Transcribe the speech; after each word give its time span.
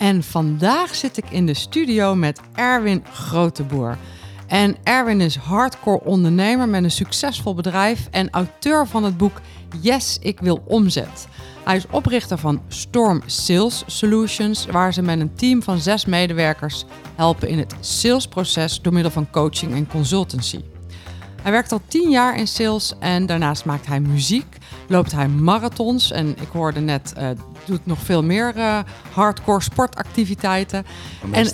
En 0.00 0.22
vandaag 0.22 0.94
zit 0.94 1.16
ik 1.16 1.30
in 1.30 1.46
de 1.46 1.54
studio 1.54 2.14
met 2.14 2.40
Erwin 2.54 3.04
Groteboer. 3.12 3.98
En 4.46 4.76
Erwin 4.82 5.20
is 5.20 5.36
hardcore 5.36 6.04
ondernemer 6.04 6.68
met 6.68 6.84
een 6.84 6.90
succesvol 6.90 7.54
bedrijf 7.54 8.08
en 8.10 8.30
auteur 8.30 8.86
van 8.86 9.04
het 9.04 9.16
boek 9.16 9.40
Yes, 9.80 10.18
ik 10.20 10.40
wil 10.40 10.62
omzet. 10.66 11.28
Hij 11.64 11.76
is 11.76 11.86
oprichter 11.90 12.38
van 12.38 12.62
Storm 12.68 13.22
Sales 13.26 13.82
Solutions, 13.86 14.66
waar 14.66 14.92
ze 14.92 15.02
met 15.02 15.20
een 15.20 15.34
team 15.34 15.62
van 15.62 15.78
zes 15.78 16.04
medewerkers 16.04 16.84
helpen 17.14 17.48
in 17.48 17.58
het 17.58 17.74
salesproces 17.80 18.80
door 18.80 18.92
middel 18.92 19.12
van 19.12 19.30
coaching 19.30 19.74
en 19.74 19.86
consultancy. 19.86 20.60
Hij 21.42 21.52
werkt 21.52 21.72
al 21.72 21.80
tien 21.88 22.10
jaar 22.10 22.36
in 22.36 22.48
sales 22.48 22.94
en 22.98 23.26
daarnaast 23.26 23.64
maakt 23.64 23.86
hij 23.86 24.00
muziek, 24.00 24.56
loopt 24.88 25.12
hij 25.12 25.28
marathons 25.28 26.10
en 26.10 26.28
ik 26.28 26.48
hoorde 26.52 26.80
net, 26.80 27.12
uh, 27.18 27.30
doet 27.64 27.86
nog 27.86 27.98
veel 27.98 28.22
meer 28.22 28.56
uh, 28.56 28.78
hardcore 29.12 29.62
sportactiviteiten. 29.62 30.86
En, 31.30 31.46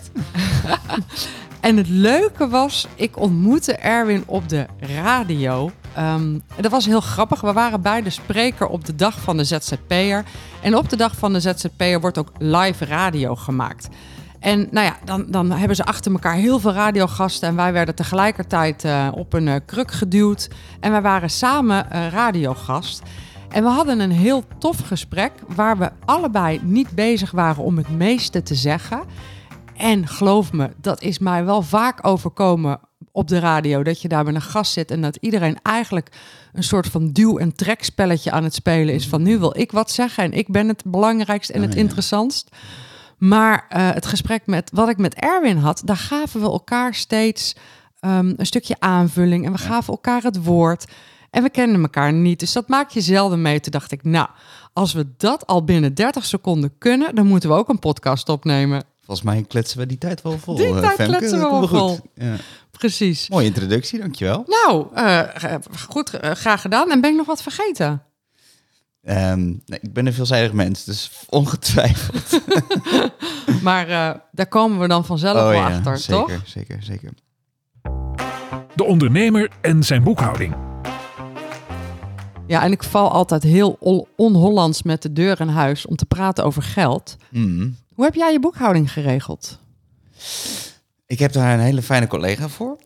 en 1.60 1.76
het 1.76 1.88
leuke 1.88 2.48
was, 2.48 2.86
ik 2.94 3.18
ontmoette 3.18 3.72
Erwin 3.72 4.22
op 4.26 4.48
de 4.48 4.66
radio. 4.80 5.70
Um, 5.98 6.42
dat 6.60 6.70
was 6.70 6.86
heel 6.86 7.00
grappig. 7.00 7.40
We 7.40 7.52
waren 7.52 7.80
beide 7.80 8.10
spreker 8.10 8.66
op 8.66 8.84
de 8.84 8.94
dag 8.94 9.20
van 9.20 9.36
de 9.36 9.44
ZZP'er. 9.44 10.24
En 10.62 10.76
op 10.76 10.88
de 10.88 10.96
dag 10.96 11.16
van 11.16 11.32
de 11.32 11.40
ZZP'er 11.40 12.00
wordt 12.00 12.18
ook 12.18 12.32
live 12.38 12.84
radio 12.84 13.34
gemaakt. 13.34 13.88
En 14.40 14.68
nou 14.70 14.86
ja, 14.86 14.96
dan, 15.04 15.24
dan 15.28 15.50
hebben 15.50 15.76
ze 15.76 15.84
achter 15.84 16.12
elkaar 16.12 16.34
heel 16.34 16.58
veel 16.58 16.72
radiogasten. 16.72 17.48
En 17.48 17.56
wij 17.56 17.72
werden 17.72 17.94
tegelijkertijd 17.94 18.84
uh, 18.84 19.08
op 19.14 19.32
een 19.32 19.46
uh, 19.46 19.54
kruk 19.66 19.90
geduwd. 19.90 20.48
En 20.80 20.90
wij 20.90 21.02
waren 21.02 21.30
samen 21.30 21.86
uh, 21.92 22.08
radiogast. 22.08 23.02
En 23.48 23.62
we 23.62 23.68
hadden 23.68 24.00
een 24.00 24.10
heel 24.10 24.44
tof 24.58 24.78
gesprek 24.78 25.32
waar 25.46 25.78
we 25.78 25.90
allebei 26.04 26.60
niet 26.62 26.90
bezig 26.90 27.30
waren 27.30 27.64
om 27.64 27.76
het 27.76 27.88
meeste 27.88 28.42
te 28.42 28.54
zeggen. 28.54 29.02
En 29.76 30.06
geloof 30.06 30.52
me, 30.52 30.70
dat 30.80 31.02
is 31.02 31.18
mij 31.18 31.44
wel 31.44 31.62
vaak 31.62 32.06
overkomen 32.06 32.80
op 33.12 33.28
de 33.28 33.38
radio. 33.38 33.82
Dat 33.82 34.02
je 34.02 34.08
daar 34.08 34.24
met 34.24 34.34
een 34.34 34.42
gast 34.42 34.72
zit 34.72 34.90
en 34.90 35.00
dat 35.02 35.16
iedereen 35.20 35.58
eigenlijk 35.62 36.08
een 36.52 36.62
soort 36.62 36.86
van 36.86 37.12
duw- 37.12 37.38
en 37.38 37.54
trekspelletje 37.54 38.30
aan 38.30 38.44
het 38.44 38.54
spelen 38.54 38.94
is. 38.94 39.08
Van 39.08 39.22
nu 39.22 39.38
wil 39.38 39.58
ik 39.58 39.72
wat 39.72 39.90
zeggen 39.90 40.24
en 40.24 40.32
ik 40.32 40.48
ben 40.48 40.68
het 40.68 40.82
belangrijkst 40.86 41.50
en 41.50 41.62
het 41.62 41.72
ja. 41.72 41.80
interessantst. 41.80 42.56
Maar 43.18 43.66
uh, 43.76 43.90
het 43.90 44.06
gesprek 44.06 44.46
met 44.46 44.70
wat 44.74 44.88
ik 44.88 44.96
met 44.96 45.14
Erwin 45.14 45.56
had, 45.56 45.82
daar 45.84 45.96
gaven 45.96 46.40
we 46.40 46.46
elkaar 46.46 46.94
steeds 46.94 47.56
um, 48.00 48.34
een 48.36 48.46
stukje 48.46 48.76
aanvulling 48.78 49.46
en 49.46 49.52
we 49.52 49.58
gaven 49.58 49.92
elkaar 49.92 50.22
het 50.22 50.44
woord. 50.44 50.86
En 51.30 51.42
we 51.42 51.50
kenden 51.50 51.82
elkaar 51.82 52.12
niet, 52.12 52.40
dus 52.40 52.52
dat 52.52 52.68
maak 52.68 52.90
je 52.90 53.00
zelden 53.00 53.42
mee. 53.42 53.60
Toen 53.60 53.72
dacht 53.72 53.92
ik, 53.92 54.04
nou, 54.04 54.28
als 54.72 54.92
we 54.92 55.06
dat 55.16 55.46
al 55.46 55.64
binnen 55.64 55.94
30 55.94 56.24
seconden 56.24 56.78
kunnen, 56.78 57.14
dan 57.14 57.26
moeten 57.26 57.48
we 57.48 57.54
ook 57.54 57.68
een 57.68 57.78
podcast 57.78 58.28
opnemen. 58.28 58.84
Volgens 59.04 59.26
mij 59.26 59.44
kletsen 59.48 59.78
we 59.78 59.86
die 59.86 59.98
tijd 59.98 60.22
wel 60.22 60.38
vol. 60.38 60.56
Die 60.56 60.80
tijd 60.80 60.94
Femke. 60.94 61.16
kletsen 61.16 61.38
we 61.38 61.44
wel 61.44 61.68
vol. 61.68 61.98
Ja. 62.14 62.36
Precies. 62.70 63.28
Mooie 63.28 63.46
introductie, 63.46 63.98
dankjewel. 63.98 64.44
Nou, 64.46 64.86
uh, 64.96 65.54
goed, 65.88 66.14
uh, 66.14 66.30
graag 66.30 66.60
gedaan. 66.60 66.90
En 66.90 67.00
ben 67.00 67.10
ik 67.10 67.16
nog 67.16 67.26
wat 67.26 67.42
vergeten? 67.42 68.02
Um, 69.08 69.62
nee, 69.66 69.78
ik 69.82 69.92
ben 69.92 70.06
een 70.06 70.12
veelzijdig 70.12 70.52
mens, 70.52 70.84
dus 70.84 71.10
ongetwijfeld. 71.28 72.40
maar 73.62 73.88
uh, 73.88 74.10
daar 74.32 74.48
komen 74.48 74.78
we 74.78 74.88
dan 74.88 75.04
vanzelf 75.04 75.36
oh, 75.36 75.42
wel 75.42 75.52
ja, 75.52 75.66
achter, 75.66 75.98
zeker, 75.98 76.26
toch? 76.26 76.40
Zeker, 76.44 76.82
zeker. 76.82 77.10
De 78.74 78.84
ondernemer 78.84 79.50
en 79.60 79.82
zijn 79.82 80.02
boekhouding. 80.02 80.65
Ja, 82.46 82.62
en 82.62 82.72
ik 82.72 82.82
val 82.82 83.10
altijd 83.10 83.42
heel 83.42 83.78
on-Hollands 84.16 84.82
met 84.82 85.02
de 85.02 85.12
deur 85.12 85.40
in 85.40 85.48
huis 85.48 85.86
om 85.86 85.96
te 85.96 86.06
praten 86.06 86.44
over 86.44 86.62
geld. 86.62 87.16
Mm. 87.30 87.76
Hoe 87.94 88.04
heb 88.04 88.14
jij 88.14 88.32
je 88.32 88.40
boekhouding 88.40 88.92
geregeld? 88.92 89.58
Ik 91.06 91.18
heb 91.18 91.32
daar 91.32 91.54
een 91.54 91.64
hele 91.64 91.82
fijne 91.82 92.06
collega 92.06 92.48
voor. 92.48 92.78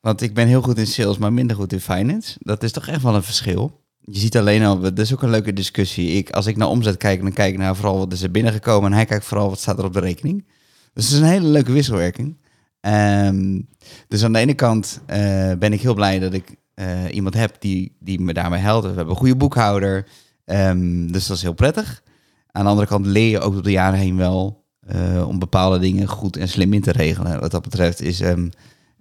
Want 0.00 0.20
ik 0.20 0.34
ben 0.34 0.46
heel 0.46 0.62
goed 0.62 0.78
in 0.78 0.86
sales, 0.86 1.18
maar 1.18 1.32
minder 1.32 1.56
goed 1.56 1.72
in 1.72 1.80
finance. 1.80 2.36
Dat 2.38 2.62
is 2.62 2.72
toch 2.72 2.86
echt 2.86 3.02
wel 3.02 3.14
een 3.14 3.22
verschil. 3.22 3.80
Je 4.00 4.18
ziet 4.18 4.36
alleen 4.36 4.64
al, 4.64 4.80
dat 4.80 4.98
is 4.98 5.12
ook 5.12 5.22
een 5.22 5.30
leuke 5.30 5.52
discussie. 5.52 6.10
Ik, 6.10 6.30
als 6.30 6.46
ik 6.46 6.56
naar 6.56 6.68
omzet 6.68 6.96
kijk, 6.96 7.22
dan 7.22 7.32
kijk 7.32 7.52
ik 7.52 7.58
naar 7.58 7.76
vooral 7.76 7.98
wat 7.98 8.12
is 8.12 8.22
er 8.22 8.30
binnengekomen. 8.30 8.90
En 8.90 8.96
hij 8.96 9.06
kijkt 9.06 9.24
vooral 9.24 9.48
wat 9.48 9.60
staat 9.60 9.78
er 9.78 9.84
op 9.84 9.92
de 9.92 10.00
rekening. 10.00 10.44
Dus 10.92 11.04
het 11.04 11.12
is 11.12 11.20
een 11.20 11.26
hele 11.26 11.48
leuke 11.48 11.72
wisselwerking. 11.72 12.36
Um, 12.80 13.68
dus 14.08 14.24
aan 14.24 14.32
de 14.32 14.38
ene 14.38 14.54
kant 14.54 15.00
uh, 15.10 15.52
ben 15.58 15.72
ik 15.72 15.80
heel 15.80 15.94
blij 15.94 16.18
dat 16.18 16.32
ik 16.32 16.56
uh, 16.80 17.14
iemand 17.14 17.34
heb 17.34 17.56
die, 17.58 17.96
die 18.00 18.20
me 18.20 18.32
daarmee 18.32 18.60
helpt. 18.60 18.82
We 18.82 18.94
hebben 18.94 19.08
een 19.08 19.20
goede 19.20 19.36
boekhouder. 19.36 20.06
Um, 20.44 21.12
dus 21.12 21.26
dat 21.26 21.36
is 21.36 21.42
heel 21.42 21.52
prettig. 21.52 22.02
Aan 22.50 22.64
de 22.64 22.70
andere 22.70 22.86
kant 22.86 23.06
leer 23.06 23.30
je 23.30 23.40
ook 23.40 23.52
door 23.52 23.62
de 23.62 23.70
jaren 23.70 23.98
heen 23.98 24.16
wel 24.16 24.64
uh, 24.94 25.28
om 25.28 25.38
bepaalde 25.38 25.78
dingen 25.78 26.08
goed 26.08 26.36
en 26.36 26.48
slim 26.48 26.72
in 26.72 26.82
te 26.82 26.92
regelen. 26.92 27.40
Wat 27.40 27.50
dat 27.50 27.62
betreft 27.62 28.00
is 28.00 28.20
um, 28.20 28.50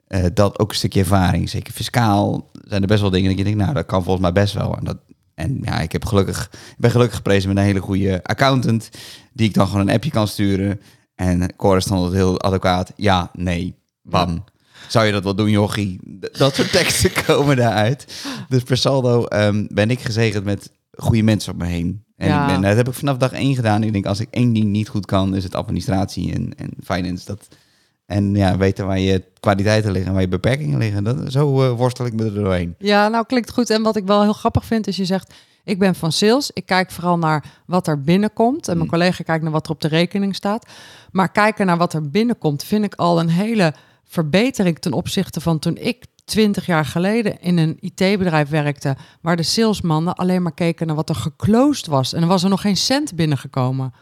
uh, 0.08 0.26
dat 0.34 0.60
ook 0.60 0.70
een 0.70 0.76
stukje 0.76 1.00
ervaring. 1.00 1.50
Zeker 1.50 1.74
fiscaal 1.74 2.50
zijn 2.52 2.82
er 2.82 2.88
best 2.88 3.02
wel 3.02 3.10
dingen 3.10 3.30
dat 3.30 3.38
je 3.38 3.44
denkt, 3.44 3.60
nou, 3.60 3.74
dat 3.74 3.86
kan 3.86 4.04
volgens 4.04 4.24
mij 4.24 4.44
best 4.44 4.54
wel. 4.54 4.78
En, 4.78 4.84
dat, 4.84 4.98
en 5.34 5.60
ja, 5.62 5.80
ik, 5.80 5.92
heb 5.92 6.06
gelukkig, 6.06 6.50
ik 6.52 6.76
ben 6.78 6.92
gelukkig 6.92 7.16
geprezen 7.16 7.50
met 7.50 7.58
een 7.58 7.64
hele 7.64 7.80
goede 7.80 8.24
accountant, 8.24 8.90
die 9.34 9.48
ik 9.48 9.54
dan 9.54 9.68
gewoon 9.68 9.88
een 9.88 9.94
appje 9.94 10.12
kan 10.12 10.28
sturen. 10.28 10.82
En 11.16 11.56
Cor 11.56 11.80
dan 11.80 11.98
altijd 11.98 12.16
heel 12.16 12.42
adequaat. 12.42 12.92
Ja, 12.96 13.30
nee, 13.34 13.76
bam. 14.02 14.44
Zou 14.88 15.06
je 15.06 15.12
dat 15.12 15.24
wel 15.24 15.36
doen, 15.36 15.50
jochie? 15.50 16.00
Dat 16.32 16.56
soort 16.56 16.72
teksten 16.72 17.12
komen 17.26 17.56
daaruit. 17.56 18.24
Dus 18.50 18.64
per 18.64 18.78
saldo 18.78 19.26
um, 19.30 19.68
ben 19.72 19.90
ik 19.90 20.00
gezegend 20.00 20.44
met 20.44 20.72
goede 20.92 21.24
mensen 21.24 21.52
om 21.52 21.60
me 21.60 21.66
heen. 21.66 22.04
En 22.18 22.28
ja. 22.28 22.42
ik 22.42 22.48
ben, 22.48 22.62
dat 22.62 22.76
heb 22.76 22.88
ik 22.88 22.94
vanaf 22.94 23.18
dag 23.18 23.32
één 23.32 23.56
gedaan. 23.56 23.84
Ik 23.84 23.94
denk, 23.94 24.06
als 24.06 24.20
ik 24.20 24.28
één 24.32 24.54
ding 24.54 24.66
niet 24.66 24.90
goed 24.90 25.06
kan, 25.06 25.36
is 25.36 25.44
het 25.44 25.56
administratie 25.56 26.34
en, 26.34 26.54
en 26.58 26.74
finance. 26.84 27.26
Dat, 27.26 27.48
en 28.06 28.36
ja, 28.36 28.58
weten 28.58 28.86
waar 28.86 29.00
je 29.00 29.24
kwaliteiten 29.40 29.92
liggen, 29.92 30.12
waar 30.12 30.22
je 30.22 30.28
beperkingen 30.28 30.80
liggen. 30.80 31.04
Dat, 31.04 31.32
zo 31.32 31.64
uh, 31.64 31.72
worstel 31.72 32.06
ik 32.06 32.14
me 32.14 32.26
er 32.26 32.34
doorheen. 32.34 32.76
Ja, 32.78 33.08
nou 33.08 33.26
klinkt 33.26 33.52
goed. 33.52 33.70
En 33.70 33.84
wat 33.84 33.96
ik 33.96 34.06
wel 34.06 34.22
heel 34.22 34.34
grappig 34.34 34.66
vind, 34.66 34.88
is 34.88 34.96
je 34.96 35.06
zegt... 35.06 35.34
Ik 35.66 35.80
ben 35.80 35.96
van 35.96 36.12
sales. 36.12 36.52
Ik 36.54 36.66
kijk 36.66 36.92
vooral 36.92 37.18
naar 37.18 37.46
wat 37.66 37.88
er 37.88 38.02
binnenkomt. 38.02 38.68
En 38.68 38.74
mijn 38.74 38.86
mm. 38.86 38.92
collega 38.92 39.24
kijkt 39.24 39.44
naar 39.44 39.52
wat 39.52 39.66
er 39.66 39.72
op 39.72 39.82
de 39.82 39.88
rekening 39.88 40.36
staat. 40.36 40.66
Maar 41.12 41.32
kijken 41.32 41.66
naar 41.66 41.78
wat 41.78 41.94
er 41.94 42.10
binnenkomt, 42.10 42.64
vind 42.64 42.86
ik 42.86 42.96
al 42.96 43.20
een 43.20 43.30
hele 43.30 43.74
verbetering 44.08 44.80
ten 44.80 44.94
opzichte 44.94 45.42
van 45.42 45.60
toen 45.60 45.78
ik 45.78 46.06
20 46.26 46.66
jaar 46.66 46.86
geleden 46.86 47.42
in 47.42 47.58
een 47.58 47.78
IT-bedrijf 47.80 48.50
werkte, 48.50 48.96
waar 49.22 49.36
de 49.36 49.44
salesmannen 49.44 50.16
alleen 50.16 50.42
maar 50.42 50.54
keken 50.54 50.88
naar 50.88 50.96
wat 50.96 51.10
er 51.10 51.16
geclosed 51.16 51.86
was. 51.86 52.14
En 52.14 52.22
er 52.22 52.28
was 52.28 52.44
er 52.44 52.50
nog 52.50 52.62
geen 52.62 52.78
cent 52.78 53.16
binnengekomen. 53.16 53.94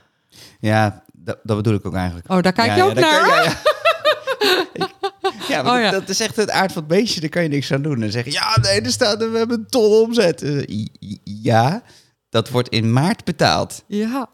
Ja, 0.59 1.03
dat, 1.13 1.39
dat 1.43 1.57
bedoel 1.57 1.73
ik 1.73 1.85
ook 1.85 1.93
eigenlijk. 1.93 2.31
Oh, 2.31 2.41
daar 2.41 2.53
kijk 2.53 2.67
ja, 2.67 2.75
je 2.75 2.83
ook 2.83 2.93
ja, 2.93 2.99
naar? 2.99 3.27
Ja, 4.73 4.89
ja, 5.47 5.59
oh, 5.73 5.81
ja. 5.81 5.91
dat 5.91 6.09
is 6.09 6.19
echt 6.19 6.35
het 6.35 6.49
aard 6.49 6.71
van 6.71 6.83
het 6.83 6.91
beestje. 6.91 7.19
Daar 7.19 7.29
kan 7.29 7.43
je 7.43 7.49
niks 7.49 7.71
aan 7.71 7.81
doen. 7.81 8.01
En 8.01 8.11
zeggen, 8.11 8.31
ja, 8.31 8.57
nee, 8.61 8.81
er 8.81 8.91
staat, 8.91 9.17
we 9.17 9.37
hebben 9.37 9.59
een 9.59 9.67
ton 9.67 9.91
omzet. 9.91 10.43
Uh, 10.43 10.85
ja, 11.23 11.83
dat 12.29 12.49
wordt 12.49 12.69
in 12.69 12.93
maart 12.93 13.23
betaald. 13.23 13.83
Ja. 13.87 14.29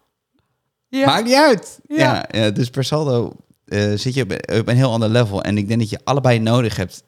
ja. 0.87 1.05
Maakt 1.05 1.25
niet 1.25 1.33
uit. 1.33 1.79
Ja. 1.87 2.25
ja 2.31 2.49
dus 2.49 2.69
per 2.69 2.83
saldo 2.83 3.35
uh, 3.69 3.97
zit 3.97 4.13
je 4.13 4.23
op, 4.23 4.31
op, 4.31 4.67
een 4.67 4.75
heel 4.75 4.91
ander 4.91 5.09
level. 5.09 5.43
En 5.43 5.57
ik 5.57 5.67
denk 5.67 5.79
dat 5.79 5.89
je 5.89 5.99
allebei 6.03 6.39
nodig 6.39 6.75
hebt 6.75 7.03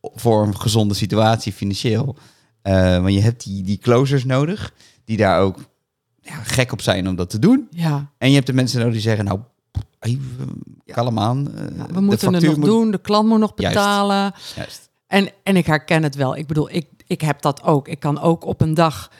voor 0.00 0.46
een 0.46 0.60
gezonde 0.60 0.94
situatie 0.94 1.52
financieel. 1.52 2.16
Uh, 2.62 3.00
want 3.00 3.14
je 3.14 3.20
hebt 3.20 3.44
die, 3.44 3.62
die 3.62 3.78
closers 3.78 4.24
nodig, 4.24 4.72
die 5.04 5.16
daar 5.16 5.40
ook 5.40 5.58
ja, 6.20 6.34
gek 6.34 6.72
op 6.72 6.80
zijn 6.80 7.08
om 7.08 7.16
dat 7.16 7.30
te 7.30 7.38
doen. 7.38 7.68
Ja. 7.70 8.10
En 8.18 8.28
je 8.28 8.34
hebt 8.34 8.46
de 8.46 8.52
mensen 8.52 8.78
nodig 8.78 8.94
die 8.94 9.02
zeggen, 9.02 9.24
nou, 9.24 9.40
kalm 10.84 11.18
aan. 11.18 11.48
Uh, 11.54 11.76
ja, 11.76 11.86
we 11.86 12.00
moeten 12.00 12.34
het 12.34 12.44
nog 12.44 12.56
moet... 12.56 12.64
doen, 12.64 12.90
de 12.90 13.00
klant 13.00 13.28
moet 13.28 13.38
nog 13.38 13.54
betalen. 13.54 14.16
Juist. 14.16 14.54
Juist. 14.56 14.88
En, 15.06 15.28
en 15.42 15.56
ik 15.56 15.66
herken 15.66 16.02
het 16.02 16.14
wel. 16.14 16.36
Ik 16.36 16.46
bedoel, 16.46 16.68
ik, 16.72 16.86
ik 17.06 17.20
heb 17.20 17.42
dat 17.42 17.62
ook. 17.62 17.88
Ik 17.88 18.00
kan 18.00 18.20
ook 18.20 18.44
op 18.44 18.60
een 18.60 18.74
dag 18.74 19.10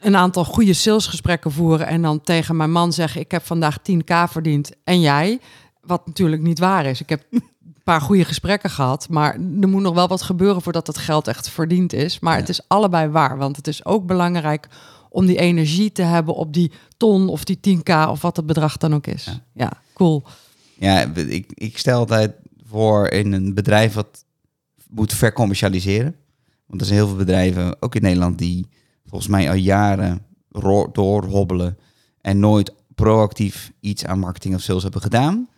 een 0.00 0.16
aantal 0.16 0.44
goede 0.44 0.72
salesgesprekken 0.72 1.52
voeren 1.52 1.86
en 1.86 2.02
dan 2.02 2.20
tegen 2.20 2.56
mijn 2.56 2.72
man 2.72 2.92
zeggen: 2.92 3.20
Ik 3.20 3.30
heb 3.30 3.44
vandaag 3.46 3.78
10k 3.78 4.30
verdiend 4.30 4.70
en 4.84 5.00
jij. 5.00 5.40
Wat 5.80 6.06
natuurlijk 6.06 6.42
niet 6.42 6.58
waar 6.58 6.86
is. 6.86 7.00
Ik 7.00 7.08
heb 7.08 7.26
een 7.30 7.42
paar 7.84 8.00
goede 8.00 8.24
gesprekken 8.24 8.70
gehad, 8.70 9.08
maar 9.08 9.34
er 9.34 9.68
moet 9.68 9.82
nog 9.82 9.94
wel 9.94 10.08
wat 10.08 10.22
gebeuren 10.22 10.62
voordat 10.62 10.86
het 10.86 10.98
geld 10.98 11.28
echt 11.28 11.48
verdiend 11.48 11.92
is. 11.92 12.18
Maar 12.18 12.34
ja. 12.34 12.40
het 12.40 12.48
is 12.48 12.68
allebei 12.68 13.08
waar, 13.08 13.38
want 13.38 13.56
het 13.56 13.66
is 13.66 13.84
ook 13.84 14.06
belangrijk 14.06 14.68
om 15.08 15.26
die 15.26 15.38
energie 15.38 15.92
te 15.92 16.02
hebben 16.02 16.34
op 16.34 16.52
die 16.52 16.72
ton 16.96 17.28
of 17.28 17.44
die 17.44 17.58
10k 17.68 18.08
of 18.08 18.20
wat 18.20 18.36
het 18.36 18.46
bedrag 18.46 18.76
dan 18.76 18.94
ook 18.94 19.06
is. 19.06 19.24
Ja. 19.24 19.42
Ja, 19.54 19.72
cool. 19.94 20.24
Ja, 20.78 21.14
ik, 21.14 21.52
ik 21.54 21.78
stel 21.78 21.98
altijd 21.98 22.32
voor 22.66 23.08
in 23.08 23.32
een 23.32 23.54
bedrijf 23.54 23.94
wat 23.94 24.24
moet 24.88 25.12
vercommercialiseren. 25.12 26.16
Want 26.66 26.80
er 26.80 26.86
zijn 26.86 26.98
heel 26.98 27.08
veel 27.08 27.16
bedrijven, 27.16 27.82
ook 27.82 27.94
in 27.94 28.02
Nederland, 28.02 28.38
die 28.38 28.66
volgens 29.10 29.30
mij 29.30 29.48
al 29.48 29.54
jaren 29.54 30.22
doorhobbelen 30.92 31.78
en 32.20 32.38
nooit 32.38 32.72
proactief 32.94 33.72
iets 33.80 34.04
aan 34.04 34.18
marketing 34.18 34.54
of 34.54 34.60
sales 34.60 34.82
hebben 34.82 35.00
gedaan. 35.02 35.48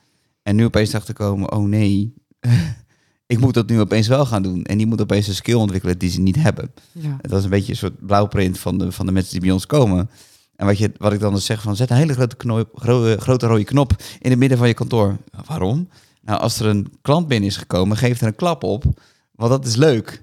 En 0.43 0.57
nu 0.57 0.65
opeens 0.65 0.91
dachten 0.91 1.15
komen, 1.15 1.53
oh 1.53 1.65
nee, 1.65 2.15
ik 3.27 3.39
moet 3.39 3.55
dat 3.55 3.69
nu 3.69 3.81
opeens 3.81 4.09
wel 4.09 4.27
gaan 4.27 4.43
doen. 4.43 4.65
En 4.65 4.79
die 4.79 4.87
moet 4.87 5.01
opeens 5.01 5.27
een 5.29 5.35
skill 5.35 5.55
ontwikkelen 5.55 5.99
die 5.99 6.11
ze 6.11 6.21
niet 6.21 6.37
hebben. 6.37 6.73
Ja. 6.93 7.17
Dat 7.21 7.39
is 7.39 7.45
een 7.45 7.51
beetje 7.51 7.73
een 7.73 7.79
soort 7.79 8.07
blauwprint 8.07 8.59
van 8.59 8.79
de, 8.79 8.93
van 8.93 9.07
de 9.07 9.13
mensen 9.13 9.33
die 9.33 9.41
bij 9.41 9.51
ons 9.51 9.67
komen. 9.67 10.11
En 10.57 10.67
wat, 10.67 10.79
je, 10.79 10.93
wat 10.97 11.13
ik 11.13 11.21
dan 11.21 11.35
dus 11.35 11.45
zeg 11.45 11.63
van, 11.63 11.77
zet 11.77 11.91
een 11.91 11.97
hele 11.97 12.13
grote, 12.13 12.37
gro- 12.75 13.17
grote 13.17 13.47
rode 13.47 13.65
knop 13.65 13.97
in 14.21 14.31
het 14.31 14.39
midden 14.39 14.59
van 14.59 14.69
je 14.69 14.75
kantoor. 14.75 15.17
Waarom? 15.47 15.89
Nou, 16.23 16.41
als 16.41 16.61
er 16.61 16.67
een 16.67 16.93
klant 17.03 17.29
binnen 17.29 17.49
is 17.49 17.57
gekomen, 17.57 17.97
geef 17.97 18.21
er 18.21 18.27
een 18.27 18.35
klap 18.35 18.63
op. 18.65 18.85
Want 19.33 19.51
dat 19.51 19.67
is 19.67 19.77
leuk. 19.77 20.22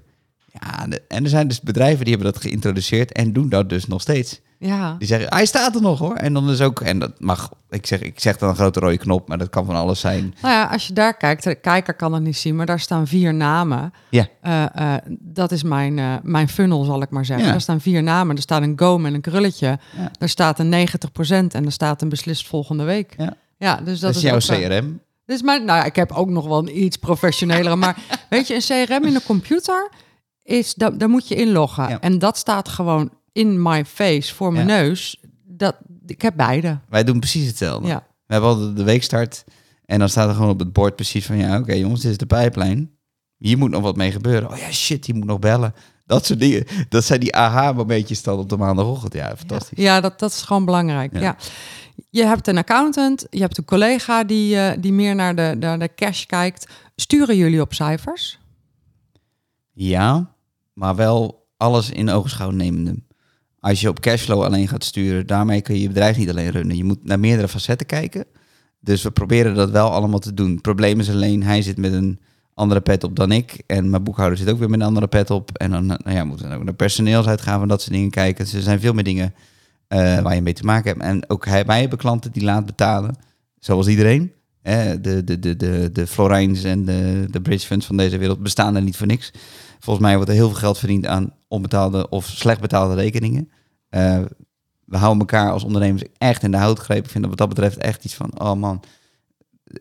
Ja, 0.52 0.86
en 1.08 1.24
er 1.24 1.28
zijn 1.28 1.48
dus 1.48 1.60
bedrijven 1.60 2.04
die 2.04 2.14
hebben 2.14 2.32
dat 2.32 2.42
geïntroduceerd 2.42 3.12
en 3.12 3.32
doen 3.32 3.48
dat 3.48 3.68
dus 3.68 3.86
nog 3.86 4.00
steeds. 4.00 4.40
ja. 4.58 4.94
Die 4.98 5.06
zeggen, 5.06 5.34
hij 5.34 5.46
staat 5.46 5.74
er 5.74 5.80
nog 5.80 5.98
hoor. 5.98 6.14
En 6.14 6.32
dan 6.32 6.50
is 6.50 6.60
ook, 6.60 6.80
en 6.80 6.98
dat 6.98 7.20
mag, 7.20 7.50
ik 7.70 7.86
zeg, 7.86 8.00
ik 8.00 8.20
zeg 8.20 8.36
dan 8.36 8.48
een 8.48 8.54
grote 8.54 8.80
rode 8.80 8.98
knop, 8.98 9.28
maar 9.28 9.38
dat 9.38 9.50
kan 9.50 9.64
van 9.64 9.74
alles 9.74 10.00
zijn. 10.00 10.34
Nou 10.42 10.54
ja, 10.54 10.64
als 10.64 10.86
je 10.86 10.92
daar 10.92 11.16
kijkt, 11.16 11.44
de 11.44 11.54
kijker 11.54 11.94
kan 11.94 12.12
het 12.12 12.22
niet 12.22 12.36
zien, 12.36 12.56
maar 12.56 12.66
daar 12.66 12.80
staan 12.80 13.06
vier 13.06 13.34
namen. 13.34 13.92
Ja, 14.10 14.28
Eh, 14.40 14.64
eh, 14.74 15.02
dat 15.08 15.52
is 15.52 15.62
mijn, 15.62 15.98
eh, 15.98 16.14
mijn 16.22 16.48
funnel, 16.48 16.84
zal 16.84 17.02
ik 17.02 17.10
maar 17.10 17.24
zeggen. 17.24 17.44
Ja. 17.46 17.50
Daar 17.50 17.60
staan 17.60 17.80
vier 17.80 18.02
namen. 18.02 18.36
Er 18.36 18.42
staat 18.42 18.62
een 18.62 18.78
go 18.78 18.98
met 18.98 19.14
een 19.14 19.20
krulletje. 19.20 19.78
Ja. 19.96 20.10
Er 20.18 20.28
staat 20.28 20.58
een 20.58 20.68
90% 20.68 21.54
en 21.54 21.64
er 21.64 21.72
staat 21.72 22.02
een 22.02 22.08
beslist 22.08 22.46
volgende 22.46 22.84
week. 22.84 23.14
Ja. 23.16 23.34
Ja, 23.58 23.76
dus 23.76 24.00
dat, 24.00 24.14
dat, 24.14 24.22
is 24.22 24.46
jouw 24.48 24.68
CRM. 24.68 25.00
Dus 25.26 25.42
maar, 25.42 25.64
nou 25.64 25.78
ja, 25.78 25.84
ik 25.84 25.96
heb 25.96 26.12
ook 26.12 26.28
nog 26.28 26.46
wel 26.46 26.58
een 26.58 26.82
iets 26.82 26.96
professionelere. 26.96 27.76
maar 27.76 27.96
weet 28.30 28.46
je, 28.46 28.54
een 28.54 28.86
CRM 28.86 29.04
in 29.04 29.12
de 29.12 29.22
computer 29.26 29.90
is, 30.42 30.74
daar, 30.74 30.98
daar 30.98 31.08
moet 31.08 31.28
je 31.28 31.34
inloggen. 31.34 31.88
Ja. 31.88 32.00
En 32.00 32.18
dat 32.18 32.36
staat 32.38 32.68
gewoon 32.68 33.10
in 33.32 33.62
my 33.62 33.84
face 33.84 34.34
voor 34.34 34.52
mijn 34.52 34.66
Ja. 34.68 34.76
neus. 34.80 35.20
Dat, 35.44 35.76
ik 36.06 36.22
heb 36.22 36.34
beide. 36.36 36.78
Wij 36.88 37.04
doen 37.04 37.18
precies 37.18 37.46
hetzelfde. 37.46 37.88
Ja. 37.88 38.06
We 38.26 38.32
hebben 38.32 38.50
altijd 38.50 38.76
de 38.76 38.82
weekstart 38.84 39.44
en 39.84 39.98
dan 39.98 40.08
staat 40.08 40.28
er 40.28 40.34
gewoon 40.34 40.50
op 40.50 40.58
het 40.58 40.72
bord 40.72 40.94
precies 40.96 41.26
van, 41.26 41.36
ja 41.36 41.58
oké 41.58 41.72
jongens, 41.72 42.00
dit 42.00 42.10
is 42.10 42.16
de 42.18 42.26
pijplijn. 42.26 42.90
Hier 43.36 43.58
moet 43.58 43.70
nog 43.70 43.82
wat 43.82 43.96
mee 43.96 44.10
gebeuren. 44.12 44.50
Oh 44.50 44.56
ja, 44.56 44.70
shit, 44.72 45.04
die 45.04 45.14
moet 45.14 45.24
nog 45.26 45.38
bellen. 45.38 45.74
Dat 46.06 46.26
soort 46.26 46.40
dingen. 46.40 46.66
Dat 46.88 47.04
zijn 47.04 47.20
die 47.20 47.34
aha-momentjes 47.36 48.22
dan 48.22 48.38
op 48.38 48.48
de 48.48 48.56
maandagochtend. 48.56 49.14
Ja, 49.14 49.36
fantastisch. 49.36 49.78
Ja, 49.84 50.00
dat, 50.00 50.18
dat 50.18 50.30
is 50.30 50.42
gewoon 50.42 50.64
belangrijk. 50.64 51.12
Ja. 51.12 51.20
Ja. 51.20 51.36
Je 52.10 52.24
hebt 52.24 52.46
een 52.48 52.58
accountant, 52.58 53.26
je 53.30 53.40
hebt 53.40 53.58
een 53.58 53.64
collega 53.64 54.24
die, 54.24 54.56
eh, 54.56 54.76
die 54.80 54.92
meer 54.92 55.14
naar 55.14 55.34
de, 55.34 55.56
naar 55.58 55.78
de 55.78 55.90
cash 55.94 56.24
kijkt. 56.24 56.66
Sturen 56.96 57.36
jullie 57.36 57.60
op 57.60 57.74
cijfers? 57.74 58.38
Ja, 59.82 60.34
maar 60.72 60.96
wel 60.96 61.46
alles 61.56 61.90
in 61.90 62.10
ogenschouw 62.10 62.50
nemende. 62.50 62.94
Als 63.60 63.80
je 63.80 63.88
op 63.88 64.00
cashflow 64.00 64.42
alleen 64.42 64.68
gaat 64.68 64.84
sturen, 64.84 65.26
daarmee 65.26 65.60
kun 65.60 65.74
je 65.74 65.80
je 65.80 65.88
bedrijf 65.88 66.16
niet 66.16 66.30
alleen 66.30 66.50
runnen. 66.50 66.76
Je 66.76 66.84
moet 66.84 67.04
naar 67.04 67.20
meerdere 67.20 67.48
facetten 67.48 67.86
kijken. 67.86 68.24
Dus 68.80 69.02
we 69.02 69.10
proberen 69.10 69.54
dat 69.54 69.70
wel 69.70 69.90
allemaal 69.90 70.18
te 70.18 70.34
doen. 70.34 70.60
Probleem 70.60 71.00
is 71.00 71.10
alleen, 71.10 71.42
hij 71.42 71.62
zit 71.62 71.76
met 71.76 71.92
een 71.92 72.20
andere 72.54 72.80
pet 72.80 73.04
op 73.04 73.16
dan 73.16 73.32
ik. 73.32 73.62
En 73.66 73.90
mijn 73.90 74.02
boekhouder 74.02 74.38
zit 74.38 74.50
ook 74.50 74.58
weer 74.58 74.70
met 74.70 74.80
een 74.80 74.86
andere 74.86 75.06
pet 75.06 75.30
op. 75.30 75.50
En 75.56 75.70
dan 75.70 75.86
nou 75.86 76.10
ja, 76.10 76.24
moeten 76.24 76.48
we 76.48 76.54
ook 76.54 76.64
naar 76.64 76.74
personeelsuitgaven 76.74 77.62
en 77.62 77.68
dat 77.68 77.80
soort 77.80 77.94
dingen 77.94 78.10
kijken. 78.10 78.44
Dus 78.44 78.54
er 78.54 78.62
zijn 78.62 78.80
veel 78.80 78.92
meer 78.92 79.04
dingen 79.04 79.34
eh, 79.88 80.20
waar 80.20 80.34
je 80.34 80.42
mee 80.42 80.52
te 80.52 80.64
maken 80.64 80.90
hebt. 80.90 81.02
En 81.02 81.30
ook 81.30 81.46
hij, 81.46 81.64
wij 81.64 81.80
hebben 81.80 81.98
klanten 81.98 82.32
die 82.32 82.44
laat 82.44 82.66
betalen, 82.66 83.16
zoals 83.58 83.86
iedereen. 83.86 84.32
De, 84.62 84.98
de, 85.24 85.38
de, 85.38 85.56
de, 85.56 85.90
de 85.92 86.06
Florijns 86.06 86.64
en 86.64 86.84
de, 86.84 87.26
de 87.30 87.40
bridge 87.40 87.66
funds 87.66 87.86
van 87.86 87.96
deze 87.96 88.18
wereld 88.18 88.42
bestaan 88.42 88.76
er 88.76 88.82
niet 88.82 88.96
voor 88.96 89.06
niks. 89.06 89.30
Volgens 89.78 90.06
mij 90.06 90.14
wordt 90.14 90.30
er 90.30 90.36
heel 90.36 90.48
veel 90.48 90.58
geld 90.58 90.78
verdiend 90.78 91.06
aan 91.06 91.34
onbetaalde 91.48 92.08
of 92.08 92.26
slecht 92.26 92.60
betaalde 92.60 92.94
rekeningen. 92.94 93.50
Eh, 93.88 94.20
we 94.84 94.96
houden 94.96 95.20
elkaar 95.20 95.50
als 95.50 95.64
ondernemers 95.64 96.02
echt 96.18 96.42
in 96.42 96.50
de 96.50 96.56
houtgreep. 96.56 97.04
Ik 97.04 97.10
vind 97.10 97.20
dat 97.20 97.28
wat 97.28 97.38
dat 97.38 97.48
betreft 97.48 97.76
echt 97.76 98.04
iets 98.04 98.14
van, 98.14 98.40
oh 98.40 98.54
man, 98.54 98.82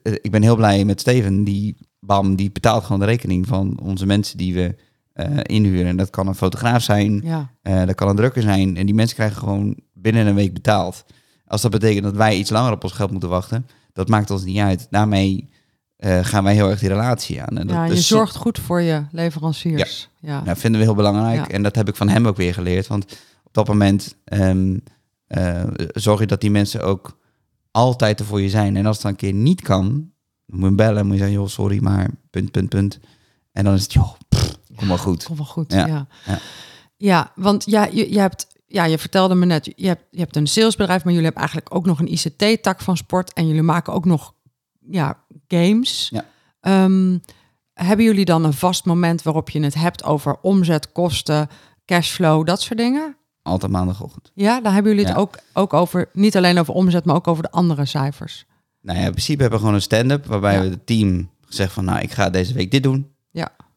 eh, 0.03 0.13
ik 0.13 0.31
ben 0.31 0.41
heel 0.41 0.55
blij 0.55 0.85
met 0.85 0.99
Steven. 0.99 1.43
Die, 1.43 1.77
bam, 1.99 2.35
die 2.35 2.51
betaalt 2.51 2.83
gewoon 2.83 2.99
de 2.99 3.05
rekening 3.05 3.47
van 3.47 3.79
onze 3.83 4.05
mensen 4.05 4.37
die 4.37 4.53
we 4.53 4.75
eh, 5.13 5.37
inhuren. 5.41 5.87
En 5.87 5.97
dat 5.97 6.09
kan 6.09 6.27
een 6.27 6.35
fotograaf 6.35 6.83
zijn, 6.83 7.21
Ja. 7.23 7.85
dat 7.85 7.95
kan 7.95 8.09
een 8.09 8.15
drukker 8.15 8.41
zijn. 8.41 8.77
En 8.77 8.85
die 8.85 8.95
mensen 8.95 9.15
krijgen 9.15 9.37
gewoon 9.37 9.77
binnen 9.93 10.27
een 10.27 10.35
week 10.35 10.53
betaald. 10.53 11.03
Als 11.45 11.61
dat 11.61 11.71
betekent 11.71 12.03
dat 12.03 12.15
wij 12.15 12.37
iets 12.37 12.49
langer 12.49 12.71
op 12.71 12.83
ons 12.83 12.93
geld 12.93 13.11
moeten 13.11 13.29
wachten, 13.29 13.65
dat 13.94 14.07
maakt 14.07 14.31
ons 14.31 14.44
niet 14.44 14.57
uit. 14.57 14.88
Daarmee 14.89 15.50
eh, 15.95 16.19
gaan 16.24 16.44
wij 16.44 16.53
heel 16.53 16.69
erg 16.69 16.80
die 16.80 16.89
relatie 16.89 17.41
aan. 17.41 17.57
En 17.57 17.68
dat 17.68 17.75
ja, 17.75 17.86
je 17.86 17.95
zorgt 17.95 18.36
goed 18.36 18.59
voor 18.59 18.81
je 18.81 19.03
leveranciers. 19.12 20.09
Ja. 20.19 20.41
ja, 20.45 20.56
vinden 20.56 20.80
we 20.80 20.86
heel 20.86 20.95
belangrijk. 20.95 21.36
Ja. 21.36 21.47
En 21.47 21.63
dat 21.63 21.75
heb 21.75 21.88
ik 21.88 21.95
van 21.95 22.09
hem 22.09 22.27
ook 22.27 22.38
weer 22.38 22.53
geleerd. 22.53 22.88
Want 22.88 23.03
op 23.44 23.53
dat 23.53 23.68
moment 23.68 24.15
ehm, 24.24 24.77
eh, 25.27 25.63
zorg 25.94 26.19
je 26.19 26.27
dat 26.27 26.41
die 26.41 26.51
mensen 26.51 26.83
ook 26.83 27.18
altijd 27.71 28.19
er 28.19 28.25
voor 28.25 28.41
je 28.41 28.50
zijn. 28.50 28.75
En 28.75 28.86
als 28.86 28.95
het 28.95 29.03
dan 29.03 29.12
een 29.12 29.18
keer 29.18 29.33
niet 29.33 29.62
kan, 29.62 30.12
moet 30.45 30.69
je 30.69 30.75
bellen. 30.75 31.06
Moet 31.06 31.13
je 31.13 31.19
zeggen, 31.19 31.38
joh, 31.38 31.47
sorry, 31.47 31.83
maar 31.83 32.09
punt, 32.30 32.51
punt, 32.51 32.69
punt. 32.69 33.00
En 33.51 33.63
dan 33.63 33.74
is 33.74 33.83
het, 33.83 33.94
joh, 33.94 34.13
pff, 34.30 34.57
kom 34.75 34.88
wel 34.88 34.97
goed. 34.97 35.24
Komt 35.24 35.38
wel 35.38 35.47
goed, 35.47 35.74
Ja. 35.74 35.88
ja. 35.88 36.07
Ja. 36.25 36.39
Ja, 37.01 37.31
want 37.36 37.65
ja, 37.65 37.88
je, 37.91 38.12
je 38.12 38.19
hebt, 38.19 38.47
ja, 38.71 38.83
je 38.86 38.98
vertelde 38.98 39.36
me 39.36 39.45
net, 39.45 39.71
je 39.75 39.88
hebt, 39.88 40.04
je 40.12 40.19
hebt 40.19 40.36
een 40.36 40.48
salesbedrijf, 40.48 41.04
maar 41.04 41.13
jullie 41.13 41.27
hebben 41.27 41.44
eigenlijk 41.44 41.75
ook 41.75 41.86
nog 41.86 42.00
een 42.00 42.12
ICT-tak 42.12 42.81
van 42.81 42.98
sport 42.98 43.33
en 43.33 43.48
jullie 43.48 43.62
maken 43.62 43.94
ook 43.94 44.06
nog 44.06 44.33
ja, 44.89 45.18
games. 45.48 46.10
Ja. 46.13 46.25
Ehm, 46.62 47.18
hebben 47.74 48.06
jullie 48.06 48.25
dan 48.25 48.44
een 48.44 48.54
vast 48.54 48.86
moment 48.86 49.21
waarop 49.24 49.50
je 49.50 49.60
het 49.60 49.74
hebt 49.74 50.04
over 50.04 50.38
omzet, 50.42 50.92
kosten, 50.92 51.48
cashflow, 51.86 52.45
dat 52.45 52.62
soort 52.62 52.80
dingen? 52.80 53.16
Altijd 53.42 53.71
maandagochtend. 53.71 54.31
Ja, 54.33 54.62
dan 54.62 54.74
hebben 54.74 54.92
jullie 54.92 55.07
het 55.07 55.15
Ja. 55.15 55.22
ook, 55.22 55.38
ook 55.54 55.74
over, 55.74 56.10
niet 56.13 56.38
alleen 56.38 56.57
over 56.60 56.74
omzet, 56.74 57.06
maar 57.06 57.15
ook 57.15 57.27
over 57.27 57.44
de 57.44 57.51
andere 57.51 57.86
cijfers. 57.86 58.45
Nou 58.81 59.00
ja, 59.00 59.06
in 59.06 59.12
principe 59.12 59.42
hebben 59.42 59.60
we 59.60 59.65
gewoon 59.65 59.80
een 59.80 59.86
stand-up 59.86 60.25
waarbij 60.25 60.54
Ja. 60.54 60.62
we 60.62 60.69
het 60.69 60.86
team 60.86 61.30
gezegd 61.45 61.74
van, 61.74 61.86
nou, 61.86 62.00
ik 62.00 62.12
ga 62.12 62.30
deze 62.30 62.54
week 62.54 62.72
dit 62.72 62.83
doen. 62.83 63.12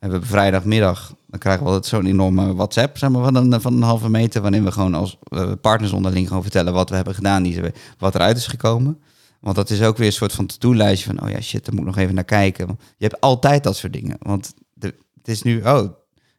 We 0.02 0.08
hebben 0.08 0.28
vrijdagmiddag, 0.28 1.14
dan 1.26 1.38
krijgen 1.38 1.62
we 1.62 1.68
altijd 1.68 1.86
zo'n 1.86 2.06
enorme 2.06 2.54
WhatsApp, 2.54 2.98
zeg 2.98 3.10
maar, 3.10 3.22
van 3.24 3.34
een, 3.34 3.60
van 3.60 3.72
een 3.74 3.82
halve 3.82 4.08
meter, 4.10 4.42
waarin 4.42 4.64
we 4.64 4.72
gewoon 4.72 4.94
als 4.94 5.18
eh, 5.24 5.52
partners 5.60 5.92
onderling 5.92 6.28
gewoon 6.28 6.42
vertellen 6.42 6.72
wat 6.72 6.88
we 6.90 6.94
hebben 6.96 7.14
gedaan, 7.14 7.42
die, 7.42 7.60
wat 7.98 8.14
eruit 8.14 8.36
is 8.36 8.46
gekomen. 8.46 9.00
Want 9.40 9.56
dat 9.56 9.70
is 9.70 9.82
ook 9.82 9.96
weer 9.96 10.06
een 10.06 10.12
soort 10.12 10.32
van 10.32 10.46
to-do-lijstje 10.46 11.14
van, 11.14 11.22
oh 11.24 11.30
ja, 11.30 11.40
shit, 11.40 11.64
daar 11.64 11.74
moet 11.74 11.84
ik 11.84 11.88
nog 11.94 11.98
even 11.98 12.14
naar 12.14 12.24
kijken. 12.24 12.66
Je 12.96 13.06
hebt 13.06 13.20
altijd 13.20 13.62
dat 13.64 13.76
soort 13.76 13.92
dingen. 13.92 14.16
Want 14.18 14.54
de, 14.74 14.86
het 15.16 15.28
is 15.28 15.42
nu, 15.42 15.56
oh, 15.58 15.88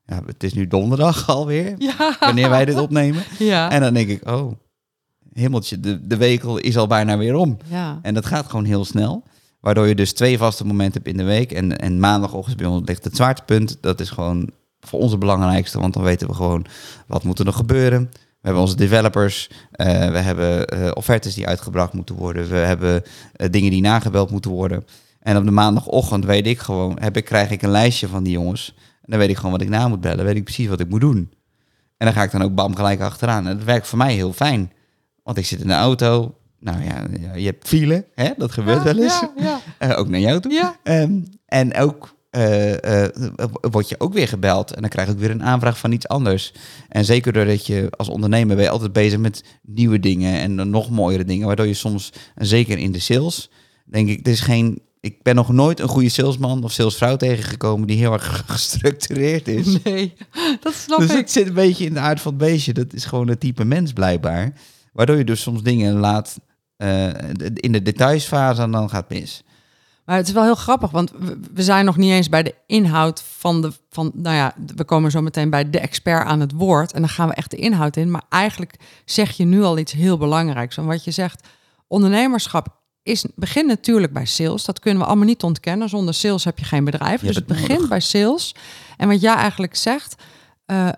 ja, 0.05 0.21
het 0.25 0.43
is 0.43 0.53
nu 0.53 0.67
donderdag 0.67 1.27
alweer, 1.29 1.75
Ja. 1.77 2.15
wanneer 2.19 2.49
wij 2.49 2.65
dit 2.65 2.79
opnemen. 2.79 3.23
Ja. 3.39 3.69
En 3.71 3.81
dan 3.81 3.93
denk 3.93 4.09
ik, 4.09 4.29
oh, 4.29 4.51
hemeltje, 5.33 5.79
de, 5.79 6.07
de 6.07 6.17
week 6.17 6.43
is 6.43 6.77
al 6.77 6.87
bijna 6.87 7.17
weer 7.17 7.35
om. 7.35 7.57
ja. 7.69 7.99
En 8.01 8.13
dat 8.13 8.25
gaat 8.25 8.45
gewoon 8.49 8.65
heel 8.65 8.85
snel. 8.85 9.23
Waardoor 9.63 9.87
je 9.87 9.95
dus 9.95 10.13
twee 10.13 10.37
vaste 10.37 10.65
momenten 10.65 10.93
hebt 10.93 11.07
in 11.07 11.17
de 11.17 11.31
week. 11.31 11.51
En, 11.51 11.77
en 11.79 11.99
maandagochtend 11.99 12.57
bij 12.57 12.65
ons 12.65 12.81
ligt 12.85 13.03
het 13.03 13.15
zwaartepunt. 13.15 13.77
Dat 13.81 13.99
is 13.99 14.09
gewoon 14.09 14.49
voor 14.79 14.99
ons 14.99 15.11
het 15.11 15.19
belangrijkste. 15.19 15.79
Want 15.79 15.93
dan 15.93 16.03
weten 16.03 16.27
we 16.27 16.33
gewoon 16.33 16.65
wat 17.07 17.23
moet 17.23 17.39
er 17.39 17.45
nog 17.45 17.55
gebeuren. 17.55 18.09
We 18.11 18.39
hebben 18.41 18.61
onze 18.61 18.75
developers. 18.75 19.49
eh, 19.71 19.87
we 20.11 20.17
hebben 20.17 20.67
eh, 20.67 20.91
offertes 20.93 21.35
die 21.35 21.47
uitgebracht 21.47 21.93
moeten 21.93 22.15
worden. 22.15 22.49
We 22.49 22.55
hebben 22.55 23.03
eh, 23.33 23.49
dingen 23.51 23.71
die 23.71 23.81
nagebeld 23.81 24.31
moeten 24.31 24.51
worden. 24.51 24.85
En 25.19 25.37
op 25.37 25.45
de 25.45 25.51
maandagochtend 25.51 26.25
weet 26.25 26.47
ik 26.47 26.59
gewoon, 26.59 26.97
heb 26.99 27.17
ik, 27.17 27.25
krijg 27.25 27.49
ik 27.51 27.61
een 27.61 27.69
lijstje 27.69 28.07
van 28.07 28.23
die 28.23 28.33
jongens. 28.33 28.73
En 28.77 29.11
dan 29.11 29.19
weet 29.19 29.29
ik 29.29 29.35
gewoon 29.35 29.51
wat 29.51 29.61
ik 29.61 29.69
na 29.69 29.87
moet 29.87 30.01
bellen. 30.01 30.25
weet 30.25 30.35
ik 30.35 30.43
precies 30.43 30.67
wat 30.67 30.79
ik 30.79 30.89
moet 30.89 31.01
doen. 31.01 31.31
En 31.97 32.05
dan 32.05 32.13
ga 32.13 32.23
ik 32.23 32.31
dan 32.31 32.41
ook 32.41 32.55
bam 32.55 32.75
gelijk 32.75 33.01
achteraan. 33.01 33.47
En 33.47 33.57
dat 33.57 33.65
werkt 33.65 33.87
voor 33.87 33.97
mij 33.97 34.13
heel 34.13 34.33
fijn. 34.33 34.71
Want 35.23 35.37
ik 35.37 35.45
zit 35.45 35.61
in 35.61 35.67
de 35.67 35.73
auto. 35.73 36.35
Nou 36.63 36.83
ja, 36.83 37.05
je 37.35 37.45
hebt 37.45 37.67
file, 37.67 38.05
hè? 38.15 38.29
dat 38.37 38.51
gebeurt 38.51 38.83
wel 38.83 38.97
eens. 38.97 39.19
Ja, 39.19 39.31
ja. 39.37 39.61
Eh, 39.77 39.99
ook 39.99 40.07
naar 40.09 40.19
jou 40.19 40.39
toe. 40.39 40.73
Ehm, 40.83 41.21
en 41.45 41.75
ook 41.75 42.15
eh, 42.29 43.07
word 43.71 43.89
je 43.89 43.99
ook 43.99 44.13
weer 44.13 44.27
gebeld. 44.27 44.73
En 44.73 44.81
dan 44.81 44.89
krijg 44.89 45.09
ik 45.09 45.17
weer 45.17 45.31
een 45.31 45.43
aanvraag 45.43 45.77
van 45.77 45.91
iets 45.91 46.07
anders. 46.07 46.53
En 46.89 47.05
zeker 47.05 47.33
doordat 47.33 47.65
je 47.67 47.87
als 47.97 48.09
ondernemer 48.09 48.55
ben 48.55 48.65
je 48.65 48.71
altijd 48.71 48.93
bezig 48.93 49.19
met 49.19 49.43
nieuwe 49.61 49.99
dingen 49.99 50.39
en 50.39 50.55
dan 50.55 50.69
nog 50.69 50.89
mooiere 50.89 51.25
dingen. 51.25 51.47
Waardoor 51.47 51.67
je 51.67 51.73
soms, 51.73 52.09
zeker 52.35 52.77
in 52.77 52.91
de 52.91 52.99
sales, 52.99 53.49
denk 53.85 54.09
ik, 54.09 54.25
er 54.25 54.31
is 54.31 54.39
geen. 54.39 54.81
Ik 54.99 55.23
ben 55.23 55.35
nog 55.35 55.49
nooit 55.51 55.79
een 55.79 55.87
goede 55.87 56.09
salesman 56.09 56.63
of 56.63 56.71
salesvrouw 56.71 57.15
tegengekomen 57.15 57.87
die 57.87 57.97
heel 57.97 58.13
erg 58.13 58.43
gestructureerd 58.47 59.47
is. 59.47 59.81
Nee, 59.83 60.13
dat 60.63 60.73
snap 60.73 60.99
Dus 60.99 61.09
ik. 61.09 61.17
het 61.17 61.31
zit 61.31 61.47
een 61.47 61.53
beetje 61.53 61.85
in 61.85 61.93
de 61.93 61.99
aard 61.99 62.21
van 62.21 62.33
het 62.33 62.41
beestje. 62.41 62.73
Dat 62.73 62.93
is 62.93 63.05
gewoon 63.05 63.27
het 63.27 63.39
type 63.39 63.65
mens 63.65 63.93
blijkbaar. 63.93 64.53
Waardoor 64.93 65.17
je 65.17 65.23
dus 65.23 65.41
soms 65.41 65.63
dingen 65.63 65.93
laat 65.93 66.39
eh, 66.83 67.07
in 67.53 67.71
de 67.71 67.81
detailsfase 67.81 68.61
en 68.61 68.71
dan 68.71 68.89
gaat 68.89 69.05
het 69.07 69.19
mis. 69.19 69.43
Maar 70.05 70.15
het 70.15 70.27
is 70.27 70.33
wel 70.33 70.43
heel 70.43 70.55
grappig, 70.55 70.91
want 70.91 71.11
we, 71.53 71.63
zijn 71.63 71.85
nog 71.85 71.97
niet 71.97 72.11
eens 72.11 72.29
bij 72.29 72.43
de 72.43 72.55
inhoud 72.67 73.23
van 73.37 73.61
de, 73.61 73.71
van, 73.89 74.11
nou 74.13 74.35
ja, 74.35 74.53
we 74.75 74.83
komen 74.83 75.11
zo 75.11 75.21
meteen 75.21 75.49
bij 75.49 75.69
de 75.69 75.79
expert 75.79 76.25
aan 76.25 76.39
het 76.39 76.51
woord 76.51 76.91
en 76.91 76.99
dan 76.99 77.09
gaan 77.09 77.27
we 77.27 77.33
echt 77.33 77.51
de 77.51 77.57
inhoud 77.57 77.97
in. 77.97 78.11
Maar 78.11 78.23
eigenlijk 78.29 78.75
zeg 79.05 79.31
je 79.31 79.45
nu 79.45 79.63
al 79.63 79.77
iets 79.77 79.91
heel 79.91 80.17
belangrijks. 80.17 80.75
Want 80.75 80.87
wat 80.87 81.03
je 81.03 81.11
zegt, 81.11 81.47
ondernemerschap 81.87 82.67
is, 83.03 83.25
begint 83.35 83.67
natuurlijk 83.67 84.13
bij 84.13 84.25
sales. 84.25 84.65
Dat 84.65 84.79
kunnen 84.79 85.01
we 85.01 85.07
allemaal 85.07 85.25
niet 85.25 85.43
ontkennen. 85.43 85.89
Zonder 85.89 86.13
sales 86.13 86.43
heb 86.43 86.59
je 86.59 86.65
geen 86.65 86.83
bedrijf. 86.83 87.21
Je 87.21 87.27
dus 87.27 87.35
het 87.35 87.49
het 87.49 87.57
begint 87.57 87.89
bij 87.89 87.99
sales. 87.99 88.55
En 88.97 89.07
wat 89.07 89.21
jij 89.21 89.35
eigenlijk 89.35 89.75
zegt, 89.75 90.15
eh, 90.65 90.89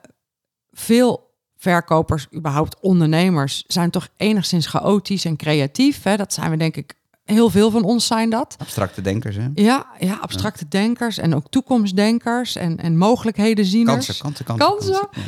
veel 0.72 1.25
verkopers, 1.66 2.28
überhaupt 2.36 2.80
ondernemers, 2.80 3.64
zijn 3.68 3.90
toch 3.90 4.08
enigszins 4.18 4.68
chaotisch 4.68 5.26
en 5.26 5.36
creatief. 5.36 6.04
Hè? 6.04 6.16
Dat 6.16 6.34
zijn 6.34 6.50
we 6.52 6.58
denk 6.58 6.76
ik, 6.76 6.94
heel 7.24 7.50
veel 7.50 7.72
van 7.72 7.84
ons 7.84 8.08
zijn 8.08 8.30
dat. 8.30 8.56
Abstracte 8.58 9.02
denkers, 9.02 9.36
hè? 9.36 9.48
Ja, 9.54 9.86
ja 10.00 10.18
abstracte 10.22 10.68
denkers 10.68 11.18
en 11.18 11.36
ook 11.36 11.50
toekomstdenkers 11.50 12.56
en, 12.56 12.78
en 12.78 12.98
mogelijkheden 12.98 13.66
zieners. 13.66 14.06
Kansen, 14.06 14.24
kansen, 14.24 14.46
kansen. 14.46 14.68
Kansen? 14.68 15.08
Ja. 15.12 15.22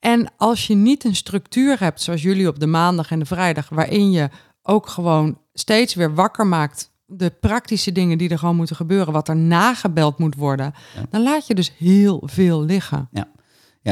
En 0.00 0.32
als 0.36 0.66
je 0.66 0.74
niet 0.74 1.04
een 1.04 1.16
structuur 1.16 1.78
hebt, 1.78 2.02
zoals 2.02 2.22
jullie 2.22 2.48
op 2.48 2.60
de 2.60 2.66
maandag 2.66 3.10
en 3.10 3.18
de 3.18 3.24
vrijdag, 3.24 3.68
waarin 3.68 4.10
je 4.10 4.28
ook 4.62 4.88
gewoon 4.88 5.38
steeds 5.52 5.94
weer 5.94 6.14
wakker 6.14 6.46
maakt 6.46 6.92
de 7.06 7.30
praktische 7.40 7.92
dingen 7.92 8.18
die 8.18 8.28
er 8.28 8.38
gewoon 8.38 8.56
moeten 8.56 8.76
gebeuren, 8.76 9.12
wat 9.12 9.28
er 9.28 9.36
nagebeld 9.36 10.18
moet 10.18 10.34
worden, 10.34 10.74
dan 11.10 11.22
laat 11.22 11.46
je 11.46 11.54
dus 11.54 11.72
heel 11.78 12.22
veel 12.24 12.62
liggen. 12.62 13.08
Ja, 13.12 13.28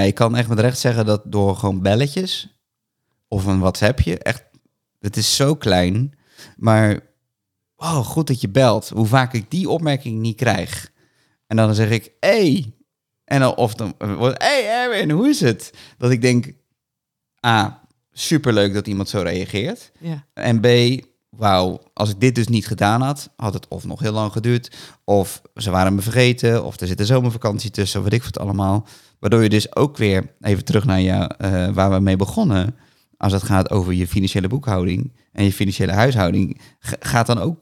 je 0.01 0.13
kan 0.13 0.37
echt 0.37 0.49
met 0.49 0.59
recht 0.59 0.79
zeggen 0.79 1.07
dat 1.07 1.23
door 1.25 1.57
gewoon 1.57 1.83
belletjes 1.83 2.61
of 3.29 3.45
een 3.45 3.61
WhatsAppje, 3.61 4.19
echt, 4.19 4.45
het 5.01 5.17
is 5.17 5.37
zo 5.37 5.55
klein, 5.55 6.19
maar 6.57 7.01
wow, 7.77 8.05
goed 8.05 8.27
dat 8.27 8.41
je 8.41 8.49
belt. 8.49 8.89
Hoe 8.89 9.07
vaak 9.07 9.33
ik 9.33 9.51
die 9.51 9.69
opmerking 9.69 10.21
niet 10.21 10.37
krijg. 10.37 10.93
En 11.47 11.57
dan 11.57 11.75
zeg 11.75 11.91
ik, 11.91 12.13
hey. 12.21 12.73
En 13.25 13.41
dan, 13.41 13.55
of 13.55 13.75
dan 13.75 13.95
wordt, 14.17 14.43
hey 14.43 14.69
Erwin, 14.69 15.11
hoe 15.11 15.29
is 15.29 15.41
het? 15.41 15.73
Dat 15.99 16.11
ik 16.11 16.23
denk, 16.23 16.53
A, 17.47 17.83
superleuk 18.13 18.75
dat 18.75 18.87
iemand 18.87 19.09
zo 19.09 19.21
reageert. 19.21 19.93
Ja. 19.99 20.27
En 20.35 20.61
B, 20.61 20.67
wauw, 21.29 21.83
als 21.93 22.11
ik 22.11 22.21
dit 22.21 22.35
dus 22.35 22.49
niet 22.49 22.67
gedaan 22.67 23.01
had, 23.01 23.31
had 23.37 23.55
het 23.55 23.69
of 23.69 23.85
nog 23.85 24.01
heel 24.01 24.13
lang 24.13 24.33
geduurd, 24.33 24.77
of 25.05 25.43
ze 25.55 25.71
waren 25.71 25.95
me 25.95 26.01
vergeten, 26.01 26.65
of 26.65 26.81
er 26.81 26.87
zit 26.87 27.01
een 27.01 27.07
zomervakantie 27.07 27.71
tussen, 27.71 27.99
of 27.99 28.05
weet 28.05 28.21
ik 28.21 28.23
wat 28.23 28.39
allemaal. 28.39 28.87
Waardoor 29.23 29.43
je 29.43 29.49
dus 29.49 29.77
ook 29.77 29.97
weer, 29.97 30.35
even 30.41 30.65
terug 30.65 30.85
naar 30.85 31.01
je, 31.01 31.13
eh, 31.13 31.69
waar 31.69 31.91
we 31.91 32.01
mee 32.01 32.17
begonnen, 32.17 32.75
als 33.17 33.33
het 33.33 33.43
gaat 33.43 33.71
over 33.71 33.93
je 33.93 34.07
financiële 34.07 34.49
boekhouding 34.49 35.13
en 35.33 35.45
je 35.45 35.53
financiële 35.53 35.93
huishouding, 35.93 36.61
gaat 36.81 37.27
dan 37.27 37.39
ook 37.39 37.59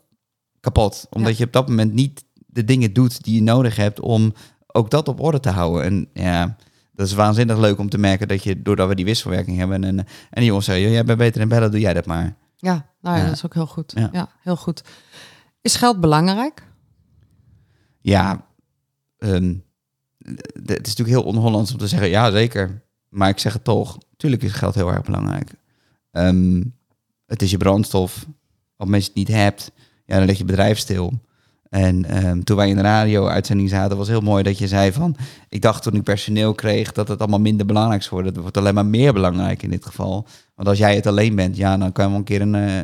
kapot. 0.61 1.07
Omdat 1.11 1.33
Ja. 1.33 1.39
je 1.39 1.45
op 1.45 1.53
dat 1.53 1.69
moment 1.69 1.93
niet 1.93 2.25
de 2.47 2.65
dingen 2.65 2.93
doet 2.93 3.23
die 3.25 3.35
je 3.35 3.43
nodig 3.43 3.77
hebt 3.77 4.01
om 4.01 4.33
ook 4.67 4.91
dat 4.91 5.09
op 5.09 5.21
orde 5.21 5.41
te 5.41 5.51
houden. 5.51 5.83
En 5.85 6.09
ja, 6.25 6.57
dat 6.93 7.07
is 7.07 7.13
waanzinnig 7.13 7.59
leuk 7.59 7.79
om 7.79 7.89
te 7.89 7.99
merken 7.99 8.29
dat 8.29 8.43
je, 8.43 8.63
doordat 8.63 8.89
we 8.89 8.95
die 8.95 9.05
wisselwerking 9.05 9.59
hebben, 9.59 9.85
en, 9.85 9.99
en 9.99 10.07
die 10.31 10.45
jongens 10.45 10.67
zeggen, 10.67 10.85
"Joh, 10.85 10.93
jij 10.95 11.05
bent 11.05 11.19
beter 11.19 11.41
in 11.41 11.49
bellen, 11.49 11.71
doe 11.71 11.81
jij 11.81 11.95
dat 11.95 12.07
maar. 12.07 12.37
Ja, 12.57 12.87
nou 13.01 13.17
ja, 13.17 13.23
Ja. 13.23 13.29
dat 13.29 13.37
is 13.37 13.45
ook 13.45 13.55
heel 13.55 13.67
goed. 13.67 13.93
Ja. 13.97 14.09
Ja. 14.13 14.29
heel 14.43 14.57
goed. 14.57 14.83
Is 15.63 15.77
geld 15.77 16.01
belangrijk? 16.01 16.63
Ja, 18.01 18.47
ehm, 19.19 19.55
het 20.65 20.87
is 20.87 20.97
natuurlijk 20.97 21.09
heel 21.09 21.23
on-Hollands 21.23 21.73
om 21.73 21.79
te 21.79 21.89
zeggen, 21.89 22.09
ja 22.09 22.31
zeker. 22.31 22.83
Maar 23.09 23.29
ik 23.29 23.39
zeg 23.39 23.53
het 23.53 23.65
toch, 23.65 23.99
tuurlijk 24.17 24.43
is 24.43 24.53
geld 24.53 24.75
heel 24.75 24.93
erg 24.93 25.03
belangrijk. 25.03 25.51
Ehm, 26.11 26.63
het 27.27 27.43
is 27.43 27.51
je 27.51 27.57
brandstof. 27.57 28.27
Als 28.77 28.89
mensen 28.89 29.09
het 29.09 29.19
niet 29.19 29.37
hebt, 29.37 29.71
ja, 30.05 30.17
dan 30.17 30.27
leg 30.27 30.39
je 30.39 30.45
bedrijf 30.45 30.79
stil. 30.79 31.21
En 31.71 32.05
ehm, 32.05 32.41
toen 32.43 32.57
wij 32.57 32.69
in 32.69 32.77
de 32.77 32.83
radio-uitzending 32.83 33.69
zaten, 33.69 33.97
was 33.97 34.09
heel 34.09 34.21
mooi 34.21 34.43
dat 34.43 34.59
je 34.59 34.69
zei 34.69 34.93
van... 34.93 35.17
Ik 35.49 35.63
dacht 35.63 35.83
toen 35.83 35.95
ik 35.95 36.03
personeel 36.03 36.55
kreeg 36.55 36.93
dat 36.93 37.09
het 37.09 37.19
allemaal 37.21 37.41
minder 37.41 37.67
belangrijk 37.67 38.03
zou 38.03 38.15
worden. 38.15 38.33
Het 38.33 38.43
wordt 38.43 38.57
alleen 38.57 38.75
maar 38.75 38.87
meer 38.87 39.13
belangrijk 39.13 39.63
in 39.63 39.71
dit 39.71 39.87
geval. 39.87 40.27
Want 40.55 40.69
als 40.69 40.79
jij 40.79 40.95
het 40.95 41.07
alleen 41.07 41.35
bent, 41.35 41.57
ja, 41.57 41.77
dan 41.77 41.93
kan 41.93 42.05
je 42.05 42.11
wel 42.11 42.19
een 42.19 42.25
keer 42.25 42.41
een... 42.41 42.55
eh, 42.55 42.77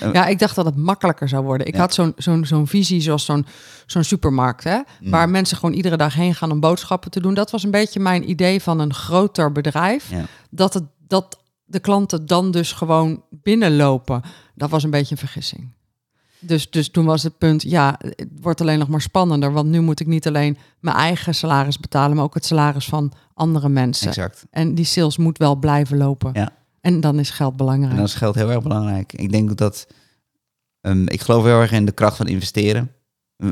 een- 0.00 0.12
Ja, 0.12 0.26
ik 0.26 0.38
dacht 0.38 0.54
dat 0.54 0.64
het 0.64 0.76
makkelijker 0.76 1.28
zou 1.28 1.44
worden. 1.44 1.66
Ik 1.66 1.74
Ja. 1.74 1.80
had 1.80 1.94
zo'n 1.94 2.12
zo'n 2.16 2.44
zo'n 2.44 2.66
visie 2.66 3.00
zoals 3.00 3.24
zo'n 3.24 3.46
zo'n 3.86 4.04
supermarkt, 4.04 4.64
hè, 4.64 4.76
Mm. 5.00 5.10
waar 5.10 5.28
mensen 5.28 5.56
gewoon 5.56 5.74
iedere 5.74 5.96
dag 5.96 6.14
heen 6.14 6.34
gaan 6.34 6.50
om 6.50 6.60
boodschappen 6.60 7.10
te 7.10 7.20
doen. 7.20 7.34
Dat 7.34 7.50
was 7.50 7.62
een 7.62 7.70
beetje 7.70 8.00
mijn 8.00 8.30
idee 8.30 8.62
van 8.62 8.78
een 8.78 8.94
groter 8.94 9.52
bedrijf. 9.52 10.10
Ja. 10.10 10.24
Dat, 10.50 10.74
het, 10.74 10.84
dat 11.06 11.38
de 11.64 11.80
klanten 11.80 12.26
dan 12.26 12.50
dus 12.50 12.72
gewoon 12.72 13.22
binnenlopen. 13.30 14.22
Dat 14.54 14.70
was 14.70 14.82
een 14.82 14.90
beetje 14.90 15.10
een 15.14 15.20
vergissing. 15.20 15.68
Dus, 16.40 16.70
dus 16.70 16.88
toen 16.88 17.04
was 17.04 17.22
het 17.22 17.38
punt, 17.38 17.62
ja, 17.62 17.98
het 17.98 18.28
wordt 18.40 18.60
alleen 18.60 18.78
nog 18.78 18.88
maar 18.88 19.00
spannender. 19.00 19.52
Want 19.52 19.68
nu 19.68 19.80
moet 19.80 20.00
ik 20.00 20.06
niet 20.06 20.26
alleen 20.26 20.58
mijn 20.80 20.96
eigen 20.96 21.34
salaris 21.34 21.78
betalen, 21.78 22.16
maar 22.16 22.24
ook 22.24 22.34
het 22.34 22.44
salaris 22.44 22.86
van 22.86 23.12
andere 23.34 23.68
mensen. 23.68 24.08
exact. 24.08 24.46
En 24.50 24.74
die 24.74 24.84
sales 24.84 25.16
moet 25.16 25.38
wel 25.38 25.56
blijven 25.56 25.96
lopen. 25.96 26.30
Ja. 26.34 26.50
En 26.80 27.00
dan 27.00 27.18
is 27.18 27.30
geld 27.30 27.56
belangrijk. 27.56 27.90
En 27.90 27.96
dan 27.96 28.06
is 28.06 28.14
geld 28.14 28.34
heel 28.34 28.50
erg 28.50 28.62
belangrijk. 28.62 29.12
Ik 29.12 29.32
denk 29.32 29.56
dat. 29.56 29.86
ehm, 30.80 31.06
ik 31.06 31.20
geloof 31.20 31.44
heel 31.44 31.60
erg 31.60 31.72
in 31.72 31.86
de 31.86 31.92
kracht 31.92 32.16
van 32.16 32.26
investeren. 32.26 32.92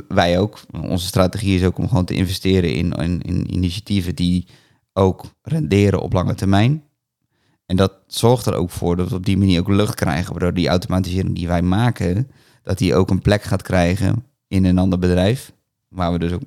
Wij 0.09 0.39
ook. 0.39 0.61
Onze 0.83 1.07
strategie 1.07 1.57
is 1.57 1.65
ook 1.65 1.79
om 1.79 1.89
gewoon 1.89 2.05
te 2.05 2.15
investeren 2.15 2.73
in, 2.75 2.93
in, 2.93 3.23
in 3.23 3.55
initiatieven 3.55 4.15
die 4.15 4.47
ook 4.93 5.25
renderen 5.43 6.01
op 6.01 6.13
lange 6.13 6.35
termijn. 6.35 6.83
En 7.67 7.77
dat 7.77 7.93
zorgt 8.07 8.47
er 8.47 8.55
ook 8.55 8.71
voor 8.71 8.97
dat 8.97 9.09
we 9.09 9.15
op 9.15 9.25
die 9.27 9.37
manier 9.39 9.61
ook 9.61 9.69
lucht 9.69 9.95
krijgen. 9.95 10.31
Waardoor 10.31 10.55
die 10.55 10.69
automatisering 10.69 11.35
die 11.35 11.49
wij 11.49 11.63
maken, 11.63 12.31
dat 12.69 12.79
die 12.79 12.95
ook 12.95 13.11
een 13.11 13.23
plek 13.23 13.43
gaat 13.43 13.63
krijgen 13.63 14.25
in 14.49 14.65
een 14.65 14.79
ander 14.79 14.99
bedrijf. 14.99 15.53
Waar 15.89 16.13
we 16.13 16.19
dus 16.19 16.33
ook 16.33 16.43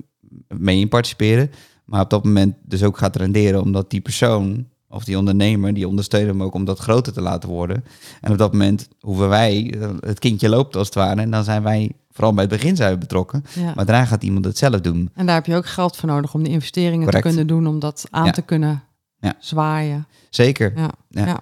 mee 0.48 0.80
in 0.80 0.88
participeren. 0.90 1.52
Maar 1.86 2.02
op 2.02 2.10
dat 2.10 2.24
moment 2.24 2.56
dus 2.64 2.84
ook 2.84 2.98
gaat 2.98 3.16
renderen, 3.16 3.62
omdat 3.62 3.90
die 3.90 4.02
persoon 4.02 4.68
of 4.90 5.04
die 5.04 5.18
ondernemer, 5.18 5.74
die 5.74 5.88
ondersteunen 5.88 6.30
hem 6.30 6.44
ook 6.44 6.54
om 6.54 6.66
dat 6.66 6.80
groter 6.80 7.14
te 7.14 7.22
laten 7.22 7.50
worden. 7.50 7.84
En 8.22 8.32
op 8.32 8.38
dat 8.38 8.52
moment 8.52 8.88
hoeven 9.00 9.30
wij, 9.30 9.74
het 10.00 10.20
kindje 10.20 10.50
loopt 10.50 10.76
als 10.76 10.86
het 10.86 10.96
ware, 10.96 11.22
en 11.22 11.32
dan 11.32 11.44
zijn 11.44 11.64
wij, 11.64 11.92
vooral 12.12 12.34
bij 12.34 12.44
het 12.44 12.54
begin 12.54 12.76
zijn 12.76 12.92
we 12.94 12.98
betrokken. 12.98 13.46
Ja. 13.54 13.74
Maar 13.76 13.86
daarna 13.86 14.06
gaat 14.06 14.24
iemand 14.24 14.46
het 14.46 14.58
zelf 14.58 14.82
doen. 14.82 15.10
En 15.14 15.26
daar 15.26 15.36
heb 15.36 15.46
je 15.46 15.56
ook 15.56 15.66
geld 15.68 15.96
voor 15.98 16.10
nodig 16.10 16.34
om 16.34 16.44
de 16.44 16.50
investeringen 16.50 17.04
Correct. 17.04 17.24
te 17.24 17.30
kunnen 17.30 17.48
doen, 17.48 17.68
om 17.68 17.80
dat 17.80 18.08
aan 18.10 18.26
Ja. 18.26 18.32
te 18.32 18.42
kunnen 18.42 18.84
Ja. 19.20 19.36
zwaaien. 19.40 20.08
Zeker. 20.30 20.74
Ja. 21.10 21.40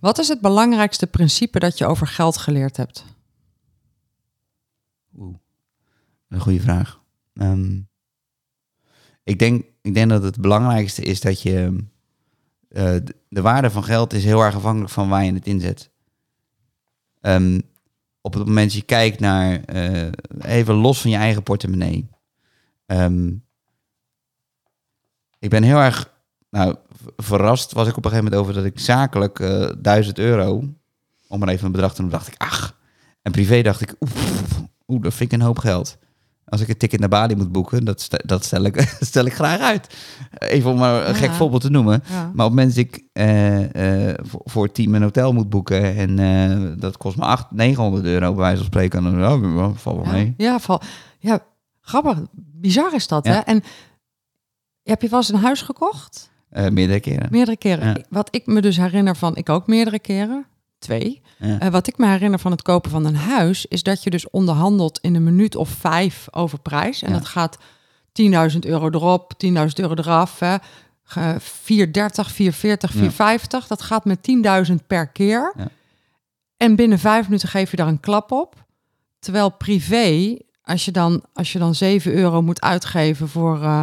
Wat 0.00 0.18
is 0.18 0.28
het 0.28 0.40
belangrijkste 0.40 1.06
principe 1.06 1.58
dat 1.58 1.78
je 1.78 1.86
over 1.86 2.06
geld 2.06 2.36
geleerd 2.36 2.76
hebt? 2.76 3.04
Oeh, 5.18 5.34
een 6.30 6.40
goede 6.40 6.60
vraag. 6.60 7.00
Ehm, 7.34 7.80
ik, 9.24 9.38
denk, 9.38 9.64
ik 9.82 9.94
denk 9.94 10.10
dat 10.10 10.22
het 10.22 10.40
belangrijkste 10.40 11.02
is 11.02 11.20
dat 11.20 11.42
je... 11.42 11.84
eh, 12.68 12.84
de, 12.84 13.16
de 13.28 13.40
waarde 13.42 13.70
van 13.70 13.84
geld 13.84 14.12
is 14.12 14.24
heel 14.24 14.40
erg 14.42 14.54
afhankelijk 14.54 14.92
van 14.92 15.08
waar 15.08 15.24
je 15.24 15.32
het 15.32 15.46
inzet. 15.46 15.90
Ehm, 17.20 17.60
op 18.20 18.34
het 18.34 18.46
moment 18.46 18.66
dat 18.66 18.78
je 18.80 18.82
kijkt 18.86 19.20
naar... 19.20 19.64
eh, 19.64 20.08
even 20.38 20.74
los 20.74 21.00
van 21.00 21.10
je 21.10 21.16
eigen 21.16 21.42
portemonnee. 21.42 22.08
Ehm, 22.86 23.28
ik 25.38 25.50
ben 25.50 25.62
heel 25.62 25.78
erg... 25.78 26.18
Nou, 26.50 26.76
verrast 27.16 27.72
was 27.72 27.88
ik 27.88 27.96
op 27.96 28.04
een 28.04 28.10
gegeven 28.10 28.32
moment 28.32 28.42
over 28.42 28.62
dat 28.62 28.72
ik 28.72 28.78
zakelijk 28.78 29.40
eh 29.40 29.70
1000 29.78 30.18
euro... 30.18 30.64
om 31.28 31.38
maar 31.38 31.48
even 31.48 31.66
een 31.66 31.72
bedrag 31.72 31.94
te 31.94 32.00
noemen, 32.00 32.18
dacht 32.18 32.32
ik, 32.32 32.40
ach... 32.40 32.78
En 33.22 33.32
privé 33.32 33.62
dacht 33.62 33.80
ik, 33.80 33.94
oeh, 34.86 35.02
dat 35.02 35.14
vind 35.14 35.32
ik 35.32 35.38
een 35.38 35.44
hoop 35.46 35.58
geld. 35.58 35.98
Als 36.50 36.60
ik 36.60 36.68
een 36.68 36.76
ticket 36.76 37.00
naar 37.00 37.08
Bali 37.08 37.36
moet 37.36 37.52
boeken, 37.52 37.84
dat, 37.84 38.00
st- 38.00 38.28
dat 38.28 38.44
stel, 38.44 38.64
ik, 38.64 38.80
stel 39.00 39.24
ik 39.24 39.32
graag 39.34 39.60
uit. 39.60 39.94
Even 40.38 40.70
om 40.70 40.78
maar 40.78 41.00
een 41.06 41.12
Ja. 41.12 41.18
gek 41.18 41.30
voorbeeld 41.32 41.62
te 41.62 41.70
noemen. 41.70 42.02
Ja. 42.08 42.14
Maar 42.14 42.22
op 42.22 42.36
het 42.36 42.36
moment 42.48 42.68
dat 42.68 42.84
ik 42.84 43.04
eh, 43.12 44.08
eh, 44.10 44.14
voor, 44.44 44.64
het 44.64 44.74
team 44.74 44.94
een 44.94 45.02
hotel 45.02 45.32
moet 45.32 45.48
boeken 45.50 45.96
en 45.96 46.18
eh, 46.18 46.72
dat 46.80 46.96
kost 46.96 47.16
me 47.16 47.22
800, 47.24 47.56
900 47.62 48.04
euro 48.04 48.28
bij 48.32 48.40
wijze 48.40 48.56
van 48.56 48.66
spreken, 48.66 49.02
dan 49.02 49.24
oh, 49.24 49.70
valt 49.76 49.96
wel 49.96 50.04
Ja, 50.06 50.12
mee. 50.12 50.34
ja, 50.36 50.58
val, 50.58 50.80
ja, 51.18 51.40
grappig. 51.80 52.18
Bizar 52.32 52.94
is 52.94 53.06
dat, 53.06 53.26
hè? 53.26 53.38
En 53.38 53.62
heb 54.82 55.02
je 55.02 55.08
wel 55.08 55.18
eens 55.18 55.28
een 55.28 55.34
huis 55.40 55.62
gekocht? 55.62 56.30
Meerdere 56.50 57.00
keren. 57.00 57.28
Meerdere 57.30 57.56
keren. 57.56 58.04
Wat 58.08 58.28
ik 58.34 58.46
me 58.46 58.60
dus 58.60 58.76
herinner 58.76 59.16
van, 59.16 59.36
ik 59.36 59.48
ook 59.48 59.66
meerdere 59.66 59.98
keren, 59.98 60.46
twee. 60.80 61.20
Ja. 61.38 61.58
Eh, 61.58 61.68
wat 61.70 61.86
ik 61.86 61.98
me 61.98 62.06
herinner 62.06 62.38
van 62.38 62.50
het 62.50 62.62
kopen 62.62 62.90
van 62.90 63.04
een 63.04 63.16
huis, 63.16 63.66
is 63.66 63.82
dat 63.82 64.02
je 64.02 64.10
dus 64.10 64.30
onderhandelt 64.30 64.98
in 65.02 65.14
een 65.14 65.24
minuut 65.24 65.56
of 65.56 65.68
vijf 65.68 66.26
over 66.30 66.58
prijs. 66.60 67.02
En 67.02 67.08
Ja. 67.12 67.16
dat 67.18 67.26
gaat 67.26 67.58
10.000 68.12 68.64
euro 68.64 68.86
erop, 68.90 69.32
10.000 69.36 69.78
euro 69.78 69.94
eraf. 69.94 70.38
Hè. 70.38 70.56
Ge- 71.02 71.36
430, 71.38 72.30
440, 72.30 72.90
Ja. 72.92 72.96
450. 72.98 73.66
Dat 73.66 73.82
gaat 73.82 74.04
met 74.04 74.22
10.000 74.22 74.86
per 74.86 75.06
keer. 75.08 75.52
Ja. 75.56 75.68
En 76.56 76.76
binnen 76.76 76.98
vijf 76.98 77.24
minuten 77.24 77.48
geef 77.48 77.70
je 77.70 77.76
daar 77.76 77.88
een 77.88 78.00
klap 78.00 78.32
op. 78.32 78.54
Terwijl 79.18 79.50
privé, 79.50 80.36
als 80.62 80.84
je 80.84 80.90
dan, 80.90 81.22
als 81.34 81.52
je 81.52 81.58
dan 81.58 81.74
7 81.74 82.12
euro 82.12 82.42
moet 82.42 82.60
uitgeven 82.60 83.28
voor, 83.28 83.62
eh, 83.62 83.82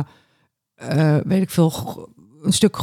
eh, 0.75 1.22
weet 1.25 1.42
ik 1.42 1.50
veel, 1.50 2.10
een 2.41 2.53
stuk 2.53 2.77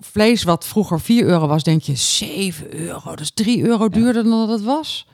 vlees 0.00 0.42
wat 0.42 0.66
vroeger 0.66 1.00
4 1.00 1.24
euro 1.24 1.46
was, 1.46 1.62
denk 1.62 1.82
je 1.82 1.96
7 1.96 2.74
euro. 2.74 3.14
Is 3.14 3.30
3 3.30 3.62
euro 3.62 3.88
duurder 3.88 4.22
dan 4.22 4.46
dat 4.46 4.48
het 4.48 4.62
was. 4.62 5.06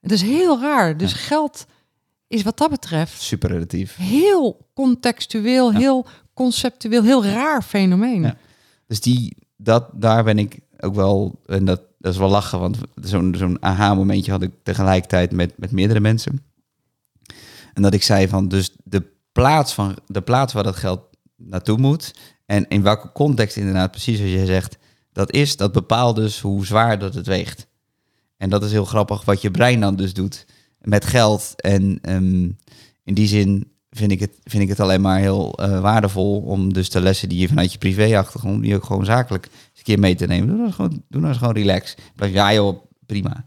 Het 0.00 0.12
is 0.12 0.22
heel 0.22 0.60
raar. 0.60 0.96
Dus 0.96 1.12
geld 1.12 1.66
is 2.26 2.42
wat 2.42 2.58
dat 2.58 2.70
betreft 2.70 3.22
Super 3.22 3.50
relatief. 3.50 3.96
heel 3.96 4.68
contextueel, 4.74 5.72
heel 5.72 6.06
conceptueel, 6.34 7.02
heel 7.02 7.24
raar 7.24 7.62
fenomeen. 7.62 8.34
Dus 8.86 9.00
die, 9.00 9.36
dat, 9.56 9.88
daar 9.92 10.24
ben 10.24 10.38
ik 10.38 10.58
ook 10.80 10.94
wel, 10.94 11.40
en 11.46 11.64
dat, 11.64 11.82
dat 11.98 12.12
is 12.12 12.18
wel 12.18 12.28
lachen, 12.28 12.60
want 12.60 12.76
zo'n 12.94 13.34
zo'n 13.38 13.62
aha-momentje 13.62 14.30
had 14.30 14.42
ik 14.42 14.52
tegelijkertijd 14.62 15.32
met, 15.32 15.52
met 15.56 15.70
meerdere 15.70 16.00
mensen. 16.00 16.42
En 17.74 17.82
dat 17.82 17.94
ik 17.94 18.02
zei 18.02 18.28
van, 18.28 18.48
dus 18.48 18.76
de 18.84 19.02
plaats, 19.32 19.74
van, 19.74 19.96
de 20.06 20.22
plaats 20.22 20.52
waar 20.52 20.62
dat 20.62 20.76
geld 20.76 21.00
naartoe 21.36 21.78
moet, 21.78 22.14
en 22.48 22.68
in 22.68 22.82
welke 22.82 23.12
context 23.12 23.56
inderdaad, 23.56 23.90
precies 23.90 24.20
als 24.20 24.30
je 24.30 24.46
zegt, 24.46 24.78
dat 25.12 25.32
is, 25.32 25.56
dat 25.56 25.72
bepaalt 25.72 26.16
dus 26.16 26.40
hoe 26.40 26.66
zwaar 26.66 26.98
dat 26.98 27.14
het 27.14 27.26
weegt. 27.26 27.66
En 28.36 28.50
dat 28.50 28.64
is 28.64 28.70
heel 28.70 28.84
grappig 28.84 29.24
wat 29.24 29.40
je 29.42 29.50
brein 29.50 29.80
dan 29.80 29.96
dus 29.96 30.12
doet 30.14 30.46
met 30.80 31.04
geld. 31.04 31.54
En 31.60 31.98
ehm, 32.02 32.42
in 33.04 33.14
die 33.14 33.26
zin 33.26 33.72
vind 33.90 34.10
ik, 34.10 34.20
het, 34.20 34.38
vind 34.44 34.62
ik 34.62 34.68
het 34.68 34.80
alleen 34.80 35.00
maar 35.00 35.18
heel 35.18 35.52
eh, 35.54 35.80
waardevol 35.80 36.40
om 36.40 36.72
dus 36.72 36.90
de 36.90 37.00
lessen 37.00 37.28
die 37.28 37.38
je 37.40 37.48
vanuit 37.48 37.72
je 37.72 37.78
privé-achtergrond, 37.78 38.62
die 38.62 38.74
ook 38.74 38.84
gewoon 38.84 39.04
zakelijk 39.04 39.44
eens 39.44 39.54
een 39.76 39.82
keer 39.82 39.98
mee 39.98 40.14
te 40.14 40.26
nemen. 40.26 40.46
Doe 40.46 40.54
nou 40.56 40.66
eens 40.66 40.76
gewoon, 40.76 41.02
doe 41.08 41.20
nou 41.20 41.28
eens 41.32 41.38
gewoon 41.38 41.54
relax. 41.54 41.94
Blijf, 42.16 42.32
ja 42.32 42.52
joh, 42.54 42.82
prima. 43.06 43.44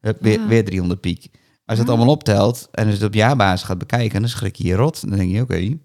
Weer, 0.00 0.40
Ja. 0.40 0.46
weer 0.46 0.64
300 0.64 1.00
piek. 1.00 1.28
Als 1.64 1.76
je 1.78 1.82
het 1.82 1.86
Ja. 1.86 1.96
allemaal 1.96 2.14
optelt 2.14 2.68
en 2.72 2.84
als 2.84 2.92
je 2.94 2.98
het 2.98 3.08
op 3.08 3.14
jaarbasis 3.14 3.66
gaat 3.66 3.78
bekijken, 3.78 4.20
dan 4.20 4.30
schrik 4.30 4.56
je 4.56 4.66
je 4.66 4.74
rot. 4.74 5.08
Dan 5.08 5.18
denk 5.18 5.30
je, 5.32 5.40
oké, 5.40 5.78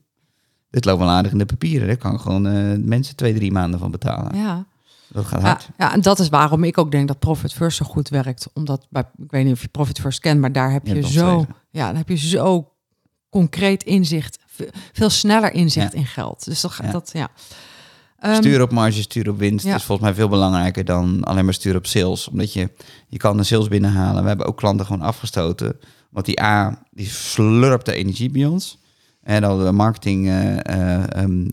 dit 0.78 0.86
loopt 0.86 1.00
wel 1.00 1.10
aardig 1.10 1.32
in 1.32 1.38
de 1.38 1.46
papieren. 1.46 1.88
Daar 1.88 1.98
kan 1.98 2.20
gewoon 2.20 2.48
eh, 2.48 2.78
mensen 2.80 3.16
twee, 3.16 3.34
drie 3.34 3.52
maanden 3.52 3.80
van 3.80 3.92
betalen. 3.92 4.38
Ja. 4.38 4.66
Dat 5.08 5.26
gaat 5.26 5.42
Ja, 5.42 5.48
hard. 5.48 5.70
ja, 5.78 5.94
en 5.94 6.02
dat 6.02 6.20
is 6.20 6.30
waarom 6.30 6.64
ik 6.64 6.78
ook 6.78 6.92
denk 6.92 7.08
dat 7.08 7.20
Profit 7.20 7.54
First 7.54 7.78
zo 7.78 7.86
goed 7.86 8.10
werkt. 8.10 8.48
Omdat, 8.54 8.88
bij, 8.90 9.04
ik 9.18 9.32
weet 9.32 9.44
niet 9.44 9.54
of 9.54 9.62
je 9.62 9.68
Profit 9.68 10.00
First 10.00 10.20
kent, 10.20 10.40
maar 10.40 10.52
daar 10.52 10.72
heb 10.72 10.88
Je 10.88 11.08
zo, 11.08 11.46
ja, 11.72 11.86
dan 11.88 11.96
heb 11.96 12.10
je 12.10 12.18
zo 12.18 12.72
concreet 13.30 13.84
inzicht, 13.84 14.40
ve- 14.48 14.70
veel 14.94 15.10
sneller 15.10 15.54
inzicht 15.54 15.92
Ja. 15.94 15.98
in 16.00 16.06
geld. 16.06 16.46
Dus 16.46 16.62
dat, 16.62 16.72
gaat 16.72 16.86
Ja. 16.86 16.92
dat 16.92 17.10
ja. 17.14 17.28
Ehm, 18.20 18.36
Stuur 18.36 18.62
op 18.62 18.72
marge, 18.72 19.02
stuur 19.02 19.30
op 19.30 19.38
winst 19.38 19.66
ja. 19.66 19.76
is 19.76 19.84
volgens 19.84 20.08
mij 20.08 20.18
veel 20.18 20.28
belangrijker 20.30 20.86
dan 20.86 21.24
alleen 21.24 21.46
maar 21.46 21.54
sturen 21.54 21.78
op 21.78 21.86
sales. 21.88 22.28
Omdat 22.28 22.54
je, 22.54 22.70
je 23.08 23.18
kan 23.18 23.38
de 23.38 23.44
sales 23.44 23.68
binnenhalen. 23.68 24.22
We 24.22 24.28
hebben 24.28 24.46
ook 24.48 24.58
klanten 24.58 24.86
gewoon 24.86 25.02
afgestoten. 25.02 25.80
Want 26.10 26.26
die 26.26 26.42
A, 26.42 26.84
die 26.92 27.08
slurpt 27.10 27.86
de 27.86 27.94
energie 27.94 28.30
bij 28.30 28.46
ons. 28.46 28.78
En 29.28 29.42
dan 29.42 29.66
de 29.66 29.72
marketing 29.72 30.28
eh, 30.28 30.58
eh, 30.66 31.04
ehm. 31.24 31.48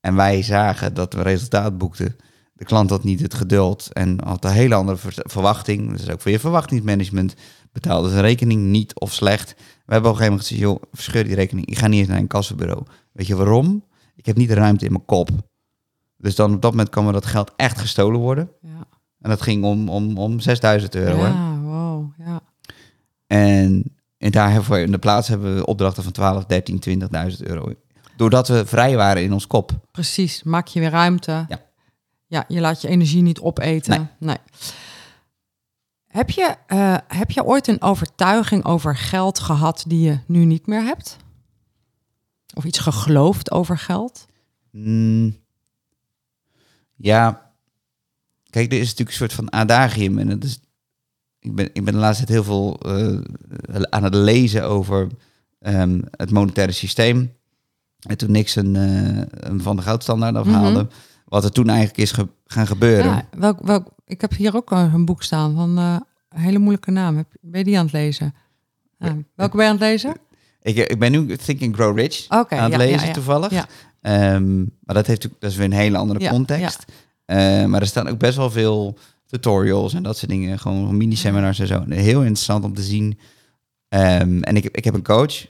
En 0.00 0.14
wij 0.14 0.42
zagen 0.42 0.94
dat 0.94 1.12
we 1.14 1.22
resultaat 1.22 1.78
boekten. 1.78 2.16
De 2.52 2.64
klant 2.64 2.90
had 2.90 3.04
niet 3.04 3.20
het 3.20 3.34
geduld 3.34 3.92
en 3.92 4.24
had 4.24 4.44
een 4.44 4.50
hele 4.50 4.74
andere 4.74 4.98
ver- 4.98 5.12
verwachting. 5.30 5.90
Dus 5.96 6.08
ook 6.10 6.20
voor 6.20 6.30
je 6.30 6.38
verwachtingsmanagement 6.38 7.34
betaalde 7.72 8.08
zijn 8.08 8.20
rekening 8.20 8.62
niet 8.64 8.94
of 9.00 9.12
slecht. 9.12 9.54
We 9.56 9.92
hebben 9.92 10.10
op 10.10 10.16
een 10.16 10.22
gegeven 10.22 10.30
moment 10.30 10.46
gezegd, 10.46 10.60
joh, 10.60 10.82
verscheur 10.92 11.24
die 11.24 11.34
rekening. 11.34 11.66
Ik 11.66 11.78
ga 11.78 11.86
niet 11.86 11.98
eens 11.98 12.08
naar 12.08 12.18
een 12.18 12.26
kassenbureau. 12.26 12.82
Weet 13.12 13.26
je 13.26 13.36
waarom? 13.36 13.84
Ik 14.16 14.26
heb 14.26 14.36
niet 14.36 14.48
de 14.48 14.54
ruimte 14.54 14.84
in 14.84 14.92
mijn 14.92 15.04
kop. 15.04 15.30
Dus 16.16 16.34
dan 16.34 16.54
op 16.54 16.62
dat 16.62 16.70
moment 16.70 16.88
kan 16.90 17.04
me 17.04 17.12
dat 17.12 17.26
geld 17.26 17.52
echt 17.56 17.78
gestolen 17.78 18.20
worden. 18.20 18.50
ja. 18.60 18.86
En 19.20 19.30
dat 19.30 19.42
ging 19.42 19.64
om, 19.64 19.88
om, 19.88 20.18
om 20.18 20.40
6000 20.40 20.94
euro. 20.94 21.18
hè. 21.18 21.28
ja, 21.28 21.58
wow, 21.60 22.12
ja. 22.18 22.40
En, 23.26 23.96
en 24.18 24.30
daar 24.30 24.50
hebben 24.50 24.70
we 24.70 24.80
in 24.80 24.90
de 24.90 24.98
plaats 24.98 25.28
hebben 25.28 25.54
we 25.54 25.66
opdrachten 25.66 26.02
van 26.02 26.12
12, 26.12 26.44
13, 26.44 26.82
20.000 26.88 27.08
euro. 27.38 27.74
Doordat 28.16 28.48
we 28.48 28.66
vrij 28.66 28.96
waren 28.96 29.22
in 29.22 29.32
ons 29.32 29.46
kop. 29.46 29.72
Precies, 29.90 30.42
maak 30.42 30.66
je 30.66 30.80
weer 30.80 30.90
ruimte. 30.90 31.44
Ja. 31.48 31.66
Ja, 32.26 32.44
je 32.48 32.60
laat 32.60 32.82
je 32.82 32.88
energie 32.88 33.22
niet 33.22 33.40
opeten. 33.40 34.10
Nee. 34.18 34.36
Heb, 36.06 36.30
je, 36.30 36.54
eh, 36.66 36.96
heb 37.08 37.30
je 37.30 37.44
ooit 37.44 37.66
een 37.66 37.82
overtuiging 37.82 38.64
over 38.64 38.96
geld 38.96 39.38
gehad 39.38 39.84
die 39.86 40.00
je 40.00 40.18
nu 40.26 40.44
niet 40.44 40.66
meer 40.66 40.82
hebt? 40.82 41.16
Of 42.54 42.64
iets 42.64 42.78
geloofd 42.78 43.50
over 43.50 43.78
geld? 43.78 44.26
Mm, 44.70 45.36
ja, 46.96 47.52
kijk, 48.50 48.72
er 48.72 48.78
is 48.78 48.88
natuurlijk 48.88 49.10
een 49.10 49.16
soort 49.16 49.32
van 49.32 49.52
adagium. 49.52 50.18
En 50.18 50.28
dat 50.28 50.44
is, 50.44 50.60
ik, 51.40 51.54
ben, 51.54 51.70
ik 51.72 51.84
ben 51.84 51.94
de 51.94 52.00
laatste 52.00 52.24
tijd 52.24 52.38
heel 52.44 52.44
veel 52.54 52.80
eh, 52.80 53.82
aan 53.82 54.04
het 54.04 54.14
lezen 54.14 54.64
over 54.64 55.06
ehm, 55.60 56.00
het 56.10 56.30
monetaire 56.30 56.72
systeem. 56.72 57.32
En 57.98 58.16
toen 58.16 58.30
Nixon 58.30 58.76
eh, 58.76 58.82
hem 59.46 59.60
van 59.60 59.76
de 59.76 59.82
goudstandaard 59.82 60.36
afhaalde, 60.36 60.78
Mhm. 60.82 60.86
wat 61.24 61.44
er 61.44 61.52
toen 61.52 61.68
eigenlijk 61.68 61.98
is 61.98 62.12
ge- 62.12 62.28
gaan 62.46 62.66
gebeuren. 62.66 63.10
Ja, 63.10 63.26
welk, 63.38 63.58
welk, 63.62 63.86
ik 64.06 64.20
heb 64.20 64.34
hier 64.34 64.56
ook 64.56 64.70
een 64.70 65.04
boek 65.04 65.22
staan 65.22 65.54
van 65.54 65.78
eh, 65.78 65.96
een 66.28 66.40
hele 66.40 66.58
moeilijke 66.58 66.90
naam. 66.90 67.16
Heb, 67.16 67.26
ben 67.40 67.58
je 67.58 67.64
die 67.64 67.78
aan 67.78 67.84
het 67.84 67.92
lezen? 67.94 68.34
Ja, 68.98 69.16
welke 69.34 69.56
ben 69.56 69.64
je 69.64 69.70
aan 69.70 69.76
het 69.78 69.84
lezen? 69.88 70.14
Ik, 70.62 70.76
ik 70.76 70.98
ben 70.98 71.10
nu 71.12 71.36
Think 71.36 71.62
and 71.62 71.74
Grow 71.74 71.98
Rich 71.98 72.26
Oké, 72.28 72.56
aan 72.56 72.62
het 72.72 72.80
ja, 72.80 72.86
lezen 72.86 73.12
toevallig. 73.12 73.66
Ehm, 74.00 74.56
maar 74.58 74.94
dat, 74.94 75.06
heeft, 75.06 75.28
dat 75.38 75.50
is 75.50 75.56
weer 75.56 75.64
een 75.66 75.72
hele 75.72 75.96
andere 75.98 76.28
context. 76.28 76.84
Eh, 77.24 77.64
maar 77.64 77.80
er 77.80 77.86
staan 77.86 78.08
ook 78.08 78.18
best 78.18 78.36
wel 78.36 78.50
veel 78.50 78.98
tutorials 79.28 79.94
en 79.94 80.02
dat 80.02 80.16
soort 80.16 80.30
dingen. 80.30 80.58
Gewoon 80.58 80.96
mini-seminars 80.96 81.58
en 81.58 81.66
zo. 81.66 81.84
Heel 81.88 82.20
interessant 82.20 82.64
om 82.64 82.74
te 82.74 82.82
zien. 82.82 83.18
Ehm, 83.88 84.42
en 84.42 84.56
ik, 84.56 84.64
ik 84.64 84.84
heb 84.84 84.94
een 84.94 85.02
coach, 85.02 85.46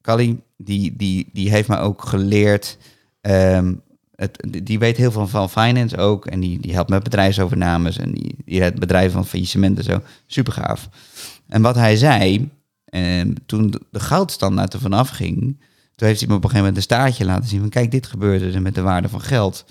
Kali, 0.00 0.40
die, 0.56 0.96
die, 0.96 1.28
die 1.32 1.50
heeft 1.50 1.68
me 1.68 1.76
ook 1.76 2.04
geleerd. 2.04 2.78
ehm, 3.20 3.74
het, 4.14 4.46
die 4.62 4.78
weet 4.78 4.96
heel 4.96 5.12
veel 5.12 5.26
van 5.26 5.50
finance 5.50 5.96
ook. 5.96 6.26
En 6.26 6.40
die, 6.40 6.60
die 6.60 6.72
helpt 6.72 6.90
met 6.90 7.02
bedrijfsovernames. 7.02 7.98
En 7.98 8.12
die, 8.12 8.36
die 8.44 8.58
redt 8.58 8.78
bedrijven 8.78 9.12
van 9.12 9.26
faillissement 9.26 9.78
en 9.78 9.84
zo. 9.84 10.02
Super 10.26 10.52
gaaf. 10.52 10.88
En 11.48 11.62
wat 11.62 11.74
hij 11.74 11.96
zei, 11.96 12.50
ehm, 12.84 13.32
toen 13.46 13.70
de, 13.70 13.80
de 13.90 14.00
goudstandaard 14.00 14.72
er 14.72 14.80
vanaf 14.80 15.08
ging... 15.08 15.40
toen 15.94 16.08
heeft 16.08 16.20
hij 16.20 16.28
me 16.28 16.34
op 16.34 16.44
een 16.44 16.50
gegeven 16.50 16.56
moment 16.56 16.76
een 16.76 16.82
staartje 16.82 17.24
laten 17.24 17.48
zien... 17.48 17.60
van 17.60 17.68
kijk, 17.68 17.90
dit 17.90 18.06
gebeurde 18.06 18.50
er 18.50 18.62
met 18.62 18.74
de 18.74 18.82
waarde 18.82 19.08
van 19.08 19.20
geld. 19.20 19.64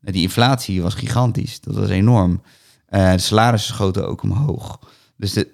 Die 0.00 0.22
inflatie 0.22 0.82
was 0.82 0.94
gigantisch. 0.94 1.60
Dat 1.60 1.74
was 1.74 1.88
enorm. 1.88 2.40
Eh, 2.88 3.12
de 3.12 3.18
salarissen 3.18 3.74
schoten 3.74 4.08
ook 4.08 4.22
omhoog. 4.22 4.78
Dus 5.16 5.32
de, 5.32 5.48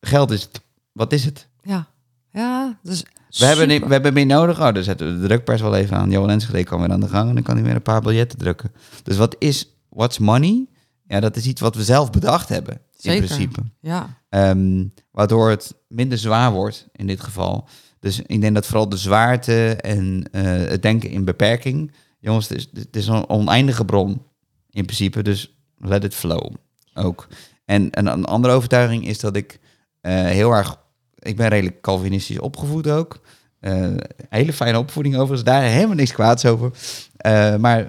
geld 0.00 0.30
is... 0.30 0.48
Wat 0.92 1.12
is 1.12 1.24
het? 1.24 1.48
Ja, 1.62 1.86
ja 2.32 2.78
dus 2.82 3.04
We 3.38 3.44
hebben, 3.44 3.68
we 3.68 3.92
hebben 3.92 4.12
meer 4.12 4.26
nodig. 4.26 4.60
Oh, 4.60 4.72
dan 4.72 4.82
zetten 4.82 5.06
we 5.06 5.20
de 5.20 5.26
drukpers 5.26 5.60
wel 5.60 5.74
even 5.74 5.96
aan. 5.96 6.10
Johan 6.10 6.30
Enschede 6.30 6.64
kan 6.64 6.80
weer 6.80 6.90
aan 6.90 7.00
de 7.00 7.08
gang 7.08 7.28
en 7.28 7.34
dan 7.34 7.44
kan 7.44 7.54
hij 7.54 7.64
weer 7.64 7.74
een 7.74 7.82
paar 7.82 8.00
biljetten 8.00 8.38
drukken. 8.38 8.72
Dus 9.02 9.16
wat 9.16 9.36
is 9.38 9.76
what's 9.88 10.18
money? 10.18 10.66
Ja, 11.06 11.20
dat 11.20 11.36
is 11.36 11.46
iets 11.46 11.60
wat 11.60 11.74
we 11.74 11.84
zelf 11.84 12.10
bedacht 12.10 12.48
hebben, 12.48 12.80
in 13.00 13.16
principe. 13.16 13.60
Ja, 13.80 14.18
Ehm, 14.28 14.86
waardoor 15.10 15.50
het 15.50 15.74
minder 15.88 16.18
zwaar 16.18 16.52
wordt 16.52 16.88
in 16.92 17.06
dit 17.06 17.20
geval. 17.20 17.68
Dus 18.00 18.20
ik 18.26 18.40
denk 18.40 18.54
dat 18.54 18.66
vooral 18.66 18.88
de 18.88 18.96
zwaarte 18.96 19.74
en 19.74 20.28
eh, 20.32 20.42
het 20.44 20.82
denken 20.82 21.10
in 21.10 21.24
beperking. 21.24 21.92
Jongens, 22.20 22.48
het 22.48 22.58
is, 22.58 22.68
het 22.72 22.96
is 22.96 23.06
een 23.06 23.28
oneindige 23.28 23.84
bron 23.84 24.22
in 24.70 24.84
principe. 24.84 25.22
Dus 25.22 25.57
let 25.80 26.04
it 26.04 26.14
flow 26.14 26.54
ook. 26.94 27.28
En, 27.64 27.90
en 27.90 28.06
een 28.06 28.24
andere 28.24 28.54
overtuiging 28.54 29.06
is 29.06 29.20
dat 29.20 29.36
ik 29.36 29.60
eh, 30.00 30.12
heel 30.12 30.52
erg... 30.52 30.76
Ik 31.18 31.36
ben 31.36 31.48
redelijk 31.48 31.80
Calvinistisch 31.80 32.38
opgevoed 32.38 32.88
ook. 32.88 33.20
Eh, 33.60 33.90
hele 34.28 34.52
fijne 34.52 34.78
opvoeding 34.78 35.14
overigens. 35.14 35.44
Daar 35.44 35.62
helemaal 35.62 35.96
niks 35.96 36.12
kwaads 36.12 36.44
over. 36.44 36.70
Eh, 37.16 37.56
maar 37.56 37.86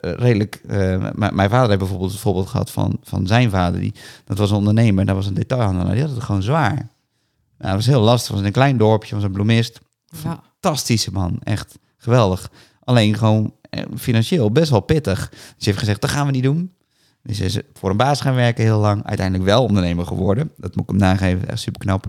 redelijk... 0.00 0.60
mijn 1.18 1.50
vader 1.50 1.66
heeft 1.68 1.78
bijvoorbeeld 1.78 2.10
het 2.10 2.20
voorbeeld 2.20 2.48
gehad 2.48 2.70
van, 2.70 2.98
van 3.02 3.26
zijn 3.26 3.50
vader. 3.50 3.80
Die, 3.80 3.94
dat 4.24 4.38
was 4.38 4.50
een 4.50 4.56
ondernemer. 4.56 5.06
Dat 5.06 5.14
was 5.14 5.26
een 5.26 5.34
detailhandelaar. 5.34 5.92
Die 5.92 6.02
had 6.02 6.10
het 6.10 6.22
gewoon 6.22 6.42
zwaar. 6.42 6.74
Nou, 6.74 6.86
dat 7.58 7.74
was 7.74 7.86
heel 7.86 8.00
lastig. 8.00 8.30
Was 8.30 8.40
in 8.40 8.46
een 8.46 8.52
klein 8.52 8.76
dorpje. 8.76 9.14
was 9.14 9.24
een 9.24 9.32
bloemist 9.32 9.80
fantastische 10.06 11.12
man. 11.12 11.38
Echt 11.42 11.78
geweldig. 11.96 12.50
Alleen 12.84 13.14
gewoon 13.14 13.54
financieel 13.96 14.50
best 14.50 14.70
wel 14.70 14.80
pittig. 14.80 15.28
Dus 15.30 15.38
hij 15.38 15.56
heeft 15.58 15.78
gezegd, 15.78 16.00
dat 16.00 16.10
gaan 16.10 16.26
we 16.26 16.32
niet 16.32 16.42
doen. 16.42 16.72
Dus 17.22 17.40
is 17.40 17.58
voor 17.72 17.90
een 17.90 17.96
baas 17.96 18.20
gaan 18.20 18.34
werken 18.34 18.64
heel 18.64 18.78
lang. 18.78 19.04
Uiteindelijk 19.06 19.48
wel 19.48 19.64
ondernemer 19.64 20.06
geworden. 20.06 20.50
Dat 20.56 20.74
moet 20.74 20.84
ik 20.84 20.90
hem 20.90 20.98
nageven. 20.98 21.48
Echt 21.48 21.60
super 21.60 21.80
knap. 21.80 22.06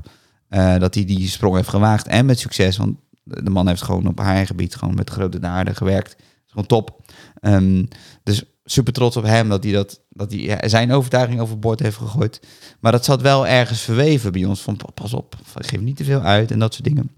dat 0.80 0.94
hij 0.94 1.06
die 1.06 1.28
sprong 1.28 1.56
heeft 1.56 1.70
gewaagd. 1.70 2.08
En 2.08 2.26
met 2.26 2.40
succes. 2.40 2.78
Want 2.78 2.98
de 3.24 3.50
man 3.50 3.68
heeft 3.68 3.82
gewoon 3.82 4.08
op 4.08 4.20
haar 4.20 4.46
gebied 4.46 4.76
gewoon 4.76 4.96
met 4.96 5.10
grote 5.10 5.40
naarden 5.40 5.76
gewerkt. 5.76 6.16
Is 6.20 6.52
gewoon 6.52 6.66
top. 6.66 7.02
Ehm, 7.40 7.86
dus 8.24 8.44
super 8.66 8.94
trots 8.94 9.18
op 9.18 9.24
hem 9.24 9.50
dat 9.50 9.64
hij, 9.64 9.74
dat, 9.74 10.02
dat 10.10 10.32
hij 10.32 10.70
zijn 10.70 10.92
overtuiging 10.92 11.40
overboord 11.40 11.80
heeft 11.80 11.98
gegooid. 11.98 12.48
Maar 12.80 12.92
dat 12.92 13.06
zat 13.06 13.22
wel 13.22 13.48
ergens 13.48 13.82
verweven 13.82 14.32
bij 14.32 14.46
ons. 14.46 14.62
Van 14.62 14.80
pas 14.94 15.14
op, 15.14 15.36
geef 15.56 15.80
niet 15.80 15.98
te 15.98 16.04
veel 16.04 16.22
uit 16.22 16.52
en 16.52 16.60
dat 16.60 16.74
soort 16.74 16.86
dingen. 16.86 17.12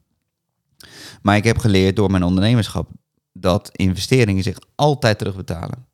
Maar 1.22 1.36
ik 1.36 1.44
heb 1.44 1.58
geleerd 1.58 1.96
door 1.96 2.12
mijn 2.12 2.24
ondernemerschap 2.24 2.90
dat 3.34 3.70
investeringen 3.72 4.44
zich 4.44 4.58
altijd 4.76 5.18
terugbetalen. 5.18 5.86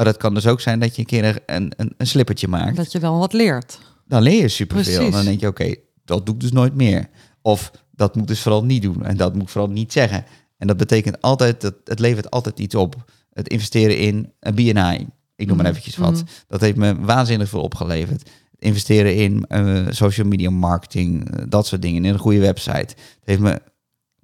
Maar 0.00 0.08
dat 0.08 0.18
kan 0.20 0.34
dus 0.34 0.46
ook 0.46 0.60
zijn 0.60 0.80
dat 0.80 0.94
je 0.94 1.00
een 1.00 1.06
keer 1.06 1.42
een, 1.46 1.72
een, 1.76 1.94
een 1.96 2.06
slippertje 2.06 2.48
maakt. 2.48 2.76
Dat 2.76 2.92
je 2.92 2.98
dan 2.98 3.18
wat 3.18 3.32
leert. 3.32 3.78
Dan 4.06 4.22
leer 4.22 4.40
je 4.40 4.48
superveel. 4.48 4.94
Precies. 4.96 5.14
Dan 5.14 5.24
denk 5.24 5.40
je, 5.40 5.46
oké, 5.46 5.74
dat 6.04 6.26
doe 6.26 6.34
ik 6.34 6.40
dus 6.40 6.52
nooit 6.52 6.74
meer. 6.74 7.08
Of 7.42 7.70
dat 7.90 8.16
moet 8.16 8.28
dus 8.28 8.40
vooral 8.40 8.64
niet 8.64 8.82
doen. 8.82 9.04
En 9.04 9.16
dat 9.16 9.32
moet 9.34 9.42
ik 9.42 9.48
vooral 9.48 9.70
niet 9.70 9.92
zeggen. 9.92 10.24
En 10.58 10.66
dat 10.66 10.76
betekent 10.76 11.20
altijd, 11.20 11.60
dat 11.60 11.74
het 11.84 11.98
levert 11.98 12.30
altijd 12.30 12.58
iets 12.58 12.74
op. 12.74 13.10
Het 13.32 13.48
investeren 13.48 13.98
in 13.98 14.32
een 14.40 14.54
BNI. 14.54 15.06
Ik 15.36 15.46
noem 15.46 15.56
maar 15.56 15.66
Mhm. 15.66 15.66
eventjes 15.66 15.96
wat. 15.96 16.12
Mhm. 16.12 16.24
Dat 16.48 16.60
heeft 16.60 16.76
me 16.76 17.00
waanzinnig 17.00 17.48
veel 17.48 17.62
opgeleverd. 17.62 18.30
Investeren 18.58 19.14
in 19.16 19.44
eh, 19.48 19.86
social 19.90 20.26
media 20.26 20.50
marketing, 20.50 21.30
eh, 21.30 21.44
dat 21.48 21.66
soort 21.66 21.82
dingen, 21.82 22.04
in 22.04 22.12
een 22.12 22.18
goede 22.18 22.40
website. 22.40 22.78
Het 22.78 23.24
heeft 23.24 23.40
me 23.40 23.60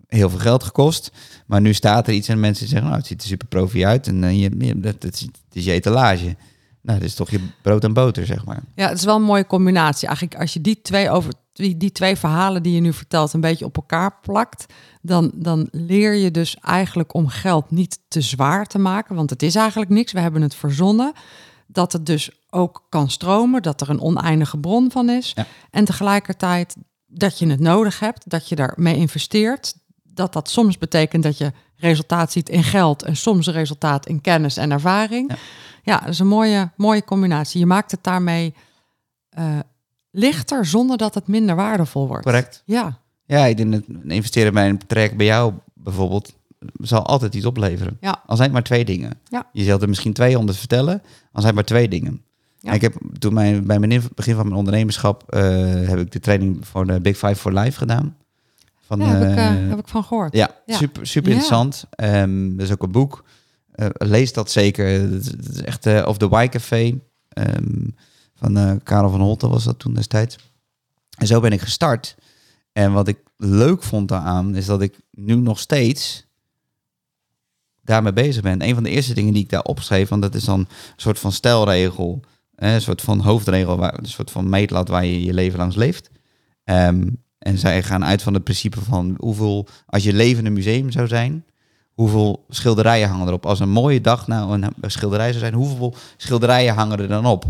heel 0.07 0.31
veel 0.31 0.39
geld 0.39 0.63
gekost, 0.63 1.11
maar 1.47 1.61
nu 1.61 1.75
staat 1.75 2.07
er 2.07 2.15
iets 2.15 2.29
en 2.29 2.41
mensen 2.41 2.69
zeggen, 2.69 2.87
nou, 2.87 2.99
het 2.99 3.09
ziet 3.09 3.23
er 3.23 3.29
super 3.29 3.47
profi 3.47 3.87
uit 3.87 4.07
en 4.07 4.25
eh, 4.25 4.43
je, 4.43 4.51
je, 4.59 4.81
dat, 4.81 5.03
het, 5.03 5.15
is, 5.15 5.21
het 5.21 5.31
is 5.53 5.65
je 5.65 5.73
etalage. 5.73 6.37
Nou, 6.83 6.99
dat 6.99 7.09
is 7.09 7.15
toch 7.15 7.31
je 7.31 7.41
brood 7.63 7.85
en 7.85 7.93
boter, 7.93 8.27
zeg 8.27 8.45
maar. 8.45 8.63
Ja, 8.75 8.89
het 8.89 8.99
is 8.99 9.05
wel 9.05 9.17
een 9.17 9.23
mooie 9.23 9.47
combinatie. 9.47 10.07
Eigenlijk 10.07 10.41
als 10.41 10.53
je 10.53 10.61
die 10.61 10.83
twee, 10.83 11.11
over, 11.11 11.33
die, 11.53 11.77
die 11.77 11.93
twee 11.93 12.17
verhalen 12.17 12.63
die 12.63 12.75
je 12.75 12.81
nu 12.81 12.93
vertelt 12.93 13.33
een 13.33 13.41
beetje 13.41 13.65
op 13.65 13.77
elkaar 13.77 14.19
plakt, 14.23 14.67
dan, 15.03 15.31
dan 15.35 15.69
leer 15.71 16.15
je 16.15 16.31
dus 16.31 16.57
eigenlijk 16.61 17.15
om 17.15 17.29
geld 17.29 17.71
niet 17.71 17.99
te 18.09 18.21
zwaar 18.21 18.67
te 18.67 18.79
maken, 18.79 19.15
want 19.15 19.31
het 19.31 19.43
is 19.43 19.55
eigenlijk 19.55 19.91
niks. 19.91 20.13
We 20.13 20.21
hebben 20.21 20.43
het 20.43 20.55
verzonnen. 20.55 21.13
Dat 21.67 21.93
het 21.93 22.07
dus 22.07 22.31
ook 22.51 22.87
kan 22.89 23.11
stromen, 23.11 23.63
dat 23.63 23.81
er 23.81 23.91
een 23.91 24.01
oneindige 24.01 24.59
bron 24.59 24.91
van 24.91 25.09
is. 25.09 25.33
Ja. 25.35 25.47
En 25.71 25.85
tegelijkertijd 25.85 26.77
dat 27.07 27.39
je 27.39 27.47
het 27.47 27.61
nodig 27.61 28.01
hebt, 28.01 28.31
dat 28.31 28.49
je 28.49 28.57
daarmee 28.57 28.97
investeert. 28.97 29.75
Dat 30.17 30.33
dat 30.33 30.49
soms 30.51 30.79
betekent 30.79 31.23
dat 31.23 31.39
je 31.39 31.53
resultaat 31.77 32.33
ziet 32.33 32.49
in 32.49 32.63
geld 32.65 33.03
en 33.03 33.17
soms 33.17 33.47
resultaat 33.49 34.07
in 34.07 34.21
kennis 34.21 34.57
en 34.57 34.71
ervaring. 34.71 35.31
Ja. 35.31 35.37
Ja, 35.83 35.99
dat 35.99 36.09
is 36.09 36.19
een 36.19 36.27
mooie, 36.27 36.71
mooie 36.77 37.05
combinatie. 37.05 37.61
Je 37.61 37.67
maakt 37.67 37.91
het 37.91 38.03
daarmee 38.05 38.55
eh, 39.29 39.59
lichter 40.11 40.67
zonder 40.67 40.97
dat 40.97 41.15
het 41.15 41.27
minder 41.29 41.57
waardevol 41.57 42.07
wordt. 42.09 42.25
Correct. 42.25 42.63
Ja, 42.67 42.99
Ja, 43.27 43.45
ik 43.45 43.57
denk 43.57 43.73
dat 43.73 43.83
investeren 44.09 44.53
bij 44.53 44.69
een 44.69 44.87
traject 44.87 45.17
bij 45.17 45.27
jou 45.27 45.53
bijvoorbeeld 45.75 46.35
zal 46.81 47.07
altijd 47.07 47.35
iets 47.35 47.45
opleveren. 47.47 47.97
Ja. 48.01 48.23
Al 48.27 48.37
zijn 48.37 48.43
het 48.49 48.53
maar 48.53 48.63
twee 48.67 48.85
dingen. 48.85 49.21
Ja. 49.29 49.47
Je 49.53 49.65
zult 49.65 49.83
er 49.83 49.89
misschien 49.89 50.13
200 50.13 50.59
vertellen, 50.59 50.95
al 51.33 51.41
zijn 51.43 51.45
het 51.47 51.55
maar 51.55 51.65
twee 51.65 51.89
dingen. 51.89 52.23
Ja. 52.61 52.73
Ik 52.73 52.81
heb 52.81 52.95
toen 53.19 53.35
mijn, 53.35 53.67
bij 53.67 53.79
mijn 53.79 53.93
in- 53.93 54.03
begin 54.15 54.35
van 54.35 54.45
mijn 54.45 54.57
ondernemerschap 54.59 55.23
eh, 55.33 55.43
heb 55.89 55.99
ik 55.99 56.13
de 56.13 56.21
training 56.21 56.67
voor 56.67 56.87
de 56.87 57.01
Big 57.01 57.17
Five 57.17 57.35
for 57.37 57.53
Life 57.53 57.79
gedaan. 57.79 58.17
Van, 58.87 58.99
ja 58.99 59.07
heb, 59.07 59.31
ik, 59.31 59.37
eh, 59.37 59.63
eh, 59.63 59.69
heb 59.69 59.79
ik 59.79 59.89
van 59.89 60.05
gehoord. 60.05 60.35
ja, 60.35 60.51
Ja. 60.67 60.77
super, 60.77 61.07
super 61.07 61.31
Ja. 61.31 61.37
interessant. 61.37 61.85
Ehm 61.91 62.59
er 62.59 62.65
is 62.65 62.73
ook 62.73 62.83
een 62.83 62.91
boek. 62.93 63.25
Eh, 63.73 63.87
lees 63.93 64.33
dat 64.33 64.51
zeker. 64.51 64.87
Het 64.87 65.35
is, 65.51 65.61
echt 65.63 65.87
of 66.05 66.19
the 66.19 66.27
Y 66.43 66.49
Café. 66.49 66.99
ehm, 67.29 67.89
van 68.35 68.81
Karel 68.83 69.11
van 69.11 69.21
Holten 69.21 69.51
was 69.51 69.65
dat 69.65 69.79
toen 69.79 69.95
destijds. 69.95 70.37
En 71.19 71.27
zo 71.27 71.41
ben 71.41 71.53
ik 71.53 71.61
gestart. 71.61 72.17
En 72.73 72.93
wat 72.93 73.09
ik 73.09 73.19
leuk 73.37 73.83
vond 73.83 74.09
daaraan 74.09 74.55
is 74.55 74.67
dat 74.67 74.83
ik 74.83 74.99
nu 75.11 75.35
nog 75.35 75.59
steeds 75.59 76.27
daarmee 77.83 78.13
bezig 78.13 78.43
ben. 78.43 78.63
Een 78.63 78.75
van 78.75 78.83
de 78.83 78.91
eerste 78.91 79.15
dingen 79.15 79.33
die 79.33 79.43
ik 79.43 79.51
daar 79.51 79.63
opschreef, 79.63 80.09
want 80.09 80.23
dat 80.23 80.35
is 80.35 80.45
dan 80.45 80.59
een 80.61 80.67
soort 80.97 81.19
van 81.19 81.33
stelregel, 81.33 82.21
een 82.55 82.81
soort 82.81 83.03
van 83.03 83.21
hoofdregel, 83.21 83.83
een 83.83 84.07
soort 84.07 84.31
van 84.31 84.49
meetlat 84.49 84.89
waar 84.89 85.05
je 85.05 85.25
je 85.25 85.35
leven 85.35 85.59
langs 85.59 85.77
leeft. 85.77 86.11
Ehm, 86.65 87.09
en 87.47 87.59
zij 87.59 87.83
gaan 87.83 88.05
uit 88.05 88.23
van 88.23 88.35
het 88.35 88.45
principe 88.45 88.81
van 88.81 89.15
hoeveel, 89.19 89.67
als 89.87 90.03
je 90.03 90.13
leven 90.13 90.47
een 90.47 90.53
museum 90.53 90.91
zou 90.91 91.07
zijn, 91.07 91.45
hoeveel 91.95 92.45
schilderijen 92.49 93.09
hangen 93.09 93.27
erop? 93.27 93.47
Als 93.47 93.61
een 93.61 93.71
mooie 93.71 94.01
dag 94.01 94.27
nou 94.27 94.63
een 94.63 94.91
schilderij 94.91 95.29
zou 95.29 95.39
zijn, 95.39 95.55
hoeveel 95.55 95.95
schilderijen 96.17 96.75
hangen 96.75 96.99
er 96.99 97.09
dan 97.09 97.27
op? 97.27 97.45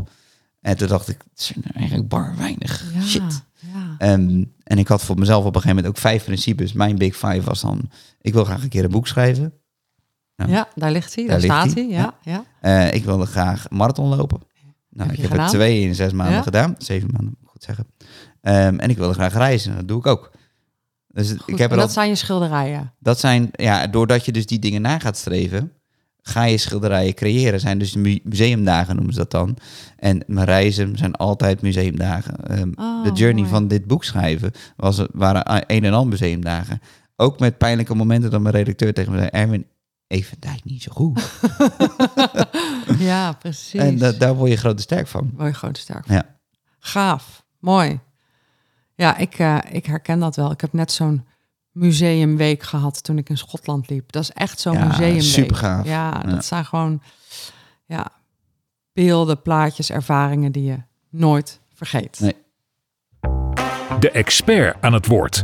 En 0.61 0.77
toen 0.77 0.89
dacht 0.89 1.09
ik, 1.09 1.19
het 1.31 1.43
zijn 1.43 1.65
er 1.65 1.75
eigenlijk 1.75 2.09
bar 2.09 2.35
weinig. 2.37 2.85
Ja, 2.95 3.01
Shit. 3.03 3.45
Ja. 3.61 3.95
Ehm, 3.99 4.45
en 4.63 4.79
ik 4.79 4.89
had 4.89 5.03
voor 5.03 5.19
mezelf 5.19 5.45
op 5.45 5.55
een 5.55 5.61
gegeven 5.61 5.77
moment 5.77 5.95
ook 5.95 6.01
vijf 6.01 6.25
principes. 6.25 6.73
Mijn 6.73 6.97
big 6.97 7.17
five 7.17 7.43
was 7.43 7.61
dan, 7.61 7.91
ik 8.21 8.33
wil 8.33 8.45
graag 8.45 8.63
een 8.63 8.69
keer 8.69 8.85
een 8.85 8.91
boek 8.91 9.07
schrijven. 9.07 9.53
Ja. 10.35 10.47
ja, 10.47 10.69
daar 10.75 10.91
ligt 10.91 11.15
hij. 11.15 11.27
Daar 11.27 11.41
staat 11.41 11.75
hij. 11.75 11.89
Ja, 11.89 12.15
ja. 12.23 12.45
Eh, 12.61 12.93
ik 12.95 13.05
wilde 13.05 13.27
graag 13.27 13.71
marathon 13.71 14.09
lopen. 14.09 14.41
Nou, 14.91 15.11
Heb 15.11 15.19
ik 15.19 15.29
heb 15.29 15.39
er 15.39 15.47
twee 15.47 15.81
in 15.81 15.95
zes 15.95 16.13
maanden 16.13 16.43
gedaan. 16.43 16.75
Zeven 16.79 17.09
maanden, 17.13 17.29
moet 17.29 17.43
ik 17.43 17.49
goed 17.49 17.63
zeggen. 17.63 17.87
Ehm, 18.47 18.79
en 18.79 18.91
ik 18.91 18.97
wilde 18.97 19.15
graag 19.15 19.33
reizen. 19.33 19.77
Dat 19.77 19.89
doe 19.89 19.99
ik 19.99 20.07
ook. 20.07 20.31
Dus 21.09 21.31
Goed, 21.31 21.43
ik 21.49 21.59
heb 21.59 21.71
er 21.71 21.77
dat 21.77 21.87
al, 21.87 21.93
zijn 21.93 22.09
je 22.09 22.15
schilderijen. 22.15 22.93
dat 22.99 23.19
zijn, 23.21 23.49
ja, 23.53 23.87
doordat 23.87 24.25
je 24.25 24.33
dus 24.33 24.47
die 24.47 24.59
dingen 24.59 24.83
na 24.83 24.99
gaat 24.99 25.17
streven, 25.17 25.73
ga 26.23 26.45
je 26.45 26.59
schilderijen 26.59 27.15
creëren. 27.15 27.61
Zijn 27.61 27.79
dus 27.79 27.95
mu- 27.95 28.21
museumdagen 28.23 28.95
noemen 28.97 29.13
ze 29.15 29.19
dat 29.19 29.31
dan. 29.31 29.57
En 29.97 30.23
mijn 30.27 30.47
reizen 30.47 30.97
zijn 30.99 31.15
altijd 31.15 31.63
museumdagen. 31.63 32.37
Ehm, 32.47 32.71
Oh, 32.75 33.05
de 33.05 33.13
journey 33.13 33.41
mooi. 33.43 33.49
van 33.55 33.69
dit 33.69 33.87
boek 33.87 34.05
schrijven 34.05 34.53
was, 34.77 35.03
waren 35.13 35.65
een 35.67 35.85
en 35.85 35.93
al 35.93 36.07
museumdagen. 36.07 36.81
Ook 37.17 37.39
met 37.41 37.59
pijnlijke 37.59 37.95
momenten 37.95 38.31
dat 38.31 38.41
mijn 38.41 38.55
redacteur 38.55 38.95
tegen 38.95 39.13
me 39.13 39.19
zei, 39.19 39.29
Erwin, 39.31 39.67
even 40.07 40.39
tijd 40.39 40.65
niet 40.65 40.83
zo 40.83 40.93
goed. 40.95 41.21
Ja, 42.99 43.33
precies. 43.33 43.81
en 43.81 43.99
da- 43.99 44.13
daar 44.13 44.35
word 44.35 44.51
je 44.51 44.57
grote 44.57 44.83
sterk 44.83 45.07
van. 45.07 45.31
Word 45.37 45.49
je 45.49 45.55
gewoon 45.55 45.75
sterk 45.75 46.07
van. 46.07 46.15
Ja. 46.15 46.25
Gaaf. 46.79 47.45
Mooi. 47.61 47.99
Ja, 48.97 49.17
ik, 49.17 49.39
eh, 49.39 49.59
ik 49.71 49.87
herken 49.87 50.19
dat 50.19 50.37
wel. 50.37 50.51
Ik 50.51 50.61
heb 50.61 50.73
net 50.73 50.93
zo'n 50.93 51.27
museumweek 51.71 52.63
gehad 52.63 53.03
toen 53.03 53.19
ik 53.19 53.29
in 53.29 53.39
Schotland 53.39 53.89
liep. 53.91 54.13
Dat 54.13 54.23
is 54.23 54.31
echt 54.33 54.61
zo'n 54.61 54.73
Ja, 54.73 54.87
museumweek. 54.87 55.23
supergaaf. 55.23 55.85
Ja, 55.85 56.21
Ja. 56.25 56.31
dat 56.31 56.45
zijn 56.45 56.65
gewoon 56.65 57.03
ja, 57.87 58.07
beelden, 58.93 59.43
plaatjes, 59.43 59.91
ervaringen 59.91 60.53
die 60.53 60.65
je 60.65 60.77
nooit 61.11 61.61
vergeet. 61.75 62.21
Nee. 62.21 62.37
De 64.01 64.11
expert 64.11 64.77
aan 64.81 64.93
het 64.93 65.07
woord. 65.07 65.43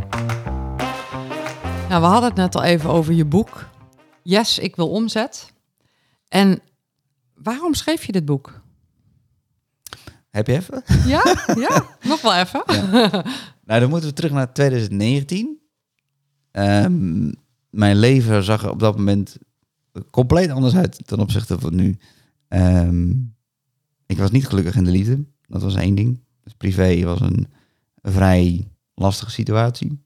Nou, 1.88 2.00
we 2.00 2.08
hadden 2.08 2.28
het 2.28 2.38
net 2.38 2.54
al 2.54 2.62
even 2.62 2.90
over 2.90 3.12
je 3.12 3.24
boek. 3.24 3.66
Yes, 4.22 4.58
ik 4.58 4.76
wil 4.76 4.90
omzet. 4.90 5.52
En 6.28 6.60
waarom 7.34 7.74
schreef 7.74 8.04
je 8.04 8.12
dit 8.12 8.24
boek? 8.24 8.60
Heb 10.32 10.46
je 10.46 10.52
even? 10.52 10.82
Ja, 11.06 11.44
ja, 11.58 11.86
nog 12.10 12.20
wel 12.20 12.34
even. 12.34 12.62
Nou, 13.64 13.80
dan 13.80 13.88
moeten 13.88 14.08
we 14.08 14.14
terug 14.14 14.30
naar 14.30 14.52
2019. 14.52 15.58
Ehm, 16.50 17.32
mijn 17.70 17.96
leven 17.96 18.44
zag 18.44 18.62
er 18.62 18.70
op 18.70 18.78
dat 18.78 18.96
moment 18.96 19.36
compleet 20.10 20.50
anders 20.50 20.74
uit 20.74 21.06
ten 21.06 21.18
opzichte 21.18 21.58
van 21.58 21.74
nu. 21.74 21.96
Ehm, 22.48 23.10
ik 24.06 24.18
was 24.18 24.30
niet 24.30 24.46
gelukkig 24.46 24.76
in 24.76 24.84
de 24.84 24.90
liefde. 24.90 25.24
Dat 25.46 25.62
was 25.62 25.74
één 25.74 25.94
ding. 25.94 26.20
Dus 26.44 26.52
privé 26.52 27.04
was 27.04 27.20
een 27.20 27.46
vrij 28.02 28.68
lastige 28.94 29.30
situatie. 29.30 30.02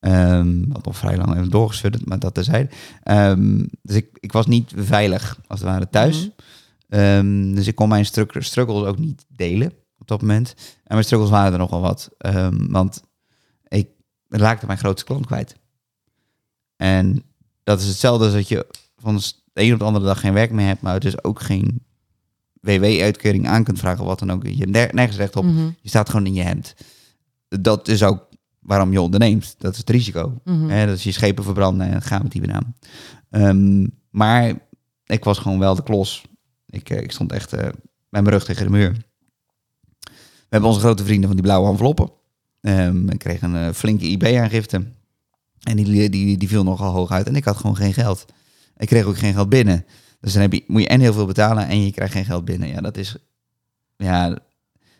Ehm 0.00 0.64
wat 0.68 0.84
nog 0.84 0.96
vrij 0.96 1.16
lang 1.16 1.34
even 1.34 1.50
doorgesudderd, 1.50 2.06
maar 2.06 2.18
dat 2.18 2.34
terzijde. 2.34 2.70
Ehm 3.02 3.64
dus 3.82 3.96
ik, 3.96 4.08
ik 4.20 4.32
was 4.32 4.46
niet 4.46 4.72
veilig, 4.76 5.38
als 5.46 5.60
het 5.60 5.68
ware, 5.68 5.88
thuis. 5.88 6.18
Mhm. 6.20 6.30
Ehm, 6.88 7.54
dus 7.54 7.66
ik 7.66 7.74
kon 7.74 7.88
mijn 7.88 8.06
strugg- 8.06 8.44
struggles 8.44 8.84
ook 8.86 8.98
niet 8.98 9.24
delen 9.28 9.72
op 9.98 10.08
dat 10.08 10.20
moment. 10.20 10.54
En 10.58 10.82
mijn 10.94 11.04
struggles 11.04 11.30
waren 11.30 11.52
er 11.52 11.58
nogal 11.58 11.80
wat. 11.80 12.10
Ehm, 12.18 12.66
want 12.70 13.02
ik 13.68 13.88
raakte 14.28 14.66
mijn 14.66 14.78
grootste 14.78 15.04
klant 15.06 15.26
kwijt. 15.26 15.56
En 16.76 17.22
dat 17.64 17.80
is 17.80 17.86
hetzelfde 17.86 18.24
als 18.24 18.34
dat 18.34 18.48
je 18.48 18.66
van 18.96 19.16
de 19.16 19.22
een 19.62 19.72
op 19.72 19.78
de 19.78 19.84
andere 19.84 20.04
dag 20.04 20.20
geen 20.20 20.32
werk 20.32 20.50
meer 20.50 20.66
hebt, 20.66 20.80
maar 20.82 21.00
dus 21.00 21.24
ook 21.24 21.40
geen 21.40 21.84
WW-uitkering 22.60 23.48
aan 23.48 23.64
kunt 23.64 23.78
vragen, 23.78 24.00
of 24.00 24.06
wat 24.06 24.18
dan 24.18 24.30
ook. 24.32 24.46
Je 24.46 24.66
ner- 24.66 24.94
nergens 24.94 25.16
recht 25.16 25.36
op. 25.36 25.44
Mhm, 25.44 25.70
Je 25.80 25.88
staat 25.88 26.08
gewoon 26.10 26.26
in 26.26 26.34
je 26.34 26.42
hemd. 26.42 26.74
Dat 27.48 27.88
is 27.88 28.02
ook 28.02 28.28
waarom 28.60 28.92
je 28.92 29.00
onderneemt. 29.00 29.54
Dat 29.58 29.72
is 29.72 29.78
het 29.78 29.90
risico. 29.90 30.40
mhm. 30.44 30.86
Dat 30.86 30.96
is 30.96 31.04
je 31.04 31.12
schepen 31.12 31.44
verbranden 31.44 31.86
en 31.90 32.02
gaan 32.02 32.22
met 32.22 32.32
die 32.32 32.40
banaan. 32.40 32.74
Maar 34.10 34.54
ik 35.04 35.24
was 35.24 35.38
gewoon 35.38 35.58
wel 35.58 35.74
de 35.74 35.82
klos. 35.82 36.24
Ik, 36.66 36.90
eh, 36.90 37.00
ik 37.02 37.12
stond 37.12 37.32
echt 37.32 37.52
eh, 37.52 37.62
met 37.64 37.74
mijn 38.22 38.28
rug 38.28 38.44
tegen 38.44 38.64
de 38.64 38.70
muur. 38.70 38.92
We 40.00 40.52
hebben 40.52 40.68
onze 40.70 40.80
grote 40.82 41.04
vrienden 41.04 41.26
van 41.26 41.36
die 41.36 41.44
blauwe 41.46 41.70
enveloppen. 41.70 42.10
Ehm 42.60 43.08
ik 43.10 43.18
kreeg 43.18 43.42
een 43.42 43.56
eh, 43.56 43.72
flinke 43.72 44.06
IB-aangifte. 44.06 44.84
En 45.62 45.76
die, 45.76 46.08
die, 46.10 46.36
die 46.36 46.48
viel 46.48 46.64
nogal 46.64 46.92
hoog 46.92 47.10
uit. 47.10 47.26
En 47.26 47.36
ik 47.36 47.44
had 47.44 47.56
gewoon 47.56 47.76
geen 47.76 47.94
geld. 47.94 48.24
Ik 48.76 48.86
kreeg 48.86 49.04
ook 49.04 49.18
geen 49.18 49.34
geld 49.34 49.48
binnen. 49.48 49.84
Dus 50.20 50.32
dan 50.32 50.42
heb 50.42 50.52
je, 50.52 50.64
moet 50.66 50.82
je 50.82 50.88
en 50.88 51.00
heel 51.00 51.12
veel 51.12 51.26
betalen 51.26 51.66
en 51.68 51.84
je 51.84 51.92
krijgt 51.92 52.12
geen 52.12 52.24
geld 52.24 52.44
binnen. 52.44 52.68
Ja, 52.68 52.80
dat 52.80 52.96
is... 52.96 53.16
Ja, 53.96 54.38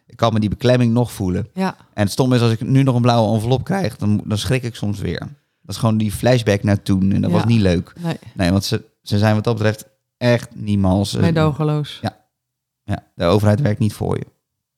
ik 0.06 0.16
kan 0.16 0.32
me 0.32 0.40
die 0.40 0.48
beklemming 0.48 0.92
nog 0.92 1.12
voelen. 1.12 1.48
Ja, 1.54 1.76
En 1.94 2.02
het 2.02 2.10
stom 2.12 2.32
is, 2.32 2.40
als 2.40 2.52
ik 2.52 2.60
nu 2.60 2.82
nog 2.82 2.94
een 2.94 3.02
blauwe 3.02 3.34
envelop 3.34 3.64
krijg, 3.64 3.96
dan, 3.96 4.22
dan 4.24 4.38
schrik 4.38 4.62
ik 4.62 4.74
soms 4.74 4.98
weer. 4.98 5.18
Dat 5.18 5.74
is 5.74 5.76
gewoon 5.76 5.98
die 5.98 6.12
flashback 6.12 6.62
naar 6.62 6.82
toen 6.82 7.12
en 7.12 7.20
dat 7.20 7.30
Ja. 7.30 7.36
was 7.36 7.46
niet 7.46 7.60
leuk. 7.60 7.92
nee, 8.00 8.16
Nee, 8.34 8.50
want 8.50 8.64
ze, 8.64 8.84
ze 9.02 9.18
zijn 9.18 9.34
wat 9.34 9.44
dat 9.44 9.54
betreft 9.54 9.86
echt 10.16 10.54
niemals... 10.54 11.14
eh, 11.14 11.20
meedogenloos. 11.20 11.98
ja, 12.82 13.06
de 13.14 13.24
overheid 13.24 13.60
werkt 13.60 13.78
niet 13.78 13.92
voor 13.92 14.18
je. 14.18 14.26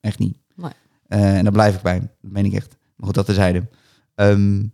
Echt 0.01 0.19
niet. 0.19 0.39
Nee. 0.55 0.71
Eh, 1.07 1.37
en 1.37 1.43
daar 1.43 1.53
blijf 1.53 1.75
ik 1.77 1.83
bij. 1.83 2.01
Dat 2.01 2.31
meen 2.31 2.45
ik 2.45 2.53
echt. 2.53 2.77
Maar 2.97 3.07
goed, 3.07 3.15
dat 3.15 3.27
terzijde. 3.27 3.69
Ehm 4.15 4.67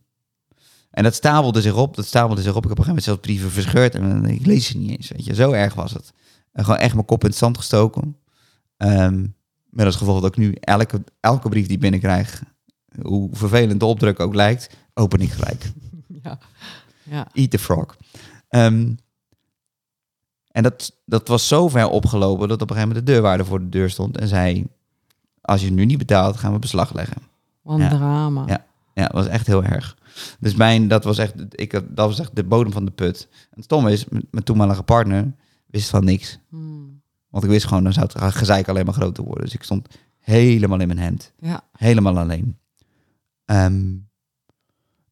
en 0.90 1.02
dat 1.02 1.14
stapelde 1.14 1.60
zich 1.60 1.76
op. 1.76 1.96
Dat 1.96 2.06
stapelde 2.06 2.42
zich 2.42 2.54
op. 2.54 2.62
Ik 2.62 2.68
heb 2.68 2.78
op 2.78 2.86
een 2.86 2.92
gegeven 2.94 3.04
moment 3.04 3.04
zelfs 3.04 3.20
brieven 3.20 3.50
verscheurd. 3.50 3.94
En 3.94 4.24
ik 4.24 4.46
lees 4.46 4.66
ze 4.66 4.78
niet 4.78 4.90
eens. 4.90 5.08
Weet 5.08 5.24
je. 5.24 5.34
Zo 5.34 5.52
erg 5.52 5.74
was 5.74 5.92
het. 5.92 6.12
En 6.52 6.64
gewoon 6.64 6.80
echt 6.80 6.94
mijn 6.94 7.06
kop 7.06 7.22
in 7.22 7.28
het 7.28 7.38
zand 7.38 7.56
gestoken. 7.56 8.16
Ehm 8.76 9.24
met 9.74 9.86
als 9.86 9.96
gevolg 9.96 10.20
dat 10.20 10.30
ik 10.30 10.36
nu 10.36 10.52
elke, 10.60 11.04
elke 11.20 11.48
brief 11.48 11.64
die 11.64 11.74
ik 11.74 11.80
binnenkrijg... 11.80 12.42
hoe 13.02 13.28
vervelend 13.32 13.80
de 13.80 13.86
opdruk 13.86 14.20
ook 14.20 14.34
lijkt... 14.34 14.76
open 14.94 15.20
ik 15.20 15.30
gelijk. 15.30 15.64
Ja, 16.22 16.38
ja. 17.02 17.26
Eat 17.32 17.50
the 17.50 17.58
frog. 17.58 17.96
Ehm, 18.48 18.94
en 20.54 20.62
dat, 20.62 20.96
dat 21.04 21.28
was 21.28 21.48
zo 21.48 21.68
ver 21.68 21.88
opgelopen 21.88 22.48
dat 22.48 22.62
op 22.62 22.70
een 22.70 22.76
gegeven 22.76 22.88
moment 22.88 23.06
de 23.06 23.12
deurwaarder 23.12 23.46
voor 23.46 23.58
de 23.58 23.68
deur 23.68 23.90
stond 23.90 24.18
en 24.18 24.28
zei: 24.28 24.66
als 25.40 25.62
je 25.62 25.70
nu 25.72 25.84
niet 25.84 25.98
betaalt, 25.98 26.36
gaan 26.36 26.52
we 26.52 26.58
beslag 26.58 26.92
leggen. 26.94 27.22
Wat 27.62 27.74
een 27.74 27.82
Ja. 27.84 27.88
drama. 27.88 28.44
Ja. 28.46 28.64
Ja, 28.94 29.02
dat 29.02 29.12
was 29.12 29.26
echt 29.26 29.46
heel 29.46 29.64
erg. 29.64 29.96
Dus 30.38 30.54
mijn, 30.54 30.88
dat 30.88 31.04
was 31.04 31.18
echt, 31.18 31.34
ik, 31.48 31.72
dat 31.72 32.06
was 32.08 32.18
echt 32.20 32.36
de 32.36 32.44
bodem 32.44 32.72
van 32.72 32.84
de 32.84 32.90
put. 32.90 33.28
En 33.30 33.48
het 33.54 33.64
stomme 33.64 33.92
is, 33.92 34.04
mijn 34.08 34.44
toenmalige 34.44 34.82
partner 34.82 35.32
wist 35.66 35.90
van 35.90 36.04
niks. 36.04 36.38
Hmm. 36.48 37.00
Want 37.30 37.44
ik 37.44 37.50
wist 37.50 37.66
gewoon, 37.66 37.84
dan 37.84 37.92
zou 37.92 38.06
het 38.12 38.34
gezeik 38.34 38.68
alleen 38.68 38.84
maar 38.84 38.94
groter 38.94 39.24
worden. 39.24 39.44
Dus 39.44 39.54
ik 39.54 39.62
stond 39.62 39.88
helemaal 40.18 40.80
in 40.80 40.86
mijn 40.86 40.98
hemd. 40.98 41.32
Ja. 41.38 41.62
Helemaal 41.72 42.18
alleen. 42.18 42.58
Ehm, 43.44 43.84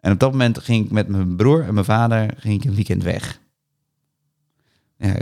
en 0.01 0.13
op 0.13 0.19
dat 0.19 0.31
moment 0.31 0.59
ging 0.59 0.85
ik 0.85 0.91
met 0.91 1.09
mijn 1.09 1.37
broer 1.37 1.63
en 1.65 1.75
mijn 1.75 1.87
vader 1.87 2.35
ging 2.37 2.55
ik 2.55 2.65
een 2.65 2.75
weekend 2.75 3.03
weg. 3.03 3.41
Ja, 5.03 5.15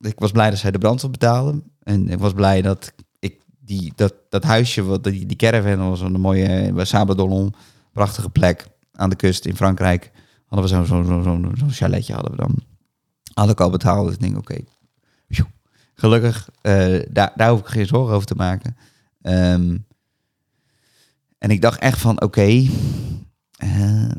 ik 0.00 0.18
was 0.18 0.30
blij 0.30 0.50
dat 0.50 0.58
zij 0.58 0.70
de 0.70 0.78
brandstof 0.78 1.10
betaalden. 1.10 1.62
En 1.82 2.08
ik 2.08 2.18
was 2.18 2.32
blij 2.32 2.62
dat 2.62 2.92
ik 3.18 3.40
die, 3.58 3.92
dat, 3.96 4.14
dat 4.28 4.44
huisje, 4.44 4.82
wat, 4.82 5.04
die, 5.04 5.26
die 5.26 5.36
caravan 5.36 5.88
was 5.88 6.00
een 6.00 6.20
mooie 6.20 6.72
bij 6.72 6.84
Sabadolon, 6.84 7.54
prachtige 7.92 8.30
plek 8.30 8.66
aan 8.92 9.10
de 9.10 9.16
kust 9.16 9.46
in 9.46 9.56
Frankrijk. 9.56 10.10
Hadden 10.46 10.68
we 10.68 10.74
zo'n 10.74 10.86
zo, 10.86 11.02
zo, 11.02 11.22
zo, 11.22 11.50
zo'n 11.54 11.70
chaletje 11.70 12.14
hadden 12.14 12.30
we 12.30 12.36
dan. 12.36 12.54
Had 13.34 13.50
ik 13.50 13.60
al 13.60 13.70
betaald. 13.70 14.06
Dus 14.06 14.14
ik 14.14 14.20
denk, 14.20 14.36
oké. 14.36 14.56
Gelukkig, 15.94 16.48
eh, 16.60 17.00
daar, 17.10 17.32
daar 17.36 17.50
hoef 17.50 17.60
ik 17.60 17.66
geen 17.66 17.86
zorgen 17.86 18.14
over 18.14 18.26
te 18.26 18.34
maken. 18.34 18.76
Ehm, 19.22 19.76
en 21.38 21.50
ik 21.50 21.60
dacht 21.60 21.80
echt 21.80 21.98
van, 22.00 22.20
oké, 22.22 22.66
eh, 23.56 24.10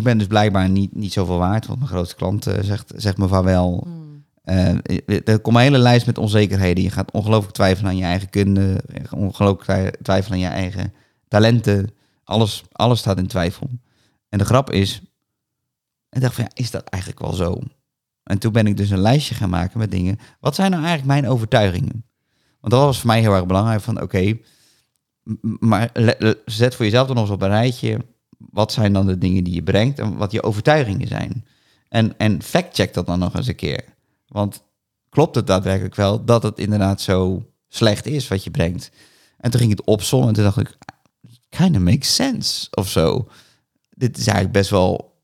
ik 0.00 0.06
ben 0.06 0.18
dus 0.18 0.26
blijkbaar 0.26 0.68
niet, 0.68 0.94
niet 0.94 1.12
zoveel 1.12 1.38
waard. 1.38 1.66
Want 1.66 1.78
mijn 1.78 1.90
grootste 1.90 2.16
klant 2.16 2.46
eh, 2.46 2.62
zegt, 2.62 2.92
zegt 2.96 3.16
me 3.16 3.28
van 3.28 3.44
wel. 3.44 3.80
Hmm. 3.84 4.24
Eh, 4.42 5.28
er 5.28 5.40
komt 5.40 5.56
een 5.56 5.62
hele 5.62 5.78
lijst 5.78 6.06
met 6.06 6.18
onzekerheden. 6.18 6.84
Je 6.84 6.90
gaat 6.90 7.10
ongelooflijk 7.10 7.54
twijfelen 7.54 7.90
aan 7.90 7.96
je 7.96 8.04
eigen 8.04 8.30
kunde. 8.30 8.80
Ongelooflijk 9.10 9.62
twij- 9.62 9.94
twijfelen 10.02 10.38
aan 10.38 10.44
je 10.44 10.60
eigen 10.60 10.92
talenten. 11.28 11.90
Alles, 12.24 12.64
alles 12.72 12.98
staat 12.98 13.18
in 13.18 13.26
twijfel. 13.26 13.70
En 14.28 14.38
de 14.38 14.44
grap 14.44 14.70
is, 14.70 15.02
ik 16.10 16.20
dacht 16.20 16.34
van 16.34 16.44
ja, 16.44 16.50
is 16.54 16.70
dat 16.70 16.84
eigenlijk 16.84 17.22
wel 17.22 17.32
zo? 17.32 17.58
En 18.22 18.38
toen 18.38 18.52
ben 18.52 18.66
ik 18.66 18.76
dus 18.76 18.90
een 18.90 18.98
lijstje 18.98 19.34
gaan 19.34 19.50
maken 19.50 19.78
met 19.78 19.90
dingen. 19.90 20.18
Wat 20.40 20.54
zijn 20.54 20.70
nou 20.70 20.84
eigenlijk 20.84 21.20
mijn 21.20 21.32
overtuigingen? 21.32 22.04
Want 22.60 22.72
dat 22.72 22.82
was 22.82 22.98
voor 22.98 23.06
mij 23.06 23.20
heel 23.20 23.34
erg 23.34 23.46
belangrijk. 23.46 23.80
Van 23.80 24.02
oké, 24.02 24.38
maar 25.42 25.90
zet 26.44 26.74
voor 26.74 26.84
jezelf 26.84 27.06
dan 27.06 27.16
nog 27.16 27.24
eens 27.24 27.34
op 27.34 27.42
een 27.42 27.48
rijtje. 27.48 27.98
Wat 28.50 28.72
zijn 28.72 28.92
dan 28.92 29.06
de 29.06 29.18
dingen 29.18 29.44
die 29.44 29.54
je 29.54 29.62
brengt 29.62 29.98
en 29.98 30.16
wat 30.16 30.32
je 30.32 30.42
overtuigingen 30.42 31.08
zijn? 31.08 31.46
En, 31.88 32.18
en 32.18 32.42
fact-check 32.42 32.94
dat 32.94 33.06
dan 33.06 33.18
nog 33.18 33.34
eens 33.34 33.46
een 33.46 33.54
keer. 33.54 33.84
Want 34.28 34.62
klopt 35.08 35.34
het 35.34 35.46
daadwerkelijk 35.46 35.94
wel 35.94 36.24
dat 36.24 36.42
het 36.42 36.58
inderdaad 36.58 37.00
zo 37.00 37.46
slecht 37.68 38.06
is 38.06 38.28
wat 38.28 38.44
je 38.44 38.50
brengt? 38.50 38.90
En 39.36 39.50
toen 39.50 39.60
ging 39.60 39.72
het 39.72 39.84
opzommen 39.84 40.28
en 40.28 40.34
toen 40.34 40.44
dacht 40.44 40.58
ik, 40.58 40.76
kind 41.48 41.76
of 41.76 41.82
makes 41.82 42.14
sense 42.14 42.68
of 42.70 42.88
zo. 42.88 43.28
Dit 43.90 44.16
is 44.16 44.26
eigenlijk 44.26 44.56
best 44.56 44.70
wel, 44.70 45.14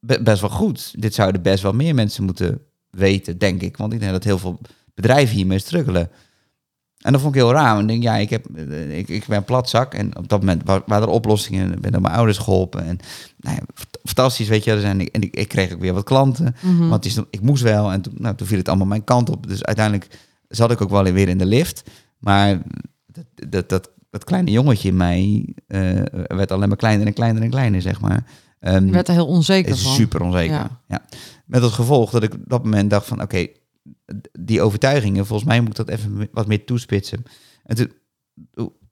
be- 0.00 0.22
best 0.22 0.40
wel 0.40 0.50
goed. 0.50 0.94
Dit 1.00 1.14
zouden 1.14 1.42
best 1.42 1.62
wel 1.62 1.72
meer 1.72 1.94
mensen 1.94 2.24
moeten 2.24 2.60
weten, 2.90 3.38
denk 3.38 3.62
ik. 3.62 3.76
Want 3.76 3.92
ik 3.92 4.00
denk 4.00 4.12
dat 4.12 4.24
heel 4.24 4.38
veel 4.38 4.60
bedrijven 4.94 5.36
hiermee 5.36 5.58
struggelen. 5.58 6.10
En 6.98 7.12
dat 7.12 7.20
vond 7.20 7.34
ik 7.34 7.40
heel 7.40 7.52
raar. 7.52 7.70
Want 7.70 7.80
ik 7.82 7.88
denk, 7.88 8.02
ja, 8.02 8.16
ik, 8.16 8.30
heb, 8.30 8.46
eh, 8.56 8.98
ik, 8.98 9.08
ik 9.08 9.26
ben 9.26 9.44
platzak. 9.44 9.94
En 9.94 10.16
op 10.16 10.28
dat 10.28 10.40
moment 10.40 10.62
wa- 10.64 10.82
waren 10.86 11.06
er 11.08 11.12
oplossingen. 11.14 11.72
Ik 11.72 11.80
ben 11.80 11.92
door 11.92 12.00
mijn 12.00 12.14
ouders 12.14 12.38
geholpen. 12.38 12.84
En 12.86 12.98
nou 13.38 13.56
ja, 13.56 13.62
fant- 13.74 13.98
fantastisch, 14.04 14.48
weet 14.48 14.64
je. 14.64 14.72
En 14.74 15.00
ik, 15.00 15.08
en 15.08 15.20
ik, 15.22 15.36
ik 15.36 15.48
kreeg 15.48 15.72
ook 15.72 15.80
weer 15.80 15.94
wat 15.94 16.04
klanten. 16.04 16.54
Mhm. 16.62 16.88
Want 16.88 17.02
die 17.02 17.10
stond- 17.10 17.26
ik 17.30 17.40
moest 17.40 17.62
wel. 17.62 17.92
En 17.92 18.00
toen, 18.00 18.14
nou, 18.16 18.34
toen 18.34 18.46
viel 18.46 18.58
het 18.58 18.68
allemaal 18.68 18.86
mijn 18.86 19.04
kant 19.04 19.30
op. 19.30 19.46
Dus 19.46 19.64
uiteindelijk 19.64 20.08
zat 20.48 20.70
ik 20.70 20.80
ook 20.80 20.90
wel 20.90 21.02
weer 21.02 21.28
in 21.28 21.38
de 21.38 21.46
lift. 21.46 21.82
Maar 22.18 22.58
dat, 23.06 23.24
dat, 23.48 23.68
dat, 23.68 23.90
dat 24.10 24.24
kleine 24.24 24.50
jongetje 24.50 24.88
in 24.88 24.96
mij 24.96 25.48
eh, 25.66 25.80
werd 26.26 26.52
alleen 26.52 26.68
maar 26.68 26.76
kleiner 26.76 27.06
en 27.06 27.12
kleiner 27.12 27.42
en 27.42 27.50
kleiner, 27.50 27.82
zeg 27.82 28.00
maar. 28.00 28.24
Je 28.60 28.90
werd 28.90 29.08
er 29.08 29.14
heel 29.14 29.26
onzeker 29.26 29.72
is 29.72 29.82
van. 29.82 29.92
super 29.92 30.20
onzeker. 30.22 30.54
Ja. 30.54 30.80
Ja. 30.88 31.02
Met 31.46 31.62
als 31.62 31.72
gevolg 31.72 32.10
dat 32.10 32.22
ik 32.22 32.34
op 32.34 32.40
dat 32.46 32.64
moment 32.64 32.90
dacht 32.90 33.06
van... 33.06 33.22
oké, 33.22 33.46
die 34.40 34.62
overtuigingen, 34.62 35.26
volgens 35.26 35.48
mij 35.48 35.60
moet 35.60 35.68
ik 35.68 35.86
dat 35.86 35.88
even 35.88 36.28
wat 36.32 36.46
meer 36.46 36.64
toespitsen. 36.64 37.22
En 37.64 37.76
toen, 37.76 37.92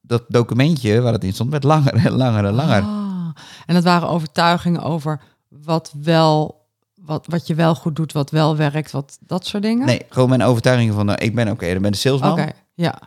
dat 0.01 0.25
documentje 0.29 1.01
waar 1.01 1.13
het 1.13 1.25
in 1.25 1.33
stond, 1.33 1.51
werd 1.51 1.65
langer 1.65 1.95
en 1.95 2.13
langer 2.13 2.45
en 2.45 2.55
langer. 2.55 2.83
Ah, 2.83 3.29
en 3.67 3.75
dat 3.75 3.85
waren 3.85 4.09
overtuigingen 4.09 4.83
over 4.83 5.21
wat 5.49 5.95
wel, 6.03 6.67
wat, 6.95 7.27
wat 7.27 7.47
je 7.47 7.55
wel 7.55 7.75
goed 7.75 7.97
doet, 7.97 8.13
wat 8.13 8.31
wel 8.31 8.57
werkt, 8.57 8.91
wat 8.91 9.19
dat 9.21 9.47
soort 9.47 9.63
dingen. 9.63 9.87
Nee, 9.87 10.03
gewoon 10.09 10.29
mijn 10.29 10.43
overtuigingen 10.43 10.95
van... 10.95 11.07
nou, 11.07 11.19
ik 11.19 11.35
ben 11.35 11.51
oké, 11.51 11.73
dan 11.73 11.83
ben 11.83 11.93
de 11.93 11.99
salesman. 11.99 12.33
Oké, 12.33 12.53
ja. 12.75 12.99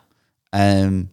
Ehm, 0.49 1.03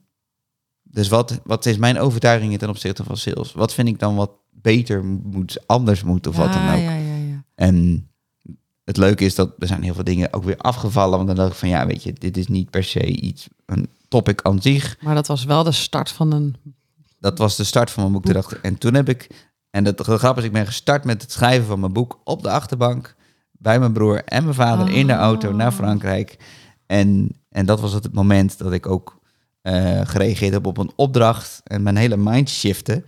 dus 0.82 1.08
wat, 1.08 1.40
wat 1.44 1.66
is 1.66 1.76
mijn 1.76 1.98
overtuiging 1.98 2.58
ten 2.58 2.68
opzichte 2.68 3.04
van 3.04 3.16
sales? 3.16 3.52
Wat 3.52 3.74
vind 3.74 3.88
ik 3.88 3.98
dan 3.98 4.16
wat 4.16 4.30
beter 4.50 5.04
moet, 5.04 5.66
anders 5.66 6.02
moet 6.02 6.26
of 6.26 6.36
wat 6.36 6.52
dan 6.52 6.68
ook? 6.68 6.78
ja, 6.78 6.94
ja, 6.94 7.14
ja. 7.14 7.44
En 7.54 8.08
het 8.86 8.96
leuke 8.96 9.24
is 9.24 9.34
dat 9.34 9.52
er 9.58 9.66
zijn 9.66 9.82
heel 9.82 9.94
veel 9.94 10.04
dingen 10.04 10.32
ook 10.32 10.44
weer 10.44 10.56
afgevallen. 10.56 11.16
Want 11.16 11.26
dan 11.26 11.36
dacht 11.36 11.50
ik 11.50 11.56
van 11.56 11.68
ja, 11.68 11.86
weet 11.86 12.02
je, 12.02 12.12
dit 12.12 12.36
is 12.36 12.46
niet 12.46 12.70
per 12.70 12.84
se 12.84 13.06
iets, 13.06 13.48
een 13.66 13.88
topic 14.08 14.42
aan 14.42 14.62
zich. 14.62 14.96
Maar 15.00 15.14
dat 15.14 15.26
was 15.26 15.44
wel 15.44 15.64
de 15.64 15.72
start 15.72 16.10
van 16.10 16.32
een. 16.32 16.56
Dat 17.18 17.38
was 17.38 17.56
de 17.56 17.64
start 17.64 17.90
van 17.90 18.02
mijn 18.02 18.22
boek. 18.22 18.32
Dacht 18.32 18.60
En 18.60 18.78
toen 18.78 18.94
heb 18.94 19.08
ik, 19.08 19.48
en 19.70 19.84
dat 19.84 19.98
de 19.98 20.04
grap 20.04 20.38
is, 20.38 20.44
ik 20.44 20.52
ben 20.52 20.66
gestart 20.66 21.04
met 21.04 21.22
het 21.22 21.32
schrijven 21.32 21.66
van 21.66 21.80
mijn 21.80 21.92
boek 21.92 22.20
op 22.24 22.42
de 22.42 22.50
achterbank. 22.50 23.14
Bij 23.52 23.78
mijn 23.78 23.92
broer 23.92 24.24
en 24.24 24.42
mijn 24.42 24.54
vader 24.54 24.90
in 24.90 25.06
de 25.06 25.12
auto 25.12 25.52
naar 25.52 25.72
Frankrijk. 25.72 26.36
En, 26.86 27.28
en 27.48 27.66
dat 27.66 27.80
was 27.80 27.92
het 27.92 28.12
moment 28.12 28.58
dat 28.58 28.72
ik 28.72 28.86
ook 28.86 29.20
eh, 29.62 30.00
gereageerd 30.04 30.52
heb 30.52 30.66
op 30.66 30.78
een 30.78 30.92
opdracht. 30.96 31.60
En 31.64 31.82
mijn 31.82 31.96
hele 31.96 32.16
mind 32.16 32.48
shifte. 32.48 33.04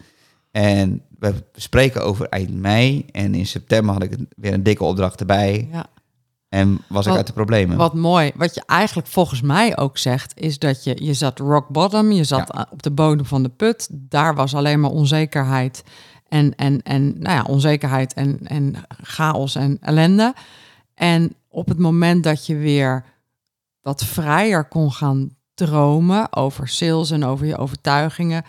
En 0.58 1.02
we 1.18 1.34
spreken 1.54 2.04
over 2.04 2.28
eind 2.28 2.54
mei. 2.54 3.06
En 3.12 3.34
in 3.34 3.46
september 3.46 3.92
had 3.92 4.02
ik 4.02 4.16
weer 4.36 4.52
een 4.52 4.62
dikke 4.62 4.84
opdracht 4.84 5.20
erbij. 5.20 5.68
Ja. 5.72 5.86
En 6.48 6.80
was 6.88 7.06
ik 7.06 7.12
uit 7.12 7.26
de 7.26 7.32
problemen. 7.32 7.76
Wat 7.76 7.94
mooi. 7.94 8.32
Wat 8.34 8.54
je 8.54 8.62
eigenlijk 8.66 9.08
volgens 9.08 9.40
mij 9.40 9.76
ook 9.76 9.98
zegt, 9.98 10.40
is 10.40 10.58
dat 10.58 10.84
je, 10.84 11.04
je 11.04 11.14
zat 11.14 11.38
rock 11.38 11.68
bottom, 11.68 12.12
je 12.12 12.24
zat 12.24 12.50
Ja. 12.54 12.66
op 12.70 12.82
de 12.82 12.90
bodem 12.90 13.26
van 13.26 13.42
de 13.42 13.48
put. 13.48 13.88
Daar 13.92 14.34
was 14.34 14.54
alleen 14.54 14.80
maar 14.80 14.90
onzekerheid 14.90 15.84
en, 16.28 16.54
en, 16.54 16.82
en 16.82 17.18
nou 17.18 17.36
ja, 17.36 17.42
onzekerheid 17.42 18.14
en, 18.14 18.38
en 18.44 18.74
chaos 19.02 19.54
en 19.54 19.78
ellende. 19.80 20.34
En 20.94 21.34
op 21.48 21.68
het 21.68 21.78
moment 21.78 22.24
dat 22.24 22.46
je 22.46 22.56
weer 22.56 23.04
wat 23.80 24.04
vrijer 24.04 24.64
kon 24.64 24.92
gaan 24.92 25.30
dromen 25.54 26.36
over 26.36 26.68
sales 26.68 27.10
en 27.10 27.24
over 27.24 27.46
je 27.46 27.56
overtuigingen, 27.56 28.44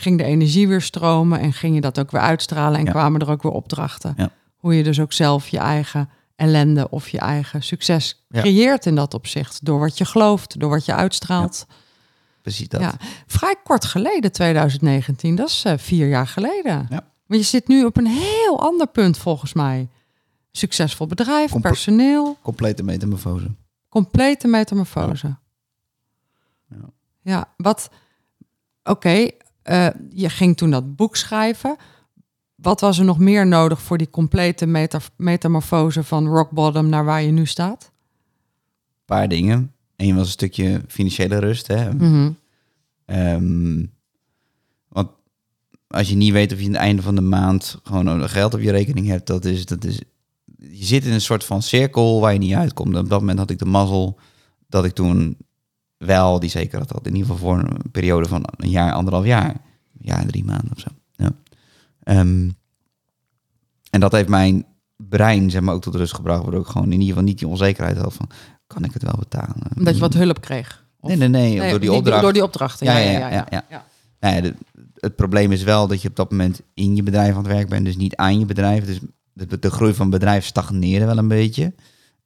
ging 0.00 0.18
de 0.18 0.24
energie 0.24 0.68
weer 0.68 0.80
stromen 0.82 1.40
en 1.40 1.52
ging 1.52 1.74
je 1.74 1.80
dat 1.80 1.98
ook 1.98 2.10
weer 2.10 2.20
uitstralen 2.20 2.78
en 2.78 2.84
Ja. 2.84 2.90
kwamen 2.90 3.20
er 3.20 3.30
ook 3.30 3.42
weer 3.42 3.52
opdrachten. 3.52 4.14
Ja. 4.16 4.30
Hoe 4.56 4.74
je 4.76 4.82
dus 4.82 5.00
ook 5.00 5.12
zelf 5.12 5.48
je 5.48 5.58
eigen 5.58 6.08
ellende 6.36 6.90
of 6.90 7.08
je 7.08 7.18
eigen 7.18 7.62
succes 7.62 8.24
Ja. 8.28 8.40
creëert 8.40 8.86
in 8.86 8.94
dat 8.94 9.14
opzicht. 9.14 9.64
Door 9.64 9.78
wat 9.80 9.98
je 9.98 10.04
gelooft, 10.04 10.60
door 10.60 10.70
wat 10.70 10.84
je 10.84 10.94
uitstraalt. 10.94 11.66
Precies 12.42 12.68
dat. 12.68 12.80
Ja. 12.80 12.92
Vrij 13.26 13.54
kort 13.64 13.84
geleden, 13.84 14.32
2019, 14.32 15.34
dat 15.34 15.48
is 15.48 15.64
eh, 15.64 15.78
vier 15.78 16.08
jaar 16.08 16.26
geleden. 16.26 16.86
Ja. 16.90 17.08
Maar 17.26 17.38
je 17.38 17.44
zit 17.44 17.68
nu 17.68 17.84
op 17.84 17.96
een 17.96 18.06
heel 18.06 18.60
ander 18.60 18.86
punt 18.86 19.18
volgens 19.18 19.52
mij. 19.52 19.88
Succesvol 20.52 21.06
bedrijf, 21.06 21.50
Comple- 21.50 21.70
personeel, 21.70 22.36
Complete 22.42 22.82
metamorfose. 22.82 23.54
complete 23.88 24.48
metamorfose. 24.48 25.36
Ja. 26.68 26.76
Ja, 27.22 27.48
wat... 27.56 27.90
Oké, 28.84 29.28
eh, 29.70 29.86
je 30.10 30.28
ging 30.28 30.56
toen 30.56 30.70
dat 30.70 30.96
boek 30.96 31.16
schrijven. 31.16 31.76
Wat 32.54 32.80
was 32.80 32.98
er 32.98 33.04
nog 33.04 33.18
meer 33.18 33.46
nodig 33.46 33.82
voor 33.82 33.98
die 33.98 34.10
complete 34.10 34.66
meta 34.66 35.00
metamorfose 35.16 36.04
van 36.04 36.26
rock 36.26 36.50
bottom 36.50 36.88
naar 36.88 37.04
waar 37.04 37.22
je 37.22 37.30
nu 37.30 37.46
staat? 37.46 37.92
paar 39.04 39.28
dingen. 39.28 39.72
Eén 39.96 40.16
was 40.16 40.26
een 40.26 40.32
stukje 40.32 40.82
financiële 40.88 41.38
rust. 41.38 41.66
Hè? 41.66 41.94
Mhm. 41.94 42.30
Ehm, 43.04 43.84
want 44.88 45.08
als 45.86 46.08
je 46.08 46.16
niet 46.16 46.32
weet 46.32 46.52
of 46.52 46.58
je 46.58 46.66
aan 46.66 46.72
het 46.72 46.80
einde 46.80 47.02
van 47.02 47.14
de 47.14 47.20
maand 47.20 47.78
gewoon 47.82 48.28
geld 48.28 48.54
op 48.54 48.60
je 48.60 48.70
rekening 48.70 49.06
hebt, 49.06 49.26
dat 49.26 49.44
is, 49.44 49.66
dat 49.66 49.84
is, 49.84 50.00
je 50.58 50.84
zit 50.84 51.04
in 51.04 51.12
een 51.12 51.20
soort 51.20 51.44
van 51.44 51.62
cirkel 51.62 52.20
waar 52.20 52.32
je 52.32 52.38
niet 52.38 52.54
uitkomt. 52.54 52.94
En 52.94 53.00
op 53.00 53.08
dat 53.08 53.20
moment 53.20 53.38
had 53.38 53.50
ik 53.50 53.58
de 53.58 53.64
mazzel 53.64 54.18
dat 54.68 54.84
ik 54.84 54.92
toen 54.92 55.36
wel 56.06 56.40
die 56.40 56.50
zekerheid 56.50 56.90
had. 56.90 57.06
In 57.06 57.14
ieder 57.14 57.30
geval 57.30 57.48
voor 57.48 57.58
een 57.58 57.90
periode 57.90 58.28
van 58.28 58.44
een 58.56 58.70
jaar, 58.70 58.92
anderhalf 58.92 59.24
jaar. 59.24 59.56
Ja, 60.00 60.24
drie 60.26 60.44
maanden 60.44 60.70
of 60.72 60.80
zo. 60.80 60.88
Ja. 61.12 61.30
Ehm, 62.02 62.48
en 63.90 64.00
dat 64.00 64.12
heeft 64.12 64.28
mijn 64.28 64.64
brein 64.96 65.50
zeg 65.50 65.60
maar, 65.62 65.74
ook 65.74 65.82
tot 65.82 65.94
rust 65.94 66.14
gebracht. 66.14 66.42
Waardoor 66.42 66.60
ik 66.60 66.66
gewoon 66.66 66.86
in 66.86 66.92
ieder 66.92 67.06
geval 67.08 67.22
niet 67.22 67.38
die 67.38 67.48
onzekerheid 67.48 67.96
had 67.96 68.14
van, 68.14 68.28
kan 68.66 68.84
ik 68.84 68.92
het 68.92 69.02
wel 69.02 69.14
betalen? 69.18 69.56
Omdat 69.76 69.94
je 69.94 70.00
wat 70.00 70.14
hulp 70.14 70.40
kreeg. 70.40 70.84
Of- 71.00 71.08
Nee, 71.08 71.16
nee, 71.18 71.28
nee. 71.28 71.58
Nee, 71.58 71.70
door 71.70 71.80
die 71.80 71.92
opdracht. 71.92 72.22
Door 72.22 72.32
die 72.32 72.42
opdrachten, 72.42 72.86
ja, 72.86 72.98
ja, 72.98 73.10
ja. 73.18 73.30
ja, 73.50 73.64
ja. 73.70 73.84
Nou 74.20 74.34
ja, 74.34 74.40
de- 74.40 74.54
het 74.94 75.16
probleem 75.16 75.52
is 75.52 75.62
wel 75.62 75.86
dat 75.86 76.02
je 76.02 76.08
op 76.08 76.16
dat 76.16 76.30
moment 76.30 76.60
in 76.74 76.96
je 76.96 77.02
bedrijf 77.02 77.30
aan 77.34 77.44
het 77.44 77.52
werk 77.52 77.68
bent, 77.68 77.84
dus 77.84 77.96
niet 77.96 78.16
aan 78.16 78.38
je 78.38 78.44
bedrijf. 78.46 78.84
Dus 78.84 78.98
de, 79.32 79.58
de 79.58 79.70
groei 79.70 79.94
van 79.94 80.06
het 80.10 80.14
bedrijf 80.20 80.44
stagneerde 80.44 81.04
wel 81.06 81.18
een 81.18 81.28
beetje. 81.28 81.74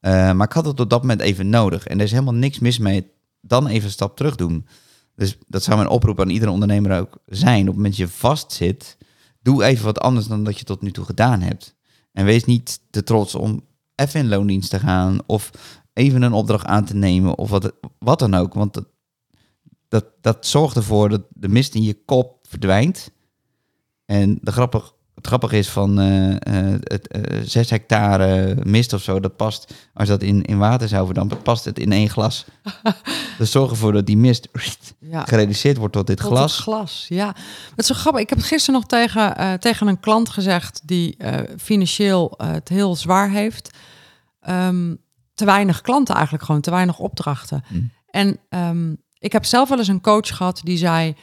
Eh, 0.00 0.32
maar 0.32 0.46
ik 0.46 0.52
had 0.52 0.64
het 0.66 0.80
op 0.80 0.90
dat 0.90 1.00
moment 1.00 1.20
even 1.20 1.48
nodig. 1.48 1.86
En 1.86 1.98
er 1.98 2.04
is 2.04 2.10
helemaal 2.10 2.34
niks 2.34 2.58
mis 2.58 2.78
mee 2.78 3.10
dan 3.46 3.66
even 3.66 3.84
een 3.84 3.90
stap 3.90 4.16
terug 4.16 4.36
doen. 4.36 4.66
Dus 5.14 5.38
dat 5.46 5.62
zou 5.62 5.76
mijn 5.76 5.88
oproep 5.88 6.20
aan 6.20 6.28
iedere 6.28 6.50
ondernemer 6.50 6.98
ook 6.98 7.18
zijn. 7.26 7.60
Op 7.60 7.66
het 7.66 7.76
moment 7.76 7.96
dat 7.96 8.08
je 8.08 8.16
vastzit, 8.16 8.96
doe 9.42 9.64
even 9.64 9.84
wat 9.84 10.00
anders 10.00 10.26
dan 10.26 10.44
dat 10.44 10.58
je 10.58 10.64
tot 10.64 10.82
nu 10.82 10.90
toe 10.90 11.04
gedaan 11.04 11.40
hebt. 11.40 11.74
En 12.12 12.24
wees 12.24 12.44
niet 12.44 12.80
te 12.90 13.02
trots 13.02 13.34
om 13.34 13.64
even 13.94 14.20
in 14.20 14.28
loondienst 14.28 14.70
te 14.70 14.78
gaan 14.78 15.18
of 15.26 15.50
even 15.92 16.22
een 16.22 16.32
opdracht 16.32 16.66
aan 16.66 16.84
te 16.84 16.94
nemen 16.94 17.38
of 17.38 17.50
wat, 17.50 17.72
wat 17.98 18.18
dan 18.18 18.34
ook. 18.34 18.54
Want 18.54 18.74
dat, 18.74 18.86
dat, 19.88 20.04
dat 20.20 20.46
zorgt 20.46 20.76
ervoor 20.76 21.08
dat 21.08 21.22
de 21.28 21.48
mist 21.48 21.74
in 21.74 21.82
je 21.82 22.04
kop 22.04 22.46
verdwijnt. 22.48 23.10
En 24.04 24.38
de 24.42 24.52
grappig, 24.52 24.94
het 25.24 25.32
grappige 25.32 25.58
is 25.58 25.68
van 25.70 26.00
eh, 26.00 26.30
eh, 26.30 26.80
het, 26.80 27.08
eh, 27.08 27.40
zes 27.44 27.70
hectare 27.70 28.56
mist 28.62 28.92
of 28.92 29.02
zo, 29.02 29.20
dat 29.20 29.36
past, 29.36 29.74
als 29.94 30.08
dat 30.08 30.22
in, 30.22 30.42
in 30.42 30.58
water 30.58 30.88
zou 30.88 31.04
verdampen, 31.04 31.42
past 31.42 31.64
het 31.64 31.78
in 31.78 31.92
één 31.92 32.10
glas. 32.10 32.44
dus 33.38 33.50
zorg 33.50 33.70
ervoor 33.70 33.92
dat 33.92 34.06
die 34.06 34.16
mist 34.16 34.48
Ja. 34.98 35.24
gereduceerd 35.24 35.76
wordt 35.76 35.92
tot 35.92 36.06
dit 36.06 36.16
Tot 36.16 36.26
glas. 36.26 36.58
glas, 36.58 37.06
ja. 37.08 37.26
Het 37.70 37.78
is 37.78 37.86
zo 37.86 37.94
grappig. 37.94 38.22
Ik 38.22 38.28
heb 38.28 38.38
het 38.38 38.46
gisteren 38.46 38.80
nog 38.80 38.88
tegen, 38.88 39.36
eh, 39.36 39.52
tegen 39.52 39.86
een 39.86 40.00
klant 40.00 40.28
gezegd 40.28 40.80
die 40.84 41.16
eh, 41.16 41.40
financieel 41.58 42.34
eh, 42.36 42.50
het 42.50 42.68
heel 42.68 42.96
zwaar 42.96 43.30
heeft. 43.30 43.70
Ehm, 44.40 44.94
te 45.34 45.44
weinig 45.44 45.80
klanten 45.80 46.14
eigenlijk 46.14 46.44
gewoon, 46.44 46.60
te 46.60 46.70
weinig 46.70 46.98
opdrachten. 46.98 47.64
Mm. 47.68 47.90
En 48.10 48.38
ehm, 48.48 48.92
ik 49.18 49.32
heb 49.32 49.44
zelf 49.44 49.68
wel 49.68 49.78
eens 49.78 49.88
een 49.88 50.00
coach 50.00 50.36
gehad 50.36 50.60
die 50.64 50.76
zei... 50.76 51.14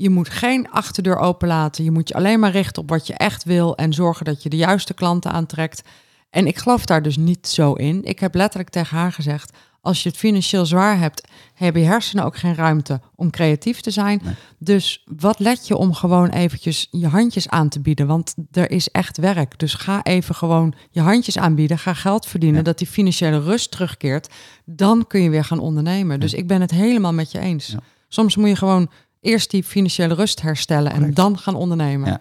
je 0.00 0.10
moet 0.10 0.28
geen 0.28 0.70
achterdeur 0.70 1.16
openlaten. 1.16 1.84
Je 1.84 1.90
moet 1.90 2.08
je 2.08 2.14
alleen 2.14 2.40
maar 2.40 2.50
richten 2.50 2.82
op 2.82 2.88
wat 2.88 3.06
je 3.06 3.14
echt 3.14 3.44
wil... 3.44 3.76
en 3.76 3.92
zorgen 3.92 4.24
dat 4.24 4.42
je 4.42 4.48
de 4.48 4.56
juiste 4.56 4.94
klanten 4.94 5.30
aantrekt. 5.30 5.82
En 6.30 6.46
ik 6.46 6.58
geloof 6.58 6.84
daar 6.84 7.02
dus 7.02 7.16
niet 7.16 7.48
zo 7.48 7.72
in. 7.72 8.04
Ik 8.04 8.18
heb 8.18 8.34
letterlijk 8.34 8.70
tegen 8.70 8.96
haar 8.96 9.12
gezegd... 9.12 9.56
als 9.80 10.02
je 10.02 10.08
het 10.08 10.18
financieel 10.18 10.66
zwaar 10.66 10.98
hebt... 10.98 11.28
hebben 11.54 11.82
je 11.82 11.88
hersenen 11.88 12.24
ook 12.24 12.36
geen 12.36 12.54
ruimte 12.54 13.00
om 13.14 13.30
creatief 13.30 13.80
te 13.80 13.90
zijn. 13.90 14.20
Nee. 14.24 14.34
Dus 14.58 15.04
wat 15.16 15.38
let 15.38 15.66
je 15.66 15.76
om 15.76 15.94
gewoon 15.94 16.28
eventjes 16.28 16.88
je 16.90 17.06
handjes 17.06 17.48
aan 17.48 17.68
te 17.68 17.80
bieden? 17.80 18.06
Want 18.06 18.34
er 18.52 18.70
is 18.70 18.88
echt 18.88 19.16
werk. 19.16 19.58
Dus 19.58 19.74
ga 19.74 20.02
even 20.02 20.34
gewoon 20.34 20.74
je 20.90 21.00
handjes 21.00 21.38
aanbieden. 21.38 21.78
Ga 21.78 21.94
geld 21.94 22.26
verdienen, 22.26 22.58
Ja. 22.58 22.64
dat 22.64 22.78
die 22.78 22.86
financiële 22.86 23.40
rust 23.40 23.70
terugkeert. 23.70 24.28
Dan 24.64 25.06
kun 25.06 25.22
je 25.22 25.30
weer 25.30 25.44
gaan 25.44 25.58
ondernemen. 25.60 26.20
Dus 26.20 26.34
ik 26.34 26.46
ben 26.46 26.60
het 26.60 26.70
helemaal 26.70 27.12
met 27.12 27.32
je 27.32 27.38
eens. 27.38 27.66
Ja. 27.66 27.78
Soms 28.08 28.36
moet 28.36 28.48
je 28.48 28.56
gewoon 28.56 28.90
eerst 29.20 29.50
die 29.50 29.64
financiële 29.64 30.14
rust 30.14 30.40
herstellen 30.40 30.92
en 30.92 31.14
dan 31.14 31.38
gaan 31.38 31.54
ondernemen. 31.54 32.08
Ja. 32.08 32.20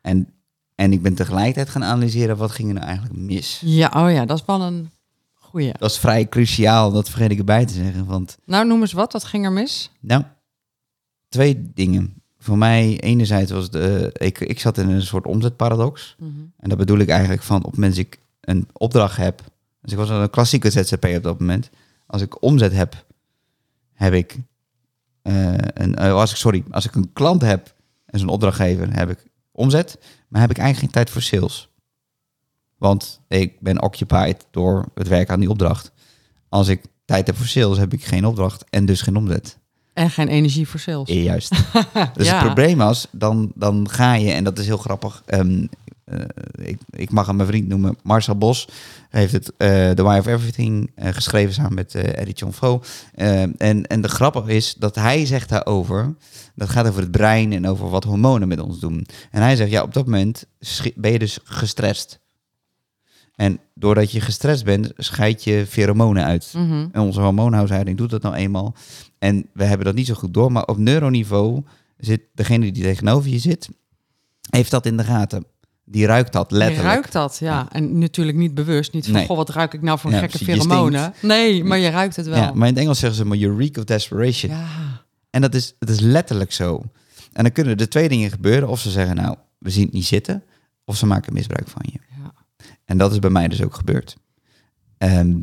En, 0.00 0.32
en 0.74 0.92
ik 0.92 1.02
ben 1.02 1.14
tegelijkertijd 1.14 1.68
gaan 1.68 1.84
analyseren 1.84 2.36
wat 2.36 2.50
ging 2.50 2.68
er 2.68 2.74
nou 2.74 2.86
eigenlijk 2.86 3.18
mis. 3.18 3.60
Ja, 3.64 3.92
oh 3.96 4.12
ja, 4.12 4.24
dat 4.24 4.38
is 4.38 4.44
wel 4.46 4.60
een 4.62 4.90
goeie. 5.34 5.72
Dat 5.78 5.90
is 5.90 5.98
vrij 5.98 6.28
cruciaal, 6.28 6.92
dat 6.92 7.08
vergeet 7.08 7.30
ik 7.30 7.38
erbij 7.38 7.64
te 7.66 7.72
zeggen. 7.72 8.04
Want 8.06 8.38
Nou, 8.44 8.66
noem 8.66 8.80
eens 8.80 8.92
wat. 8.92 9.12
Wat 9.12 9.24
ging 9.24 9.44
er 9.44 9.52
mis? 9.52 9.90
Nou, 10.00 10.22
twee 11.28 11.70
dingen. 11.74 12.14
Voor 12.38 12.58
mij, 12.58 13.00
enerzijds 13.00 13.50
was 13.50 13.70
de. 13.70 14.10
Ik, 14.12 14.40
ik 14.40 14.60
zat 14.60 14.78
in 14.78 14.88
een 14.88 15.02
soort 15.02 15.26
omzetparadox. 15.26 16.16
En 16.56 16.68
dat 16.68 16.78
bedoel 16.78 16.98
ik 16.98 17.08
eigenlijk 17.08 17.42
van 17.42 17.56
op 17.56 17.64
het 17.64 17.74
moment 17.74 17.96
dat 17.96 18.04
ik 18.04 18.18
een 18.40 18.68
opdracht 18.72 19.16
heb. 19.16 19.42
Dus 19.82 19.92
ik 19.92 19.98
was 19.98 20.08
een 20.08 20.30
klassieke 20.30 20.70
ZZP 20.70 21.04
op 21.04 21.22
dat 21.22 21.38
moment. 21.40 21.70
Als 22.06 22.22
ik 22.22 22.42
omzet 22.42 22.72
heb, 22.72 23.04
heb 23.92 24.12
ik. 24.12 24.36
Een, 25.22 25.94
eh, 25.94 26.12
als 26.12 26.30
ik, 26.30 26.36
sorry, 26.36 26.64
als 26.70 26.84
ik 26.86 26.94
een 26.94 27.12
klant 27.12 27.42
heb 27.42 27.74
en 28.06 28.18
zo'n 28.18 28.28
opdrachtgever, 28.28 28.94
heb 28.96 29.10
ik 29.10 29.26
omzet. 29.52 29.98
Maar 30.28 30.40
heb 30.40 30.50
ik 30.50 30.58
eigenlijk 30.58 30.84
geen 30.94 31.04
tijd 31.04 31.10
voor 31.14 31.22
sales. 31.22 31.68
Want 32.76 33.20
ik 33.28 33.60
ben 33.60 33.82
occupied 33.82 34.46
door 34.50 34.84
het 34.94 35.08
werk 35.08 35.30
aan 35.30 35.40
die 35.40 35.50
opdracht. 35.50 35.92
Als 36.48 36.68
ik 36.68 36.82
tijd 37.04 37.26
heb 37.26 37.36
voor 37.36 37.46
sales, 37.46 37.78
heb 37.78 37.92
ik 37.92 38.04
geen 38.04 38.26
opdracht 38.26 38.64
en 38.70 38.86
dus 38.86 39.00
geen 39.02 39.16
omzet. 39.16 39.58
En 39.94 40.10
geen 40.10 40.28
energie 40.28 40.68
voor 40.68 40.80
sales. 40.80 41.08
Ja, 41.12 41.20
Juist. 41.20 41.50
dus 42.14 42.26
Ja. 42.26 42.34
het 42.36 42.44
probleem 42.44 42.78
was, 42.78 43.08
dan, 43.12 43.52
dan 43.54 43.88
ga 43.90 44.14
je, 44.14 44.30
en 44.32 44.44
dat 44.44 44.58
is 44.58 44.66
heel 44.66 44.76
grappig. 44.76 45.22
ehm, 45.26 45.60
eh, 45.62 45.68
ik, 46.54 46.78
ik 46.90 47.10
mag 47.10 47.26
hem 47.26 47.36
mijn 47.36 47.48
vriend 47.48 47.68
noemen, 47.68 47.96
Marcel 48.02 48.36
Bos. 48.36 48.68
Hij 49.10 49.20
heeft 49.20 49.32
het 49.32 49.52
eh 49.56 49.90
The 49.90 50.02
Why 50.02 50.18
of 50.18 50.26
Everything 50.26 50.90
eh, 50.94 51.08
geschreven 51.12 51.54
samen 51.54 51.74
met 51.74 51.94
eh 51.94 52.18
Eddie 52.20 52.34
John. 52.34 52.80
Ehm, 53.14 53.50
en, 53.56 53.86
en 53.86 54.00
de 54.00 54.08
grappige 54.08 54.52
is 54.52 54.74
dat 54.74 54.94
hij 54.94 55.26
zegt 55.26 55.48
daarover, 55.48 56.14
dat 56.54 56.68
gaat 56.68 56.88
over 56.88 57.00
het 57.00 57.10
brein 57.10 57.52
en 57.52 57.66
over 57.66 57.90
wat 57.90 58.04
hormonen 58.04 58.48
met 58.48 58.60
ons 58.60 58.80
doen. 58.80 59.06
En 59.30 59.42
hij 59.42 59.56
zegt, 59.56 59.70
ja, 59.70 59.82
op 59.82 59.94
dat 59.94 60.04
moment 60.04 60.44
ben 60.94 61.12
je 61.12 61.18
dus 61.18 61.38
gestrest. 61.44 62.20
En 63.38 63.60
doordat 63.74 64.12
je 64.12 64.20
gestrest 64.20 64.64
bent, 64.64 64.92
scheid 64.96 65.44
je 65.44 65.64
pheromonen 65.68 66.24
uit. 66.24 66.52
Mhm. 66.56 66.86
En 66.92 67.00
onze 67.00 67.20
hormoonhuishouding 67.20 67.96
doet 67.96 68.10
dat 68.10 68.22
nou 68.22 68.34
eenmaal. 68.34 68.74
En 69.18 69.46
we 69.52 69.64
hebben 69.64 69.86
dat 69.86 69.94
niet 69.94 70.06
zo 70.06 70.14
goed 70.14 70.34
door. 70.34 70.52
Maar 70.52 70.64
op 70.64 70.78
neuroniveau 70.78 71.62
zit 71.96 72.20
degene 72.34 72.72
die 72.72 72.82
tegenover 72.82 73.30
je 73.30 73.38
zit, 73.38 73.68
heeft 74.50 74.70
dat 74.70 74.86
in 74.86 74.96
de 74.96 75.04
gaten. 75.04 75.44
Die 75.90 76.06
ruikt 76.06 76.32
dat 76.32 76.50
Je 76.50 76.56
letterlijk. 76.56 76.88
ruikt 76.94 77.12
dat, 77.12 77.36
ja. 77.40 77.66
En 77.72 77.98
natuurlijk 77.98 78.38
niet 78.38 78.54
bewust. 78.54 78.92
Niet 78.92 79.04
van, 79.04 79.14
Nee. 79.14 79.26
goh, 79.26 79.36
wat 79.36 79.48
ruik 79.50 79.74
ik 79.74 79.82
nou 79.82 79.98
voor 79.98 80.10
Ja, 80.10 80.18
gekke 80.18 80.38
pheromonen. 80.44 81.12
Nee, 81.22 81.64
maar 81.64 81.78
je 81.78 81.88
ruikt 81.90 82.16
het 82.16 82.26
wel. 82.26 82.36
Ja, 82.36 82.52
maar 82.54 82.68
in 82.68 82.74
het 82.74 82.82
Engels 82.82 82.98
zeggen 82.98 83.18
ze 83.18 83.24
maar 83.24 83.36
you 83.36 83.56
reek 83.58 83.76
of 83.76 83.84
desperation. 83.84 84.52
Ja. 84.52 84.66
En 85.30 85.40
dat 85.40 85.54
is, 85.54 85.74
dat 85.78 85.88
is 85.88 86.00
letterlijk 86.00 86.52
zo. 86.52 86.82
En 87.32 87.42
dan 87.42 87.52
kunnen 87.52 87.76
er 87.76 87.88
twee 87.88 88.08
dingen 88.08 88.30
gebeuren. 88.30 88.68
Of 88.68 88.80
ze 88.80 88.90
zeggen, 88.90 89.16
nou, 89.16 89.36
we 89.58 89.70
zien 89.70 89.84
het 89.84 89.92
niet 89.92 90.04
zitten. 90.06 90.44
Of 90.84 90.96
ze 90.96 91.06
maken 91.06 91.32
misbruik 91.32 91.68
van 91.68 91.82
je. 91.92 91.98
Ja. 92.22 92.32
En 92.84 92.98
dat 92.98 93.12
is 93.12 93.18
bij 93.18 93.30
mij 93.30 93.48
dus 93.48 93.62
ook 93.62 93.74
gebeurd. 93.74 94.16
Ehm, 94.98 95.36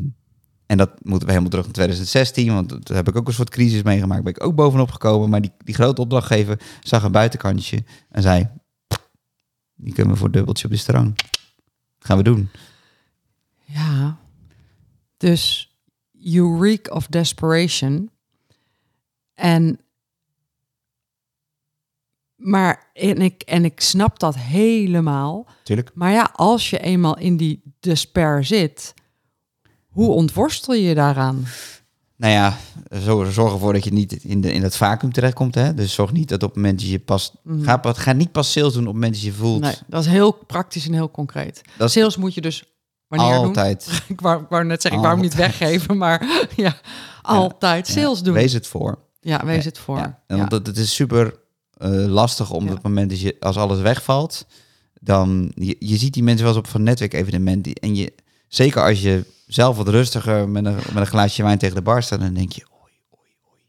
en 0.66 0.76
dat 0.76 0.90
moeten 1.02 1.24
we 1.26 1.28
helemaal 1.30 1.50
terug 1.50 1.64
naar 1.64 1.74
2016, 1.74 2.52
want 2.54 2.68
toen 2.68 2.96
heb 2.96 3.08
ik 3.08 3.16
ook 3.16 3.26
een 3.28 3.34
soort 3.34 3.50
crisis 3.50 3.82
meegemaakt. 3.82 4.22
Ben 4.24 4.32
ik 4.34 4.44
ook 4.44 4.54
bovenop 4.54 4.90
gekomen. 4.90 5.30
Maar 5.30 5.40
die, 5.40 5.52
die 5.64 5.74
grote 5.74 6.00
opdrachtgever 6.00 6.60
zag 6.80 7.02
een 7.02 7.12
buitenkantje 7.12 7.84
en 8.10 8.22
zei: 8.22 8.48
Die 9.76 9.92
kunnen 9.92 10.12
we 10.12 10.18
voor 10.18 10.30
dubbeltje 10.30 10.64
op 10.64 10.70
de 10.70 10.76
stroom. 10.76 11.14
Gaan 11.98 12.16
we 12.16 12.22
doen. 12.22 12.48
Ja. 13.64 14.18
Dus 15.16 15.74
you 16.10 16.60
reek 16.60 16.90
of 16.90 17.06
desperation. 17.06 18.10
En 19.34 19.80
maar 22.36 22.90
en 22.92 23.16
ik, 23.22 23.42
en 23.42 23.64
ik 23.64 23.80
snap 23.80 24.18
dat 24.18 24.36
helemaal. 24.36 25.46
Tuurlijk. 25.62 25.90
Maar 25.94 26.12
ja, 26.12 26.30
als 26.32 26.70
je 26.70 26.78
eenmaal 26.78 27.18
in 27.18 27.36
die 27.36 27.62
despair 27.80 28.44
zit, 28.44 28.94
hoe 29.88 30.10
ontworstel 30.10 30.74
je 30.74 30.82
je 30.82 30.94
daaraan? 30.94 31.44
Nou 32.16 32.32
ja, 32.32 32.56
zo, 33.02 33.24
zorg 33.24 33.52
ervoor 33.52 33.72
dat 33.72 33.84
je 33.84 33.92
niet 33.92 34.12
in, 34.12 34.40
de, 34.40 34.52
in 34.52 34.60
dat 34.60 34.76
vacuüm 34.76 35.12
terechtkomt. 35.12 35.54
Hè? 35.54 35.74
Dus 35.74 35.94
zorg 35.94 36.12
niet 36.12 36.28
dat 36.28 36.42
op 36.42 36.48
het 36.48 36.56
moment 36.56 36.78
dat 36.80 36.88
je 36.88 36.98
pas... 36.98 37.32
Ga, 37.60 37.76
pas- 37.76 37.98
ga 37.98 38.12
niet 38.12 38.32
pas 38.32 38.52
sales 38.52 38.72
doen 38.72 38.80
op 38.82 38.86
het 38.86 38.94
moment 38.94 39.12
dat 39.14 39.22
je 39.22 39.32
voelt... 39.32 39.60
Nee, 39.60 39.74
dat 39.86 40.04
is 40.04 40.10
heel 40.10 40.32
praktisch 40.32 40.86
en 40.86 40.92
heel 40.92 41.10
concreet. 41.10 41.60
dat 41.78 41.90
Sales 41.90 42.16
moet 42.16 42.34
je 42.34 42.40
dus 42.40 42.64
wanneer 43.08 43.34
doen? 43.34 43.44
altijd. 43.46 43.88
Ik 44.08 44.20
wou, 44.20 44.42
ik 44.42 44.48
wou 44.48 44.64
net 44.64 44.82
zeggen, 44.82 45.00
ik 45.00 45.06
wou 45.06 45.16
hem 45.18 45.26
niet 45.28 45.34
weggeven, 45.38 45.96
maar 45.96 46.26
ja, 46.56 46.76
altijd 47.22 47.86
sales 47.86 48.18
Ja, 48.18 48.24
doen. 48.24 48.34
Wees 48.34 48.52
het 48.52 48.66
voor. 48.66 48.98
ja, 49.20 49.44
wees 49.44 49.64
het 49.64 49.78
voor. 49.78 49.96
Ja, 49.98 50.22
Ja. 50.26 50.36
Want 50.36 50.52
het, 50.52 50.66
het 50.66 50.76
is 50.78 50.94
super 50.94 51.34
eh, 51.72 51.90
lastig 51.90 52.50
om 52.50 52.64
op 52.68 52.74
het 52.74 52.82
moment 52.82 53.10
dat 53.10 53.20
je, 53.20 53.36
als 53.40 53.56
alles 53.56 53.80
wegvalt, 53.80 54.46
dan 55.00 55.52
je, 55.54 55.76
je 55.78 55.96
ziet 55.96 56.14
die 56.14 56.22
mensen 56.22 56.44
wel 56.44 56.54
eens 56.54 56.64
op 56.64 56.70
van 56.70 56.82
netwerkevenementen 56.82 57.72
en 57.72 57.94
je 57.96 58.12
zeker 58.48 58.82
als 58.82 59.00
je 59.02 59.24
zelf 59.46 59.76
wat 59.76 59.88
rustiger 59.88 60.48
met 60.48 60.64
een, 60.64 60.74
met 60.74 60.96
een 60.96 61.06
glaasje 61.06 61.42
wijn 61.42 61.58
tegen 61.58 61.76
de 61.76 61.82
bar 61.82 62.02
staat, 62.02 62.20
dan 62.20 62.34
denk 62.34 62.52
je, 62.52 62.64
oei, 62.82 62.92
oei, 63.18 63.34
oei, 63.50 63.60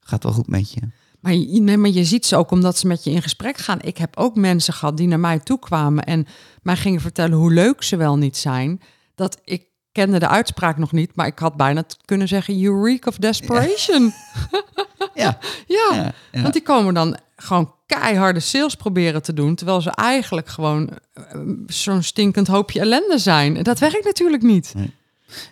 gaat 0.00 0.22
wel 0.22 0.32
goed 0.32 0.48
met 0.48 0.72
je. 0.72 0.80
Maar, 1.20 1.34
je, 1.34 1.60
nee, 1.60 1.76
maar 1.76 1.90
je 1.90 2.04
ziet 2.04 2.26
ze 2.26 2.36
ook 2.36 2.50
omdat 2.50 2.78
ze 2.78 2.86
met 2.86 3.04
je 3.04 3.10
in 3.10 3.22
gesprek 3.22 3.58
gaan. 3.58 3.80
Ik 3.80 3.98
heb 3.98 4.16
ook 4.16 4.36
mensen 4.36 4.74
gehad 4.74 4.96
die 4.96 5.08
naar 5.08 5.20
mij 5.20 5.38
toe 5.38 5.58
kwamen 5.58 6.04
en 6.04 6.26
mij 6.62 6.76
gingen 6.76 7.00
vertellen 7.00 7.38
hoe 7.38 7.52
leuk 7.52 7.82
ze 7.82 7.96
wel 7.96 8.16
niet 8.16 8.36
zijn. 8.36 8.80
Dat 9.14 9.40
ik 9.44 9.66
kende 9.92 10.18
de 10.18 10.28
uitspraak 10.28 10.78
nog 10.78 10.92
niet, 10.92 11.10
maar 11.14 11.26
ik 11.26 11.38
had 11.38 11.56
bijna 11.56 11.84
kunnen 12.04 12.28
zeggen 12.28 12.58
you 12.58 12.84
reek 12.84 13.06
of 13.06 13.16
desperation. 13.16 14.12
Ja, 15.14 15.38
Ja, 15.66 15.94
ja, 15.94 16.12
ja. 16.32 16.42
want 16.42 16.52
die 16.52 16.62
komen 16.62 16.94
dan 16.94 17.18
gewoon 17.44 17.72
keiharde 17.86 18.40
sales 18.40 18.74
proberen 18.74 19.22
te 19.22 19.32
doen, 19.34 19.54
terwijl 19.54 19.80
ze 19.80 19.90
eigenlijk 19.90 20.48
gewoon 20.48 20.90
eh, 21.12 21.22
zo'n 21.66 22.02
stinkend 22.02 22.46
hoopje 22.46 22.80
ellende 22.80 23.18
zijn. 23.18 23.62
Dat 23.62 23.78
werkt 23.78 24.04
natuurlijk 24.04 24.42
niet. 24.42 24.72
Nee, 24.74 24.84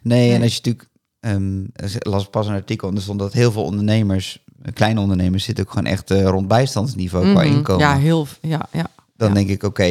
en 0.03 0.39
Nee. 0.39 0.43
als 0.43 0.57
je 0.57 0.61
natuurlijk, 0.65 0.89
ehm, 1.21 1.65
las 2.11 2.31
pas 2.31 2.47
een 2.47 2.55
artikel 2.55 2.89
en 2.89 2.95
er 2.97 3.03
stond 3.03 3.19
dat 3.19 3.33
heel 3.33 3.53
veel 3.53 3.65
ondernemers, 3.65 4.45
eh, 4.63 4.73
kleine 4.73 5.01
ondernemers, 5.01 5.45
zitten 5.45 5.65
ook 5.65 5.71
gewoon 5.71 5.87
echt 5.93 6.11
eh, 6.11 6.23
rond 6.25 6.49
bijstandsniveau 6.49 7.33
qua 7.33 7.43
Mhm. 7.43 7.53
inkomen. 7.53 7.87
Ja, 7.87 7.97
heel, 7.99 8.27
ja, 8.41 8.67
ja. 8.73 8.87
dan 9.17 9.29
ja. 9.29 9.35
denk 9.35 9.49
ik, 9.49 9.63
oké, 9.63 9.85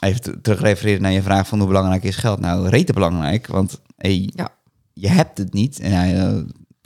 even 0.00 0.20
t- 0.20 0.36
terugrefereren 0.42 1.02
naar 1.02 1.12
je 1.12 1.22
vraag 1.22 1.48
van 1.48 1.58
hoe 1.58 1.68
belangrijk 1.68 2.02
is 2.04 2.16
geld. 2.16 2.40
Nou, 2.40 2.68
rete 2.68 2.92
belangrijk, 2.92 3.46
want 3.46 3.80
hey, 3.96 4.30
Ja. 4.34 4.48
je 4.92 5.08
hebt 5.08 5.38
het 5.38 5.52
niet. 5.52 5.80
En 5.80 5.90
ja, 5.90 6.44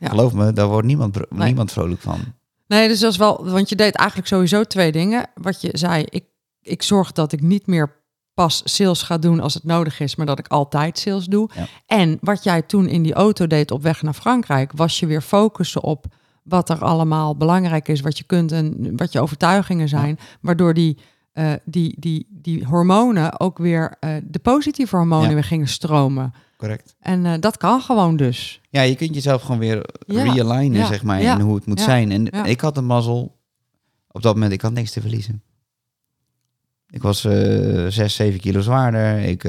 geloof 0.09 0.33
me, 0.33 0.53
daar 0.53 0.67
wordt 0.69 0.87
niemand, 0.87 1.15
Nee. 1.31 1.47
niemand 1.47 1.73
vrolijk 1.73 2.01
van. 2.01 2.19
Nee, 2.67 2.89
dus 2.89 3.01
dat 3.01 3.13
is 3.13 3.19
wel, 3.19 3.49
want 3.51 3.69
je 3.69 3.77
deed 3.77 3.95
eigenlijk 3.95 4.29
sowieso 4.29 4.65
twee 4.65 4.93
dingen. 4.93 5.27
Wat 5.35 5.61
je 5.61 5.71
zei, 5.73 6.05
ik, 6.09 6.25
ik 6.61 6.83
zorg 6.83 7.13
dat 7.13 7.33
ik 7.33 7.41
niet 7.41 7.67
meer 7.67 8.05
pas 8.35 8.63
sales 8.65 9.03
ga 9.03 9.19
doen 9.19 9.41
als 9.41 9.55
het 9.55 9.65
nodig 9.65 10.01
is, 10.01 10.17
maar 10.17 10.27
dat 10.27 10.39
ik 10.39 10.49
altijd 10.49 10.99
sales 10.99 11.25
doe. 11.25 11.51
Ja. 11.55 11.67
En 11.87 12.19
wat 12.21 12.45
jij 12.45 12.63
toen 12.63 12.89
in 12.89 13.03
die 13.03 13.15
auto 13.15 13.47
deed 13.47 13.71
op 13.71 13.83
weg 13.83 14.03
naar 14.03 14.15
Frankrijk, 14.15 14.73
was 14.75 15.01
je 15.01 15.07
weer 15.07 15.23
focussen 15.23 15.83
op 15.83 16.07
wat 16.43 16.71
er 16.71 16.85
allemaal 16.85 17.37
belangrijk 17.37 17.89
is, 17.89 18.01
wat 18.01 18.19
je 18.19 18.25
kunt 18.25 18.53
en 18.53 18.97
wat 18.97 19.13
je 19.13 19.21
overtuigingen 19.21 19.89
zijn, 19.89 20.19
waardoor 20.41 20.75
die, 20.75 20.99
eh, 21.37 21.53
die, 21.65 21.97
die, 21.99 22.27
die 22.31 22.65
hormonen 22.65 23.41
ook 23.41 23.59
weer, 23.59 23.97
eh, 24.01 24.11
de 24.25 24.39
positieve 24.39 24.97
hormonen 24.97 25.29
Ja. 25.29 25.35
weer 25.35 25.45
gingen 25.45 25.69
stromen. 25.69 26.33
Correct. 26.57 26.95
En 27.01 27.27
eh, 27.27 27.33
dat 27.41 27.57
kan 27.57 27.81
gewoon 27.81 28.17
dus. 28.17 28.61
Ja, 28.71 28.83
je 28.83 28.95
kunt 28.97 29.15
jezelf 29.15 29.43
gewoon 29.43 29.59
weer 29.59 29.85
Ja, 30.07 30.23
realignen, 30.23 30.79
ja, 30.81 30.87
zeg 30.87 31.03
maar, 31.03 31.21
in 31.21 31.41
hoe 31.41 31.55
het 31.55 31.67
moet 31.67 31.81
zijn. 31.81 32.11
En 32.13 32.27
ik 32.45 32.61
had 32.61 32.77
een 32.77 32.85
mazzel. 32.87 33.37
Op 34.11 34.23
dat 34.23 34.35
moment, 34.35 34.53
ik 34.53 34.61
had 34.61 34.73
niks 34.73 34.91
te 34.93 35.01
verliezen. 35.01 35.43
Ik 36.91 37.03
was 37.03 37.21
6, 37.89 38.15
7 38.15 38.41
kilo 38.41 38.61
zwaarder. 38.61 39.19
Ik 39.19 39.43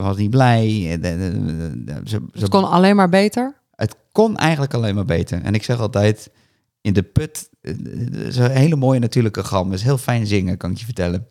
was 0.00 0.16
niet 0.16 0.30
blij. 0.30 0.98
Ze- 2.04 2.22
Het 2.32 2.48
kon 2.48 2.64
alleen 2.70 2.96
maar 2.96 3.08
beter. 3.08 3.54
het 3.74 3.96
kon 4.12 4.36
eigenlijk 4.36 4.74
alleen 4.74 4.94
maar 4.94 5.04
beter. 5.04 5.42
En 5.42 5.54
ik 5.54 5.62
zeg 5.62 5.78
altijd, 5.80 6.30
in 6.80 6.92
de 6.92 7.02
put, 7.02 7.50
is 8.26 8.36
een 8.36 8.50
hele 8.50 8.76
mooie 8.76 8.98
natuurlijke 8.98 9.42
gram. 9.42 9.72
Is 9.72 9.82
heel 9.82 9.98
fijn 9.98 10.26
zingen, 10.26 10.56
kan 10.56 10.70
ik 10.70 10.76
je 10.78 10.84
vertellen. 10.84 11.26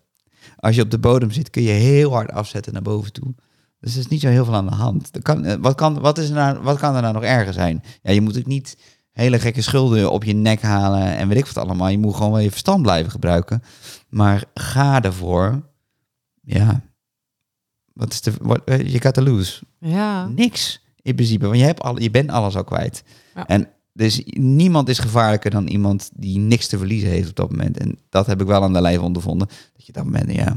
Als 0.64 0.74
je 0.74 0.82
op 0.82 0.90
de 0.90 0.98
bodem 0.98 1.30
zit, 1.30 1.50
kun 1.50 1.62
je 1.62 1.70
heel 1.70 2.12
hard 2.12 2.30
afzetten 2.32 2.72
naar 2.72 2.82
boven 2.82 3.12
toe. 3.12 3.34
Dus 3.80 3.92
er 3.94 4.00
is 4.00 4.08
niet 4.08 4.20
zo 4.20 4.28
heel 4.28 4.44
veel 4.44 4.54
aan 4.54 4.66
de 4.66 4.74
hand. 4.74 5.14
Er 5.16 5.22
kan, 5.22 5.44
eh, 5.44 5.56
wat, 5.60 5.74
kan, 5.74 6.00
wat, 6.00 6.18
is 6.18 6.28
er 6.28 6.34
nou, 6.34 6.58
wat 6.62 6.78
kan 6.78 6.94
er 6.94 7.02
nou 7.02 7.14
nog 7.14 7.22
erger 7.22 7.52
zijn? 7.52 7.82
Ja, 8.02 8.12
je 8.12 8.20
moet 8.20 8.38
ook 8.38 8.46
niet 8.46 8.76
hele 9.12 9.38
gekke 9.38 9.62
schulden 9.62 10.10
op 10.10 10.24
je 10.24 10.32
nek 10.34 10.62
halen 10.62 11.16
en 11.16 11.28
weet 11.28 11.38
ik 11.38 11.46
wat 11.46 11.64
allemaal. 11.64 11.88
Je 11.88 11.98
moet 11.98 12.14
gewoon 12.14 12.30
wel 12.32 12.40
je 12.40 12.50
verstand 12.50 12.82
blijven 12.82 13.10
gebruiken. 13.10 13.62
Maar 14.08 14.44
ga 14.54 15.02
ervoor. 15.02 15.62
Ja. 16.42 16.80
Wat 17.92 18.12
is 18.12 18.20
de... 18.20 18.60
Eh, 18.64 18.92
je 18.92 19.00
gaat 19.00 19.14
te 19.14 19.22
lose 19.22 19.62
Ja. 19.78 20.26
niks 20.26 20.84
in 21.02 21.14
principe. 21.14 21.46
Want 21.46 21.58
je, 21.58 21.64
hebt 21.64 21.80
al, 21.82 22.00
je 22.00 22.10
bent 22.10 22.30
alles 22.30 22.56
al 22.56 22.64
kwijt. 22.64 23.02
Ja. 23.34 23.46
En 23.46 23.68
dus 23.96 24.22
niemand 24.36 24.88
is 24.88 24.98
gevaarlijker 24.98 25.50
dan 25.50 25.66
iemand 25.66 26.10
die 26.14 26.38
niks 26.38 26.66
te 26.66 26.78
verliezen 26.78 27.08
heeft 27.08 27.28
op 27.28 27.36
dat 27.36 27.50
moment. 27.50 27.78
En 27.78 27.98
dat 28.08 28.26
heb 28.26 28.40
ik 28.40 28.46
wel 28.46 28.62
aan 28.62 28.72
de 28.72 28.80
lijf 28.80 28.98
ondervonden. 28.98 29.48
Dat 29.48 29.86
je 29.86 29.92
dat 29.92 30.04
moment, 30.04 30.32
ja, 30.32 30.56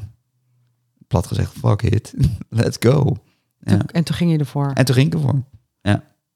plat 1.08 1.28
gezegd, 1.28 1.54
fuck 1.54 1.82
it, 1.82 2.14
let's 2.50 2.78
go. 2.80 3.16
Ja. 3.60 3.86
En 3.86 4.04
toen 4.04 4.16
ging 4.16 4.32
je 4.32 4.38
ervoor. 4.38 4.72
En 4.74 4.86
toen 4.86 4.96
ging 4.96 5.08
ik 5.08 5.14
ervoor. 5.14 5.44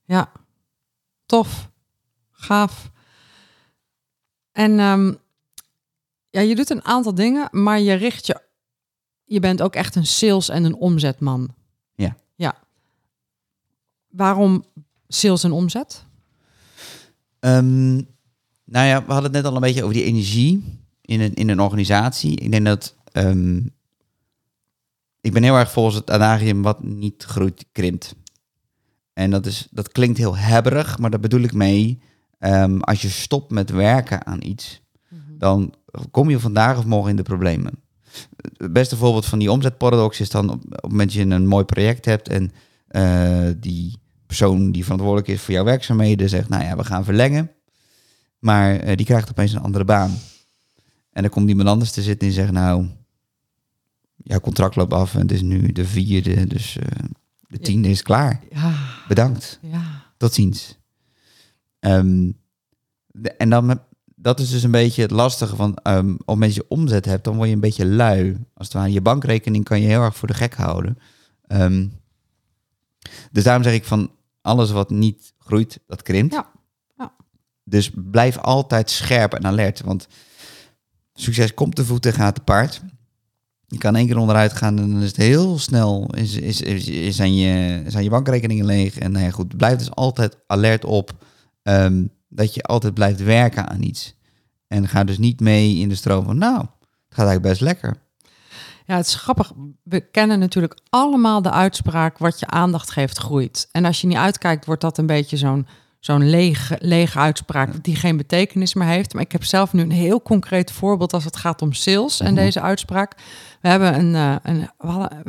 Ja, 0.05 0.31
tof. 1.25 1.69
Gaaf. 2.31 2.91
En 4.51 4.79
ehm, 4.79 5.13
ja, 6.29 6.41
je 6.41 6.55
doet 6.55 6.69
een 6.69 6.85
aantal 6.85 7.15
dingen, 7.15 7.47
maar 7.51 7.79
je 7.79 7.93
richt 7.93 8.27
je... 8.27 8.41
Je 9.23 9.39
bent 9.39 9.61
ook 9.61 9.75
echt 9.75 9.95
een 9.95 10.05
sales- 10.05 10.49
en 10.49 10.63
een 10.63 10.75
omzetman. 10.75 11.55
Ja. 11.95 12.15
Ja. 12.35 12.55
Waarom 14.07 14.65
sales 15.07 15.43
en 15.43 15.51
omzet? 15.51 16.05
Ehm, 17.41 17.93
nou 18.65 18.87
ja, 18.87 19.05
we 19.05 19.11
hadden 19.11 19.23
het 19.23 19.31
net 19.31 19.45
al 19.45 19.55
een 19.55 19.61
beetje 19.61 19.81
over 19.83 19.95
die 19.95 20.03
energie 20.03 20.79
in 21.01 21.21
een, 21.21 21.33
in 21.33 21.49
een 21.49 21.59
organisatie. 21.59 22.39
Ik 22.39 22.51
denk 22.51 22.65
dat... 22.65 22.95
ehm, 23.11 23.57
ik 25.21 25.33
ben 25.33 25.43
heel 25.43 25.57
erg 25.57 25.71
volgens 25.71 25.95
het 25.95 26.09
adagium 26.09 26.61
wat 26.61 26.83
niet 26.83 27.23
groeit, 27.23 27.65
krimpt. 27.71 28.15
En 29.13 29.31
dat, 29.31 29.45
is, 29.45 29.67
dat 29.71 29.91
klinkt 29.91 30.17
heel 30.17 30.37
hebberig, 30.37 30.97
maar 30.97 31.09
daar 31.09 31.19
bedoel 31.19 31.41
ik 31.41 31.53
mee... 31.53 32.01
ehm, 32.39 32.79
als 32.79 33.01
je 33.01 33.09
stopt 33.09 33.51
met 33.51 33.69
werken 33.69 34.25
aan 34.25 34.41
iets, 34.41 34.81
dan 35.37 35.73
kom 36.11 36.29
je 36.29 36.39
vandaag 36.39 36.77
of 36.77 36.85
morgen 36.85 37.09
in 37.09 37.15
de 37.15 37.23
problemen. 37.23 37.73
Het 38.57 38.73
beste 38.73 38.97
voorbeeld 38.97 39.25
van 39.25 39.39
die 39.39 39.51
omzetparadox 39.51 40.19
is 40.19 40.29
dan 40.29 40.49
op, 40.49 40.63
op 40.65 40.71
het 40.71 40.91
moment 40.91 41.13
dat 41.13 41.27
je 41.27 41.35
een 41.35 41.47
mooi 41.47 41.65
project 41.65 42.05
hebt 42.05 42.29
en 42.29 42.51
eh, 42.87 43.49
die 43.57 44.00
persoon 44.37 44.71
die 44.71 44.83
verantwoordelijk 44.83 45.27
is 45.27 45.41
voor 45.41 45.53
jouw 45.53 45.63
werkzaamheden 45.63 46.29
zegt, 46.29 46.49
nou 46.49 46.63
ja, 46.63 46.75
we 46.77 46.83
gaan 46.83 47.03
verlengen, 47.03 47.51
maar 48.39 48.75
eh, 48.79 48.95
die 48.97 49.05
krijgt 49.05 49.29
opeens 49.29 49.53
een 49.53 49.61
andere 49.61 49.85
baan. 49.85 50.17
En 51.11 51.21
dan 51.21 51.31
komt 51.31 51.49
iemand 51.49 51.67
anders 51.69 51.91
te 51.91 52.01
zitten 52.01 52.27
en 52.27 52.33
zegt, 52.33 52.51
nou, 52.51 52.87
jouw 54.15 54.39
contract 54.39 54.75
loopt 54.75 54.93
af 54.93 55.13
en 55.13 55.21
het 55.21 55.31
is 55.31 55.41
nu 55.41 55.71
de 55.71 55.85
vierde, 55.85 56.47
dus 56.47 56.77
eh, 56.77 56.85
de 57.47 57.59
tiende 57.59 57.89
is 57.89 58.01
klaar. 58.01 58.41
Ja, 58.51 58.73
Bedankt. 59.07 59.59
ja. 59.61 60.03
Tot 60.17 60.33
ziens. 60.33 60.77
Ehm, 61.79 62.31
de- 63.07 63.31
en 63.31 63.49
dan, 63.49 63.79
dat 64.15 64.39
is 64.39 64.49
dus 64.49 64.63
een 64.63 64.71
beetje 64.71 65.01
het 65.01 65.11
lastige 65.11 65.55
van, 65.55 65.69
op 65.69 65.75
het 65.85 66.25
moment 66.25 66.25
dat 66.25 66.55
je 66.55 66.65
omzet 66.69 67.05
hebt, 67.05 67.23
dan 67.23 67.35
word 67.35 67.47
je 67.47 67.53
een 67.53 67.59
beetje 67.61 67.85
lui. 67.85 68.37
Als 68.53 68.67
het 68.67 68.73
ware, 68.75 68.91
je 68.91 69.01
bankrekening 69.01 69.63
kan 69.63 69.81
je 69.81 69.87
heel 69.87 70.01
erg 70.03 70.15
voor 70.15 70.27
de 70.27 70.33
gek 70.33 70.53
houden. 70.55 70.97
Ehm, 71.47 71.87
dus 73.31 73.43
daarom 73.43 73.63
zeg 73.63 73.73
ik 73.73 73.85
van, 73.85 74.11
alles 74.41 74.71
wat 74.71 74.89
niet 74.89 75.33
groeit, 75.37 75.79
dat 75.87 76.01
krimpt. 76.01 76.33
Ja, 76.33 76.51
ja. 76.97 77.13
Dus 77.63 77.91
blijf 77.95 78.37
altijd 78.37 78.89
scherp 78.89 79.33
en 79.33 79.45
alert, 79.45 79.81
want 79.81 80.07
succes 81.13 81.53
komt 81.53 81.75
te 81.75 81.85
voeten, 81.85 82.13
gaat 82.13 82.35
te 82.35 82.41
paard. 82.41 82.81
Je 83.67 83.77
kan 83.77 83.95
één 83.95 84.07
keer 84.07 84.17
onderuit 84.17 84.53
gaan 84.53 84.77
en 84.77 84.91
dan 84.91 85.01
is 85.01 85.07
het 85.07 85.17
heel 85.17 85.59
snel, 85.59 86.13
is, 86.15 86.35
is, 86.35 86.61
is, 86.61 87.15
zijn, 87.15 87.35
je, 87.35 87.83
zijn 87.87 88.03
je 88.03 88.09
bankrekeningen 88.09 88.65
leeg. 88.65 88.97
En 88.97 89.11
nou 89.11 89.25
ja, 89.25 89.31
goed, 89.31 89.57
blijf 89.57 89.77
dus 89.77 89.91
altijd 89.91 90.37
alert 90.47 90.85
op 90.85 91.25
ehm, 91.63 92.05
dat 92.27 92.53
je 92.53 92.63
altijd 92.63 92.93
blijft 92.93 93.23
werken 93.23 93.69
aan 93.69 93.81
iets. 93.81 94.15
En 94.67 94.87
ga 94.87 95.03
dus 95.03 95.17
niet 95.17 95.39
mee 95.39 95.75
in 95.75 95.89
de 95.89 95.95
stroom 95.95 96.25
van, 96.25 96.37
nou, 96.37 96.57
het 96.57 97.19
gaat 97.19 97.27
eigenlijk 97.27 97.41
best 97.41 97.61
lekker. 97.61 97.95
Ja, 98.91 98.97
het 98.97 99.05
is 99.05 99.15
grappig. 99.15 99.51
We 99.83 99.99
kennen 99.99 100.39
natuurlijk 100.39 100.79
allemaal 100.89 101.41
de 101.41 101.51
uitspraak: 101.51 102.17
wat 102.17 102.39
je 102.39 102.47
aandacht 102.47 102.91
geeft, 102.91 103.17
groeit. 103.17 103.69
En 103.71 103.85
als 103.85 104.01
je 104.01 104.07
niet 104.07 104.17
uitkijkt, 104.17 104.65
wordt 104.65 104.81
dat 104.81 104.97
een 104.97 105.05
beetje 105.05 105.37
zo'n 105.37 105.67
zo'n 105.99 106.29
lege, 106.29 106.77
lege 106.79 107.19
uitspraak 107.19 107.83
die 107.83 107.95
geen 107.95 108.17
betekenis 108.17 108.73
meer 108.73 108.87
heeft. 108.87 109.13
Maar 109.13 109.23
ik 109.23 109.31
heb 109.31 109.43
zelf 109.43 109.73
nu 109.73 109.81
een 109.81 109.91
heel 109.91 110.21
concreet 110.21 110.71
voorbeeld 110.71 111.13
als 111.13 111.23
het 111.23 111.37
gaat 111.37 111.61
om 111.61 111.73
sales 111.73 112.19
en 112.19 112.35
deze 112.35 112.61
uitspraak. 112.61 113.15
We 113.61 113.67
hebben 113.67 113.99
een, 113.99 114.15
eh, 114.15 114.35
een, 114.43 114.69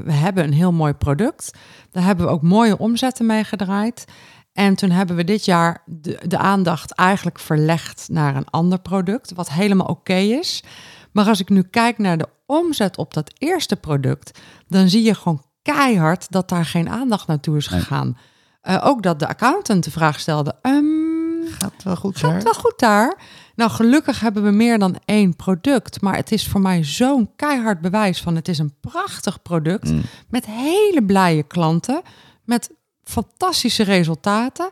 we 0.04 0.12
hebben 0.12 0.44
een 0.44 0.52
heel 0.52 0.72
mooi 0.72 0.92
product. 0.92 1.50
Daar 1.90 2.04
hebben 2.04 2.26
we 2.26 2.32
ook 2.32 2.42
mooie 2.42 2.78
omzetten 2.78 3.26
mee 3.26 3.44
gedraaid. 3.44 4.04
En 4.52 4.74
toen 4.74 4.90
hebben 4.90 5.16
we 5.16 5.24
dit 5.24 5.44
jaar 5.44 5.82
de, 5.86 6.18
de 6.26 6.38
aandacht 6.38 6.92
eigenlijk 6.92 7.38
verlegd 7.38 8.08
naar 8.10 8.36
een 8.36 8.50
ander 8.50 8.80
product, 8.80 9.32
wat 9.34 9.50
helemaal 9.50 9.86
oké 9.86 10.14
is. 10.14 10.62
Maar 11.12 11.28
als 11.28 11.40
ik 11.40 11.48
nu 11.48 11.62
kijk 11.62 11.98
naar 11.98 12.18
de 12.18 12.28
omzet 12.52 12.96
op 12.96 13.14
dat 13.14 13.30
eerste 13.38 13.76
product, 13.76 14.38
dan 14.68 14.88
zie 14.88 15.02
je 15.02 15.14
gewoon 15.14 15.42
keihard 15.62 16.30
dat 16.30 16.48
daar 16.48 16.64
geen 16.66 16.88
aandacht 16.88 17.26
naartoe 17.26 17.56
is 17.56 17.68
Nee. 17.68 17.80
gegaan. 17.80 18.16
Eh, 18.60 18.80
ook 18.84 19.02
dat 19.02 19.18
de 19.18 19.28
accountant 19.28 19.84
de 19.84 19.90
vraag 19.90 20.20
stelde: 20.20 20.54
ehm, 20.62 20.84
Gaat 21.58 21.82
wel 21.82 21.96
goed, 21.96 22.18
Gaat 22.18 22.32
het 22.32 22.42
wel 22.42 22.52
goed 22.52 22.78
daar? 22.78 23.18
Nou, 23.54 23.70
gelukkig 23.70 24.20
hebben 24.20 24.42
we 24.42 24.50
meer 24.50 24.78
dan 24.78 24.96
één 25.04 25.36
product. 25.36 26.00
Maar 26.00 26.16
het 26.16 26.32
is 26.32 26.48
voor 26.48 26.60
mij 26.60 26.84
zo'n 26.84 27.30
keihard 27.36 27.80
bewijs 27.80 28.20
van 28.20 28.36
het 28.36 28.48
is 28.48 28.58
een 28.58 28.74
prachtig 28.80 29.42
product. 29.42 29.90
Mm. 29.90 30.02
Met 30.28 30.46
hele 30.46 31.04
blije 31.06 31.42
klanten. 31.42 32.02
Met 32.44 32.70
fantastische 33.04 33.82
resultaten. 33.82 34.70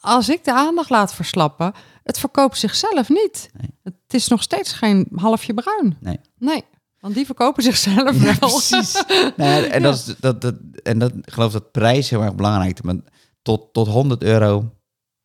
Als 0.00 0.28
ik 0.28 0.44
de 0.44 0.54
aandacht 0.54 0.90
laat 0.90 1.14
verslappen, 1.14 1.72
het 2.02 2.18
verkoopt 2.18 2.58
zichzelf 2.58 3.08
niet. 3.08 3.50
Nee. 3.60 3.70
Het 3.82 4.14
is 4.14 4.28
nog 4.28 4.42
steeds 4.42 4.72
geen 4.72 5.08
halfje 5.14 5.54
bruin. 5.54 5.96
Nee. 6.00 6.20
Nee, 6.38 6.64
want 7.00 7.14
die 7.14 7.26
verkopen 7.26 7.62
zichzelf 7.62 8.22
wel. 8.22 8.38
precies. 8.38 9.04
Ja, 9.36 9.62
en, 9.62 9.82
dat 9.82 9.94
is, 9.94 10.14
dat, 10.20 10.40
dat, 10.40 10.54
en 10.82 10.98
dat, 10.98 11.12
ik 11.14 11.32
geloof 11.32 11.52
dat 11.52 11.70
prijs 11.70 12.10
heel 12.10 12.22
erg 12.22 12.34
belangrijk 12.34 12.74
is. 12.74 12.82
Maar 12.82 12.96
tot, 13.42 13.72
tot 13.72 13.88
100 13.88 14.22
euro 14.22 14.74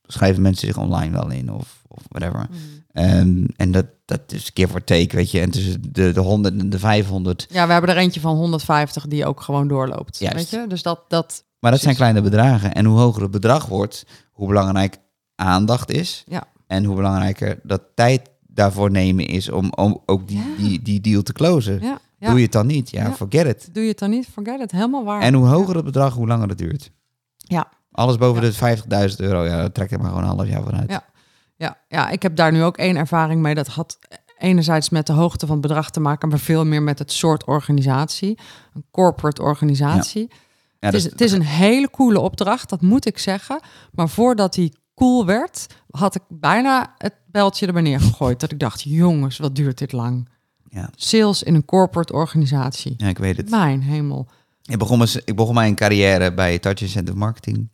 schrijven 0.03 0.41
mensen 0.41 0.67
zich 0.67 0.77
online 0.77 1.11
wel 1.11 1.31
in 1.31 1.51
of, 1.51 1.83
of 1.87 2.03
whatever. 2.09 2.47
En, 2.91 3.53
en 3.55 3.71
dat, 3.71 3.85
dat 4.05 4.31
is 4.31 4.51
give 4.53 4.73
or 4.73 4.83
take, 4.83 5.15
weet 5.15 5.31
je. 5.31 5.39
En 5.39 5.51
tussen 5.51 5.81
de, 5.91 6.11
de 6.11 6.19
100 6.19 6.59
en 6.59 6.69
de 6.69 6.79
500. 6.79 7.47
Ja, 7.49 7.65
we 7.65 7.71
hebben 7.71 7.89
er 7.89 7.97
eentje 7.97 8.19
van 8.19 8.35
150 8.35 9.07
die 9.07 9.25
ook 9.25 9.41
gewoon 9.41 9.67
doorloopt. 9.67 10.19
Juist. 10.19 10.35
Weet 10.35 10.49
je? 10.61 10.67
Dus 10.67 10.81
dat, 10.81 10.99
dat 11.07 11.43
Maar 11.65 11.73
dat 11.73 11.83
zijn 11.83 11.95
kleine 11.95 12.21
bedragen. 12.21 12.73
En 12.73 12.85
hoe 12.85 12.99
hoger 12.99 13.21
het 13.21 13.31
bedrag 13.31 13.65
wordt, 13.65 14.05
hoe 14.31 14.47
belangrijk 14.47 14.97
aandacht 15.35 15.91
is. 15.91 16.23
Ja. 16.27 16.43
En 16.67 16.83
hoe 16.83 16.95
belangrijker 16.95 17.59
dat 17.63 17.81
tijd 17.95 18.29
daarvoor 18.41 18.91
nemen 18.91 19.25
is 19.25 19.49
om, 19.49 19.71
om 19.75 20.01
ook 20.05 20.27
die, 20.27 20.37
Ja. 20.37 20.43
die, 20.57 20.81
die 20.81 21.01
deal 21.01 21.21
te 21.21 21.33
closen. 21.33 21.81
ja, 21.81 21.99
ja. 22.19 22.27
Doe 22.27 22.37
je 22.37 22.43
het 22.43 22.51
dan 22.51 22.67
niet? 22.67 22.89
Ja, 22.89 23.11
forget 23.11 23.45
it. 23.45 23.73
Doe 23.73 23.83
je 23.83 23.89
het 23.89 23.99
dan 23.99 24.09
niet? 24.09 24.27
Forget 24.33 24.59
it. 24.59 24.71
Helemaal 24.71 25.03
waar. 25.03 25.21
En 25.21 25.33
hoe 25.33 25.47
hoger 25.47 25.75
het 25.75 25.85
bedrag, 25.85 26.13
hoe 26.13 26.27
langer 26.27 26.49
het 26.49 26.57
duurt. 26.57 26.91
Ja. 27.37 27.67
Alles 27.91 28.17
boven 28.17 28.41
de 28.41 28.53
50.000 29.09 29.15
euro, 29.17 29.43
ja, 29.45 29.57
daar 29.57 29.71
trek 29.71 29.89
je 29.89 29.97
maar 29.97 30.07
gewoon 30.07 30.23
een 30.23 30.35
half 30.35 30.47
jaar 30.47 30.63
vanuit. 30.63 30.89
Ja. 30.89 31.03
Ja, 31.55 31.77
ja, 31.87 32.09
ik 32.09 32.21
heb 32.21 32.35
daar 32.35 32.51
nu 32.51 32.63
ook 32.63 32.77
één 32.77 32.95
ervaring 32.95 33.41
mee. 33.41 33.55
Dat 33.55 33.67
had 33.67 33.99
enerzijds 34.37 34.89
met 34.89 35.07
de 35.07 35.13
hoogte 35.13 35.45
van 35.45 35.57
het 35.57 35.67
bedrag 35.67 35.89
te 35.89 35.99
maken, 35.99 36.29
maar 36.29 36.39
veel 36.39 36.65
meer 36.65 36.81
met 36.83 36.99
het 36.99 37.11
soort 37.11 37.43
organisatie. 37.43 38.39
Een 38.73 38.85
corporate 38.91 39.41
organisatie. 39.41 40.27
Ja, 40.29 40.35
het, 40.91 40.93
dus- 40.93 41.05
is, 41.05 41.11
het 41.11 41.21
is 41.21 41.31
een 41.31 41.41
hele 41.41 41.89
coole 41.89 42.19
opdracht, 42.19 42.69
dat 42.69 42.81
moet 42.81 43.05
ik 43.05 43.17
zeggen. 43.17 43.59
Maar 43.91 44.09
voordat 44.09 44.53
die 44.53 44.73
cool 44.95 45.25
werd, 45.25 45.67
had 45.89 46.15
ik 46.15 46.21
bijna 46.29 46.93
het 46.97 47.13
beltje 47.31 47.67
er 47.67 47.81
neer 47.81 47.99
gegooid. 47.99 48.39
Dat 48.39 48.51
ik 48.51 48.59
dacht, 48.59 48.81
jongens, 48.81 49.37
wat 49.37 49.55
duurt 49.55 49.77
dit 49.77 49.91
lang? 49.91 50.29
Ja. 50.69 50.89
Sales 50.95 51.43
in 51.43 51.55
een 51.55 51.65
corporate 51.65 52.13
organisatie. 52.13 52.93
ja, 52.97 53.07
ik 53.07 53.17
weet 53.17 53.37
het. 53.37 53.49
Mijn 53.49 53.81
hemel. 53.81 54.27
Ik 54.63 54.77
begon, 54.77 54.97
mijn, 54.97 55.09
ik 55.25 55.35
begon 55.35 55.53
mijn 55.53 55.75
carrière 55.75 56.33
bij 56.33 56.59
Touch 56.59 56.81
Incentive 56.81 57.17
Marketing. 57.17 57.69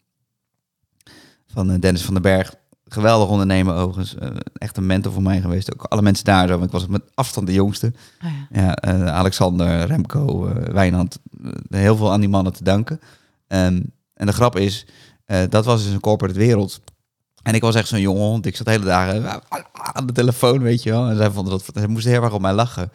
Van 1.47 1.71
eh, 1.71 1.79
Dennis 1.79 2.01
van 2.01 2.13
den 2.13 2.23
Berg. 2.23 2.55
Geweldig 2.91 3.29
ondernemer 3.29 3.75
overigens. 3.75 4.15
Eh, 4.15 4.29
echt 4.53 4.77
een 4.77 4.85
mentor 4.85 5.11
voor 5.11 5.21
mij 5.21 5.41
geweest. 5.41 5.73
Ook 5.73 5.83
alle 5.83 6.01
mensen 6.01 6.25
daar 6.25 6.47
zo. 6.47 6.53
Want 6.53 6.65
ik 6.65 6.71
was 6.71 6.87
met 6.87 7.01
afstand 7.13 7.47
de 7.47 7.53
jongste. 7.53 7.93
Ah, 8.19 8.29
ja. 8.49 8.61
Ja, 8.61 8.75
eh, 8.75 9.07
Alexander, 9.07 9.85
Remco, 9.85 10.47
eh 10.47 10.73
Wijnand. 10.73 11.19
heel 11.69 11.95
veel 11.95 12.11
aan 12.11 12.19
die 12.19 12.29
mannen 12.29 12.53
te 12.53 12.63
danken. 12.63 12.99
Ehm, 13.47 13.81
en 14.13 14.25
de 14.25 14.33
grap 14.33 14.55
is, 14.55 14.85
dat 15.49 15.65
was 15.65 15.83
dus 15.83 15.93
een 15.93 15.99
corporate 15.99 16.39
wereld. 16.39 16.81
En 17.43 17.53
ik 17.53 17.61
was 17.61 17.75
echt 17.75 17.87
zo'n 17.87 17.99
jonge 17.99 18.19
hond. 18.19 18.45
Ik 18.45 18.55
zat 18.55 18.65
de 18.65 18.71
hele 18.71 18.85
dagen 18.85 19.41
aan 19.71 20.05
de 20.05 20.13
telefoon, 20.13 20.59
weet 20.59 20.83
je 20.83 20.89
wel. 20.89 21.09
En 21.09 21.17
zij 21.17 21.31
vonden 21.31 21.51
dat, 21.51 21.65
zij 21.73 21.87
moesten 21.87 22.11
heel 22.11 22.23
erg 22.23 22.33
op 22.33 22.41
mij 22.41 22.53
lachen. 22.53 22.91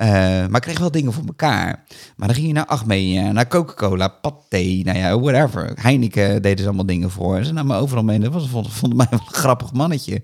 Eh, 0.00 0.08
maar 0.46 0.56
ik 0.56 0.60
kreeg 0.60 0.78
wel 0.78 0.90
dingen 0.90 1.12
voor 1.12 1.24
elkaar. 1.26 1.84
Maar 2.16 2.26
dan 2.26 2.36
ging 2.36 2.46
je 2.46 2.52
naar 2.52 2.66
Achmea, 2.66 3.32
naar 3.32 3.48
Coca-Cola, 3.48 4.08
Pathé, 4.08 4.80
nou 4.84 4.98
ja, 4.98 5.20
whatever. 5.20 5.72
Heineken 5.74 6.42
deden 6.42 6.58
ze 6.58 6.66
allemaal 6.66 6.86
dingen 6.86 7.10
voor. 7.10 7.44
Ze 7.44 7.52
namen 7.52 7.76
overal 7.76 8.04
mee. 8.04 8.18
Dat 8.18 8.32
was, 8.32 8.48
vonden, 8.48 8.72
vonden 8.72 8.98
mij 8.98 9.06
een 9.10 9.26
grappig 9.26 9.72
mannetje. 9.72 10.22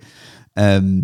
Ehm, 0.53 1.01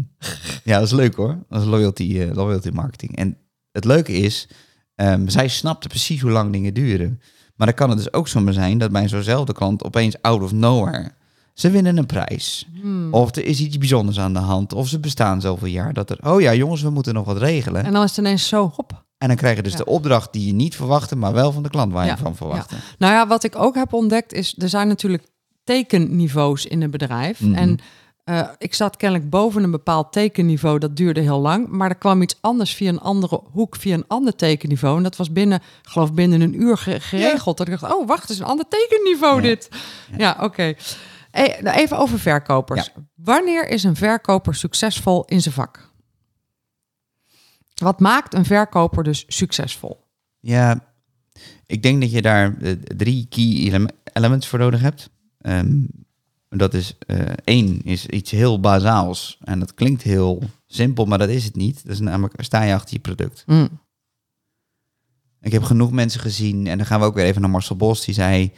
ja, 0.65 0.79
dat 0.79 0.83
is 0.83 0.93
leuk 0.93 1.15
hoor. 1.15 1.39
Dat 1.49 1.61
is 1.63 1.69
loyalty, 1.69 2.19
eh, 2.19 2.35
loyalty 2.35 2.69
marketing. 2.69 3.17
En 3.17 3.37
het 3.73 3.85
leuke 3.85 4.13
is, 4.13 4.49
ehm, 4.95 5.29
zij 5.29 5.49
snapte 5.49 5.89
precies 5.89 6.21
hoe 6.21 6.31
lang 6.31 6.53
dingen 6.53 6.75
duren. 6.75 7.21
Maar 7.57 7.67
dan 7.67 7.77
kan 7.77 7.89
het 7.89 7.99
dus 7.99 8.13
ook 8.13 8.29
zomaar 8.29 8.53
zijn 8.53 8.79
dat 8.79 8.93
bij 8.93 9.09
zo'nzelfde 9.09 9.53
klant 9.53 9.85
opeens 9.85 10.23
out 10.23 10.43
of 10.43 10.53
nowhere... 10.53 11.13
Ze 11.55 11.71
winnen 11.71 11.97
een 11.97 12.07
prijs. 12.07 12.69
Hmm. 12.81 13.15
Of 13.15 13.37
er 13.37 13.45
is 13.45 13.61
iets 13.61 13.79
bijzonders 13.79 14.19
aan 14.21 14.33
de 14.33 14.39
hand. 14.39 14.73
Of 14.73 14.89
ze 14.89 14.99
bestaan 15.01 15.41
zoveel 15.41 15.69
jaar 15.69 15.93
dat 15.93 16.11
er... 16.11 16.19
Oh 16.31 16.41
ja, 16.41 16.55
jongens, 16.55 16.83
we 16.83 16.91
moeten 16.91 17.15
nog 17.15 17.25
wat 17.27 17.39
regelen. 17.39 17.85
En 17.85 17.93
dan 17.93 18.03
is 18.03 18.09
het 18.11 18.19
ineens 18.19 18.49
zo, 18.49 18.73
hop. 18.77 19.05
En 19.19 19.29
dan 19.29 19.37
krijg 19.37 19.57
je 19.57 19.63
dus 19.63 19.73
Ja. 19.73 19.79
de 19.79 19.85
opdracht 19.85 20.33
die 20.33 20.47
je 20.47 20.53
niet 20.53 20.77
verwachtte, 20.77 21.17
maar 21.17 21.33
wel 21.33 21.53
van 21.53 21.63
de 21.63 21.71
klant 21.71 21.93
waar 21.93 22.05
Ja, 22.07 22.11
je 22.13 22.17
van 22.19 22.37
verwachtte. 22.37 22.75
Nou 22.99 23.13
ja, 23.13 23.27
wat 23.27 23.45
ik 23.45 23.57
ook 23.59 23.75
heb 23.75 23.93
ontdekt 23.93 24.33
is, 24.33 24.55
er 24.59 24.69
zijn 24.69 24.89
natuurlijk 24.89 25.25
tekenniveaus 25.65 26.67
in 26.67 26.83
een 26.83 26.91
bedrijf. 26.91 27.41
Mhm. 27.41 27.55
En 27.55 27.79
eh, 28.25 28.49
ik 28.59 28.75
zat 28.75 28.97
kennelijk 28.97 29.31
boven 29.31 29.63
een 29.63 29.71
bepaald 29.71 30.13
tekenniveau, 30.13 30.79
dat 30.79 30.97
duurde 30.97 31.21
heel 31.21 31.41
lang. 31.41 31.69
Maar 31.69 31.89
er 31.89 31.95
kwam 31.97 32.23
iets 32.23 32.37
anders 32.41 32.75
via 32.75 32.89
een 32.89 33.01
andere 33.01 33.41
hoek, 33.53 33.77
via 33.77 33.95
een 33.95 34.05
ander 34.09 34.37
tekenniveau. 34.37 34.97
En 34.97 35.03
dat 35.03 35.17
was 35.17 35.33
binnen, 35.33 35.61
geloof 35.83 36.13
binnen 36.13 36.41
een 36.41 36.63
uur 36.63 36.77
ge- 36.79 37.01
geregeld. 37.01 37.57
Dat 37.57 37.69
ik 37.69 37.81
dacht, 37.81 37.95
oh 37.95 38.07
wacht, 38.07 38.21
het 38.23 38.31
is 38.31 38.39
een 38.39 38.45
ander 38.45 38.67
tekenniveau 38.69 39.41
dit. 39.41 39.69
Ja, 40.19 40.37
oké. 40.41 40.75
Even 41.33 41.99
over 41.99 42.19
verkopers. 42.19 42.91
Wanneer 43.15 43.69
is 43.69 43.85
een 43.85 43.97
verkoper 43.97 44.55
succesvol 44.55 45.25
in 45.25 45.41
zijn 45.41 45.55
vak? 45.55 45.91
Wat 47.75 48.01
maakt 48.01 48.35
een 48.35 48.45
verkoper 48.45 49.05
dus 49.05 49.25
succesvol? 49.27 50.05
Ja, 50.41 50.93
ik 51.67 51.83
denk 51.83 52.01
dat 52.01 52.11
je 52.13 52.23
daar 52.23 52.57
eh, 52.59 52.73
drie 52.73 53.27
key 53.29 53.55
elem- 53.55 53.89
elements 54.13 54.49
voor 54.49 54.59
nodig 54.59 54.81
hebt. 54.81 55.11
Ehm, 55.39 55.81
dat 56.49 56.75
is 56.75 56.97
eh, 57.07 57.21
één, 57.45 57.83
is 57.83 58.07
iets 58.07 58.31
heel 58.31 58.61
bazaals. 58.61 59.39
En 59.41 59.59
dat 59.59 59.75
klinkt 59.75 60.03
heel 60.03 60.43
simpel, 60.67 61.05
maar 61.05 61.19
dat 61.19 61.29
is 61.29 61.45
het 61.45 61.57
niet. 61.57 61.83
Dat 61.83 61.93
is 61.93 62.01
namelijk, 62.01 62.43
sta 62.43 62.63
je 62.63 62.75
achter 62.75 62.95
je 62.95 63.01
product. 63.01 63.43
Mm. 63.47 63.81
Ik 65.41 65.53
heb 65.53 65.63
genoeg 65.63 65.93
mensen 65.93 66.21
gezien, 66.21 66.67
en 66.67 66.77
dan 66.77 66.87
gaan 66.87 67.01
we 67.01 67.07
ook 67.07 67.15
weer 67.15 67.25
even 67.25 67.41
naar 67.41 67.51
Marcel 67.51 67.77
Bos, 67.77 68.05
die 68.05 68.15
zei, 68.15 68.53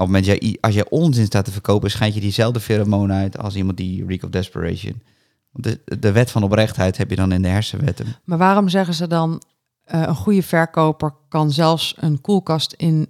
op 0.00 0.06
het 0.12 0.16
moment 0.24 0.40
jij, 0.40 0.56
als 0.60 0.74
jij 0.74 0.86
onzin 0.90 1.24
staat 1.26 1.44
te 1.44 1.50
verkopen, 1.52 1.90
schijnt 1.90 2.14
je 2.14 2.20
diezelfde 2.20 2.60
pheromoon 2.60 3.12
uit 3.12 3.38
als 3.38 3.54
iemand 3.56 3.76
die 3.76 4.06
Reek 4.06 4.22
of 4.24 4.30
Desperation. 4.30 5.02
De, 5.52 5.80
de 5.98 6.12
wet 6.12 6.30
van 6.30 6.42
oprechtheid 6.42 6.96
heb 6.96 7.10
je 7.10 7.16
dan 7.16 7.32
in 7.32 7.42
de 7.42 7.48
hersenwetten. 7.48 8.06
Maar 8.24 8.38
waarom 8.38 8.68
zeggen 8.68 8.94
ze 8.94 9.06
dan 9.06 9.42
eh, 9.84 10.00
een 10.06 10.14
goede 10.14 10.42
verkoper 10.42 11.12
kan 11.28 11.52
zelfs 11.52 11.94
een 11.98 12.20
koelkast 12.20 12.72
in, 12.72 13.08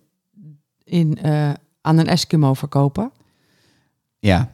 in, 0.85 1.19
eh, 1.23 1.51
aan 1.81 1.99
een 1.99 2.07
Eskimo 2.07 2.55
verkopen? 2.55 3.11
Ja, 4.19 4.51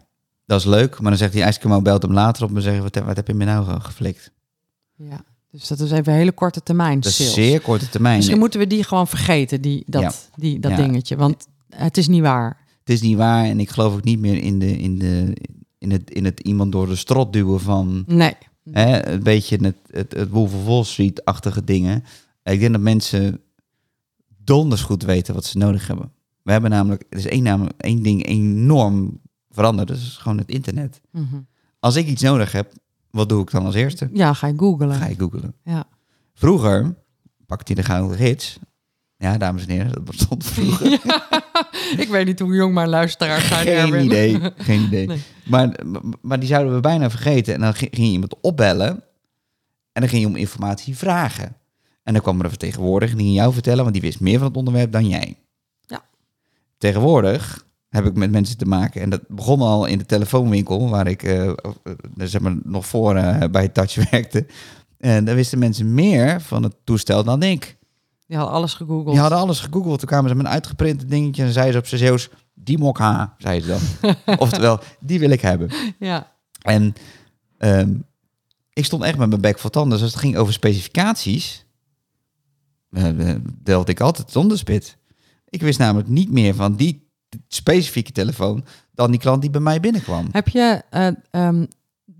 dat 0.46 0.58
is 0.60 0.66
leuk, 0.66 1.00
maar 1.00 1.10
dan 1.10 1.18
zegt 1.18 1.32
die 1.32 1.42
Eskimo 1.42 1.82
belt 1.82 2.02
hem 2.02 2.12
later 2.12 2.44
op 2.44 2.56
en 2.56 2.62
zegt, 2.62 2.82
wat, 2.82 2.96
wat 3.04 3.16
heb 3.16 3.26
je 3.26 3.34
me 3.34 3.44
nou 3.44 3.64
ge- 3.64 3.80
geflikt? 3.80 4.30
Ja. 4.96 5.24
Dus 5.50 5.68
dat 5.68 5.80
is 5.80 5.90
even 5.90 6.12
een 6.12 6.18
hele 6.18 6.32
korte 6.32 6.62
termijn 6.62 7.00
Dat 7.00 7.10
is 7.18 7.34
zeer 7.34 7.60
korte 7.60 7.88
termijn. 7.88 8.16
Misschien 8.16 8.38
moeten 8.38 8.60
we 8.60 8.66
die 8.66 8.84
gewoon 8.84 9.06
vergeten, 9.08 9.60
die, 9.60 9.82
dat, 9.86 10.02
Ja. 10.02 10.12
die, 10.34 10.58
dat 10.60 10.70
Ja. 10.70 10.76
dingetje. 10.76 11.16
Want 11.16 11.46
het 11.76 11.96
is 11.96 12.08
niet 12.08 12.22
waar. 12.22 12.64
Het 12.78 12.90
is 12.94 13.00
niet 13.00 13.16
waar 13.16 13.44
en 13.44 13.60
ik 13.60 13.70
geloof 13.70 13.94
ook 13.94 14.04
niet 14.04 14.18
meer 14.18 14.38
in, 14.42 14.58
de, 14.58 14.78
in, 14.78 14.98
de, 14.98 15.36
in, 15.78 15.90
het, 15.90 16.10
in 16.10 16.24
het 16.24 16.40
iemand 16.40 16.72
door 16.72 16.86
de 16.86 16.96
strot 16.96 17.32
duwen 17.32 17.60
van 17.60 18.04
Nee. 18.06 18.34
hè, 18.70 19.06
een 19.06 19.22
beetje 19.22 19.56
het, 19.56 19.76
het, 19.90 20.12
het 20.12 20.28
Wolf 20.30 20.54
of 20.54 20.64
Wall 20.64 20.84
Street-achtige 20.84 21.64
dingen. 21.64 22.04
Ik 22.42 22.60
denk 22.60 22.72
dat 22.72 22.80
mensen 22.80 23.40
donders 24.44 24.82
goed 24.82 25.02
weten 25.02 25.34
wat 25.34 25.44
ze 25.44 25.58
nodig 25.58 25.86
hebben. 25.86 26.12
We 26.42 26.52
hebben 26.52 26.70
namelijk, 26.70 27.04
er 27.10 27.18
is 27.18 27.26
één, 27.26 27.42
naam, 27.42 27.68
één 27.76 28.02
ding 28.02 28.26
enorm 28.26 29.20
veranderd, 29.50 29.88
dat 29.88 29.96
is 29.96 30.16
gewoon 30.16 30.38
het 30.38 30.48
internet. 30.48 31.00
Mhm. 31.10 31.36
Als 31.80 31.96
ik 31.96 32.06
iets 32.06 32.22
nodig 32.22 32.52
heb, 32.52 32.72
wat 33.10 33.28
doe 33.28 33.42
ik 33.42 33.50
dan 33.50 33.64
als 33.64 33.74
eerste? 33.74 34.10
Ja, 34.12 34.32
ga 34.32 34.46
je 34.46 34.54
googlen. 34.56 34.94
Ga 34.94 35.06
ik 35.06 35.18
googlen. 35.18 35.54
Ja. 35.64 35.84
Vroeger 36.34 36.94
pakte 37.46 37.72
je 37.74 37.80
de 37.80 37.86
gouden 37.86 38.16
gids. 38.16 38.58
Ja, 39.18 39.38
dames 39.38 39.62
en 39.66 39.70
heren, 39.70 39.92
dat 39.92 40.04
bestond 40.04 40.44
vroeger. 40.44 41.00
Ik 42.04 42.08
weet 42.08 42.26
niet 42.26 42.40
hoe 42.40 42.54
jong 42.54 42.74
mijn 42.74 42.88
luisteraars 42.88 43.48
zijn. 43.48 43.66
Geen 43.66 44.04
idee, 44.04 44.40
geen 44.56 44.82
idee. 44.82 45.06
Nee. 45.16 45.22
Maar, 45.44 45.80
maar 46.20 46.38
die 46.38 46.48
zouden 46.48 46.74
we 46.74 46.80
bijna 46.80 47.10
vergeten. 47.10 47.54
En 47.54 47.60
dan 47.60 47.74
ging 47.74 47.96
je 47.96 48.02
iemand 48.02 48.34
opbellen 48.40 48.90
en 49.92 50.00
dan 50.00 50.08
ging 50.08 50.22
je 50.22 50.28
om 50.28 50.36
informatie 50.36 50.96
vragen. 50.96 51.56
En 52.02 52.12
dan 52.12 52.22
kwam 52.22 52.38
er 52.38 52.44
een 52.44 52.50
vertegenwoordiger 52.50 53.18
en 53.18 53.24
die 53.24 53.32
jou 53.32 53.52
vertellen, 53.52 53.82
want 53.82 53.92
die 53.92 54.02
wist 54.02 54.20
meer 54.20 54.38
van 54.38 54.46
het 54.46 54.56
onderwerp 54.56 54.92
dan 54.92 55.08
jij. 55.08 55.38
Ja. 55.80 56.04
Tegenwoordig 56.78 57.66
heb 57.88 58.04
ik 58.04 58.14
met 58.14 58.30
mensen 58.30 58.58
te 58.58 58.64
maken. 58.64 59.00
En 59.00 59.10
dat 59.10 59.28
begon 59.28 59.60
al 59.60 59.86
in 59.86 59.98
de 59.98 60.06
telefoonwinkel, 60.06 60.88
waar 60.88 61.06
ik 61.06 61.22
eh, 61.22 61.52
zeg 62.16 62.40
maar, 62.40 62.56
nog 62.62 62.86
voor 62.86 63.14
bij 63.50 63.68
Touch 63.68 64.10
werkte. 64.10 64.46
En 64.98 65.24
daar 65.24 65.34
wisten 65.34 65.58
mensen 65.58 65.94
meer 65.94 66.40
van 66.40 66.62
het 66.62 66.74
toestel 66.84 67.24
dan 67.24 67.42
ik. 67.42 67.76
Die 68.26 68.36
had 68.36 68.48
alles 68.48 68.74
gegoogeld. 68.74 69.10
Die 69.10 69.20
hadden 69.20 69.38
alles 69.38 69.60
gegoogeld. 69.60 69.98
Toen 69.98 70.08
kwamen 70.08 70.28
ze 70.28 70.34
met 70.34 70.46
een 70.46 70.52
uitgeprint 70.52 71.08
dingetje 71.08 71.42
en 71.42 71.52
zeiden 71.52 71.72
ze 71.72 71.78
op 71.78 71.86
z'n 71.86 71.96
Zeeuws, 71.96 72.28
die 72.54 72.78
mok 72.78 72.98
H, 72.98 73.24
zei 73.38 73.60
ze 73.60 73.66
dan. 73.66 74.14
Oftewel, 74.38 74.80
die 75.00 75.18
wil 75.18 75.30
ik 75.30 75.40
hebben. 75.40 75.70
Ja. 75.98 76.32
En 76.62 76.94
ehm, 77.58 77.94
ik 78.72 78.84
stond 78.84 79.02
echt 79.02 79.18
met 79.18 79.28
mijn 79.28 79.40
bek 79.40 79.58
vol 79.58 79.70
tanden. 79.70 79.92
Dus 79.92 80.02
als 80.02 80.10
het 80.10 80.20
ging 80.20 80.36
over 80.36 80.52
specificaties, 80.52 81.66
eh, 82.90 83.34
deelde 83.62 83.92
ik 83.92 84.00
altijd 84.00 84.26
het 84.26 84.36
onderspit. 84.36 84.96
Ik 85.48 85.62
wist 85.62 85.78
namelijk 85.78 86.08
niet 86.08 86.30
meer 86.30 86.54
van 86.54 86.76
die 86.76 87.10
specifieke 87.48 88.12
telefoon 88.12 88.64
dan 88.92 89.10
die 89.10 89.20
klant 89.20 89.40
die 89.40 89.50
bij 89.50 89.60
mij 89.60 89.80
binnenkwam. 89.80 90.28
Heb 90.30 90.48
je 90.48 90.82
ehm, 91.30 91.66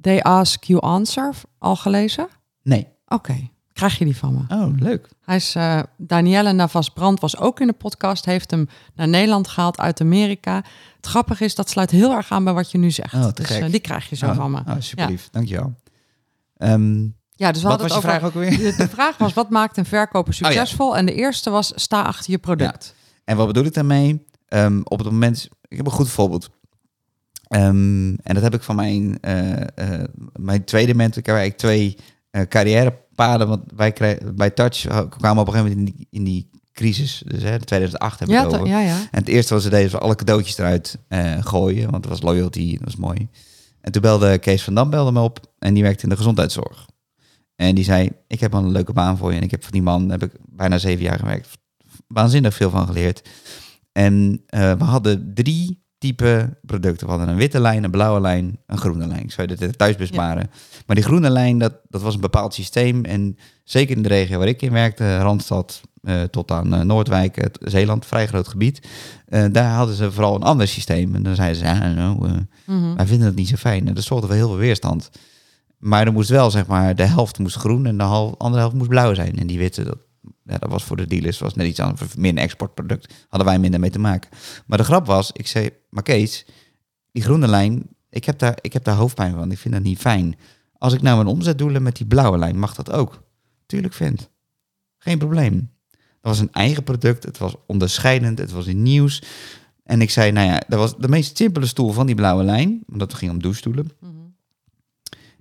They 0.00 0.22
Ask 0.22 0.64
You 0.64 0.80
Answer 0.80 1.34
al 1.58 1.76
gelezen? 1.76 2.28
Nee. 2.62 2.86
Oké, 3.08 3.50
krijg 3.76 3.98
je 3.98 4.04
die 4.04 4.16
van 4.16 4.34
me. 4.48 4.54
Oh, 4.56 4.78
leuk. 4.78 5.08
Hij 5.24 5.36
is, 5.36 5.54
eh 5.54 5.80
Danielle 5.96 6.52
Navas 6.52 6.88
Brand 6.90 7.20
was 7.20 7.36
ook 7.38 7.60
in 7.60 7.66
de 7.66 7.72
podcast, 7.72 8.24
heeft 8.24 8.50
hem 8.50 8.68
naar 8.94 9.08
Nederland 9.08 9.48
gehaald 9.48 9.78
uit 9.78 10.00
Amerika. 10.00 10.54
Het 10.96 11.06
grappige 11.06 11.44
is, 11.44 11.54
dat 11.54 11.70
sluit 11.70 11.90
heel 11.90 12.12
erg 12.12 12.30
aan 12.30 12.44
bij 12.44 12.52
wat 12.52 12.70
je 12.70 12.78
nu 12.78 12.90
zegt. 12.90 13.14
Oh, 13.14 13.24
te 13.26 13.42
dus 13.42 13.46
gek. 13.46 13.62
eh, 13.62 13.70
die 13.70 13.80
krijg 13.80 14.08
je 14.08 14.16
zo 14.16 14.26
oh, 14.26 14.36
van 14.36 14.50
me. 14.50 14.58
Oh, 14.66 14.74
super 14.78 15.06
lief. 15.08 15.28
Dankjewel. 15.30 15.74
Ehm, 16.56 17.02
Ja, 17.32 17.52
dus 17.52 17.62
we 17.62 17.68
wat 17.68 17.80
hadden 17.80 17.88
was 17.88 17.96
je 17.96 18.02
vraag 18.10 18.22
ook 18.22 18.34
weer? 18.34 18.50
De, 18.58 18.74
de 18.76 18.88
vraag 18.88 19.16
was, 19.18 19.32
wat 19.32 19.50
maakt 19.50 19.76
een 19.76 19.84
verkoper 19.86 20.34
ja. 20.38 20.46
succesvol? 20.46 20.96
En 20.96 21.06
de 21.06 21.14
eerste 21.14 21.50
was, 21.50 21.72
sta 21.74 22.02
achter 22.02 22.30
je 22.30 22.38
product. 22.38 22.94
En 23.24 23.36
wat 23.36 23.46
bedoel 23.46 23.64
ik 23.64 23.74
daarmee? 23.74 24.24
Ehm, 24.48 24.80
op 24.84 24.98
het 24.98 25.10
moment, 25.10 25.48
ik 25.68 25.76
heb 25.76 25.86
een 25.86 25.92
goed 25.92 26.08
voorbeeld. 26.08 26.50
Ehm, 27.48 28.14
en 28.14 28.34
dat 28.34 28.42
heb 28.42 28.54
ik 28.54 28.62
van 28.62 28.76
mijn, 28.76 29.20
eh, 29.20 29.60
eh, 29.74 30.04
mijn 30.32 30.64
tweede 30.64 30.94
mentor. 30.94 31.18
Ik 31.18 31.26
heb 31.26 31.36
eigenlijk 31.36 31.58
twee 31.58 31.96
carrièrepaden. 32.48 33.48
Want 33.48 33.62
wij 33.76 33.92
kregen, 33.92 34.36
bij 34.36 34.50
Touch 34.50 34.80
kwamen 35.08 35.34
we 35.34 35.40
op 35.40 35.46
een 35.46 35.52
gegeven 35.52 35.68
moment 35.68 35.78
in 35.78 35.84
die, 35.84 36.06
in 36.10 36.24
die 36.24 36.50
crisis. 36.72 37.22
Dus 37.26 37.42
hè, 37.42 37.58
2008 37.60 38.18
heb 38.18 38.28
ik 38.28 38.34
Ja, 38.34 38.44
het 38.44 38.54
over. 38.54 38.66
ja, 38.66 38.80
ja. 38.80 38.96
En 39.10 39.18
het 39.20 39.28
eerste 39.28 39.54
wat 39.54 39.62
ze 39.62 39.68
deden 39.70 39.90
was 39.90 40.00
alle 40.00 40.14
cadeautjes 40.14 40.58
eruit 40.58 40.98
eh, 41.08 41.44
gooien. 41.44 41.90
Want 41.90 42.02
dat 42.02 42.12
was 42.12 42.22
loyalty, 42.22 42.72
dat 42.72 42.84
was 42.84 42.96
mooi. 42.96 43.28
En 43.80 43.92
toen 43.92 44.02
belde 44.02 44.38
Kees 44.38 44.62
van 44.62 44.74
Dam 44.74 44.90
belde 44.90 45.12
me 45.12 45.20
op. 45.20 45.52
En 45.58 45.74
die 45.74 45.82
werkte 45.82 46.02
in 46.02 46.08
de 46.08 46.16
gezondheidszorg. 46.16 46.86
En 47.56 47.74
die 47.74 47.84
zei, 47.84 48.10
ik 48.26 48.40
heb 48.40 48.52
een 48.52 48.70
leuke 48.70 48.92
baan 48.92 49.16
voor 49.16 49.30
je. 49.30 49.36
En 49.38 49.42
ik 49.44 49.50
heb 49.50 49.62
van 49.62 49.72
die 49.72 49.82
man 49.82 50.10
heb 50.10 50.22
ik 50.22 50.32
bijna 50.48 50.78
zeven 50.78 51.04
jaar 51.04 51.18
gewerkt. 51.18 51.48
Waanzinnig 52.06 52.54
veel 52.54 52.70
van 52.70 52.86
geleerd. 52.86 53.28
En 53.92 54.42
eh, 54.46 54.72
we 54.72 54.84
hadden 54.84 55.30
drie 55.34 55.84
type 55.98 56.56
producten. 56.62 57.06
We 57.06 57.12
hadden 57.12 57.30
een 57.32 57.36
witte 57.40 57.60
lijn, 57.60 57.84
een 57.84 57.90
blauwe 57.90 58.20
lijn, 58.20 58.58
een 58.66 58.78
groene 58.78 59.06
lijn. 59.06 59.22
Ik 59.22 59.32
zou 59.32 59.48
je 59.48 59.56
dit 59.56 59.78
thuis 59.78 59.96
besparen. 59.96 60.50
Maar 60.86 60.96
die 60.96 61.04
groene 61.04 61.30
lijn, 61.30 61.58
dat, 61.58 61.72
dat 61.88 62.02
was 62.02 62.14
een 62.14 62.20
bepaald 62.20 62.54
systeem. 62.54 63.04
En 63.04 63.36
zeker 63.64 63.96
in 63.96 64.02
de 64.02 64.08
regio 64.08 64.38
waar 64.38 64.48
ik 64.48 64.62
in 64.62 64.72
werkte, 64.72 65.18
Randstad 65.18 65.80
eh, 66.02 66.22
tot 66.22 66.50
aan 66.50 66.74
eh, 66.74 66.80
Noordwijk, 66.80 67.36
het 67.42 67.58
Zeeland, 67.60 68.06
vrij 68.06 68.26
groot 68.26 68.48
gebied. 68.48 68.88
eh, 69.26 69.44
daar 69.52 69.74
hadden 69.74 69.94
ze 69.94 70.12
vooral 70.12 70.34
een 70.34 70.42
ander 70.42 70.68
systeem. 70.68 71.14
En 71.14 71.22
dan 71.22 71.34
zeiden 71.34 71.58
ze, 71.58 71.64
ja, 71.64 71.92
nou, 71.92 72.28
Mhm. 72.66 72.94
wij 72.94 73.06
vinden 73.06 73.26
het 73.26 73.36
niet 73.36 73.48
zo 73.48 73.56
fijn. 73.56 73.88
En 73.88 73.94
dat 73.94 74.04
zorgde 74.04 74.26
voor 74.26 74.36
heel 74.36 74.48
veel 74.48 74.56
weerstand. 74.56 75.10
Maar 75.78 76.06
er 76.06 76.12
moest 76.12 76.28
wel, 76.30 76.50
zeg 76.50 76.66
maar, 76.66 76.94
de 76.94 77.02
helft 77.04 77.38
moest 77.38 77.56
groen 77.56 77.86
en 77.86 77.96
de 77.98 78.02
half, 78.04 78.34
andere 78.38 78.60
helft 78.60 78.76
moest 78.76 78.88
blauw 78.88 79.14
zijn. 79.14 79.38
En 79.38 79.46
die 79.46 79.58
witte, 79.58 79.84
dat, 79.84 79.98
ja, 80.46 80.58
dat 80.58 80.70
was 80.70 80.84
voor 80.84 80.96
de 80.96 81.06
dealers, 81.06 81.38
was 81.38 81.54
net 81.54 81.66
iets 81.66 81.80
anders, 81.80 82.14
meer 82.14 82.30
een 82.30 82.38
exportproduct. 82.38 83.14
Hadden 83.28 83.48
wij 83.48 83.58
minder 83.58 83.80
mee 83.80 83.90
te 83.90 83.98
maken. 83.98 84.30
Maar 84.66 84.78
de 84.78 84.84
grap 84.84 85.06
was, 85.06 85.32
ik 85.32 85.46
zei, 85.46 85.70
maar 85.90 86.02
Kees, 86.02 86.46
die 87.12 87.22
groene 87.22 87.46
lijn, 87.48 87.94
Ik 88.10 88.24
heb, 88.24 88.38
daar, 88.38 88.58
ik 88.60 88.72
heb 88.72 88.84
daar 88.84 88.96
hoofdpijn 88.96 89.34
van. 89.34 89.50
Ik 89.50 89.58
vind 89.58 89.74
dat 89.74 89.82
niet 89.82 89.98
fijn. 89.98 90.36
Als 90.78 90.92
ik 90.92 91.02
nou 91.02 91.16
mijn 91.16 91.28
omzetdoelen 91.28 91.82
met 91.82 91.96
die 91.96 92.06
blauwe 92.06 92.38
lijn, 92.38 92.58
mag 92.58 92.74
dat 92.74 92.90
ook. 92.90 93.22
Tuurlijk 93.66 93.94
vind. 93.94 94.30
Geen 94.98 95.18
probleem. 95.18 95.70
Dat 95.90 96.34
was 96.34 96.38
een 96.38 96.52
eigen 96.52 96.82
product. 96.82 97.24
Het 97.24 97.38
was 97.38 97.54
onderscheidend. 97.66 98.38
Het 98.38 98.50
was 98.50 98.66
in 98.66 98.82
nieuws. 98.82 99.22
En 99.82 100.00
ik 100.00 100.10
zei, 100.10 100.32
nou 100.32 100.46
ja, 100.46 100.62
dat 100.68 100.78
was 100.78 100.96
de 100.96 101.08
meest 101.08 101.36
simpele 101.36 101.66
stoel 101.66 101.92
van 101.92 102.06
die 102.06 102.14
blauwe 102.14 102.44
lijn. 102.44 102.82
Omdat 102.88 103.10
het 103.10 103.18
ging 103.20 103.30
om 103.30 103.42
douchestoelen. 103.42 103.90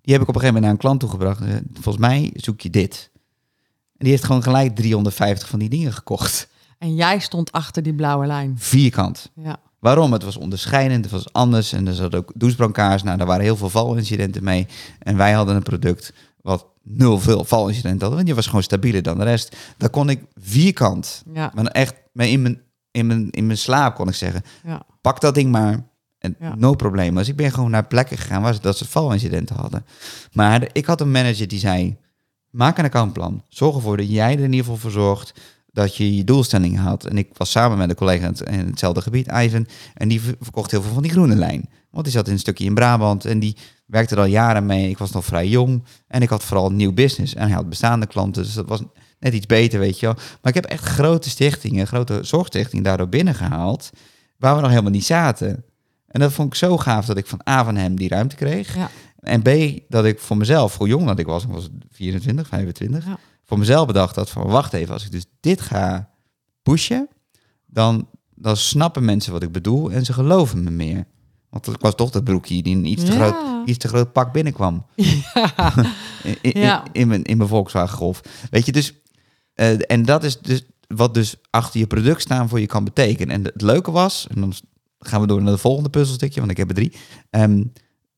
Die 0.01 0.13
heb 0.13 0.21
ik 0.21 0.29
op 0.29 0.35
een 0.35 0.41
gegeven 0.41 0.53
moment 0.53 0.61
naar 0.61 0.71
een 0.71 0.77
klant 0.77 0.99
toegebracht. 0.99 1.43
Volgens 1.73 1.97
mij 1.97 2.31
zoek 2.35 2.61
je 2.61 2.69
dit. 2.69 3.11
Die 4.05 4.13
heeft 4.13 4.25
gewoon 4.25 4.43
gelijk 4.43 4.75
350 4.75 5.47
van 5.47 5.59
die 5.59 5.69
dingen 5.69 5.93
gekocht. 5.93 6.47
En 6.77 6.95
jij 6.95 7.19
stond 7.19 7.51
achter 7.51 7.83
die 7.83 7.93
blauwe 7.93 8.25
lijn. 8.25 8.55
Vierkant. 8.57 9.31
Ja. 9.35 9.57
Waarom? 9.79 10.11
Het 10.13 10.23
was 10.23 10.37
onderscheidend, 10.37 11.03
het 11.03 11.13
was 11.13 11.33
anders. 11.33 11.73
En 11.73 11.87
er 11.87 11.93
zat 11.93 12.15
ook 12.15 12.31
douchebrancard. 12.35 13.03
Nou, 13.03 13.17
daar 13.17 13.27
waren 13.27 13.43
heel 13.43 13.55
veel 13.57 13.69
valincidenten 13.69 14.43
mee. 14.43 14.67
En 14.99 15.17
wij 15.17 15.31
hadden 15.31 15.55
een 15.55 15.63
product 15.63 16.13
wat 16.41 16.65
nul 16.83 17.19
veel 17.19 17.43
valincidenten 17.45 18.01
had. 18.05 18.13
Want 18.15 18.25
die 18.25 18.35
was 18.35 18.45
gewoon 18.47 18.63
stabieler 18.63 19.01
dan 19.01 19.17
de 19.17 19.23
rest. 19.23 19.55
Daar 19.77 19.89
kon 19.89 20.09
ik 20.09 20.23
vierkant, 20.35 21.23
Ja. 21.33 21.51
maar 21.55 21.65
echt 21.65 21.93
in, 22.13 22.41
mijn, 22.41 22.61
in, 22.91 23.07
mijn, 23.07 23.29
in 23.31 23.45
mijn 23.45 23.57
slaap 23.57 23.95
kon 23.95 24.07
ik 24.07 24.13
zeggen... 24.15 24.41
Ja. 24.63 24.81
pak 25.01 25.21
dat 25.21 25.35
ding 25.35 25.51
maar. 25.51 25.87
En 26.19 26.35
Ja. 26.39 26.55
no 26.55 26.73
probleem. 26.73 27.15
Dus 27.15 27.27
ik 27.27 27.35
ben 27.35 27.51
gewoon 27.51 27.71
naar 27.71 27.85
plekken 27.87 28.17
gegaan 28.17 28.41
waar 28.41 28.53
ze 28.53 28.61
dat 28.61 28.77
ze 28.77 28.85
valincidenten 28.85 29.55
hadden. 29.55 29.85
Maar 30.31 30.67
ik 30.71 30.85
had 30.85 31.01
een 31.01 31.11
manager 31.11 31.47
die 31.47 31.59
zei... 31.59 31.97
maak 32.55 32.77
een 32.77 32.85
accountplan. 32.85 33.43
Zorg 33.49 33.75
ervoor 33.75 33.97
dat 33.97 34.09
jij 34.09 34.31
er 34.33 34.39
in 34.39 34.43
ieder 34.43 34.59
geval 34.59 34.77
voor 34.77 34.91
zorgt... 34.91 35.33
dat 35.71 35.95
je 35.95 36.15
je 36.15 36.23
doelstelling 36.23 36.77
haalt. 36.77 37.05
En 37.05 37.17
ik 37.17 37.29
was 37.33 37.51
samen 37.51 37.77
met 37.77 37.89
een 37.89 37.95
collega 37.95 38.25
in 38.25 38.31
het- 38.31 38.49
in 38.49 38.59
hetzelfde 38.67 39.01
gebied, 39.01 39.27
Ivan... 39.27 39.67
en 39.93 40.07
die 40.07 40.21
ver- 40.21 40.35
verkocht 40.39 40.71
heel 40.71 40.81
veel 40.81 40.93
van 40.93 41.03
die 41.03 41.11
groene 41.11 41.35
lijn. 41.35 41.69
Want 41.91 42.03
die 42.05 42.13
zat 42.13 42.27
in 42.27 42.33
een 42.33 42.39
stukje 42.39 42.65
in 42.65 42.73
Brabant... 42.73 43.25
en 43.25 43.39
die 43.39 43.57
werkte 43.85 44.15
er 44.15 44.21
al 44.21 44.27
jaren 44.27 44.65
mee. 44.65 44.89
Ik 44.89 44.97
was 44.97 45.11
nog 45.11 45.25
vrij 45.25 45.47
jong. 45.47 45.83
En 46.07 46.21
ik 46.21 46.29
had 46.29 46.43
vooral 46.43 46.71
nieuw 46.71 46.93
business. 46.93 47.33
En 47.35 47.47
hij 47.47 47.55
had 47.55 47.69
bestaande 47.69 48.05
klanten, 48.05 48.43
dus 48.43 48.53
dat 48.53 48.67
was 48.67 48.81
net 49.19 49.33
iets 49.33 49.45
beter, 49.45 49.79
weet 49.79 49.99
je 49.99 50.05
wel. 50.05 50.15
Maar 50.15 50.55
ik 50.55 50.61
heb 50.61 50.65
echt 50.65 50.83
grote 50.83 51.29
stichtingen, 51.29 51.87
grote 51.87 52.19
zorgstichtingen 52.21 52.83
daardoor 52.83 53.09
binnengehaald... 53.09 53.89
waar 54.37 54.55
we 54.55 54.61
nog 54.61 54.69
helemaal 54.69 54.91
niet 54.91 55.05
zaten... 55.05 55.63
En 56.07 56.21
dat 56.21 56.33
vond 56.33 56.47
ik 56.47 56.55
zo 56.55 56.77
gaaf 56.77 57.05
dat 57.05 57.17
ik 57.17 57.27
van 57.27 57.41
A 57.49 57.63
van 57.63 57.75
hem 57.75 57.95
die 57.95 58.09
ruimte 58.09 58.35
kreeg. 58.35 58.75
Ja. 58.75 58.89
En 59.25 59.41
B, 59.41 59.79
dat 59.89 60.05
ik 60.05 60.19
voor 60.19 60.37
mezelf, 60.37 60.77
hoe 60.77 60.87
jong 60.87 61.05
dat 61.07 61.19
ik 61.19 61.25
was, 61.25 61.43
ik 61.43 61.49
was 61.49 61.69
24, 61.91 62.47
25, 62.47 63.05
Ja. 63.05 63.17
voor 63.43 63.59
mezelf 63.59 63.87
bedacht 63.87 64.15
dat 64.15 64.29
van 64.29 64.47
wacht 64.47 64.73
even, 64.73 64.93
als 64.93 65.05
ik 65.05 65.11
dus 65.11 65.25
dit 65.39 65.61
ga 65.61 66.09
pushen, 66.63 67.07
dan, 67.65 68.07
dan 68.35 68.57
snappen 68.57 69.05
mensen 69.05 69.31
wat 69.31 69.43
ik 69.43 69.51
bedoel 69.51 69.91
en 69.91 70.05
ze 70.05 70.13
geloven 70.13 70.63
me 70.63 70.69
meer. 70.71 71.05
Want 71.49 71.67
ik 71.67 71.81
was 71.81 71.95
toch 71.95 72.09
dat 72.09 72.23
broekje 72.23 72.61
die 72.63 72.73
in 72.73 72.79
een 72.79 72.85
iets 72.85 73.03
te, 73.03 73.11
Ja. 73.11 73.17
groot, 73.31 73.67
iets 73.67 73.77
te 73.77 73.87
groot 73.87 74.11
pak 74.13 74.31
binnenkwam. 74.33 74.85
in, 76.23 76.37
in, 76.41 76.59
Ja. 76.61 76.83
in, 76.91 77.07
mijn, 77.07 77.23
in 77.23 77.37
mijn 77.37 77.49
Volkswagen 77.49 77.97
Golf. 77.97 78.21
Weet 78.49 78.65
je, 78.65 78.71
dus... 78.71 78.93
eh, 79.53 79.91
en 79.91 80.03
dat 80.05 80.23
is 80.23 80.39
dus 80.39 80.63
wat 80.87 81.13
dus 81.13 81.35
achter 81.49 81.79
je 81.79 81.87
product 81.87 82.21
staan 82.21 82.49
voor 82.49 82.59
je 82.59 82.65
kan 82.65 82.83
betekenen. 82.83 83.35
En 83.35 83.43
het 83.43 83.61
leuke 83.61 83.91
was, 83.91 84.27
en 84.29 84.41
dan 84.41 84.53
gaan 84.99 85.21
we 85.21 85.27
door 85.27 85.41
naar 85.41 85.51
het 85.51 85.61
volgende 85.61 85.89
puzzelstukje, 85.89 86.39
want 86.39 86.51
ik 86.51 86.57
heb 86.57 86.69
er 86.69 86.75
drie. 86.75 86.93
Ehm, 87.29 87.63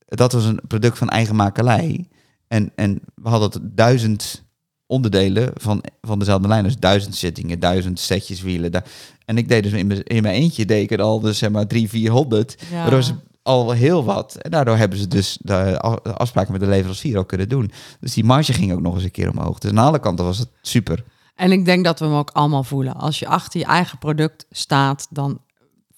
dat 0.08 0.32
was 0.32 0.44
een 0.44 0.60
product 0.68 0.98
van 0.98 1.08
eigen 1.08 1.36
makelij. 1.36 2.08
En, 2.48 2.72
en 2.74 3.00
we 3.14 3.28
hadden 3.28 3.50
het 3.50 3.76
duizend 3.76 4.44
onderdelen 4.86 5.50
van, 5.54 5.82
van 6.00 6.18
dezelfde 6.18 6.48
lijn. 6.48 6.64
Dus 6.64 6.76
duizend 6.76 7.14
zittingen, 7.16 7.60
duizend 7.60 7.98
setjes 8.00 8.40
wielen. 8.42 8.72
Da- 8.72 8.84
En 9.24 9.38
ik 9.38 9.48
deed 9.48 9.62
dus 9.62 9.72
in 9.72 9.86
mijn, 9.86 10.02
in 10.02 10.22
mijn 10.22 10.34
eentje 10.34 10.64
deed 10.64 10.90
ik 10.90 11.00
al 11.00 11.20
dus 11.20 11.38
zeg 11.38 11.50
maar 11.50 11.66
drie, 11.66 11.88
vierhonderd. 11.88 12.56
Ja. 12.70 12.80
Waardoor 12.82 13.02
ze 13.02 13.14
al 13.42 13.70
heel 13.70 14.04
wat. 14.04 14.34
En 14.34 14.50
daardoor 14.50 14.76
hebben 14.76 14.98
ze 14.98 15.08
dus 15.08 15.38
de 15.40 15.78
afspraken 16.02 16.52
met 16.52 16.60
de 16.60 16.66
leverancier 16.66 17.18
ook 17.18 17.28
kunnen 17.28 17.48
doen. 17.48 17.70
Dus 18.00 18.14
die 18.14 18.24
marge 18.24 18.52
ging 18.52 18.72
ook 18.72 18.80
nog 18.80 18.94
eens 18.94 19.04
een 19.04 19.10
keer 19.10 19.30
omhoog. 19.30 19.58
Dus 19.58 19.70
aan 19.70 19.78
alle 19.78 19.98
kanten 19.98 20.24
was 20.24 20.38
het 20.38 20.48
super. 20.62 21.04
En 21.34 21.52
ik 21.52 21.64
denk 21.64 21.84
dat 21.84 21.98
we 21.98 22.04
hem 22.04 22.14
ook 22.14 22.30
allemaal 22.30 22.64
voelen. 22.64 22.94
Als 22.94 23.18
je 23.18 23.26
achter 23.26 23.60
je 23.60 23.66
eigen 23.66 23.98
product 23.98 24.46
staat, 24.50 25.06
dan 25.10 25.40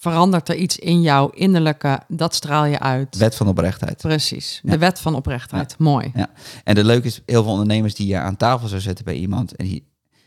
verandert 0.01 0.49
er 0.49 0.57
iets 0.57 0.79
in 0.79 1.01
jouw 1.01 1.29
innerlijke. 1.29 2.01
Dat 2.09 2.35
straal 2.35 2.65
je 2.65 2.79
uit. 2.79 3.17
Wet 3.17 3.35
van 3.35 3.49
oprechtheid. 3.49 3.97
Precies. 3.97 4.61
Ja. 4.63 4.71
De 4.71 4.79
wet 4.79 5.01
van 5.01 5.15
oprechtheid. 5.15 5.79
Mooi. 5.79 6.11
Ja. 6.15 6.31
En 6.65 6.75
de 6.75 6.85
leuke 6.85 7.07
is, 7.07 7.23
heel 7.27 7.43
veel 7.43 7.53
ondernemers 7.53 7.95
die 7.95 8.07
je 8.07 8.19
aan 8.19 8.37
tafel 8.37 8.69
zou 8.69 8.81
zetten 8.81 9.05
bij 9.05 9.15
iemand. 9.15 9.57
En, 9.57 9.65
die, 9.65 9.87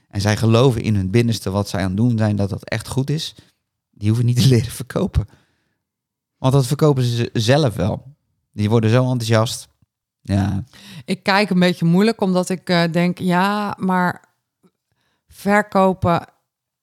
en 0.09 0.21
zij 0.21 0.37
geloven 0.37 0.81
in 0.81 0.95
hun 0.95 1.09
binnenste 1.09 1.49
wat 1.49 1.69
zij 1.69 1.81
aan 1.81 1.87
het 1.87 1.97
doen 1.97 2.17
zijn, 2.17 2.35
dat 2.35 2.49
dat 2.49 2.63
echt 2.63 2.87
goed 2.87 3.09
is. 3.09 3.35
Die 3.91 4.07
hoeven 4.07 4.25
niet 4.25 4.41
te 4.41 4.47
leren 4.55 4.71
verkopen. 4.71 5.27
Want 6.37 6.53
dat 6.53 6.67
verkopen 6.67 7.03
ze 7.03 7.29
zelf 7.33 7.75
wel. 7.75 8.15
Die 8.51 8.69
worden 8.69 8.89
zo 8.89 9.01
enthousiast. 9.01 9.67
Ja, 10.21 10.63
Ik 11.05 11.23
kijk 11.23 11.49
een 11.49 11.59
beetje 11.59 11.85
moeilijk, 11.85 12.21
omdat 12.21 12.49
ik 12.49 12.69
eh, 12.69 12.83
denk, 12.91 13.17
ja, 13.17 13.75
maar 13.79 14.23
verkopen 15.27 16.25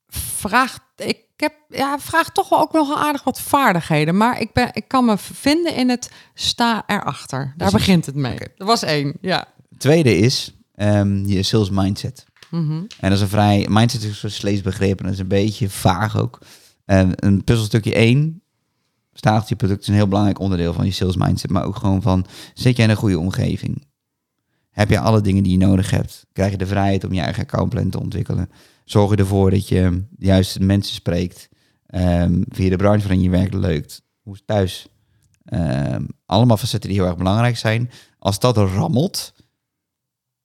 vraagt. 0.08 0.82
Ik 0.96 1.29
heb 1.40 1.52
ja, 1.68 1.98
vraagt 1.98 2.34
toch 2.34 2.48
wel 2.48 2.60
ook 2.60 2.72
nog 2.72 2.88
een 2.90 3.02
aardig 3.02 3.24
wat 3.24 3.40
vaardigheden. 3.40 4.16
Maar 4.16 4.40
ik, 4.40 4.52
ben, 4.52 4.70
ik 4.72 4.88
kan 4.88 5.04
me 5.04 5.18
vinden 5.18 5.74
in 5.74 5.88
het 5.88 6.10
sta 6.34 6.82
erachter. 6.86 7.38
Daar 7.38 7.70
Precies. 7.70 7.72
begint 7.72 8.06
het 8.06 8.14
mee. 8.14 8.32
Oké. 8.32 8.46
Dat 8.56 8.66
was 8.66 8.82
één. 8.82 9.16
Ja. 9.20 9.48
Tweede 9.78 10.16
is 10.16 10.54
ehm, 10.74 11.24
je 11.24 11.42
sales 11.42 11.70
mindset. 11.70 12.24
Mhm. 12.50 12.72
En 12.72 12.88
dat 13.00 13.12
is 13.12 13.20
een 13.20 13.28
vrij... 13.28 13.66
Mindset 13.70 14.02
is 14.02 14.20
zo'n 14.20 14.30
sleesbegrip 14.30 14.98
en 14.98 15.04
dat 15.04 15.14
is 15.14 15.20
een 15.20 15.28
beetje 15.28 15.70
vaag 15.70 16.18
ook. 16.18 16.38
En 16.84 17.12
een 17.14 17.44
puzzelstukje 17.44 17.94
1, 17.94 18.42
staat 19.12 19.48
je 19.48 19.56
product 19.56 19.80
is 19.80 19.88
een 19.88 19.94
heel 19.94 20.08
belangrijk 20.08 20.40
onderdeel 20.40 20.72
van 20.72 20.84
je 20.84 20.92
sales 20.92 21.16
mindset. 21.16 21.50
Maar 21.50 21.64
ook 21.64 21.76
gewoon 21.76 22.02
van, 22.02 22.26
zit 22.54 22.76
jij 22.76 22.84
in 22.84 22.90
een 22.90 22.96
goede 22.96 23.18
omgeving? 23.18 23.88
Heb 24.70 24.90
je 24.90 25.00
alle 25.00 25.20
dingen 25.20 25.42
die 25.42 25.52
je 25.52 25.66
nodig 25.66 25.90
hebt? 25.90 26.26
Krijg 26.32 26.50
je 26.50 26.56
de 26.56 26.66
vrijheid 26.66 27.04
om 27.04 27.12
je 27.12 27.20
eigen 27.20 27.42
accountplan 27.42 27.90
te 27.90 28.00
ontwikkelen? 28.00 28.50
Zorg 28.90 29.10
je 29.10 29.16
ervoor 29.16 29.50
dat 29.50 29.68
je 29.68 30.04
de 30.10 30.26
juiste 30.26 30.60
mensen 30.60 30.94
spreekt? 30.94 31.48
Vind 31.88 32.56
je 32.56 32.70
de 32.70 32.76
branche 32.76 33.00
waarin 33.00 33.22
je 33.22 33.30
werkt 33.30 33.54
leuk? 33.54 34.00
Hoe 34.22 34.34
is 34.34 34.42
thuis? 34.44 34.86
Ehm, 35.44 36.04
allemaal 36.26 36.56
facetten 36.56 36.90
die 36.90 36.98
heel 36.98 37.08
erg 37.08 37.16
belangrijk 37.16 37.56
zijn. 37.56 37.90
Als 38.18 38.38
dat 38.38 38.56
rammelt, 38.56 39.32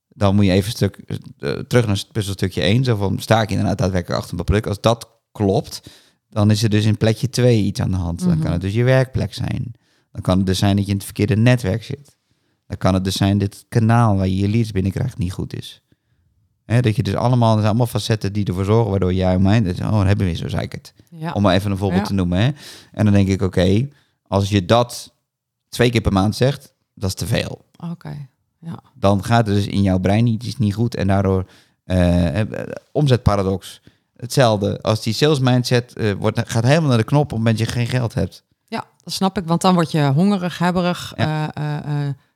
dan 0.07 0.35
moet 0.35 0.45
je 0.45 0.51
even 0.51 0.65
een 0.69 0.75
stuk 0.75 0.95
eh, 1.37 1.51
terug 1.51 1.87
naar 1.87 2.03
puzzelstukje 2.11 2.61
1. 2.61 2.83
Zo 2.83 2.95
van, 2.95 3.19
sta 3.19 3.41
ik 3.41 3.49
inderdaad 3.49 3.77
daadwerkelijk 3.77 4.19
achter 4.21 4.37
een 4.39 4.43
product? 4.45 4.67
Als 4.67 4.81
dat 4.81 5.09
klopt, 5.31 5.81
dan 6.29 6.51
is 6.51 6.63
er 6.63 6.69
dus 6.69 6.85
in 6.85 6.97
plekje 6.97 7.29
2 7.29 7.61
iets 7.63 7.79
aan 7.81 7.91
de 7.91 7.97
hand. 7.97 8.19
Dan 8.19 8.29
Mhm. 8.29 8.41
kan 8.41 8.51
het 8.51 8.61
dus 8.61 8.73
je 8.73 8.83
werkplek 8.83 9.33
zijn. 9.33 9.71
Dan 10.11 10.21
kan 10.21 10.37
het 10.37 10.45
dus 10.45 10.57
zijn 10.59 10.75
dat 10.75 10.85
je 10.85 10.91
in 10.91 10.97
het 10.97 11.05
verkeerde 11.05 11.35
netwerk 11.35 11.83
zit. 11.83 12.17
Dan 12.67 12.77
kan 12.77 12.93
het 12.93 13.03
dus 13.03 13.15
zijn 13.15 13.37
dat 13.37 13.53
het 13.53 13.65
kanaal 13.69 14.15
waar 14.15 14.27
je 14.27 14.35
je 14.35 14.49
leads 14.49 14.71
binnenkrijgt 14.71 15.17
niet 15.17 15.33
goed 15.33 15.55
is. 15.55 15.81
Dat 16.66 16.95
je 16.95 17.03
dus 17.03 17.16
allemaal, 17.16 17.47
dat 17.49 17.57
zijn 17.57 17.68
allemaal 17.68 17.88
facetten 17.88 18.34
die 18.34 18.45
ervoor 18.45 18.66
zorgen 18.66 18.89
waardoor 18.89 19.13
jij 19.13 19.38
mind, 19.39 19.68
oh, 19.72 19.78
dan 19.78 19.93
hebben 20.07 20.18
we 20.26 20.32
weer 20.32 20.36
zo 20.36 20.47
zei 20.47 20.61
ik 20.63 20.72
het. 20.72 20.93
Ja. 21.09 21.32
Om 21.32 21.41
maar 21.41 21.55
even 21.55 21.72
een 21.72 21.78
voorbeeld 21.78 22.01
Ja. 22.01 22.07
te 22.07 22.13
noemen. 22.13 22.39
Hè. 22.39 22.49
En 22.91 23.05
dan 23.05 23.13
denk 23.13 23.28
ik, 23.28 23.41
oké, 23.41 23.88
als 24.28 24.49
je 24.49 24.66
dat 24.66 25.13
twee 25.70 25.89
keer 25.91 26.01
per 26.01 26.13
maand 26.13 26.36
zegt, 26.36 26.74
dat 26.93 27.09
is 27.09 27.16
te 27.16 27.26
veel 27.28 27.66
Oké. 27.91 28.28
Ja. 28.59 28.80
dan 28.93 29.24
gaat 29.24 29.47
het 29.47 29.55
dus 29.55 29.68
in 29.68 29.82
jouw 29.82 29.99
brein 29.99 30.28
iets 30.28 30.57
niet 30.57 30.74
goed 30.74 30.95
en 30.95 31.07
daardoor 31.07 31.45
eh, 31.84 32.39
eh, 32.39 32.47
omzetparadox. 32.91 33.82
Hetzelfde. 34.18 34.82
Als 34.82 35.03
die 35.03 35.13
sales 35.13 35.39
mindset 35.39 35.93
eh, 35.93 36.11
wordt, 36.13 36.41
gaat 36.45 36.63
helemaal 36.63 36.89
naar 36.89 36.97
de 36.97 37.03
knop 37.03 37.22
op 37.24 37.30
het 37.30 37.38
moment 37.38 37.57
dat 37.57 37.68
je 37.68 37.74
geen 37.74 37.88
geld 37.88 38.13
hebt. 38.13 38.43
ja, 38.68 38.84
dat 39.03 39.13
snap 39.13 39.38
ik. 39.38 39.45
Want 39.45 39.61
dan 39.61 39.74
word 39.74 39.91
je 39.91 40.01
hongerig, 40.16 40.57
hebberig, 40.57 41.13
Ja. 41.18 41.51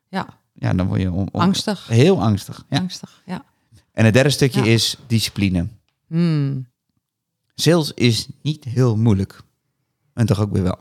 ja, 0.10 0.26
Ja, 0.54 0.74
dan 0.74 0.88
word 0.88 1.02
je 1.02 1.26
angstig. 1.32 1.88
heel 1.88 2.22
angstig. 2.22 2.66
Ja. 2.70 2.78
Angstig, 2.80 3.22
ja. 3.26 3.44
En 4.00 4.06
het 4.06 4.14
derde 4.14 4.30
stukje 4.30 4.64
Ja. 4.64 4.72
is 4.72 4.96
discipline. 5.08 5.68
Hmm. 6.08 6.68
Sales 7.56 7.92
is 7.94 8.28
niet 8.42 8.64
heel 8.64 8.98
moeilijk. 8.98 9.42
En 10.14 10.26
toch 10.26 10.40
ook 10.42 10.52
weer 10.52 10.64
wel. 10.64 10.78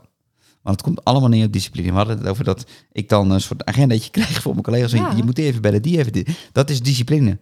Want 0.61 0.75
het 0.75 0.81
komt 0.81 1.03
allemaal 1.03 1.29
neer 1.29 1.45
op 1.45 1.53
discipline. 1.53 1.89
We 1.91 1.97
hadden 1.97 2.17
het 2.17 2.27
over 2.27 2.43
dat 2.43 2.65
ik 2.91 3.09
dan 3.09 3.31
een 3.31 3.41
soort 3.41 3.65
agendaatje 3.65 4.09
krijg 4.19 4.41
voor 4.41 4.51
mijn 4.51 4.63
collega's. 4.63 4.91
Ja. 4.91 5.13
Je 5.15 5.23
moet 5.23 5.35
die 5.35 5.45
even 5.45 5.61
bellen, 5.61 5.81
die 5.81 5.97
even 5.97 6.11
dit. 6.11 6.29
Dat 6.51 6.69
is 6.69 6.81
discipline. 6.81 7.39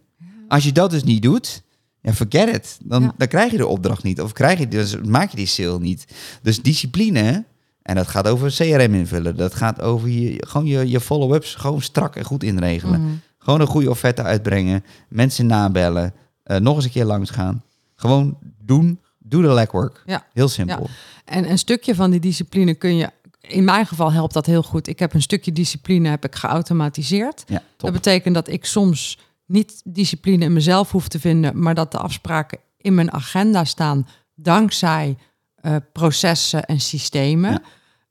Als 0.48 0.64
je 0.64 0.72
dat 0.72 0.90
dus 0.90 1.04
niet 1.04 1.22
doet, 1.22 1.62
ja, 2.02 2.12
forget 2.14 2.54
it. 2.54 2.78
Dan, 2.84 3.02
Ja. 3.02 3.14
dan 3.16 3.28
krijg 3.28 3.50
je 3.50 3.56
de 3.56 3.66
opdracht 3.66 4.02
niet. 4.02 4.20
Of 4.20 4.32
krijg 4.32 4.58
je, 4.58 4.68
dus 4.68 4.96
maak 5.00 5.30
je 5.30 5.36
die 5.36 5.46
sale 5.46 5.78
niet. 5.80 6.04
Dus 6.42 6.62
discipline, 6.62 7.44
en 7.82 7.94
dat 7.94 8.08
gaat 8.08 8.28
over 8.28 8.50
CRM 8.54 8.94
invullen. 8.94 9.36
Dat 9.36 9.54
gaat 9.54 9.80
over 9.80 10.08
je, 10.08 10.44
gewoon 10.46 10.66
je, 10.66 10.88
je 10.88 11.00
follow-ups 11.00 11.54
gewoon 11.54 11.82
strak 11.82 12.16
en 12.16 12.24
goed 12.24 12.42
inregelen. 12.42 13.00
Mhm. 13.00 13.12
Gewoon 13.48 13.62
een 13.62 13.72
goede 13.72 13.90
offerte 13.90 14.22
uitbrengen. 14.22 14.84
Mensen 15.08 15.46
nabellen. 15.46 16.12
eh, 16.42 16.56
nog 16.56 16.76
eens 16.76 16.84
een 16.84 16.90
keer 16.90 17.04
langs 17.04 17.30
gaan. 17.30 17.62
Gewoon 17.94 18.38
doen. 18.58 19.00
Doe 19.18 19.42
de 19.42 19.52
legwork. 19.52 20.02
Ja. 20.06 20.26
Heel 20.32 20.48
simpel. 20.48 20.88
En 21.24 21.50
een 21.50 21.58
stukje 21.58 21.94
van 21.94 22.10
die 22.10 22.20
discipline 22.20 22.74
kun 22.74 22.96
je, 22.96 23.10
in 23.40 23.64
mijn 23.64 23.86
geval 23.86 24.12
helpt 24.12 24.34
dat 24.34 24.46
heel 24.46 24.62
goed. 24.62 24.88
Ik 24.88 24.98
heb 24.98 25.14
een 25.14 25.22
stukje 25.22 25.52
discipline 25.52 26.08
heb 26.08 26.24
ik 26.24 26.34
geautomatiseerd. 26.34 27.44
Ja. 27.46 27.62
Dat 27.76 27.92
betekent 27.92 28.34
dat 28.34 28.48
ik 28.48 28.64
soms 28.64 29.18
niet 29.46 29.80
discipline 29.84 30.44
in 30.44 30.52
mezelf 30.52 30.90
hoef 30.90 31.08
te 31.08 31.20
vinden, 31.20 31.62
maar 31.62 31.74
dat 31.74 31.92
de 31.92 31.98
afspraken 31.98 32.58
in 32.76 32.94
mijn 32.94 33.12
agenda 33.12 33.64
staan 33.64 34.08
dankzij 34.34 35.16
eh, 35.54 35.76
processen 35.92 36.64
en 36.64 36.80
systemen. 36.80 37.50
Ja. 37.50 37.60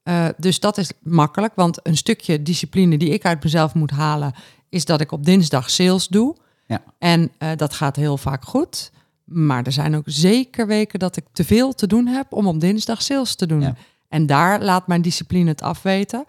Eh, 0.04 0.34
dus 0.38 0.60
dat 0.60 0.78
is 0.78 0.92
makkelijk, 1.02 1.56
want 1.56 1.80
een 1.88 1.98
stukje 1.98 2.42
discipline 2.42 2.98
die 2.98 3.10
ik 3.10 3.26
uit 3.26 3.44
mezelf 3.44 3.74
moet 3.74 3.92
halen, 3.92 4.34
is 4.70 4.86
dat 4.86 5.02
ik 5.02 5.12
op 5.12 5.26
dinsdag 5.26 5.70
sales 5.70 6.08
doe. 6.08 6.36
Ja. 6.66 6.84
En 7.00 7.32
eh, 7.38 7.50
dat 7.56 7.74
gaat 7.74 7.96
heel 7.96 8.18
vaak 8.18 8.44
goed. 8.44 8.92
Maar 9.24 9.64
er 9.64 9.72
zijn 9.72 9.96
ook 9.96 10.04
zeker 10.06 10.68
weken 10.68 11.00
dat 11.00 11.18
ik 11.18 11.26
te 11.32 11.44
veel 11.44 11.74
te 11.74 11.88
doen 11.88 12.08
heb 12.08 12.34
om 12.34 12.48
op 12.48 12.60
dinsdag 12.60 13.02
sales 13.02 13.36
te 13.36 13.46
doen. 13.46 13.62
Ja. 13.62 13.76
En 14.10 14.26
daar 14.26 14.62
laat 14.62 14.88
mijn 14.88 15.02
discipline 15.02 15.50
het 15.50 15.62
afweten. 15.62 16.26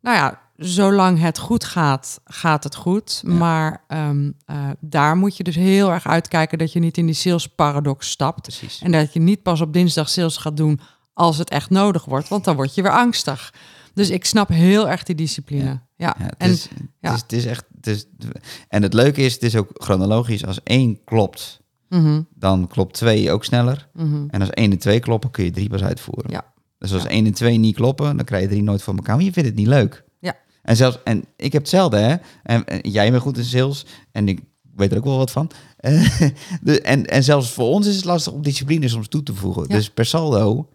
Nou 0.00 0.16
ja, 0.16 0.40
zolang 0.56 1.20
het 1.20 1.38
goed 1.38 1.64
gaat, 1.64 2.20
gaat 2.24 2.64
het 2.64 2.74
goed. 2.74 3.22
Ja. 3.26 3.32
Maar 3.32 3.84
ehm, 3.86 4.30
eh, 4.44 4.56
daar 4.80 5.16
moet 5.16 5.36
je 5.36 5.42
dus 5.42 5.54
heel 5.54 5.92
erg 5.92 6.06
uitkijken 6.06 6.58
dat 6.58 6.72
je 6.72 6.78
niet 6.78 6.96
in 6.96 7.06
die 7.06 7.14
sales 7.14 7.48
paradox 7.48 8.10
stapt. 8.10 8.42
Precies. 8.42 8.80
En 8.82 8.92
dat 8.92 9.12
je 9.12 9.20
niet 9.20 9.42
pas 9.42 9.60
op 9.60 9.72
dinsdag 9.72 10.08
sales 10.08 10.36
gaat 10.36 10.56
doen 10.56 10.80
als 11.14 11.38
het 11.38 11.50
echt 11.50 11.70
nodig 11.70 12.04
wordt, 12.04 12.28
want 12.28 12.44
dan 12.44 12.56
word 12.56 12.74
je 12.74 12.82
weer 12.82 12.92
angstig. 12.92 13.52
Dus 13.98 14.10
ik 14.10 14.24
snap 14.24 14.48
heel 14.48 14.88
erg 14.88 15.02
die 15.02 15.14
discipline. 15.14 15.64
Ja, 15.64 15.86
Ja, 15.96 16.14
het, 16.18 16.34
en 16.38 16.50
is, 16.50 16.68
ja. 17.00 17.10
Het, 17.12 17.14
is, 17.14 17.20
het 17.22 17.32
is 17.32 17.44
echt. 17.44 17.64
Het 17.76 17.86
is, 17.86 18.06
en 18.68 18.82
het 18.82 18.92
leuke 18.94 19.20
is, 19.22 19.32
het 19.32 19.42
is 19.42 19.56
ook 19.56 19.70
chronologisch. 19.72 20.46
Als 20.46 20.62
één 20.62 21.04
klopt, 21.04 21.60
Mhm, 21.88 22.22
dan 22.34 22.66
klopt 22.66 22.94
twee 22.94 23.30
ook 23.32 23.44
sneller. 23.44 23.88
mhm. 23.92 24.24
En 24.28 24.40
als 24.40 24.50
één 24.50 24.70
en 24.70 24.78
twee 24.78 25.00
kloppen, 25.00 25.30
kun 25.30 25.44
je 25.44 25.50
drie 25.50 25.68
pas 25.68 25.82
uitvoeren. 25.82 26.30
Ja. 26.30 26.52
Dus 26.78 26.92
als 26.92 27.06
één 27.06 27.26
en 27.26 27.32
twee 27.32 27.58
niet 27.58 27.74
kloppen, 27.74 28.16
dan 28.16 28.24
krijg 28.24 28.42
je 28.42 28.48
drie 28.48 28.62
nooit 28.62 28.82
voor 28.82 28.94
elkaar. 28.94 29.16
Maar 29.16 29.24
je 29.24 29.32
vindt 29.32 29.48
het 29.48 29.58
niet 29.58 29.66
leuk. 29.66 30.04
Ja. 30.20 30.36
En 30.62 30.76
zelfs, 30.76 30.98
en 31.04 31.24
ik 31.36 31.52
heb 31.52 31.62
hetzelfde, 31.62 31.96
hè. 31.96 32.16
En, 32.42 32.64
en 32.64 32.90
jij 32.90 33.10
bent 33.10 33.22
goed 33.22 33.38
in 33.38 33.44
sales. 33.44 33.86
En 34.12 34.28
ik 34.28 34.40
weet 34.74 34.90
er 34.92 34.98
ook 34.98 35.04
wel 35.04 35.16
wat 35.16 35.30
van. 35.30 35.50
Eh, 35.76 36.20
en, 36.92 37.06
en 37.06 37.24
zelfs 37.24 37.50
voor 37.52 37.66
ons 37.68 37.86
is 37.86 37.96
het 37.96 38.04
lastig 38.04 38.32
om 38.32 38.42
discipline 38.42 38.88
soms 38.88 39.08
toe 39.08 39.22
te 39.22 39.34
voegen. 39.34 39.68
Dus 39.68 39.90
per 39.90 40.06
saldo 40.06 40.68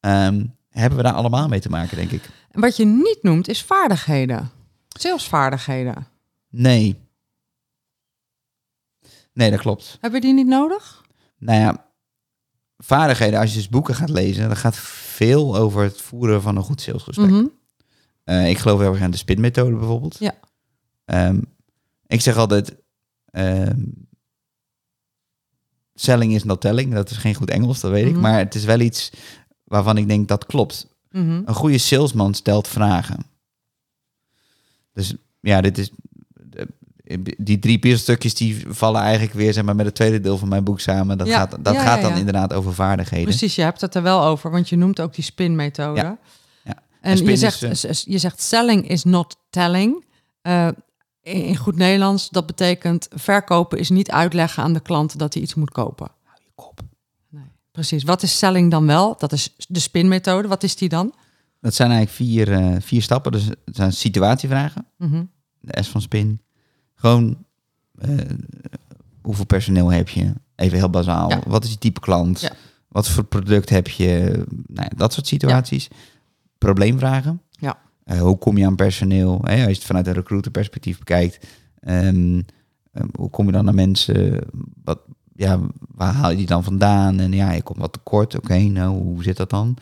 ehm, 0.00 0.44
hebben 0.70 0.98
we 0.98 1.04
daar 1.04 1.12
allemaal 1.14 1.48
mee 1.48 1.60
te 1.60 1.68
maken, 1.68 1.96
denk 1.96 2.10
ik. 2.10 2.28
En 2.50 2.60
wat 2.60 2.76
je 2.76 2.84
niet 2.84 3.18
noemt 3.22 3.48
is 3.48 3.62
vaardigheden. 3.62 4.50
Salesvaardigheden. 4.88 6.06
Nee. 6.48 7.08
Nee, 9.32 9.50
dat 9.50 9.60
klopt. 9.60 9.98
Hebben 10.00 10.20
die 10.20 10.34
niet 10.34 10.46
nodig? 10.46 11.04
Nou 11.38 11.60
ja, 11.60 11.86
vaardigheden, 12.76 13.40
als 13.40 13.50
je 13.50 13.56
dus 13.56 13.68
boeken 13.68 13.94
gaat 13.94 14.08
lezen, 14.10 14.46
dan 14.46 14.56
gaat 14.56 14.76
veel 14.76 15.56
over 15.56 15.82
het 15.82 16.00
voeren 16.00 16.42
van 16.42 16.56
een 16.56 16.62
goed 16.62 16.80
salesgesprek. 16.80 17.30
Mhm. 17.30 17.46
Eh, 18.24 18.50
ik 18.50 18.58
geloof 18.58 18.80
heel 18.80 18.92
erg 18.92 19.02
aan 19.02 19.10
de 19.10 19.16
spinmethode 19.16 19.76
bijvoorbeeld. 19.76 20.16
Ja. 20.18 20.34
Ehm, 21.04 21.40
ik 22.06 22.20
zeg 22.20 22.36
altijd, 22.36 22.76
ehm, 23.24 23.80
selling 25.94 26.34
is 26.34 26.44
not 26.44 26.60
telling. 26.60 26.94
Dat 26.94 27.10
is 27.10 27.16
geen 27.16 27.34
goed 27.34 27.50
Engels, 27.50 27.80
dat 27.80 27.90
weet 27.90 28.06
ik. 28.06 28.12
Mhm. 28.12 28.20
Maar 28.20 28.38
het 28.38 28.54
is 28.54 28.64
wel 28.64 28.80
iets 28.80 29.12
waarvan 29.70 29.96
ik 29.96 30.08
denk 30.08 30.28
dat 30.28 30.46
klopt. 30.46 30.86
Mhm. 31.10 31.42
Een 31.44 31.54
goede 31.54 31.78
salesman 31.78 32.34
stelt 32.34 32.68
vragen. 32.68 33.26
Dus 34.92 35.14
ja, 35.40 35.60
dit 35.60 35.78
is... 35.78 35.90
Die 37.36 37.58
drie 37.58 37.78
puzzelstukjes 37.78 38.34
die 38.34 38.64
vallen 38.68 39.00
eigenlijk 39.00 39.32
weer 39.32 39.52
zeg 39.52 39.64
maar, 39.64 39.76
met 39.76 39.86
het 39.86 39.94
tweede 39.94 40.20
deel 40.20 40.38
van 40.38 40.48
mijn 40.48 40.64
boek 40.64 40.80
samen. 40.80 41.18
Dat 41.18 41.26
Ja, 41.26 41.38
gaat, 41.38 41.64
dat 41.64 41.74
ja, 41.74 41.82
gaat 41.82 42.02
dan 42.02 42.10
ja. 42.10 42.16
inderdaad 42.16 42.52
over 42.52 42.74
vaardigheden. 42.74 43.24
Precies, 43.24 43.54
je 43.54 43.62
hebt 43.62 43.80
het 43.80 43.94
er 43.94 44.02
wel 44.02 44.22
over, 44.22 44.50
want 44.50 44.68
je 44.68 44.76
noemt 44.76 45.00
ook 45.00 45.14
die 45.14 45.24
spinmethode. 45.24 46.00
Ja, 46.00 46.18
ja. 46.64 46.74
En 47.00 47.18
En 47.18 47.24
je 47.24 47.36
zegt, 47.36 47.62
eh, 47.62 47.92
je 47.92 48.18
zegt 48.18 48.42
selling 48.42 48.88
is 48.88 49.04
not 49.04 49.36
telling. 49.50 50.04
Eh, 50.42 50.68
in 51.22 51.56
goed 51.56 51.76
Nederlands, 51.76 52.28
dat 52.28 52.46
betekent 52.46 53.08
verkopen 53.10 53.78
is 53.78 53.90
niet 53.90 54.10
uitleggen 54.10 54.62
aan 54.62 54.72
de 54.72 54.80
klant 54.80 55.18
dat 55.18 55.34
hij 55.34 55.42
iets 55.42 55.54
moet 55.54 55.70
kopen. 55.70 56.10
Precies. 57.72 58.02
Wat 58.02 58.22
is 58.22 58.38
selling 58.38 58.70
dan 58.70 58.86
wel? 58.86 59.16
Dat 59.18 59.32
is 59.32 59.54
de 59.68 59.80
spinmethode. 59.80 60.48
Wat 60.48 60.62
is 60.62 60.76
die 60.76 60.88
dan? 60.88 61.14
Dat 61.60 61.74
zijn 61.74 61.90
eigenlijk 61.90 62.30
vier, 62.30 62.52
eh, 62.52 62.76
vier 62.80 63.02
stappen. 63.02 63.32
Dus 63.32 63.44
het 63.44 63.76
zijn 63.76 63.92
situatievragen. 63.92 64.86
Mhm. 64.96 65.24
de 65.60 65.82
S 65.82 65.88
van 65.88 66.00
Spin. 66.00 66.40
Gewoon, 66.94 67.44
eh, 67.98 68.14
hoeveel 69.22 69.44
personeel 69.44 69.88
heb 69.88 70.08
je? 70.08 70.32
Even 70.56 70.78
heel 70.78 70.90
bazaal. 70.90 71.30
Ja. 71.30 71.40
Wat 71.46 71.64
is 71.64 71.70
je 71.70 71.78
type 71.78 72.00
klant? 72.00 72.40
Ja. 72.40 72.52
Wat 72.88 73.08
voor 73.08 73.24
product 73.24 73.68
heb 73.68 73.88
je? 73.88 74.44
Nou 74.66 74.88
ja, 74.90 74.96
dat 74.96 75.12
soort 75.12 75.26
situaties. 75.26 75.88
Probleemvragen. 76.58 77.42
Ja. 77.50 77.78
Eh, 78.04 78.20
hoe 78.20 78.38
kom 78.38 78.58
je 78.58 78.66
aan 78.66 78.76
personeel? 78.76 79.44
Als 79.44 79.54
je 79.54 79.66
het 79.66 79.84
vanuit 79.84 80.06
een 80.06 80.12
recruiterperspectief 80.12 80.98
bekijkt. 80.98 81.46
Ehm, 81.80 82.42
hoe 83.14 83.30
kom 83.30 83.46
je 83.46 83.52
dan 83.52 83.64
naar 83.64 83.74
mensen? 83.74 84.38
Wat, 84.84 85.00
ja, 85.40 85.60
waar 85.94 86.12
haal 86.12 86.30
je 86.30 86.36
die 86.36 86.46
dan 86.46 86.64
vandaan? 86.64 87.20
En 87.20 87.32
ja, 87.32 87.50
je 87.52 87.62
komt 87.62 87.78
wat 87.78 87.92
tekort. 87.92 88.36
Oké, 88.36 88.58
nou, 88.58 89.02
hoe 89.02 89.22
zit 89.22 89.36
dat 89.36 89.50
dan? 89.50 89.76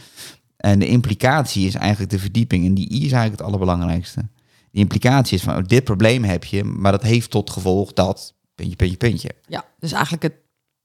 En 0.56 0.78
de 0.78 0.86
implicatie 0.88 1.66
is 1.66 1.74
eigenlijk 1.74 2.10
de 2.10 2.18
verdieping. 2.18 2.66
En 2.66 2.74
die 2.74 2.86
I 2.92 2.96
is 2.96 3.00
eigenlijk 3.12 3.32
het 3.32 3.42
allerbelangrijkste. 3.42 4.28
Die 4.70 4.80
implicatie 4.82 5.36
is 5.36 5.42
van, 5.42 5.56
oh, 5.56 5.62
dit 5.66 5.84
probleem 5.84 6.24
heb 6.24 6.44
je, 6.44 6.64
maar 6.64 6.92
dat 6.92 7.02
heeft 7.02 7.30
tot 7.30 7.50
gevolg 7.50 7.92
dat, 7.92 8.34
puntje, 8.54 8.76
puntje, 8.76 8.96
puntje. 8.96 9.30
Ja, 9.46 9.64
dus 9.78 9.92
eigenlijk 9.92 10.22
het, 10.22 10.34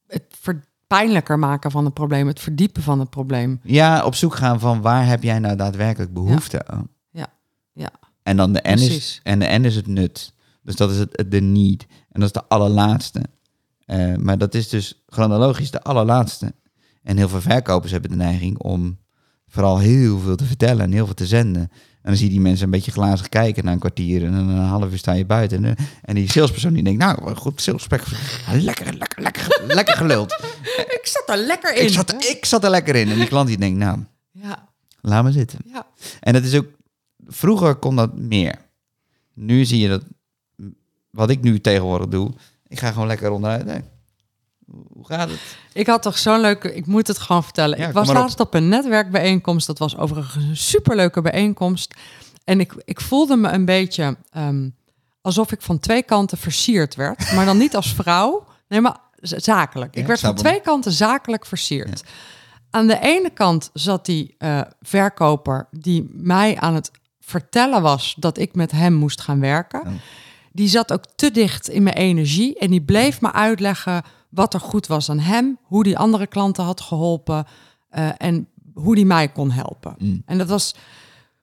het 0.07 0.24
ver- 0.39 0.63
pijnlijker 0.88 1.39
maken 1.39 1.71
van 1.71 1.86
het 1.86 1.93
probleem, 1.93 2.28
het 2.28 2.39
verdiepen 2.39 2.84
van 2.84 2.99
het 2.99 3.09
probleem. 3.09 3.59
Ja, 3.63 4.05
op 4.05 4.15
zoek 4.15 4.36
gaan 4.36 4.59
van 4.59 4.82
waar 4.82 5.05
heb 5.07 5.24
jij 5.24 5.39
nou 5.39 5.55
daadwerkelijk 5.55 6.13
behoefte 6.13 6.67
aan? 6.67 6.88
Ja, 7.11 7.28
ja. 7.74 7.89
En 8.24 8.38
dan 8.38 8.53
de 8.53 8.59
N 8.63 8.78
is, 8.91 9.19
en 9.24 9.39
de 9.39 9.45
N 9.59 9.65
is 9.65 9.76
het 9.76 9.88
nut. 9.88 10.34
Dus 10.61 10.76
dat 10.76 10.91
is 10.91 10.97
het, 10.97 11.17
het- 11.17 11.32
de 11.32 11.41
need. 11.41 11.86
En 12.11 12.19
dat 12.19 12.24
is 12.24 12.32
de 12.32 12.43
allerlaatste. 12.47 13.21
Eh, 13.86 14.15
maar 14.15 14.38
dat 14.38 14.53
is 14.53 14.69
dus 14.69 15.03
chronologisch 15.07 15.71
de 15.71 15.81
allerlaatste. 15.84 16.53
En 17.03 17.17
heel 17.17 17.29
veel 17.29 17.41
verkopers 17.41 17.91
hebben 17.91 18.09
de 18.09 18.15
neiging 18.15 18.57
om 18.57 18.97
vooral 19.47 19.79
heel 19.79 20.19
veel 20.19 20.36
te 20.36 20.45
vertellen 20.45 20.81
en 20.86 20.91
heel 20.91 21.05
veel 21.05 21.13
te 21.15 21.25
zenden. 21.27 21.61
En 21.61 22.09
dan 22.09 22.15
zie 22.15 22.25
je 22.25 22.31
die 22.31 22.41
mensen 22.41 22.65
een 22.65 22.71
beetje 22.71 22.91
glazig 22.91 23.29
kijken 23.29 23.65
na 23.65 23.71
een 23.71 23.79
kwartier. 23.79 24.25
En 24.25 24.34
een 24.34 24.57
half 24.57 24.91
uur 24.91 24.97
sta 24.97 25.11
je 25.13 25.25
buiten. 25.25 25.65
En, 25.65 25.75
en 26.01 26.15
die 26.15 26.31
salespersoon 26.31 26.73
die 26.73 26.84
denkt, 26.84 26.99
nou, 26.99 27.36
goed 27.36 27.61
salesgesprek. 27.61 28.03
Lekker, 28.51 28.93
lekker, 28.97 29.21
lekker, 29.21 29.61
lekker 29.67 29.95
geluld. 29.95 30.31
Ik 30.99 31.01
zat 31.03 31.29
er 31.29 31.45
lekker 31.45 31.75
in. 31.75 31.84
Ik 31.84 31.89
zat, 31.93 32.13
ik 32.13 32.45
zat 32.45 32.63
er 32.63 32.69
lekker 32.69 32.95
in. 32.95 33.09
En 33.09 33.15
die 33.17 33.27
klant 33.27 33.47
die 33.47 33.57
denkt, 33.57 33.77
nou, 33.77 33.99
Ja, 34.31 34.69
laat 35.01 35.23
me 35.23 35.31
zitten. 35.31 35.59
ja. 35.65 35.88
En 36.19 36.34
dat 36.34 36.43
is 36.43 36.55
ook, 36.55 36.67
vroeger 37.27 37.75
kon 37.75 37.95
dat 37.95 38.17
meer. 38.17 38.55
Nu 39.34 39.65
zie 39.65 39.79
je 39.79 39.88
dat, 39.88 40.03
wat 41.09 41.29
ik 41.29 41.41
nu 41.41 41.61
tegenwoordig 41.61 42.07
doe, 42.07 42.31
ik 42.74 42.80
ga 42.80 42.91
gewoon 42.91 43.07
lekker 43.07 43.32
onderuit. 43.32 43.65
Nee. 43.65 43.82
Hoe 44.93 45.05
gaat 45.05 45.30
het? 45.30 45.39
Ik 45.74 45.88
had 45.88 46.01
toch 46.01 46.17
zo'n 46.17 46.39
leuke, 46.39 46.76
ik 46.76 46.86
moet 46.86 47.07
het 47.07 47.17
gewoon 47.17 47.43
vertellen. 47.43 47.78
Ja, 47.78 47.88
ik 47.88 47.93
was 47.93 48.09
op. 48.09 48.15
laatst 48.15 48.39
op 48.39 48.53
een 48.53 48.67
netwerkbijeenkomst. 48.67 49.67
Dat 49.67 49.80
was 49.80 49.97
overigens 49.97 50.45
een 50.45 50.57
superleuke 50.57 51.21
bijeenkomst. 51.21 51.93
En 52.43 52.59
ik, 52.59 52.74
ik 52.86 53.01
voelde 53.01 53.36
me 53.36 53.49
een 53.49 53.65
beetje 53.65 54.17
ehm, 54.32 54.69
alsof 55.21 55.51
ik 55.51 55.61
van 55.61 55.80
twee 55.80 56.03
kanten 56.03 56.38
versierd 56.38 56.95
werd. 56.95 57.32
Maar 57.36 57.45
dan 57.45 57.57
niet 57.57 57.76
als 57.76 57.93
vrouw, 57.93 58.45
nee, 58.67 58.82
maar 58.82 58.97
zakelijk. 59.21 59.95
Ja, 59.95 60.01
ik 60.01 60.07
werd 60.07 60.19
van 60.19 60.36
twee 60.36 60.61
kanten 60.61 60.91
zakelijk 60.91 61.45
versierd. 61.45 62.03
Aan 62.69 62.88
de 62.88 62.99
ene 62.99 63.30
kant 63.30 63.69
zat 63.74 64.05
die 64.05 64.36
eh, 64.38 64.61
verkoper 64.82 65.67
die 65.71 66.09
mij 66.13 66.57
aan 66.57 66.76
het 66.76 66.91
vertellen 67.19 67.82
was 67.82 68.15
dat 68.17 68.38
ik 68.38 68.55
met 68.55 68.71
hem 68.71 68.93
moest 68.93 69.21
gaan 69.21 69.39
werken. 69.39 69.82
Oh. 69.82 69.93
Die 70.54 70.68
zat 70.68 70.93
ook 70.93 71.04
te 71.16 71.32
dicht 71.32 71.70
in 71.70 71.84
mijn 71.84 71.95
energie 71.95 72.60
en 72.60 72.72
die 72.72 72.82
bleef 72.82 73.22
me 73.22 73.32
uitleggen 73.32 74.04
wat 74.30 74.54
er 74.54 74.60
goed 74.60 74.88
was 74.88 75.10
aan 75.10 75.20
hem, 75.20 75.58
hoe 75.64 75.84
die 75.84 75.97
andere 75.97 76.28
klanten 76.28 76.64
had 76.64 76.82
geholpen 76.82 77.45
eh, 77.89 78.10
en 78.18 78.47
hoe 78.74 78.95
die 78.95 79.06
mij 79.06 79.28
kon 79.28 79.51
helpen. 79.51 79.95
Mm. 79.97 80.22
En 80.26 80.38
dat 80.38 80.47
was 80.47 80.76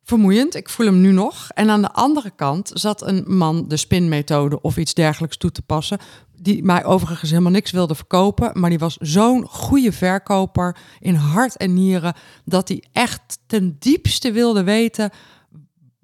vermoeiend. 0.03 0.55
Ik 0.55 0.69
voel 0.69 0.87
hem 0.87 1.01
nu 1.01 1.13
nog. 1.13 1.51
En 1.55 1.71
aan 1.71 1.83
de 1.83 1.93
andere 1.93 2.31
kant 2.37 2.71
zat 2.75 3.03
een 3.03 3.25
man 3.27 3.69
de 3.69 3.77
spinmethode 3.77 4.61
of 4.61 4.77
iets 4.77 4.95
dergelijks 4.95 5.37
toe 5.37 5.53
te 5.53 5.63
passen. 5.63 5.99
Die 6.37 6.63
mij 6.63 6.85
overigens 6.85 7.31
helemaal 7.31 7.53
niks 7.53 7.71
wilde 7.71 7.95
verkopen. 7.95 8.61
Maar 8.61 8.71
die 8.71 8.79
was 8.79 8.97
zo'n 8.97 9.47
goede 9.47 9.93
verkoper 9.93 10.77
in 11.01 11.15
hart 11.15 11.57
en 11.57 11.75
nieren. 11.75 12.15
Dat 12.45 12.69
hij 12.69 12.85
echt 12.93 13.39
ten 13.47 13.77
diepste 13.79 14.33
wilde 14.33 14.63
weten 14.63 15.11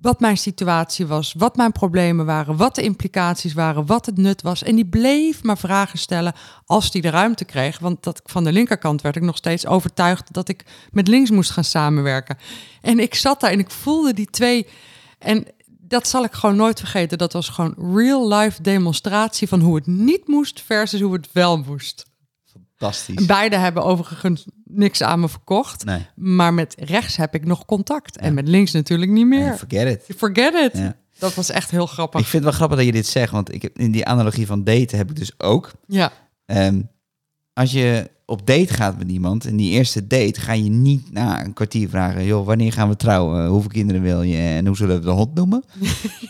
wat 0.07 0.21
mijn 0.21 0.37
situatie 0.37 1.07
was, 1.07 1.35
wat 1.39 1.57
mijn 1.57 1.73
problemen 1.73 2.27
waren, 2.27 2.57
wat 2.57 2.75
de 2.75 2.83
implicaties 2.83 3.53
waren, 3.53 3.87
wat 3.87 4.07
het 4.07 4.17
nut 4.17 4.43
was. 4.43 4.63
En 4.63 4.75
die 4.75 4.87
bleef 4.87 5.43
maar 5.43 5.59
vragen 5.59 5.99
stellen 5.99 6.35
als 6.67 6.89
hij 6.93 7.01
de 7.01 7.11
ruimte 7.11 7.45
kreeg. 7.45 7.79
Want 7.79 8.03
dat, 8.03 8.21
van 8.25 8.45
de 8.45 8.53
linkerkant 8.53 9.03
werd 9.03 9.17
ik 9.17 9.23
nog 9.23 9.37
steeds 9.37 9.67
overtuigd 9.67 10.33
dat 10.33 10.49
ik 10.49 10.65
met 10.91 11.09
links 11.09 11.31
moest 11.31 11.51
gaan 11.51 11.65
samenwerken. 11.65 12.39
En 12.81 12.99
ik 12.99 13.15
zat 13.15 13.41
daar 13.41 13.51
en 13.51 13.59
ik 13.59 13.71
voelde 13.71 14.15
die 14.15 14.31
twee. 14.31 14.67
En 15.19 15.47
dat 15.67 16.09
zal 16.09 16.25
ik 16.25 16.33
gewoon 16.33 16.57
nooit 16.57 16.79
vergeten. 16.79 17.19
Dat 17.19 17.33
was 17.33 17.49
gewoon 17.49 17.75
real-life 17.95 18.63
demonstratie 18.63 19.49
van 19.49 19.61
hoe 19.61 19.75
het 19.75 19.87
niet 19.87 20.29
moest 20.29 20.61
versus 20.61 21.01
hoe 21.01 21.13
het 21.13 21.29
wel 21.33 21.59
moest. 21.59 22.05
Fantastisch. 22.77 23.27
Beide 23.27 23.57
hebben 23.57 23.85
overigens 23.85 24.47
niks 24.65 25.03
aan 25.03 25.21
me 25.21 25.29
verkocht. 25.29 25.85
Nee, 25.85 26.07
Maar 26.15 26.55
met 26.55 26.75
rechts 26.79 27.17
heb 27.17 27.35
ik 27.35 27.45
nog 27.45 27.65
contact. 27.65 28.17
En 28.17 28.35
met 28.35 28.49
links 28.49 28.73
natuurlijk 28.73 29.11
niet 29.11 29.27
meer. 29.27 29.49
nee, 29.49 29.57
forget 29.59 30.09
it. 30.09 30.17
Forget 30.17 30.55
it. 30.55 30.79
Ja. 30.79 30.97
Dat 31.19 31.35
was 31.35 31.51
echt 31.51 31.71
heel 31.71 31.87
grappig. 31.87 32.21
Ik 32.21 32.27
vind 32.27 32.43
het 32.45 32.51
wel 32.51 32.53
grappig 32.53 32.77
dat 32.77 32.87
je 32.87 32.93
dit 32.93 33.07
zegt, 33.07 33.33
want 33.33 33.55
ik 33.55 33.63
heb, 33.63 33.79
in 33.79 33.91
die 33.91 34.07
analogie 34.07 34.47
van 34.47 34.65
daten 34.65 34.99
heb 34.99 35.11
ik 35.11 35.17
dus 35.17 35.41
ook. 35.41 35.73
Ja, 35.87 36.13
Ehm, 36.47 36.81
als 37.53 37.73
je 37.73 38.11
op 38.29 38.47
date 38.47 38.75
gaat 38.75 38.99
met 38.99 39.11
iemand, 39.11 39.45
en 39.45 39.57
die 39.57 39.71
eerste 39.71 40.07
date 40.07 40.41
ga 40.41 40.53
je 40.53 40.71
niet 40.71 41.13
na 41.13 41.45
een 41.45 41.53
kwartier 41.53 41.89
vragen, 41.89 42.25
joh, 42.25 42.47
wanneer 42.47 42.73
gaan 42.73 42.89
we 42.89 42.97
trouwen? 42.97 43.47
Hoeveel 43.47 43.71
kinderen 43.71 44.03
wil 44.03 44.23
je? 44.23 44.37
En 44.37 44.67
hoe 44.67 44.77
zullen 44.77 44.97
we 44.99 45.05
de 45.05 45.11
hond 45.11 45.35
noemen? 45.35 45.65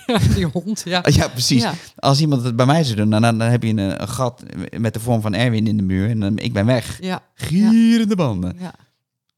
Ja, 0.06 0.18
die 0.34 0.46
hond, 0.46 0.82
ja. 0.84 1.04
Ja, 1.12 1.28
precies. 1.28 1.62
Ja. 1.62 1.74
Als 1.96 2.20
iemand 2.20 2.44
het 2.44 2.56
bij 2.56 2.66
mij 2.66 2.84
zou 2.84 2.96
doen, 2.96 3.10
dan, 3.10 3.22
dan, 3.22 3.38
dan 3.38 3.48
heb 3.48 3.62
je 3.62 3.68
een, 3.68 3.78
een 4.02 4.08
gat 4.08 4.42
met 4.78 4.94
de 4.94 5.00
vorm 5.00 5.20
van 5.20 5.34
Erwin 5.34 5.66
in 5.66 5.76
de 5.76 5.82
muur 5.82 6.08
en 6.10 6.20
dan, 6.20 6.38
ik 6.38 6.52
ben 6.52 6.66
weg. 6.66 6.98
Ja, 7.02 7.22
Gierende 7.34 8.16
banden. 8.16 8.56
ja, 8.58 8.74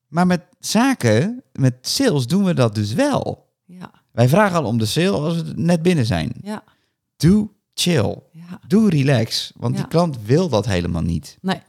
Maar 0.08 0.26
met 0.26 0.42
zaken, 0.60 1.42
met 1.52 1.74
sales 1.80 2.26
doen 2.26 2.44
we 2.44 2.54
dat 2.54 2.74
dus 2.74 2.92
wel. 2.92 3.46
ja, 3.64 3.90
Wij 4.12 4.28
vragen 4.28 4.56
al 4.58 4.64
om 4.64 4.78
de 4.78 4.86
sale 4.86 5.10
als 5.18 5.36
we 5.42 5.52
net 5.56 5.82
binnen 5.82 6.06
zijn. 6.06 6.32
ja, 6.42 6.62
Doe 7.16 7.48
chill. 7.74 8.16
ja. 8.32 8.60
Doe 8.66 8.90
relax. 8.90 9.52
Want 9.56 9.76
die 9.76 9.88
klant 9.88 10.16
wil 10.24 10.48
dat 10.48 10.66
helemaal 10.66 11.02
niet. 11.02 11.38
Nee. 11.40 11.60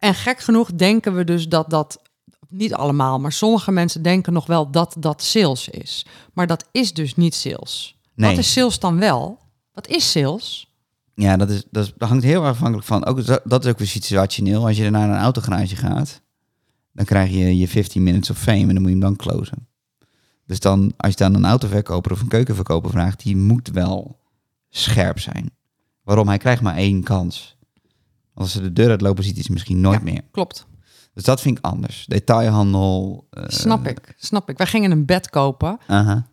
En 0.00 0.14
gek 0.14 0.40
genoeg 0.40 0.72
denken 0.72 1.14
we 1.16 1.24
dus 1.24 1.48
dat 1.48 1.70
dat, 1.70 2.00
niet 2.48 2.74
allemaal, 2.74 3.18
maar 3.20 3.32
sommige 3.32 3.70
mensen 3.72 4.02
denken 4.02 4.32
nog 4.32 4.46
wel 4.46 4.70
dat 4.70 4.96
dat 4.98 5.22
sales 5.22 5.68
is. 5.68 6.06
Maar 6.32 6.46
dat 6.46 6.64
is 6.72 6.92
dus 6.92 7.16
niet 7.16 7.34
sales. 7.34 7.98
Nee. 8.14 8.30
Wat 8.30 8.38
is 8.38 8.52
sales 8.52 8.78
dan 8.78 8.98
wel? 8.98 9.38
Wat 9.72 9.86
is 9.88 10.10
sales? 10.10 10.74
Ja, 11.14 11.36
dat, 11.36 11.50
is, 11.50 11.62
dat, 11.70 11.84
is, 11.84 11.92
dat 11.96 12.08
hangt 12.08 12.24
heel 12.24 12.40
erg 12.42 12.50
afhankelijk 12.50 12.86
van. 12.86 13.04
Ook, 13.06 13.24
dat- 13.26 13.40
dat 13.44 13.64
is 13.64 13.70
ook 13.70 13.78
weer 13.78 13.86
situationeel. 13.86 14.66
Als 14.66 14.76
je 14.76 14.90
naar 14.90 15.08
een 15.10 15.16
autogarage 15.22 15.76
gaat, 15.76 16.20
dan 16.92 17.04
krijg 17.04 17.30
je 17.30 17.56
je 17.58 17.68
15 17.68 18.02
minutes 18.02 18.30
of 18.30 18.38
fame 18.38 18.58
en 18.60 18.66
dan 18.66 18.74
moet 18.82 18.84
je 18.84 18.90
hem 18.90 19.00
dan 19.00 19.16
closen. 19.16 19.68
Dus 20.46 20.60
dan, 20.60 20.92
als 20.96 21.10
je 21.10 21.16
dan 21.16 21.34
een 21.34 21.44
autoverkoper 21.46 22.12
of 22.12 22.20
een 22.20 22.28
keukenverkoper 22.28 22.90
vraagt, 22.90 23.22
die 23.22 23.36
moet 23.36 23.68
wel 23.68 24.18
scherp 24.70 25.18
zijn. 25.20 25.50
Waarom? 26.02 26.28
Hij 26.28 26.38
krijgt 26.38 26.62
maar 26.62 26.76
één 26.76 27.02
kans. 27.02 27.56
Als 28.40 28.52
ze 28.52 28.60
de 28.60 28.72
deur 28.72 28.90
uitlopen, 28.90 29.24
ziet 29.24 29.34
hij 29.34 29.42
ze 29.44 29.52
misschien 29.52 29.80
nooit 29.80 30.02
meer. 30.02 30.20
Klopt. 30.30 30.66
Dus 31.14 31.24
dat 31.24 31.40
vind 31.40 31.58
ik 31.58 31.64
anders. 31.64 32.04
Detailhandel. 32.06 33.26
eh, 33.30 33.44
Snap 33.46 33.86
ik. 33.86 34.14
Snap 34.16 34.50
ik. 34.50 34.58
Wij 34.58 34.66
gingen 34.66 34.90
een 34.90 35.04
bed 35.04 35.30
kopen 35.30 35.78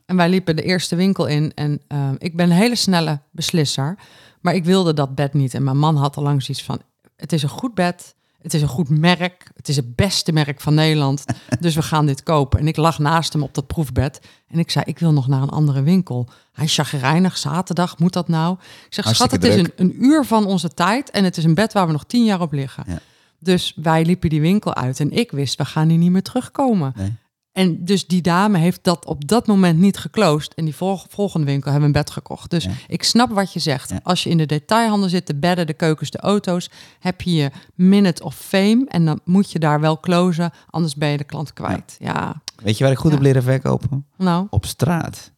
en 0.05 0.15
wij 0.15 0.29
liepen 0.29 0.55
de 0.55 0.61
eerste 0.63 0.95
winkel 0.95 1.25
in. 1.25 1.51
En 1.53 1.81
eh, 1.87 2.09
ik 2.17 2.35
ben 2.35 2.49
een 2.49 2.55
hele 2.57 2.75
snelle 2.75 3.21
beslisser. 3.31 3.97
Maar 4.41 4.55
ik 4.55 4.65
wilde 4.65 4.93
dat 4.93 5.15
bed 5.15 5.33
niet. 5.33 5.53
En 5.53 5.63
mijn 5.63 5.77
man 5.77 5.95
had 5.95 6.17
al 6.17 6.23
langs 6.23 6.49
iets 6.49 6.63
van: 6.63 6.81
het 7.15 7.33
is 7.33 7.43
een 7.43 7.49
goed 7.49 7.73
bed. 7.73 8.15
Het 8.47 8.55
is 8.55 8.61
een 8.61 8.67
goed 8.67 8.89
merk. 8.89 9.49
Het 9.55 9.67
is 9.67 9.75
het 9.75 9.95
beste 9.95 10.31
merk 10.31 10.61
van 10.61 10.73
Nederland. 10.73 11.25
Dus 11.59 11.75
we 11.75 11.81
gaan 11.81 12.05
dit 12.05 12.23
kopen. 12.23 12.59
En 12.59 12.67
ik 12.67 12.77
lag 12.77 12.99
naast 12.99 13.33
hem 13.33 13.43
op 13.43 13.53
dat 13.53 13.67
proefbed. 13.67 14.21
En 14.47 14.59
ik 14.59 14.71
zei: 14.71 14.85
Ik 14.87 14.99
wil 14.99 15.13
nog 15.13 15.27
naar 15.27 15.41
een 15.41 15.49
andere 15.49 15.81
winkel. 15.81 16.27
Hij 16.53 16.65
is 16.65 16.75
chagrijnig. 16.75 17.37
Zaterdag 17.37 17.97
moet 17.97 18.13
dat 18.13 18.27
nou? 18.27 18.57
Ik 18.87 18.93
zeg: 18.93 19.15
Schat, 19.15 19.31
het 19.31 19.43
is 19.43 19.55
een, 19.55 19.71
een 19.75 20.05
uur 20.05 20.25
van 20.25 20.45
onze 20.45 20.69
tijd. 20.69 21.09
En 21.11 21.23
het 21.23 21.37
is 21.37 21.43
een 21.43 21.53
bed 21.53 21.73
waar 21.73 21.85
we 21.85 21.91
nog 21.91 22.05
tien 22.05 22.25
jaar 22.25 22.41
op 22.41 22.51
liggen. 22.51 22.83
Ja. 22.87 22.99
Dus 23.39 23.73
wij 23.75 24.05
liepen 24.05 24.29
die 24.29 24.41
winkel 24.41 24.75
uit. 24.75 24.99
En 24.99 25.11
ik 25.11 25.31
wist: 25.31 25.57
We 25.57 25.65
gaan 25.65 25.89
hier 25.89 25.97
niet 25.97 26.11
meer 26.11 26.23
terugkomen. 26.23 26.93
Nee. 26.95 27.15
En 27.57 27.85
dus 27.85 28.07
die 28.07 28.21
dame 28.21 28.57
heeft 28.57 28.83
dat 28.83 29.05
op 29.05 29.27
dat 29.27 29.47
moment 29.47 29.79
niet 29.79 29.97
geclosed. 29.97 30.53
En 30.53 30.65
die 30.65 30.75
vol- 30.75 30.99
volgende 31.09 31.45
winkel 31.45 31.69
hebben 31.71 31.87
een 31.87 31.93
bed 31.95 32.09
gekocht. 32.09 32.49
Dus 32.49 32.63
Ja. 32.63 32.71
ik 32.87 33.03
snap 33.03 33.29
wat 33.31 33.53
je 33.53 33.59
zegt. 33.59 33.89
Ja. 33.89 33.99
Als 34.03 34.23
je 34.23 34.29
in 34.29 34.37
de 34.37 34.45
detailhandel 34.45 35.09
zit, 35.09 35.27
de 35.27 35.35
bedden, 35.35 35.67
de 35.67 35.73
keukens, 35.73 36.09
de 36.11 36.19
auto's, 36.19 36.69
heb 36.99 37.21
je 37.21 37.33
je 37.33 37.51
minute 37.75 38.23
of 38.23 38.35
fame. 38.35 38.85
En 38.87 39.05
dan 39.05 39.19
moet 39.23 39.51
je 39.51 39.59
daar 39.59 39.79
wel 39.79 39.99
closen, 39.99 40.51
anders 40.69 40.95
ben 40.95 41.09
je 41.09 41.17
de 41.17 41.23
klant 41.23 41.53
kwijt. 41.53 41.95
Ja, 41.99 42.41
Weet 42.63 42.77
je 42.77 42.83
waar 42.83 42.93
ik 42.93 42.99
goed 42.99 43.11
heb 43.11 43.21
leren 43.21 43.43
verkopen? 43.43 44.05
nou, 44.17 44.47
Op 44.49 44.65
straat. 44.65 45.31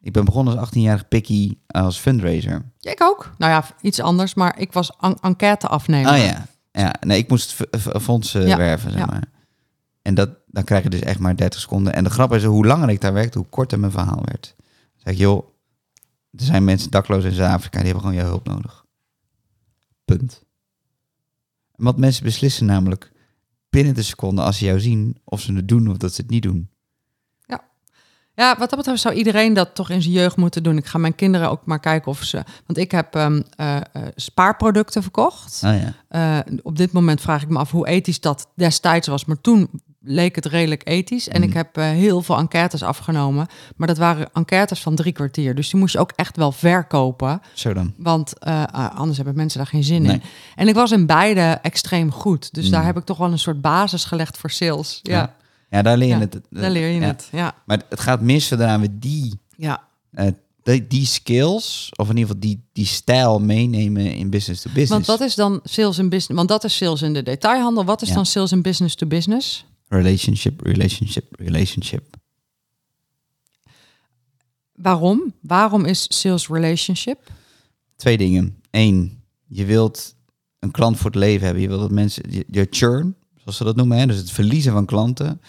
Ik 0.00 0.12
ben 0.12 0.24
begonnen 0.24 0.58
als 0.58 0.68
18-jarig 0.68 1.08
pikkie 1.08 1.60
als 1.66 1.98
fundraiser. 1.98 2.62
ik 2.80 3.02
ook. 3.02 3.30
Nou 3.38 3.52
ja, 3.52 3.64
iets 3.80 4.00
anders, 4.00 4.34
maar 4.34 4.58
ik 4.58 4.72
was 4.72 4.92
en 5.00 5.16
enquête 5.20 5.66
afnemer. 5.68 6.12
Oh 6.12 6.18
ja. 6.18 6.46
Ja, 6.72 6.94
nee, 7.00 7.18
ik 7.18 7.28
moest 7.28 7.56
fondsen 8.00 8.56
werven, 8.56 8.90
zeg 8.90 9.00
ja. 9.00 9.06
maar. 9.06 9.24
En 10.02 10.14
dat, 10.14 10.30
dan 10.54 10.64
krijg 10.64 10.82
je 10.82 10.88
dus 10.88 11.00
echt 11.00 11.18
maar 11.18 11.36
30 11.36 11.60
seconden. 11.60 11.94
En 11.94 12.04
de 12.04 12.10
grap 12.10 12.32
is, 12.32 12.44
hoe 12.44 12.66
langer 12.66 12.88
ik 12.88 13.00
daar 13.00 13.12
werkte, 13.12 13.38
hoe 13.38 13.46
korter 13.46 13.78
mijn 13.78 13.92
verhaal 13.92 14.22
werd. 14.24 14.54
Dan 14.56 14.66
zeg 14.96 15.12
ik, 15.12 15.18
joh, 15.18 15.48
er 16.30 16.44
zijn 16.44 16.64
mensen 16.64 16.90
dakloos 16.90 17.24
in 17.24 17.32
Zuid-Afrika, 17.32 17.76
die 17.78 17.86
hebben 17.86 18.02
gewoon 18.04 18.18
je 18.18 18.28
hulp 18.28 18.46
nodig. 18.46 18.84
Punt. 20.04 20.44
En 21.72 21.84
wat 21.84 21.98
mensen 21.98 22.24
beslissen 22.24 22.66
namelijk 22.66 23.12
binnen 23.70 23.94
de 23.94 24.02
seconde 24.02 24.42
als 24.42 24.58
ze 24.58 24.64
jou 24.64 24.80
zien, 24.80 25.16
of 25.24 25.40
ze 25.40 25.52
het 25.52 25.68
doen 25.68 25.88
of 25.88 25.96
dat 25.96 26.14
ze 26.14 26.20
het 26.20 26.30
niet 26.30 26.42
doen. 26.42 26.74
Ja, 28.36 28.56
wat 28.58 28.70
dat 28.70 28.78
betreft 28.78 29.00
zou 29.00 29.14
iedereen 29.14 29.54
dat 29.54 29.74
toch 29.74 29.90
in 29.90 30.02
zijn 30.02 30.14
jeugd 30.14 30.36
moeten 30.36 30.62
doen. 30.62 30.76
Ik 30.76 30.86
ga 30.86 30.98
mijn 30.98 31.14
kinderen 31.14 31.50
ook 31.50 31.66
maar 31.66 31.80
kijken 31.80 32.10
of 32.10 32.22
ze... 32.22 32.42
Want 32.66 32.78
ik 32.78 32.90
heb 32.90 33.14
ehm, 33.14 33.42
eh, 33.56 33.76
eh, 33.76 33.82
spaarproducten 34.14 35.02
verkocht. 35.02 35.62
Oh 35.64 35.76
ja. 35.80 35.94
Eh, 36.08 36.56
op 36.62 36.76
dit 36.76 36.92
moment 36.92 37.20
vraag 37.20 37.42
ik 37.42 37.48
me 37.48 37.58
af 37.58 37.70
hoe 37.70 37.86
ethisch 37.86 38.20
dat 38.20 38.48
destijds 38.54 39.08
was. 39.08 39.24
Maar 39.24 39.40
toen 39.40 39.70
leek 40.06 40.34
het 40.34 40.46
redelijk 40.46 40.82
ethisch. 40.88 41.28
En 41.28 41.40
Mm. 41.42 41.48
ik 41.48 41.54
heb 41.54 41.76
eh, 41.76 41.84
heel 41.84 42.22
veel 42.22 42.36
enquêtes 42.36 42.82
afgenomen. 42.82 43.46
Maar 43.76 43.88
dat 43.88 43.98
waren 43.98 44.28
enquêtes 44.32 44.80
van 44.80 44.94
drie 44.94 45.12
kwartier. 45.12 45.54
Dus 45.54 45.70
die 45.70 45.80
moest 45.80 45.92
je 45.92 45.98
ook 46.00 46.12
echt 46.16 46.36
wel 46.36 46.52
verkopen. 46.52 47.40
Zo 47.52 47.72
dan. 47.72 47.94
Want 47.96 48.38
eh, 48.38 48.62
ah, 48.72 48.96
anders 48.98 49.16
hebben 49.16 49.36
mensen 49.36 49.58
daar 49.58 49.66
geen 49.68 49.84
zin 49.84 50.02
Nee. 50.02 50.12
in. 50.12 50.22
En 50.54 50.68
ik 50.68 50.74
was 50.74 50.90
in 50.92 51.06
beide 51.06 51.40
extreem 51.62 52.10
goed. 52.12 52.54
Dus 52.54 52.64
Mm. 52.64 52.70
daar 52.70 52.84
heb 52.84 52.96
ik 52.96 53.04
toch 53.04 53.18
wel 53.18 53.32
een 53.32 53.38
soort 53.38 53.60
basis 53.60 54.04
gelegd 54.04 54.38
voor 54.38 54.50
sales. 54.50 55.00
Ja, 55.02 55.12
Ja. 55.18 55.34
Ja, 55.70 55.82
daar 55.82 55.96
leer 55.96 56.08
je 56.08 56.14
Ja, 56.14 56.20
het. 56.20 56.40
daar 56.50 56.70
leer 56.70 56.88
je 56.88 57.00
Ja. 57.00 57.06
het. 57.06 57.28
Ja, 57.32 57.54
Maar 57.66 57.82
het 57.88 58.00
gaat 58.00 58.20
mis 58.20 58.46
zodra 58.46 58.80
we 58.80 58.98
die, 58.98 59.40
ja. 59.56 59.82
eh, 60.12 60.26
die, 60.62 60.86
die 60.86 61.06
skills, 61.06 61.88
of 61.96 62.08
in 62.10 62.16
ieder 62.16 62.26
geval 62.34 62.40
die, 62.40 62.64
die 62.72 62.86
stijl 62.86 63.40
meenemen 63.40 64.14
in 64.14 64.30
business 64.30 64.62
to 64.62 64.68
business. 64.70 64.90
Want 64.92 65.06
wat 65.06 65.20
is 65.20 65.34
dan 65.34 65.60
sales 65.64 65.98
in 65.98 66.08
business? 66.08 66.36
Want 66.36 66.48
dat 66.48 66.64
is 66.64 66.76
sales 66.76 67.02
in 67.02 67.12
de 67.12 67.22
detailhandel. 67.22 67.84
Wat 67.84 68.02
is 68.02 68.12
dan 68.12 68.26
sales 68.26 68.52
in 68.52 68.62
business 68.62 68.94
to 68.94 69.06
business? 69.06 69.64
Relationship, 69.94 70.60
relationship, 70.60 71.40
relationship. 71.40 72.16
Waarom? 74.72 75.34
Waarom 75.40 75.84
is 75.84 76.20
sales 76.20 76.48
relationship? 76.48 77.32
Twee 77.96 78.16
dingen. 78.16 78.56
Eén, 78.70 79.22
je 79.46 79.64
wilt 79.64 80.16
een 80.58 80.70
klant 80.70 80.96
voor 80.96 81.10
het 81.10 81.18
leven 81.18 81.44
hebben. 81.44 81.62
Je 81.62 81.68
wilt 81.68 81.80
dat 81.80 81.90
mensen, 81.90 82.30
je, 82.30 82.44
je 82.50 82.66
churn, 82.70 83.16
zoals 83.36 83.56
ze 83.56 83.64
dat 83.64 83.76
noemen, 83.76 83.98
hè? 83.98 84.06
dus 84.06 84.16
het 84.16 84.30
verliezen 84.30 84.72
van 84.72 84.86
klanten. 84.86 85.40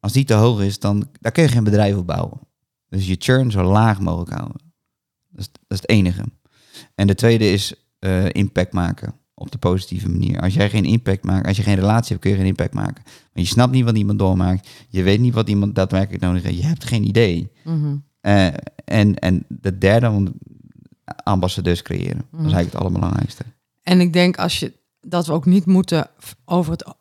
Als 0.00 0.12
die 0.12 0.24
te 0.24 0.34
hoog 0.34 0.60
is, 0.60 0.78
dan 0.78 1.08
daar 1.20 1.32
kun 1.32 1.42
je 1.42 1.48
geen 1.48 1.64
bedrijf 1.64 1.96
op 1.96 2.06
bouwen. 2.06 2.40
Dus 2.88 3.06
je 3.06 3.16
churn 3.18 3.50
zo 3.50 3.62
laag 3.62 4.00
mogelijk 4.00 4.30
houden. 4.30 4.60
Dat 5.28 5.40
is, 5.40 5.50
dat 5.52 5.62
is 5.68 5.80
het 5.80 5.88
enige. 5.88 6.24
En 6.94 7.06
de 7.06 7.14
tweede 7.14 7.50
is 7.50 7.74
eh, 7.98 8.28
impact 8.32 8.72
maken 8.72 9.14
op 9.38 9.50
de 9.50 9.58
positieve 9.58 10.08
manier. 10.08 10.40
Als 10.40 10.54
jij 10.54 10.70
geen 10.70 10.84
impact 10.84 11.24
maakt, 11.24 11.46
als 11.46 11.56
je 11.56 11.62
geen 11.62 11.74
relatie 11.74 12.08
hebt, 12.08 12.20
kun 12.20 12.30
je 12.30 12.36
geen 12.36 12.46
impact 12.46 12.74
maken. 12.74 13.02
Want 13.04 13.46
je 13.46 13.52
snapt 13.52 13.72
niet 13.72 13.84
wat 13.84 13.96
iemand 13.96 14.18
doormaakt. 14.18 14.68
Je 14.88 15.02
weet 15.02 15.20
niet 15.20 15.34
wat 15.34 15.48
iemand 15.48 15.74
daadwerkelijk 15.74 16.22
nodig 16.22 16.42
heeft. 16.42 16.56
Je 16.56 16.66
hebt 16.66 16.84
geen 16.84 17.04
idee. 17.04 17.50
Mhm. 17.64 17.96
Eh, 18.20 18.46
en, 18.84 19.18
en 19.18 19.44
de 19.48 19.78
derde, 19.78 20.32
ambassadeurs 21.22 21.82
creëren. 21.82 22.16
Dat 22.16 22.40
is 22.40 22.52
eigenlijk 22.52 22.72
het 22.72 22.80
allerbelangrijkste. 22.80 23.44
En 23.82 24.00
ik 24.00 24.12
denk 24.12 24.38
als 24.38 24.58
je 24.58 24.72
dat 25.00 25.26
we 25.26 25.32
ook 25.32 25.46
niet 25.46 25.66
moeten 25.66 26.10
over 26.44 26.72
het 26.72 26.94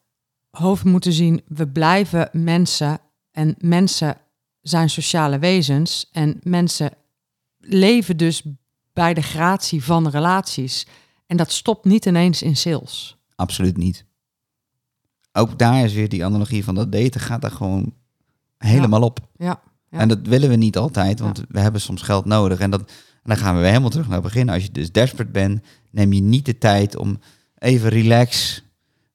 hoofd 0.50 0.84
moeten 0.84 1.14
zien. 1.14 1.42
We 1.48 1.68
blijven 1.68 2.30
mensen 2.32 3.00
en 3.32 3.56
mensen 3.60 4.18
zijn 4.62 4.90
sociale 4.90 5.40
wezens 5.40 6.10
en 6.12 6.40
mensen 6.44 6.92
leven 7.58 8.18
dus 8.18 8.44
bij 8.94 9.14
de 9.14 9.22
gratie 9.22 9.84
van 9.84 10.08
relaties. 10.08 10.88
En 11.28 11.38
dat 11.38 11.52
stopt 11.52 11.86
niet 11.86 12.06
ineens 12.06 12.42
in 12.42 12.58
sales. 12.58 13.18
Absoluut 13.36 13.78
niet. 13.78 14.06
Ook 15.32 15.60
daar 15.60 15.84
is 15.84 15.94
weer 15.94 16.10
die 16.10 16.26
analogie 16.26 16.64
van 16.64 16.76
dat 16.76 16.92
daten 16.92 17.22
gaat 17.22 17.42
daar 17.42 17.52
gewoon 17.52 17.94
helemaal 18.58 19.02
op. 19.02 19.20
Ja, 19.36 19.62
ja. 19.90 20.00
En 20.00 20.08
dat 20.08 20.20
willen 20.22 20.50
we 20.50 20.56
niet 20.56 20.78
altijd, 20.78 21.20
want 21.20 21.44
we 21.50 21.60
hebben 21.60 21.82
soms 21.82 22.02
geld 22.02 22.26
nodig. 22.26 22.60
En, 22.60 22.72
dat, 22.72 22.82
en 22.82 22.88
dan 23.24 23.38
gaan 23.38 23.54
we 23.54 23.60
weer 23.60 23.70
helemaal 23.70 23.90
terug 23.90 24.06
naar 24.06 24.16
het 24.16 24.26
begin. 24.26 24.50
Als 24.50 24.64
je 24.64 24.72
dus 24.72 24.92
desperate 24.92 25.32
bent, 25.32 25.66
neem 25.92 26.14
je 26.14 26.22
niet 26.22 26.46
de 26.46 26.58
tijd 26.58 26.96
om 26.96 27.20
even 27.58 27.90
relax. 27.90 28.64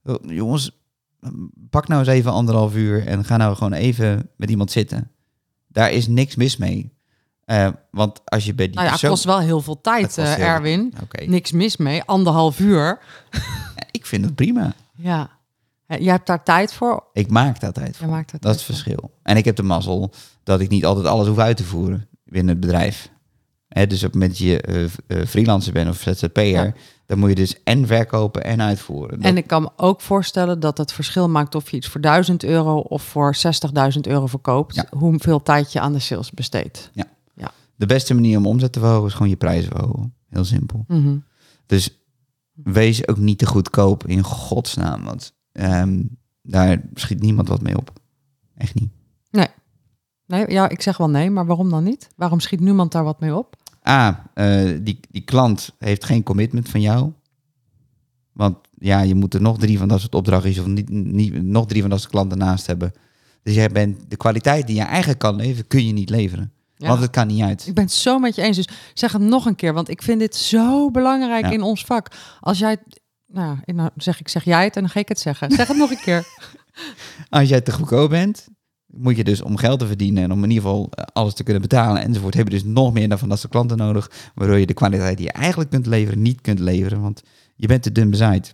Oh, 0.04 0.14
Jongens, 0.26 0.82
pak 1.70 1.88
nou 1.88 2.00
eens 2.00 2.08
even 2.08 2.32
anderhalf 2.32 2.74
uur 2.74 3.06
en 3.06 3.24
ga 3.24 3.36
nou 3.36 3.54
gewoon 3.56 3.72
even 3.72 4.30
met 4.36 4.50
iemand 4.50 4.70
zitten. 4.70 5.10
Daar 5.68 5.92
is 5.92 6.08
niks 6.08 6.36
mis 6.36 6.56
mee. 6.56 6.91
Eh, 7.52 7.68
want 7.90 8.20
als 8.24 8.44
je 8.44 8.54
bij 8.54 8.66
die 8.66 8.74
nou 8.74 8.84
ja, 8.86 8.90
persoon... 8.92 9.10
kost 9.10 9.24
wel 9.24 9.38
heel 9.40 9.60
veel 9.60 9.80
tijd, 9.80 10.18
eh, 10.18 10.32
heel 10.34 10.44
Erwin. 10.46 10.94
Niks 11.26 11.52
mis 11.52 11.76
mee, 11.76 12.02
anderhalf 12.02 12.58
uur. 12.60 12.98
ik 13.90 14.06
vind 14.06 14.24
het 14.24 14.34
prima. 14.34 14.72
Ja. 14.94 15.30
Jij 15.86 16.12
hebt 16.12 16.26
daar 16.26 16.42
tijd 16.42 16.72
voor. 16.72 17.04
Ik 17.12 17.30
maak 17.30 17.60
daar 17.60 17.72
tijd 17.72 17.96
voor. 17.96 18.08
Maakt 18.08 18.30
daar 18.30 18.40
Dat 18.40 18.54
is 18.54 18.64
voor. 18.64 18.74
verschil. 18.74 19.10
En 19.22 19.36
ik 19.36 19.44
heb 19.44 19.56
de 19.56 19.62
mazzel 19.62 20.12
dat 20.42 20.60
ik 20.60 20.68
niet 20.68 20.84
altijd 20.84 21.06
alles 21.06 21.26
hoef 21.26 21.38
uit 21.38 21.56
te 21.56 21.64
voeren 21.64 22.08
binnen 22.24 22.52
het 22.52 22.60
bedrijf. 22.60 23.10
Hè, 23.68 23.86
dus 23.86 23.98
op 23.98 24.04
het 24.04 24.12
moment 24.14 24.30
dat 24.30 24.40
je 24.40 24.60
eh, 25.06 25.26
freelancer 25.26 25.72
bent 25.72 25.88
of 25.88 26.00
ZZP'er, 26.00 26.44
Ja. 26.64 26.72
dan 27.06 27.18
moet 27.18 27.28
je 27.28 27.34
dus 27.34 27.62
en 27.64 27.86
verkopen 27.86 28.44
en 28.44 28.62
uitvoeren. 28.62 29.16
Dat- 29.20 29.30
En 29.30 29.36
ik 29.36 29.46
kan 29.46 29.62
me 29.62 29.70
ook 29.76 30.00
voorstellen 30.00 30.60
dat 30.60 30.78
het 30.78 30.92
verschil 30.92 31.28
maakt 31.28 31.54
of 31.54 31.70
je 31.70 31.76
iets 31.76 31.88
voor 31.88 32.00
1000 32.00 32.44
euro 32.44 32.78
of 32.78 33.02
voor 33.02 33.34
60.000 33.36 34.06
euro 34.06 34.26
verkoopt. 34.26 34.74
Ja. 34.74 34.86
Hoeveel 34.90 35.42
tijd 35.42 35.72
je 35.72 35.80
aan 35.80 35.92
de 35.92 35.98
sales 35.98 36.30
besteedt. 36.30 36.90
De 37.82 37.88
beste 37.88 38.14
manier 38.14 38.38
om 38.38 38.46
omzet 38.46 38.72
te 38.72 38.78
verhogen 38.78 39.06
is 39.06 39.12
gewoon 39.12 39.28
je 39.28 39.36
prijzen 39.36 39.70
verhogen. 39.70 40.14
Heel 40.28 40.44
simpel. 40.44 40.84
Mhm. 40.88 41.16
Dus 41.66 42.02
wees 42.52 43.08
ook 43.08 43.18
niet 43.18 43.38
te 43.38 43.46
goedkoop 43.46 44.06
in 44.06 44.22
godsnaam. 44.22 45.04
Want 45.04 45.34
ehm, 45.52 46.02
daar 46.42 46.82
schiet 46.94 47.20
niemand 47.20 47.48
wat 47.48 47.62
mee 47.62 47.76
op. 47.76 47.92
Echt 48.56 48.74
niet. 48.74 48.90
Nee, 50.26 50.50
ja, 50.50 50.68
ik 50.68 50.82
zeg 50.82 50.96
wel 50.96 51.10
nee, 51.10 51.30
maar 51.30 51.46
waarom 51.46 51.70
dan 51.70 51.84
niet? 51.84 52.08
Waarom 52.16 52.40
schiet 52.40 52.60
niemand 52.60 52.92
daar 52.92 53.04
wat 53.04 53.20
mee 53.20 53.36
op? 53.36 53.56
A, 53.88 54.30
eh, 54.34 54.78
die, 54.82 55.00
die 55.10 55.22
klant 55.22 55.74
heeft 55.78 56.04
geen 56.04 56.22
commitment 56.22 56.68
van 56.68 56.80
jou. 56.80 57.12
Want 58.32 58.56
ja, 58.78 59.00
je 59.00 59.14
moet 59.14 59.34
er 59.34 59.40
nog 59.40 59.58
drie 59.58 59.78
van 59.78 59.88
dat 59.88 60.00
soort 60.00 60.14
opdrachtjes 60.14 60.58
of 60.58 60.66
niet, 60.66 60.88
niet, 60.88 61.42
nog 61.42 61.66
drie 61.66 61.80
van 61.80 61.90
dat 61.90 62.00
soort 62.00 62.12
klanten 62.12 62.38
naast 62.38 62.66
hebben. 62.66 62.92
Dus 63.42 63.54
jij 63.54 63.68
bent 63.68 64.10
de 64.10 64.16
kwaliteit 64.16 64.66
die 64.66 64.76
je 64.76 64.82
eigenlijk 64.82 65.18
kan 65.18 65.36
leveren, 65.36 65.66
kun 65.66 65.86
je 65.86 65.92
niet 65.92 66.10
leveren. 66.10 66.52
Ja. 66.82 66.88
Want 66.88 67.00
het 67.00 67.10
kan 67.10 67.26
niet 67.26 67.42
uit. 67.42 67.66
Ik 67.66 67.74
ben 67.74 67.84
het 67.84 67.92
zo 67.92 68.18
met 68.18 68.34
je 68.34 68.42
eens. 68.42 68.56
Dus 68.56 68.68
zeg 68.94 69.12
het 69.12 69.22
nog 69.22 69.46
een 69.46 69.54
keer, 69.54 69.72
want 69.72 69.88
ik 69.88 70.02
vind 70.02 70.18
dit 70.20 70.36
zo 70.36 70.90
belangrijk 70.90 71.44
Ja. 71.44 71.50
in 71.50 71.62
ons 71.62 71.84
vak. 71.84 72.08
Als 72.40 72.58
jij, 72.58 72.76
nou, 73.26 73.58
nou 73.64 73.90
zeg 73.96 74.20
ik, 74.20 74.28
zeg 74.28 74.44
jij 74.44 74.64
het 74.64 74.76
en 74.76 74.80
dan 74.82 74.90
ga 74.90 75.00
ik 75.00 75.08
het 75.08 75.18
zeggen. 75.20 75.50
Zeg 75.50 75.68
het 75.68 75.76
nog 75.76 75.90
een 75.90 76.00
keer. 76.00 76.26
Als 77.30 77.48
jij 77.48 77.60
te 77.60 77.72
goedkoop 77.72 78.10
bent, 78.10 78.48
moet 78.86 79.16
je 79.16 79.24
dus 79.24 79.42
om 79.42 79.56
geld 79.56 79.78
te 79.78 79.86
verdienen 79.86 80.22
en 80.22 80.32
om 80.32 80.44
in 80.44 80.50
ieder 80.50 80.64
geval 80.64 80.88
eh, 80.90 81.04
alles 81.12 81.34
te 81.34 81.42
kunnen 81.42 81.62
betalen 81.62 82.02
enzovoort, 82.02 82.34
heb 82.34 82.48
je 82.48 82.54
dus 82.54 82.64
nog 82.64 82.92
meer 82.92 83.08
dan 83.08 83.18
van 83.18 83.28
dat 83.28 83.38
soort 83.38 83.52
klanten 83.52 83.76
nodig, 83.76 84.10
waardoor 84.34 84.58
je 84.58 84.66
de 84.66 84.74
kwaliteit 84.74 85.16
die 85.16 85.26
je 85.26 85.32
eigenlijk 85.32 85.70
kunt 85.70 85.86
leveren, 85.86 86.22
niet 86.22 86.40
kunt 86.40 86.58
leveren, 86.58 87.00
want 87.00 87.22
je 87.56 87.66
bent 87.66 87.82
te 87.82 87.92
dun 87.92 88.10
bezaaid. 88.10 88.52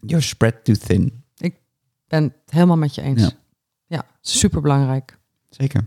You're 0.00 0.24
spread 0.24 0.64
too 0.64 0.74
thin. 0.74 1.24
Ik 1.36 1.54
ben 2.06 2.22
het 2.22 2.32
helemaal 2.46 2.76
met 2.76 2.94
je 2.94 3.02
eens. 3.02 3.22
Ja. 3.22 3.30
Ja, 3.86 4.06
super 4.20 4.60
belangrijk. 4.60 5.18
Zeker. 5.50 5.86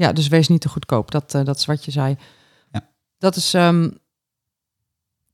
Ja, 0.00 0.12
dus 0.12 0.28
wees 0.28 0.48
niet 0.48 0.60
te 0.60 0.68
goedkoop. 0.68 1.10
Dat, 1.10 1.34
eh, 1.34 1.44
dat 1.44 1.56
is 1.56 1.64
wat 1.66 1.84
je 1.84 1.90
zei. 1.90 2.16
Ja. 2.72 2.88
Dat 3.18 3.36
is. 3.36 3.54
ehm, 3.54 3.90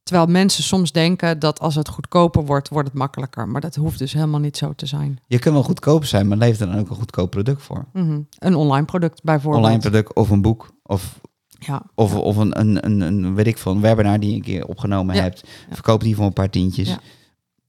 terwijl 0.02 0.26
mensen 0.26 0.62
soms 0.64 0.92
denken 0.92 1.38
dat 1.38 1.60
als 1.60 1.74
het 1.74 1.88
goedkoper 1.88 2.44
wordt, 2.44 2.68
wordt 2.68 2.88
het 2.88 2.96
makkelijker. 2.98 3.48
Maar 3.48 3.60
dat 3.60 3.74
hoeft 3.74 3.98
dus 3.98 4.12
helemaal 4.12 4.40
niet 4.40 4.56
zo 4.56 4.72
te 4.72 4.86
zijn. 4.86 5.18
Je 5.26 5.38
kunt 5.38 5.54
wel 5.54 5.62
goedkoop 5.62 6.04
zijn, 6.04 6.28
maar 6.28 6.38
leef 6.38 6.60
er 6.60 6.66
dan 6.66 6.78
ook 6.78 6.90
een 6.90 6.96
goedkoop 6.96 7.30
product 7.30 7.62
voor. 7.62 7.84
Mhm. 7.92 8.20
Een 8.38 8.54
online 8.54 8.84
product 8.84 9.22
bijvoorbeeld. 9.22 9.64
Online 9.64 9.80
product 9.80 10.14
of 10.14 10.30
een 10.30 10.42
boek 10.42 10.70
of, 10.82 11.20
Ja, 11.48 11.82
of, 11.94 12.14
of 12.14 12.36
een, 12.36 12.60
een, 12.60 12.84
een, 12.86 13.00
een, 13.00 13.34
weet 13.34 13.46
ik 13.46 13.58
veel, 13.58 13.72
een 13.72 13.80
webinar 13.80 14.20
die 14.20 14.30
je 14.30 14.36
een 14.36 14.42
keer 14.42 14.66
opgenomen 14.66 15.14
Ja. 15.14 15.22
hebt. 15.22 15.48
Verkoop 15.70 16.00
die 16.00 16.16
voor 16.16 16.26
een 16.26 16.32
paar 16.32 16.50
tientjes. 16.50 16.96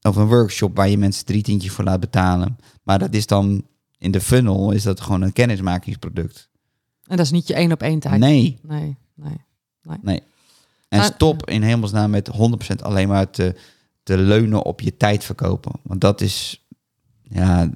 Of 0.02 0.16
een 0.16 0.26
workshop 0.26 0.76
waar 0.76 0.88
je 0.88 0.98
mensen 0.98 1.24
drie 1.24 1.42
tientjes 1.42 1.72
voor 1.72 1.84
laat 1.84 2.00
betalen. 2.00 2.56
Maar 2.82 2.98
dat 2.98 3.14
is 3.14 3.26
dan 3.26 3.62
in 3.98 4.10
de 4.10 4.20
funnel 4.20 4.70
is 4.72 4.82
dat 4.82 5.00
gewoon 5.00 5.22
een 5.22 5.32
kennismakingsproduct. 5.32 6.47
En 7.08 7.16
dat 7.16 7.26
is 7.26 7.30
niet 7.32 7.46
je 7.48 7.54
één 7.54 7.72
op 7.72 7.82
één 7.82 7.98
tijd. 7.98 8.20
Nee. 8.20 8.58
Nee, 8.62 8.96
nee. 10.02 10.22
En 10.88 10.98
Maar- 10.98 11.12
stop 11.14 11.48
in 11.50 11.62
hemelsnaam 11.62 12.10
met 12.10 12.28
100% 12.28 12.82
alleen 12.82 13.08
maar 13.08 13.30
te, 13.30 13.54
te 14.02 14.18
leunen 14.18 14.64
op 14.64 14.80
je 14.80 14.96
tijd 14.96 15.24
verkopen. 15.24 15.72
Want 15.82 16.00
dat 16.00 16.20
is, 16.20 16.64
ja, 17.22 17.70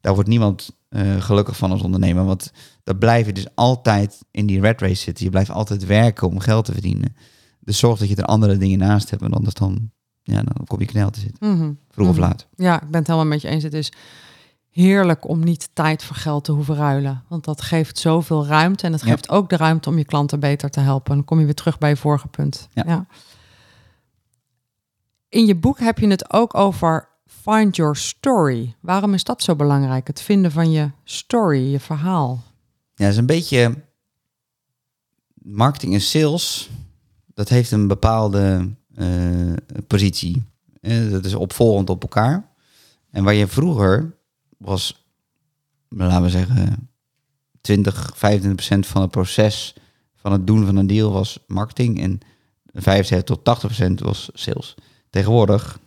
daar 0.00 0.14
wordt 0.14 0.28
niemand 0.28 0.70
eh, 0.88 1.20
gelukkig 1.20 1.56
van 1.56 1.70
als 1.70 1.82
ondernemer. 1.82 2.24
Want 2.24 2.52
dan 2.84 2.98
blijf 2.98 3.26
je 3.26 3.32
dus 3.32 3.46
altijd 3.54 4.22
in 4.30 4.46
die 4.46 4.60
red 4.60 4.80
race 4.80 4.94
zitten. 5.02 5.24
Je 5.24 5.30
blijft 5.30 5.50
altijd 5.50 5.86
werken 5.86 6.28
om 6.28 6.38
geld 6.38 6.64
te 6.64 6.72
verdienen. 6.72 7.16
Dus 7.60 7.78
zorg 7.78 7.98
dat 7.98 8.08
je 8.08 8.16
er 8.16 8.24
andere 8.24 8.56
dingen 8.56 8.78
naast 8.78 9.10
hebt. 9.10 9.22
Want 9.22 9.34
anders 9.34 9.54
dan, 9.54 9.90
ja, 10.22 10.42
dan 10.42 10.66
kom 10.66 10.80
je 10.80 10.86
knel 10.86 11.10
te 11.10 11.20
zitten. 11.20 11.48
Mhm. 11.56 11.72
Vroeg 11.90 12.08
of 12.08 12.14
Mhm. 12.16 12.22
laat. 12.24 12.46
Ja, 12.56 12.74
ik 12.82 12.88
ben 12.90 12.98
het 12.98 13.06
helemaal 13.06 13.28
met 13.28 13.40
je 13.42 13.48
eens. 13.48 13.62
Het 13.62 13.74
is 13.74 13.92
heerlijk 14.80 15.28
om 15.28 15.44
niet 15.44 15.70
tijd 15.72 16.04
voor 16.04 16.16
geld 16.16 16.44
te 16.44 16.52
hoeven 16.52 16.74
ruilen. 16.74 17.22
Want 17.28 17.44
dat 17.44 17.62
geeft 17.62 17.98
zoveel 17.98 18.46
ruimte. 18.46 18.86
En 18.86 18.92
het 18.92 19.00
Ja. 19.02 19.06
geeft 19.10 19.28
ook 19.28 19.48
de 19.50 19.56
ruimte 19.56 19.88
om 19.88 19.98
je 19.98 20.04
klanten 20.04 20.40
beter 20.40 20.70
te 20.70 20.80
helpen. 20.80 21.10
En 21.10 21.16
dan 21.16 21.24
kom 21.26 21.38
je 21.38 21.44
weer 21.44 21.54
terug 21.54 21.78
bij 21.78 21.88
je 21.88 21.96
vorige 21.96 22.28
punt. 22.28 22.68
Ja. 22.74 23.06
In 25.28 25.46
je 25.46 25.54
boek 25.56 25.78
heb 25.78 25.98
je 25.98 26.06
het 26.08 26.32
ook 26.32 26.54
over 26.54 27.08
find 27.26 27.76
your 27.76 27.96
story. 27.96 28.74
Waarom 28.80 29.14
is 29.14 29.24
dat 29.24 29.42
zo 29.42 29.56
belangrijk? 29.56 30.06
Het 30.06 30.20
vinden 30.20 30.52
van 30.52 30.70
je 30.70 30.90
story, 31.04 31.70
je 31.70 31.80
verhaal. 31.80 32.42
Ja, 32.94 33.04
dat 33.04 33.12
is 33.12 33.16
een 33.16 33.26
beetje 33.26 33.74
marketing 35.34 35.94
en 35.94 36.00
sales. 36.00 36.70
Dat 37.34 37.48
heeft 37.48 37.70
een 37.70 37.86
bepaalde 37.86 38.70
eh, 38.94 39.52
positie. 39.86 40.42
Eh, 40.80 41.10
dat 41.10 41.24
is 41.24 41.34
opvolgend 41.34 41.90
op 41.90 42.02
elkaar. 42.02 42.48
En 43.10 43.24
waar 43.24 43.34
je 43.34 43.46
vroeger 43.46 44.16
was, 44.58 45.06
laten 45.88 46.22
we 46.22 46.30
zeggen, 46.30 46.88
20, 47.60 48.10
25 48.14 48.54
procent 48.54 48.86
van 48.86 49.02
het 49.02 49.10
proces 49.10 49.74
van 50.14 50.32
het 50.32 50.46
doen 50.46 50.66
van 50.66 50.76
een 50.76 50.86
deal 50.86 51.12
was 51.12 51.38
marketing. 51.46 52.00
En 52.02 52.20
75 52.72 53.22
tot 53.36 53.44
80 53.44 53.66
procent 53.68 54.00
was 54.00 54.30
sales. 54.32 54.74
Tegenwoordig 55.10 55.78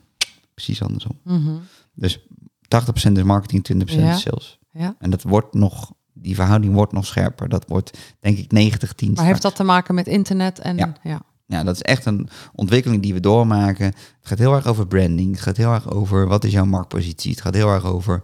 precies 0.53 0.81
andersom. 0.81 1.19
Mhm. 1.23 1.55
Dus 1.93 2.19
80 2.67 2.91
procent 2.93 3.17
is 3.17 3.23
marketing, 3.23 3.63
20 3.63 3.87
procent 3.87 4.07
Ja. 4.09 4.15
is 4.15 4.21
sales. 4.21 4.59
Ja. 4.71 4.95
En 4.99 5.09
dat 5.09 5.23
wordt 5.23 5.53
nog, 5.53 5.91
die 6.13 6.35
verhouding 6.35 6.73
wordt 6.73 6.91
nog 6.91 7.05
scherper. 7.05 7.49
Dat 7.49 7.65
wordt 7.67 7.97
denk 8.19 8.37
ik 8.37 8.51
90-10. 8.51 9.13
Maar 9.13 9.25
heeft 9.25 9.41
dat 9.41 9.55
te 9.55 9.63
maken 9.63 9.95
met 9.95 10.07
internet? 10.07 10.59
En, 10.59 10.77
Ja. 10.77 10.93
ja. 11.03 11.21
Ja, 11.45 11.63
dat 11.63 11.75
is 11.75 11.81
echt 11.81 12.05
een 12.05 12.29
ontwikkeling 12.53 13.01
die 13.01 13.13
we 13.13 13.19
doormaken. 13.19 13.85
Het 13.85 13.95
gaat 14.21 14.37
heel 14.37 14.53
erg 14.53 14.65
over 14.67 14.87
branding. 14.87 15.31
Het 15.31 15.41
gaat 15.41 15.57
heel 15.57 15.73
erg 15.73 15.89
over 15.89 16.27
wat 16.27 16.43
is 16.43 16.51
jouw 16.51 16.65
marktpositie. 16.65 17.31
Het 17.31 17.41
gaat 17.41 17.53
heel 17.53 17.69
erg 17.69 17.85
over 17.85 18.23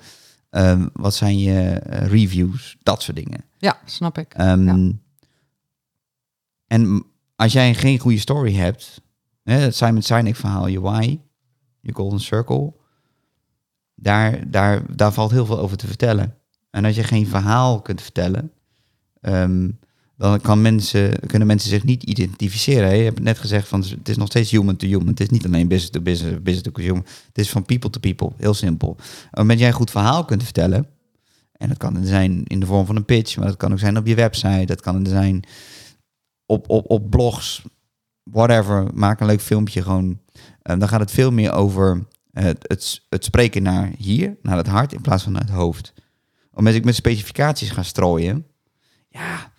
ehm, 0.50 0.88
wat 0.94 1.16
zijn 1.16 1.40
je 1.40 1.60
eh, 1.70 2.08
reviews. 2.08 2.78
Dat 2.84 3.02
soort 3.02 3.18
dingen. 3.18 3.44
ja, 3.58 3.80
snap 3.86 4.18
ik. 4.18 4.34
Ehm, 4.34 4.66
Ja. 4.66 4.92
En 6.68 7.04
als 7.36 7.54
jij 7.54 7.74
geen 7.76 8.00
goede 8.00 8.20
story 8.20 8.54
hebt, 8.56 9.02
hè, 9.44 9.54
het 9.54 9.76
Simon 9.76 10.02
Sinek 10.02 10.36
verhaal, 10.36 10.68
je 10.68 10.82
why, 10.82 11.20
je 11.82 11.94
golden 11.94 12.20
circle, 12.20 12.74
daar, 13.96 14.50
daar, 14.50 14.96
daar 14.96 15.14
valt 15.14 15.32
heel 15.32 15.46
veel 15.46 15.60
over 15.60 15.78
te 15.78 15.88
vertellen. 15.88 16.36
En 16.70 16.86
als 16.86 16.96
je 16.96 17.04
geen 17.04 17.28
verhaal 17.28 17.82
kunt 17.82 18.02
vertellen, 18.02 18.52
ehm, 19.22 19.70
dan 20.18 20.42
kan 20.42 20.62
mensen, 20.62 21.20
kunnen 21.26 21.48
mensen 21.48 21.70
zich 21.70 21.84
niet 21.84 22.04
identificeren. 22.04 22.98
Je 22.98 23.04
hebt 23.04 23.20
net 23.20 23.38
gezegd 23.40 23.68
van 23.68 23.82
het 23.82 24.10
is 24.10 24.18
nog 24.18 24.28
steeds 24.28 24.52
human 24.52 24.76
to 24.76 24.88
human. 24.88 25.08
Het 25.08 25.20
is 25.20 25.30
niet 25.30 25.46
alleen 25.46 25.68
business 25.68 25.92
to 25.92 26.02
business, 26.02 26.42
business 26.42 26.62
to 26.62 26.72
consumer. 26.72 27.04
Het 27.28 27.38
is 27.38 27.50
van 27.50 27.66
people 27.66 27.90
to 27.90 28.00
people. 28.00 28.32
Heel 28.38 28.54
simpel. 28.54 28.90
Op 28.90 28.98
het 28.98 29.32
moment 29.32 29.50
dat 29.50 29.60
jij 29.60 29.68
een 29.68 29.74
goed 29.74 29.92
verhaal 29.92 30.26
kunt 30.26 30.44
vertellen, 30.44 30.88
en 31.52 31.68
dat 31.68 31.78
kan 31.78 32.06
zijn 32.06 32.44
in 32.44 32.60
de 32.60 32.66
vorm 32.66 32.86
van 32.86 32.96
een 32.96 33.06
pitch, 33.06 33.38
maar 33.38 33.48
dat 33.48 33.58
kan 33.58 33.72
ook 33.72 33.80
zijn 33.80 33.98
op 33.98 34.08
je 34.08 34.16
website, 34.16 34.66
dat 34.66 34.82
kan 34.82 35.06
zijn 35.06 35.44
op, 36.46 36.70
op, 36.70 36.90
op 36.90 37.10
blogs, 37.10 37.62
whatever. 38.24 38.88
Maak 38.94 39.20
een 39.20 39.28
leuk 39.28 39.42
filmpje 39.42 39.82
gewoon. 39.82 40.20
En 40.62 40.80
dan 40.80 40.88
gaat 40.88 41.00
het 41.00 41.12
veel 41.12 41.32
meer 41.32 41.52
over 41.52 42.06
het, 42.32 42.66
het, 42.68 43.02
het 43.10 43.24
spreken 43.24 43.64
naar 43.64 43.92
hier, 43.98 44.38
naar 44.42 44.58
het 44.58 44.68
hart, 44.68 44.94
in 44.94 45.02
plaats 45.02 45.24
van 45.24 45.32
naar 45.32 45.42
het 45.42 45.52
hoofd. 45.52 45.94
Omdat 46.54 46.74
ik 46.74 46.86
met 46.86 46.96
specificaties 46.96 47.70
ga 47.70 47.84
strooien, 47.84 48.46
ja, 49.10 49.52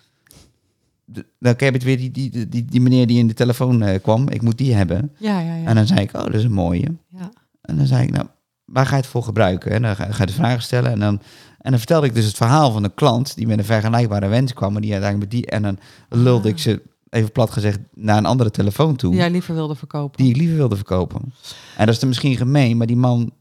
dan 1.13 1.25
heb 1.39 1.61
je 1.61 1.67
het 1.67 1.83
weer 1.83 1.97
die, 1.97 2.11
die, 2.11 2.49
die, 2.49 2.65
die 2.65 2.81
meneer 2.81 3.07
die 3.07 3.19
in 3.19 3.27
de 3.27 3.35
telefoon 3.35 3.83
eh, 3.83 4.03
kwam, 4.03 4.29
ik 4.29 4.43
moet 4.43 4.59
die 4.59 4.75
hebben. 4.75 5.13
Ja, 5.19 5.41
ja, 5.41 5.55
ja. 5.55 5.67
En 5.67 5.75
dan 5.75 5.87
zei 5.87 6.01
ik, 6.01 6.17
oh, 6.17 6.25
dat 6.25 6.35
is 6.35 6.45
een 6.45 6.53
mooie. 6.53 6.97
ja. 7.09 7.31
En 7.61 7.77
dan 7.77 7.87
zei 7.87 8.03
ik, 8.03 8.11
nou, 8.11 8.27
waar 8.65 8.87
ga 8.87 8.95
je 8.95 9.01
het 9.01 9.11
voor 9.11 9.23
gebruiken? 9.23 9.71
En 9.71 9.83
dan 9.83 9.97
ga, 9.97 10.05
ga 10.11 10.21
je 10.21 10.27
de 10.27 10.33
vragen 10.33 10.63
stellen. 10.63 10.91
En 10.93 10.99
dan, 10.99 11.21
en 11.59 11.71
dan 11.71 11.79
vertelde 11.79 12.07
ik 12.07 12.15
dus 12.15 12.25
het 12.25 12.37
verhaal 12.37 12.73
van 12.73 12.85
een 12.85 12.95
klant 12.95 13.35
die 13.37 13.47
met 13.47 13.59
een 13.59 13.65
vergelijkbare 13.65 14.29
wens 14.29 14.53
kwam. 14.53 14.77
En 14.77 14.83
die 14.83 14.93
uiteindelijk 14.93 15.33
met 15.33 15.43
die. 15.43 15.51
En 15.51 15.63
dan 15.63 15.79
lulde 16.09 16.49
ik 16.49 16.59
ze, 16.59 16.83
even 17.11 17.33
plat 17.33 17.51
gezegd, 17.51 17.79
naar 17.95 18.17
een 18.17 18.27
andere 18.27 18.51
telefoon 18.51 18.97
toe. 18.97 19.11
Die 19.11 19.21
jij 19.21 19.31
liever 19.31 19.55
wilde 19.55 19.75
verkopen. 19.75 20.23
Die 20.23 20.31
ik 20.31 20.37
liever 20.37 20.57
wilde 20.57 20.77
verkopen. 20.77 21.21
En 21.77 21.85
dat 21.87 21.95
is 21.95 22.01
dan 22.01 22.09
misschien 22.09 22.37
gemeen, 22.37 22.77
maar 22.77 22.87
die 22.87 22.97
man 22.97 23.33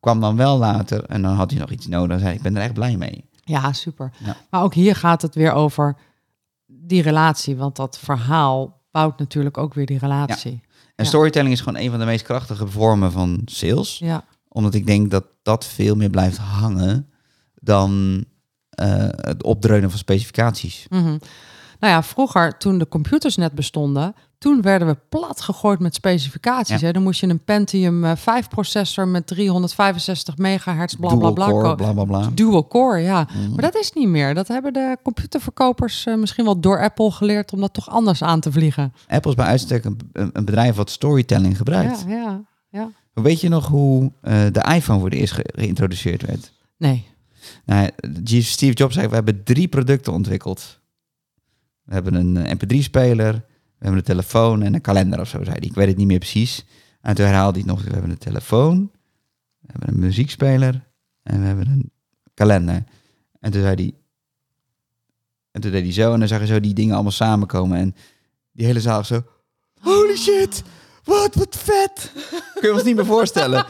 kwam 0.00 0.20
dan 0.20 0.36
wel 0.36 0.58
later. 0.58 1.04
En 1.04 1.22
dan 1.22 1.34
had 1.34 1.50
hij 1.50 1.60
nog 1.60 1.70
iets 1.70 1.86
nodig. 1.86 2.08
Dan 2.08 2.18
zei 2.18 2.30
ik, 2.30 2.36
ik 2.36 2.42
ben 2.42 2.56
er 2.56 2.62
echt 2.62 2.74
blij 2.74 2.96
mee. 2.96 3.24
Ja, 3.44 3.72
super. 3.72 4.12
Ja. 4.24 4.36
Maar 4.50 4.62
ook 4.62 4.74
hier 4.74 4.96
gaat 4.96 5.22
het 5.22 5.34
weer 5.34 5.52
over 5.52 5.96
die 6.90 7.02
relatie. 7.02 7.56
Want 7.56 7.76
dat 7.76 7.98
verhaal 7.98 8.80
bouwt 8.90 9.18
natuurlijk 9.18 9.58
ook 9.58 9.74
weer 9.74 9.86
die 9.86 9.98
relatie. 9.98 10.60
En 10.96 11.04
Ja. 11.04 11.10
storytelling 11.10 11.52
is 11.52 11.60
gewoon 11.60 11.82
een 11.82 11.90
van 11.90 11.98
de 11.98 12.04
meest 12.04 12.24
krachtige 12.24 12.66
vormen 12.66 13.12
van 13.12 13.42
sales. 13.44 13.98
Ja, 13.98 14.24
Omdat 14.48 14.74
ik 14.74 14.86
denk 14.86 15.10
dat 15.10 15.24
dat 15.42 15.64
veel 15.66 15.94
meer 15.96 16.10
blijft 16.10 16.36
hangen 16.36 17.10
dan 17.54 18.24
eh, 18.70 19.08
het 19.10 19.42
opdreunen 19.42 19.90
van 19.90 19.98
specificaties. 19.98 20.86
Mhm. 20.88 21.04
Nou 21.80 21.92
ja, 21.92 22.02
vroeger 22.02 22.58
toen 22.58 22.78
de 22.78 22.88
computers 22.88 23.36
net 23.36 23.52
bestonden, 23.52 24.14
toen 24.40 24.62
werden 24.62 24.88
we 24.88 24.96
plat 25.08 25.40
gegooid 25.40 25.78
met 25.78 25.94
specificaties. 25.94 26.80
Ja. 26.80 26.86
Hè? 26.86 26.92
Dan 26.92 27.02
moest 27.02 27.20
je 27.20 27.26
een 27.28 27.44
Pentium 27.44 28.04
eh, 28.04 28.16
5 28.16 28.48
processor 28.48 29.08
met 29.08 29.26
365 29.26 30.36
megahertz, 30.36 30.94
bla 30.94 31.14
bla 31.16 31.30
Dual 31.30 31.48
core, 31.50 31.62
ko- 31.68 31.74
bla 31.74 31.92
bla 31.92 32.04
bla. 32.04 32.30
Dual 32.34 32.66
core, 32.68 32.98
ja. 33.00 33.28
Mhm. 33.32 33.50
Maar 33.50 33.62
dat 33.62 33.74
is 33.76 33.92
niet 33.92 34.08
meer. 34.08 34.34
Dat 34.34 34.48
hebben 34.48 34.72
de 34.72 34.96
computerverkopers 35.02 36.06
eh, 36.06 36.14
misschien 36.16 36.44
wel 36.44 36.60
door 36.60 36.82
Apple 36.82 37.10
geleerd 37.10 37.52
om 37.52 37.60
dat 37.60 37.72
toch 37.72 37.88
anders 37.90 38.22
aan 38.22 38.40
te 38.40 38.52
vliegen. 38.52 38.92
Apple 39.08 39.30
is 39.30 39.36
bij 39.36 39.46
uitstek 39.46 39.84
een, 39.84 39.98
een, 40.12 40.30
bedrijf 40.44 40.74
wat 40.76 40.90
storytelling 40.90 41.56
gebruikt. 41.56 42.04
Ja, 42.06 42.14
ja, 42.14 42.40
ja. 42.70 42.90
Weet 43.12 43.40
je 43.40 43.48
nog 43.48 43.66
hoe 43.66 44.12
eh, 44.22 44.32
de 44.52 44.72
iPhone 44.74 45.00
voor 45.00 45.10
de 45.10 45.16
eerst 45.16 45.32
ge- 45.32 45.50
geïntroduceerd 45.56 46.26
werd? 46.26 46.52
Nee. 46.76 47.06
Nou, 47.64 47.88
Steve 48.40 48.72
Jobs 48.72 48.94
zei, 48.94 49.08
we 49.08 49.14
hebben 49.14 49.44
drie 49.44 49.68
producten 49.68 50.12
ontwikkeld. 50.12 50.80
We 51.82 51.92
hebben 51.94 52.14
een 52.14 52.36
eh, 52.36 52.54
mp3-speler, 52.56 53.44
we 53.80 53.86
hebben 53.86 53.98
een 53.98 54.14
telefoon 54.16 54.62
en 54.62 54.74
een 54.74 54.80
kalender 54.80 55.20
of 55.20 55.28
zo, 55.28 55.44
zei 55.44 55.56
hij. 55.58 55.68
Ik 55.68 55.74
weet 55.74 55.88
het 55.88 55.96
niet 55.96 56.06
meer 56.06 56.18
precies. 56.18 56.64
En 57.00 57.14
toen 57.14 57.26
herhaalde 57.26 57.58
hij 57.58 57.68
het 57.68 57.76
nog. 57.76 57.84
We 57.84 57.92
hebben 57.92 58.10
een 58.10 58.18
telefoon, 58.18 58.90
we 59.60 59.66
hebben 59.72 59.88
een 59.88 60.00
muziekspeler 60.00 60.86
en 61.22 61.40
we 61.40 61.46
hebben 61.46 61.66
een 61.66 61.90
kalender. 62.34 62.84
En 63.40 63.50
toen 63.50 63.60
zei 63.60 63.74
hij... 63.74 63.94
En 65.50 65.60
toen 65.60 65.70
deed 65.70 65.82
hij 65.82 65.92
zo 65.92 66.12
en 66.12 66.18
dan 66.18 66.28
zag 66.28 66.40
je 66.40 66.46
zo 66.46 66.60
die 66.60 66.74
dingen 66.74 66.94
allemaal 66.94 67.12
samenkomen. 67.12 67.78
En 67.78 67.94
die 68.52 68.66
hele 68.66 68.80
zaal 68.80 69.04
zo... 69.04 69.22
Holy 69.80 70.16
shit! 70.16 70.62
Wat, 71.04 71.34
wat 71.34 71.56
vet! 71.56 72.12
Kun 72.60 72.68
je 72.68 72.72
ons 72.74 72.82
niet 72.82 72.96
meer 72.96 73.06
voorstellen. 73.06 73.64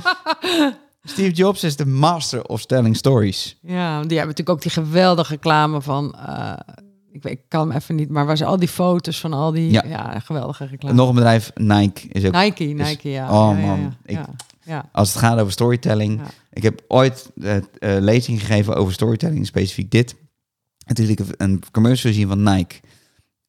Steve 1.02 1.30
Jobs 1.30 1.64
is 1.64 1.76
de 1.76 1.86
master 1.86 2.44
of 2.44 2.66
telling 2.66 2.96
stories. 2.96 3.58
Ja, 3.62 3.90
die 3.90 4.18
hebben 4.18 4.36
natuurlijk 4.36 4.48
ook 4.48 4.62
die 4.62 4.70
geweldige 4.70 5.32
reclame 5.32 5.82
van... 5.82 6.14
eh, 6.14 6.52
ik, 7.12 7.22
weet, 7.22 7.32
ik 7.32 7.40
kan 7.48 7.68
hem 7.68 7.76
even 7.76 7.94
niet, 7.94 8.11
maar 8.11 8.26
waar 8.26 8.36
ze 8.36 8.44
al 8.44 8.58
die 8.58 8.68
foto's 8.68 9.20
van 9.20 9.32
al 9.32 9.52
die... 9.52 9.70
Ja. 9.70 9.84
Ja, 9.86 10.18
geweldige 10.18 10.66
reclame. 10.66 10.94
Nog 10.94 11.08
een 11.08 11.14
bedrijf, 11.14 11.50
Nike, 11.54 12.08
is 12.08 12.24
ook... 12.24 12.32
Nike, 12.32 12.64
is- 12.64 12.88
Nike, 12.88 13.08
ja. 13.11 13.24
oh, 13.24 13.58
ja, 13.61 13.66
man. 13.66 13.94
Ik-. 14.04 14.18
Als 14.92 15.08
het 15.12 15.18
gaat 15.18 15.38
over 15.38 15.52
storytelling. 15.52 16.20
Ik 16.52 16.62
heb 16.62 16.84
ooit 16.88 17.30
uh, 17.34 17.54
uh, 17.54 17.61
lezing 17.80 18.40
gegeven 18.40 18.76
over 18.76 18.92
storytelling, 18.92 19.46
specifiek 19.46 19.90
dit. 19.90 20.16
En 20.86 20.94
toen 20.94 21.06
liet 21.06 21.20
ik 21.20 21.26
een 21.36 21.62
commercial 21.72 22.12
zien 22.12 22.28
van 22.28 22.42
Nike. 22.42 22.74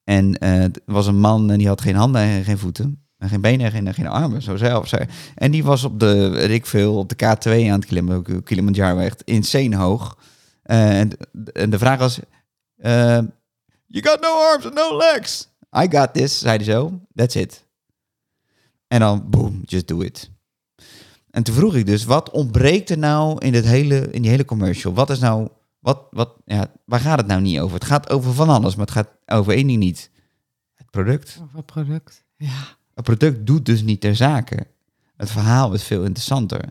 En 0.03 0.38
uh, 0.43 0.64
er 0.64 0.72
was 0.86 1.07
een 1.07 1.20
man 1.20 1.51
en 1.51 1.57
die 1.57 1.68
had 1.68 1.82
geen 1.82 1.95
handen 1.95 2.22
en 2.22 2.43
geen 2.43 2.57
voeten. 2.57 3.05
En 3.18 3.30
geen 3.30 3.41
benen 3.41 3.66
en 3.66 3.72
geen, 3.72 3.93
geen 3.93 4.07
armen, 4.07 4.41
zo 4.41 4.55
zelf. 4.57 4.91
En 5.36 5.51
die 5.51 5.64
was 5.64 5.84
op 5.84 5.99
de, 5.99 6.30
weet 6.30 6.68
veel, 6.68 6.97
op 6.97 7.09
de 7.09 7.16
K2 7.16 7.49
aan 7.49 7.80
het 7.80 7.86
klimmen. 7.86 8.43
Kilimanjaro 8.43 8.99
echt 8.99 9.22
insane 9.22 9.76
hoog. 9.76 10.18
En, 10.64 11.12
en 11.53 11.70
de 11.70 11.78
vraag 11.78 11.99
was... 11.99 12.20
You 13.92 14.04
got 14.04 14.22
no 14.22 14.34
arms 14.52 14.66
and 14.66 14.74
no 14.74 14.98
legs. 14.98 15.48
I 15.76 15.88
got 15.89 16.14
this, 16.14 16.39
zei 16.39 16.56
hij 16.56 16.66
zo. 16.66 17.00
That's 17.16 17.36
it. 17.36 17.66
En 18.88 19.00
dan, 19.00 19.30
boom, 19.30 19.62
just 19.66 19.88
do 19.88 20.02
it. 20.02 20.30
En 21.30 21.44
toen 21.44 21.56
vroeg 21.56 21.76
ik 21.76 21.86
dus, 21.86 22.04
wat 22.04 22.30
ontbreekt 22.30 22.89
er 22.89 22.98
nou 22.98 23.46
in, 23.46 23.52
dit 23.52 23.66
hele, 23.66 24.12
in 24.12 24.22
die 24.22 24.32
hele 24.32 24.46
commercial? 24.46 24.94
Wat 24.94 25.10
is 25.10 25.20
nou, 25.20 25.48
wat, 25.80 26.00
wat, 26.12 26.34
ja, 26.46 26.72
waar 26.86 27.00
gaat 27.00 27.18
het 27.18 27.28
nou 27.28 27.42
niet 27.42 27.60
over? 27.60 27.76
Het 27.76 27.86
gaat 27.86 28.10
over 28.10 28.34
van 28.34 28.50
alles, 28.50 28.76
maar 28.76 28.86
het 28.86 28.96
gaat 28.96 29.10
over 29.26 29.54
één 29.54 29.68
ding 29.68 29.80
niet. 29.80 30.10
Het 30.76 30.89
product. 30.89 31.39
Over 31.44 31.58
het 31.58 31.66
product, 31.66 32.24
ja. 32.38 32.78
Het 32.94 33.04
product 33.04 33.46
doet 33.46 33.66
dus 33.66 33.82
niet 33.82 34.02
ter 34.02 34.16
zake. 34.16 34.68
Het 35.18 35.32
verhaal 35.32 35.74
is 35.74 35.84
veel 35.84 36.04
interessanter. 36.04 36.62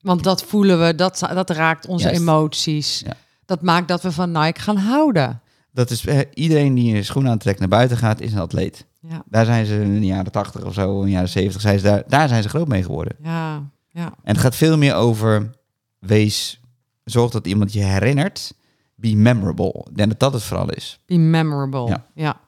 Want 0.00 0.24
dat 0.24 0.42
voelen 0.42 0.86
we, 0.86 0.94
dat, 0.94 1.18
dat 1.18 1.50
raakt 1.50 1.86
onze 1.86 2.04
Juist. 2.04 2.20
emoties. 2.20 3.00
Ja. 3.00 3.16
Dat 3.44 3.62
maakt 3.62 3.88
dat 3.88 4.02
we 4.02 4.12
van 4.12 4.32
Nike 4.32 4.60
gaan 4.60 4.76
houden. 4.76 5.40
Dat 5.80 5.90
is, 5.90 6.04
iedereen 6.34 6.74
die 6.74 6.96
een 6.96 7.04
schoen 7.04 7.28
aantrekt 7.28 7.58
naar 7.58 7.68
buiten 7.68 7.96
gaat, 7.96 8.20
is 8.20 8.32
een 8.32 8.38
atleet. 8.38 8.86
Ja, 9.00 9.22
Daar 9.26 9.44
zijn 9.44 9.66
ze 9.66 9.74
in 9.82 10.00
de 10.00 10.06
jaren 10.06 10.32
80 10.32 10.64
of 10.64 10.74
zo, 10.74 10.98
in 10.98 11.04
de 11.04 11.10
jaren 11.10 11.28
70, 11.28 11.60
zijn 11.60 11.78
ze 11.78 11.84
daar, 11.84 12.02
daar 12.06 12.28
zijn 12.28 12.42
ze 12.42 12.48
groot 12.48 12.68
mee 12.68 12.82
geworden. 12.82 13.16
ja, 13.22 13.70
ja. 13.88 14.04
En 14.04 14.32
het 14.32 14.38
gaat 14.38 14.56
veel 14.56 14.78
meer 14.78 14.94
over, 14.94 15.50
wees, 15.98 16.60
zorg 17.04 17.30
dat 17.30 17.46
iemand 17.46 17.72
je 17.72 17.82
herinnert, 17.82 18.52
be 18.94 19.14
memorable. 19.14 19.84
Ik 19.90 19.96
denk 19.96 20.08
dat 20.08 20.18
dat 20.18 20.32
het 20.32 20.42
vooral 20.42 20.70
is. 20.70 21.00
Be 21.06 21.16
memorable. 21.16 21.88
Ja. 21.88 22.06
ja. 22.14 22.40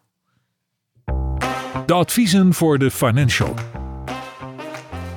De 1.87 1.93
adviezen 1.93 2.55
voor 2.55 2.79
de 2.79 2.91
financial. 2.91 3.55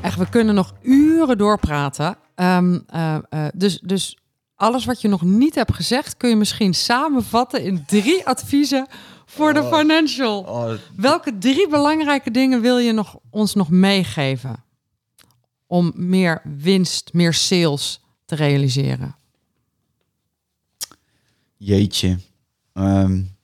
Echt, 0.02 0.18
we 0.18 0.30
kunnen 0.30 0.56
nog 0.56 0.74
uren 0.82 1.38
doorpraten. 1.38 2.18
Um, 2.36 2.86
uh, 2.96 3.18
uh, 3.30 3.46
dus, 3.54 3.80
dus 3.80 4.18
alles 4.56 4.86
wat 4.86 5.02
je 5.02 5.08
nog 5.08 5.22
niet 5.22 5.56
hebt 5.56 5.74
gezegd, 5.74 6.18
kun 6.18 6.30
je 6.30 6.36
misschien 6.36 6.74
samenvatten 6.74 7.64
in 7.64 7.86
drie 7.86 8.26
adviezen 8.28 8.88
voor 9.26 9.54
de 9.54 9.64
financial. 9.64 10.40
Oh, 10.40 10.72
Welke 10.96 11.38
drie 11.38 11.68
belangrijke 11.70 12.32
dingen 12.32 12.62
wil 12.62 12.78
je 12.78 12.92
nog, 12.92 13.18
ons 13.30 13.54
nog 13.54 13.70
meegeven 13.70 14.64
om 15.68 15.92
meer 15.96 16.42
winst, 16.44 17.14
meer 17.14 17.34
sales 17.34 18.00
te 18.26 18.36
realiseren? 18.36 19.16
Jeetje. 21.58 22.20
Um, 22.74 23.36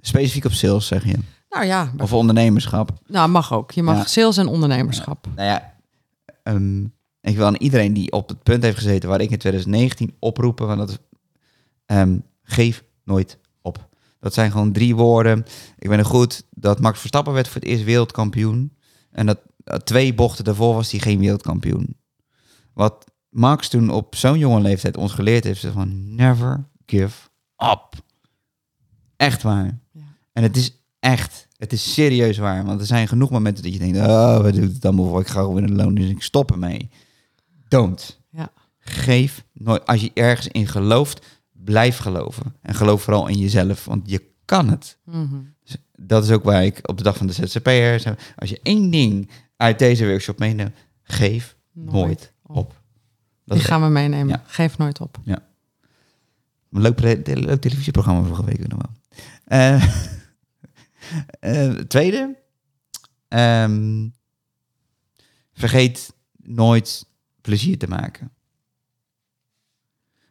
specifiek 0.00 0.44
op 0.44 0.52
sales, 0.52 0.86
zeg 0.86 1.04
je. 1.04 1.18
Nou 1.50 1.64
ja. 1.64 1.92
Of 1.98 2.12
ondernemerschap. 2.12 2.90
Nou, 3.06 3.28
mag 3.28 3.52
ook. 3.52 3.70
Je 3.70 3.82
mag 3.82 3.96
Ja. 3.96 4.04
sales 4.04 4.36
en 4.36 4.46
ondernemerschap. 4.46 5.26
Ja, 5.26 5.32
nou 5.34 5.48
ja, 5.48 5.74
um, 6.52 6.94
ik 7.30 7.36
wil 7.36 7.46
aan 7.46 7.56
iedereen 7.56 7.92
die 7.92 8.12
op 8.12 8.28
het 8.28 8.42
punt 8.42 8.62
heeft 8.62 8.76
gezeten 8.76 9.08
waar 9.08 9.20
ik 9.20 9.30
in 9.30 9.38
2019 9.38 10.14
oproepen, 10.18 10.66
want 10.66 10.78
dat 10.78 10.88
is, 10.88 10.98
um, 11.96 12.22
geef 12.42 12.84
nooit 13.04 13.38
op. 13.62 13.88
Dat 14.20 14.34
zijn 14.34 14.50
gewoon 14.50 14.72
drie 14.72 14.96
woorden. 14.96 15.44
Ik 15.78 15.88
ben 15.88 15.98
er 15.98 16.04
goed 16.04 16.46
dat 16.50 16.80
Max 16.80 16.98
Verstappen 16.98 17.32
werd 17.32 17.48
voor 17.48 17.60
het 17.60 17.70
eerst 17.70 17.84
wereldkampioen. 17.84 18.72
En 19.10 19.26
dat 19.26 19.38
uh, 19.64 19.74
twee 19.76 20.14
bochten 20.14 20.44
daarvoor 20.44 20.74
was 20.74 20.90
hij 20.90 21.00
geen 21.00 21.18
wereldkampioen. 21.18 21.96
Wat 22.72 23.04
Max 23.28 23.68
toen 23.68 23.90
op 23.90 24.16
zo'n 24.16 24.38
jonge 24.38 24.60
leeftijd 24.60 24.96
ons 24.96 25.12
geleerd 25.12 25.44
heeft, 25.44 25.64
is 25.64 25.72
van 25.72 26.14
never 26.14 26.68
give 26.86 27.28
up. 27.56 27.88
Echt 29.16 29.42
waar. 29.42 29.78
Ja. 29.92 30.02
En 30.32 30.42
het 30.42 30.56
is 30.56 30.82
echt, 30.98 31.48
het 31.56 31.72
is 31.72 31.92
serieus 31.92 32.38
waar. 32.38 32.64
Want 32.64 32.80
er 32.80 32.86
zijn 32.86 33.08
genoeg 33.08 33.30
momenten 33.30 33.62
dat 33.62 33.72
je 33.72 33.78
denkt, 33.78 33.98
oh, 33.98 34.40
wat 34.40 34.54
doet 34.54 34.74
het 34.74 34.84
allemaal 34.84 35.08
voor? 35.08 35.20
Ik 35.20 35.26
ga 35.26 35.40
gewoon 35.40 35.62
in 35.62 35.66
de 35.66 35.82
loon, 35.82 35.94
dus 35.94 36.08
ik 36.08 36.22
stop 36.22 36.50
ermee. 36.50 36.90
Don't. 37.68 38.20
Ja. 38.30 38.52
Geef 38.78 39.44
nooit, 39.52 39.86
als 39.86 40.00
je 40.00 40.10
ergens 40.14 40.48
in 40.48 40.66
gelooft, 40.66 41.26
blijf 41.52 41.96
geloven. 41.96 42.54
En 42.62 42.74
geloof 42.74 43.02
vooral 43.02 43.26
in 43.26 43.38
jezelf, 43.38 43.84
want 43.84 44.10
je 44.10 44.22
kan 44.44 44.68
het. 44.68 44.98
Mhm. 45.04 45.36
Dus 45.64 45.76
dat 45.92 46.24
is 46.24 46.30
ook 46.30 46.44
waar 46.44 46.64
ik 46.64 46.88
op 46.88 46.98
de 46.98 47.02
dag 47.02 47.16
van 47.16 47.26
de 47.26 47.32
ZZP'er, 47.32 48.16
als 48.36 48.50
je 48.50 48.60
één 48.62 48.90
ding 48.90 49.30
uit 49.56 49.78
deze 49.78 50.06
workshop 50.06 50.38
meeneemt, 50.38 50.74
geef 51.02 51.56
nooit, 51.72 52.32
op. 52.42 52.82
Dat 53.44 53.56
Die 53.56 53.66
gaan 53.66 53.82
we 53.82 53.88
meenemen. 53.88 54.28
Ja. 54.28 54.42
Geef 54.46 54.78
nooit 54.78 55.00
op. 55.00 55.18
een 56.72 56.80
leuk, 56.80 57.00
leuk 57.00 57.60
televisieprogramma 57.60 58.22
vorige 58.22 58.44
week 58.44 58.68
nog 58.68 58.80
wel. 58.80 59.20
Eh, 59.44 59.96
eh, 61.70 61.72
tweede, 61.72 62.36
ehm, 63.28 64.08
vergeet 65.52 66.12
nooit 66.36 67.06
plezier 67.46 67.78
te 67.78 67.88
maken. 67.88 68.30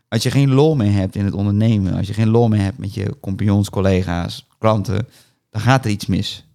Als 0.08 0.24
je 0.24 0.32
geen 0.32 0.54
lol 0.54 0.76
meer 0.76 0.92
hebt 0.92 1.16
in 1.16 1.26
het 1.26 1.34
ondernemen, 1.34 1.94
als 1.94 2.08
je 2.08 2.14
geen 2.14 2.30
lol 2.30 2.48
meer 2.48 2.62
hebt 2.62 2.78
met 2.78 2.94
je 2.94 3.20
compagnons, 3.20 3.70
collega's, 3.70 4.48
klanten, 4.58 5.08
dan 5.50 5.62
gaat 5.62 5.86
er 5.86 5.92
iets 5.92 6.06
mis. 6.06 6.46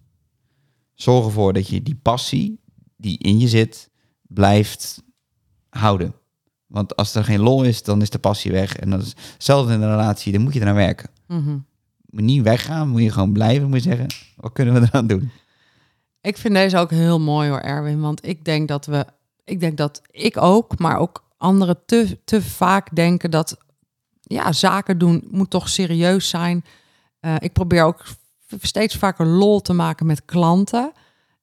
Zorg 0.93 1.25
ervoor 1.25 1.53
dat 1.53 1.67
je 1.67 1.83
die 1.83 1.95
passie 1.95 2.59
die 2.97 3.17
in 3.17 3.39
je 3.39 3.47
zit, 3.47 3.89
blijft 4.21 5.03
houden. 5.69 6.13
Want 6.67 6.95
als 6.95 7.15
er 7.15 7.23
geen 7.23 7.39
lol 7.39 7.63
is, 7.63 7.83
dan 7.83 8.01
is 8.01 8.09
de 8.09 8.19
passie 8.19 8.51
weg. 8.51 8.75
En 8.75 8.89
dat 8.89 9.01
is 9.01 9.15
hetzelfde 9.33 9.73
in 9.73 9.81
een 9.81 9.89
relatie, 9.89 10.31
dan 10.31 10.41
moet 10.41 10.53
je 10.53 10.61
eraan 10.61 10.75
werken. 10.75 11.09
Mhm. 11.27 11.57
Moet 12.05 12.23
niet 12.23 12.43
weggaan, 12.43 12.89
moet 12.89 13.01
je 13.01 13.11
gewoon 13.11 13.33
blijven. 13.33 13.69
Moet 13.69 13.83
je 13.83 13.89
zeggen, 13.89 14.07
wat 14.35 14.53
kunnen 14.53 14.73
we 14.73 14.81
eraan 14.81 15.07
doen? 15.07 15.31
Ik 16.21 16.37
vind 16.37 16.53
deze 16.53 16.77
ook 16.77 16.91
heel 16.91 17.19
mooi 17.19 17.49
hoor, 17.49 17.59
Erwin. 17.59 18.01
Want 18.01 18.25
ik 18.27 18.45
denk 18.45 18.67
dat 18.67 18.85
we, 18.85 19.05
ik 19.43 19.59
denk 19.59 19.77
dat 19.77 20.01
ik 20.11 20.37
ook, 20.37 20.79
maar 20.79 20.97
ook 20.97 21.23
anderen 21.37 21.85
te, 21.85 22.19
te 22.25 22.41
vaak 22.41 22.95
denken 22.95 23.31
dat 23.31 23.57
ja, 24.21 24.51
zaken 24.51 24.97
doen 24.97 25.27
moet 25.31 25.49
toch 25.49 25.69
serieus 25.69 26.29
zijn. 26.29 26.65
Uh, 27.21 27.35
ik 27.39 27.53
probeer 27.53 27.83
ook 27.83 28.03
steeds 28.61 28.95
vaker 28.95 29.25
lol 29.25 29.61
te 29.61 29.73
maken 29.73 30.05
met 30.05 30.25
klanten. 30.25 30.91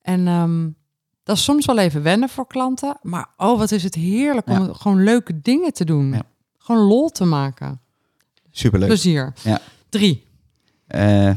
En 0.03 0.27
um, 0.27 0.77
dat 1.23 1.37
is 1.37 1.45
soms 1.45 1.67
wel 1.67 1.79
even 1.79 2.03
wennen 2.03 2.29
voor 2.29 2.47
klanten. 2.47 2.99
Maar 3.03 3.27
oh, 3.37 3.59
wat 3.59 3.71
is 3.71 3.83
het 3.83 3.95
heerlijk 3.95 4.47
om 4.49 4.67
Ja. 4.67 4.73
gewoon 4.73 5.03
leuke 5.05 5.41
dingen 5.41 5.73
te 5.73 5.85
doen. 5.85 6.13
Ja. 6.13 6.23
Gewoon 6.59 6.83
lol 6.83 7.09
te 7.09 7.25
maken. 7.25 7.81
Superleuk. 8.51 8.89
Plezier. 8.89 9.33
Ja. 9.43 9.61
Drie. 9.89 10.27
Eh, 10.87 11.29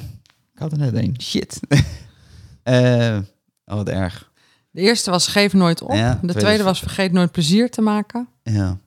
ik 0.54 0.60
had 0.60 0.72
er 0.72 0.78
net 0.78 0.94
een. 0.94 1.16
Shit. 1.22 1.60
Eh, 2.64 3.18
oh, 3.66 3.76
wat 3.76 3.90
erg. 3.90 4.31
De 4.72 4.82
eerste 4.82 5.10
was 5.12 5.28
geef 5.28 5.54
nooit 5.54 5.82
op. 5.82 5.92
Ja, 5.94 6.20
de 6.22 6.34
tweede 6.34 6.64
was 6.64 6.80
vergeet 6.80 7.12
nooit 7.12 7.32
plezier 7.32 7.70
te 7.70 7.82
maken. 7.82 8.28
Ja. 8.44 8.80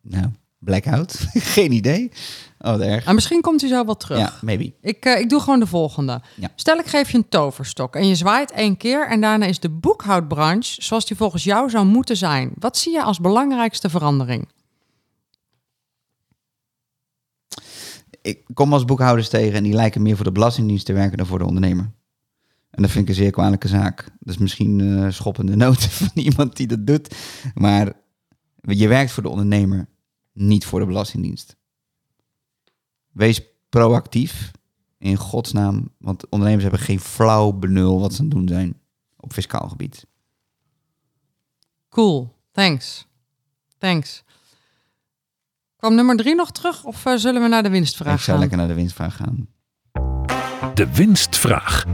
Nou, 0.00 0.26
blackout. 0.58 1.26
Geen 1.54 1.72
idee. 1.72 2.12
Oh, 2.58 2.84
erg. 2.84 3.04
En 3.04 3.14
misschien 3.14 3.40
komt 3.40 3.60
hij 3.60 3.70
zo 3.70 3.84
wel 3.84 3.96
terug. 3.96 4.18
Ja, 4.18 4.32
maybe. 4.40 4.72
Ik, 4.80 5.04
eh, 5.04 5.20
ik 5.20 5.28
doe 5.28 5.40
gewoon 5.40 5.60
de 5.60 5.66
volgende. 5.66 6.20
Ja. 6.34 6.48
Stel, 6.54 6.78
ik 6.78 6.86
geef 6.86 7.10
je 7.10 7.16
een 7.16 7.28
toverstok 7.28 7.96
en 7.96 8.08
je 8.08 8.14
zwaait 8.14 8.50
één 8.50 8.76
keer 8.76 9.08
en 9.08 9.20
daarna 9.20 9.46
is 9.46 9.60
de 9.60 9.68
boekhoudbranche 9.68 10.82
zoals 10.82 11.06
die 11.06 11.16
volgens 11.16 11.44
jou 11.44 11.70
zou 11.70 11.86
moeten 11.86 12.16
zijn. 12.16 12.52
Wat 12.58 12.76
zie 12.76 12.92
je 12.92 13.02
als 13.02 13.20
belangrijkste 13.20 13.90
verandering? 13.90 14.48
Ik 18.22 18.44
kom 18.54 18.72
als 18.72 18.84
boekhouders 18.84 19.28
tegen 19.28 19.54
en 19.54 19.62
die 19.62 19.74
lijken 19.74 20.02
meer 20.02 20.16
voor 20.16 20.24
de 20.24 20.32
Belastingdienst 20.32 20.86
te 20.86 20.92
werken 20.92 21.16
dan 21.16 21.26
voor 21.26 21.38
de 21.38 21.46
ondernemer. 21.46 21.90
En 22.76 22.82
dat 22.82 22.90
vind 22.90 23.04
ik 23.04 23.08
een 23.08 23.22
zeer 23.22 23.30
kwalijke 23.30 23.68
zaak. 23.68 24.04
Dat 24.18 24.34
is 24.34 24.38
misschien 24.38 24.80
eh 24.80 25.10
schoppende 25.10 25.56
noten 25.66 25.90
van 25.90 26.10
iemand 26.14 26.56
die 26.56 26.66
dat 26.66 26.86
doet. 26.86 27.16
Maar 27.54 27.92
je 28.60 28.88
werkt 28.88 29.10
voor 29.10 29.22
de 29.22 29.28
ondernemer, 29.28 29.88
niet 30.32 30.64
voor 30.64 30.80
de 30.80 30.86
Belastingdienst. 30.86 31.56
Wees 33.12 33.42
proactief 33.68 34.50
in 34.98 35.16
godsnaam? 35.16 35.88
Want 35.98 36.28
ondernemers 36.28 36.62
hebben 36.62 36.80
geen 36.80 37.00
flauw 37.00 37.52
benul 37.52 38.00
wat 38.00 38.14
ze 38.14 38.20
aan 38.20 38.26
het 38.26 38.34
doen 38.34 38.48
zijn 38.48 38.80
op 39.16 39.32
fiscaal 39.32 39.68
gebied. 39.68 40.06
Cool, 41.88 42.34
thanks. 42.52 43.06
Thanks. 43.78 44.24
Kwam 45.76 45.94
nummer 45.94 46.16
drie 46.16 46.34
nog 46.34 46.52
terug 46.52 46.84
of 46.84 47.06
eh, 47.06 47.16
zullen 47.16 47.42
we 47.42 47.48
naar 47.48 47.62
de 47.62 47.70
winstvraag 47.70 48.14
ik 48.14 48.20
zou 48.20 48.30
gaan? 48.30 48.38
lekker 48.38 48.58
naar 48.58 48.68
de 48.68 48.74
winstvraag 48.74 49.16
gaan. 49.16 49.48
De 50.74 50.92
winstvraag. 50.92 51.84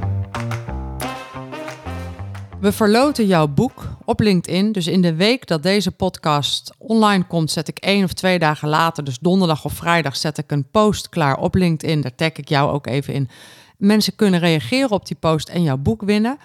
We 2.62 2.72
verloten 2.72 3.26
jouw 3.26 3.46
boek 3.48 3.88
op 4.04 4.20
LinkedIn. 4.20 4.72
Dus 4.72 4.86
in 4.86 5.02
de 5.02 5.14
week 5.14 5.46
dat 5.46 5.62
deze 5.62 5.90
podcast 5.90 6.74
online 6.78 7.24
komt, 7.26 7.50
zet 7.50 7.68
ik 7.68 7.78
één 7.78 8.04
of 8.04 8.12
twee 8.12 8.38
dagen 8.38 8.68
later, 8.68 9.04
dus 9.04 9.18
donderdag 9.18 9.64
of 9.64 9.72
vrijdag, 9.72 10.16
zet 10.16 10.38
ik 10.38 10.50
een 10.50 10.70
post 10.70 11.08
klaar 11.08 11.36
op 11.36 11.54
LinkedIn. 11.54 12.00
Daar 12.00 12.14
tag 12.14 12.32
ik 12.32 12.48
jou 12.48 12.70
ook 12.72 12.86
even 12.86 13.14
in. 13.14 13.28
Mensen 13.76 14.14
kunnen 14.16 14.40
reageren 14.40 14.90
op 14.90 15.06
die 15.06 15.16
post 15.16 15.48
en 15.48 15.62
jouw 15.62 15.76
boek 15.76 16.02
winnen. 16.02 16.38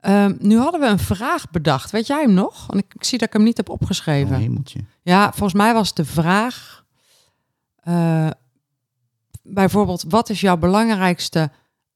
Ehm, 0.00 0.34
nu 0.38 0.58
hadden 0.58 0.80
we 0.80 0.86
een 0.86 0.98
vraag 0.98 1.50
bedacht. 1.50 1.90
Weet 1.90 2.06
jij 2.06 2.20
hem 2.22 2.32
nog? 2.34 2.66
Want 2.66 2.80
ik, 2.84 2.94
ik 2.94 3.04
zie 3.04 3.18
dat 3.18 3.26
ik 3.28 3.32
hem 3.34 3.42
niet 3.42 3.56
heb 3.56 3.68
Oh, 3.68 3.74
opgeschreven. 3.74 4.36
hemeltje. 4.36 4.80
Ja, 5.02 5.28
volgens 5.30 5.54
mij 5.54 5.74
was 5.74 5.94
de 5.94 6.04
vraag. 6.04 6.84
eh, 7.82 8.30
bijvoorbeeld, 9.42 10.04
wat 10.08 10.30
is 10.30 10.40
jouw 10.40 10.56
belangrijkste 10.56 11.50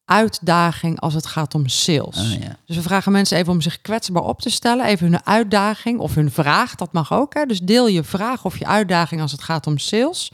uitdaging 0.04 1.00
als 1.00 1.14
het 1.14 1.26
gaat 1.26 1.54
om 1.54 1.68
sales? 1.68 2.16
Ah, 2.16 2.40
ja. 2.40 2.56
Dus 2.66 2.76
we 2.76 2.82
vragen 2.82 3.12
mensen 3.12 3.38
even 3.38 3.52
om 3.52 3.60
zich 3.60 3.80
kwetsbaar 3.80 4.22
op 4.22 4.40
te 4.40 4.50
stellen. 4.50 4.86
Even 4.86 5.10
hun 5.10 5.26
uitdaging 5.26 5.98
of 5.98 6.14
hun 6.14 6.30
vraag. 6.30 6.74
Dat 6.74 6.92
mag 6.92 7.12
ook. 7.12 7.34
Hè? 7.34 7.46
Dus 7.46 7.60
deel 7.60 7.88
je 7.88 8.02
vraag 8.02 8.44
of 8.44 8.58
je 8.58 8.66
uitdaging 8.66 9.20
als 9.20 9.32
het 9.32 9.42
gaat 9.42 9.66
om 9.66 9.78
sales. 9.78 10.32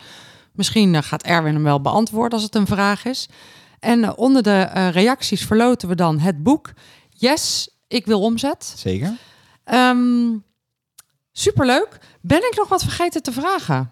Misschien 0.53 0.95
eh, 0.95 1.03
gaat 1.03 1.23
Erwin 1.23 1.55
hem 1.55 1.62
wel 1.62 1.81
beantwoorden 1.81 2.32
als 2.32 2.43
het 2.43 2.55
een 2.55 2.66
vraag 2.66 3.05
is. 3.05 3.28
En 3.81 4.05
eh, 4.05 4.12
onder 4.16 4.43
de 4.43 4.51
eh, 4.51 4.90
reacties 4.90 5.45
verloten 5.45 5.89
we 5.89 5.95
dan 5.95 6.19
het 6.19 6.43
boek. 6.43 6.73
Yes, 7.11 7.69
ik 7.89 8.07
wil 8.07 8.20
omzet. 8.20 8.74
Zeker. 8.77 9.16
Ehm, 9.65 10.36
superleuk. 11.32 11.99
Ben 12.20 12.39
ik 12.39 12.55
nog 12.57 12.69
wat 12.69 12.82
vergeten 12.82 13.23
te 13.23 13.32
vragen? 13.32 13.90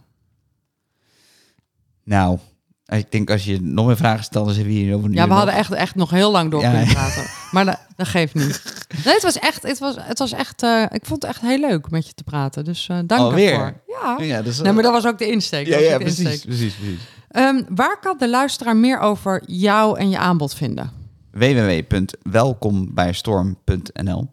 Nou, 2.05 2.39
ik 2.87 3.11
denk 3.11 3.31
als 3.31 3.45
je 3.45 3.61
nog 3.63 3.87
meer 3.87 3.97
vragen 3.97 4.25
stelt, 4.25 4.45
dan 4.47 4.55
zitten 4.55 4.73
we 4.73 4.79
hier 4.79 4.95
over 4.95 5.07
een 5.09 5.15
Ja, 5.15 5.27
we 5.29 5.33
hadden 5.33 5.55
nog. 5.55 5.63
echt, 5.63 5.73
echt 5.73 5.95
nog 5.95 6.11
heel 6.11 6.31
lang 6.31 6.51
door 6.51 6.61
Ja. 6.61 6.71
kunnen 6.71 6.89
praten. 7.03 7.25
Maar 7.51 7.65
dat, 7.65 7.79
dat 7.97 8.09
geeft 8.09 8.35
niet. 8.35 8.63
Nee, 9.05 9.15
het 9.15 9.23
was 9.23 9.39
echt, 9.39 9.63
het 9.63 9.79
was, 9.79 9.95
het 10.01 10.19
was 10.19 10.33
echt, 10.33 10.63
eh, 10.63 10.83
ik 10.83 11.05
vond 11.07 11.23
het 11.23 11.31
echt 11.33 11.41
heel 11.41 11.59
leuk 11.59 11.91
met 11.91 12.07
je 12.07 12.13
te 12.15 12.25
praten. 12.25 12.65
Dus 12.65 12.89
eh 12.89 12.99
dank 13.07 13.21
Alweer? 13.21 13.53
ervoor. 13.53 13.75
Ja. 13.87 14.17
Ja, 14.25 14.43
dus, 14.43 14.61
Nee, 14.61 14.73
maar 14.73 14.83
dat 14.83 14.93
was 14.93 15.07
ook 15.07 15.19
de 15.19 15.31
insteek. 15.31 15.67
ja, 15.67 15.79
ja, 15.79 15.99
precies, 15.99 16.19
insteek. 16.19 16.45
precies, 16.47 16.75
precies. 16.75 17.01
Ehm, 17.29 17.63
waar 17.69 17.99
kan 18.01 18.17
de 18.19 18.29
luisteraar 18.29 18.77
meer 18.77 18.99
over 18.99 19.43
jou 19.47 19.99
en 19.99 20.11
je 20.11 20.19
aanbod 20.19 20.55
vinden? 20.55 20.91
www.welkombijstorm.nl 21.31 24.31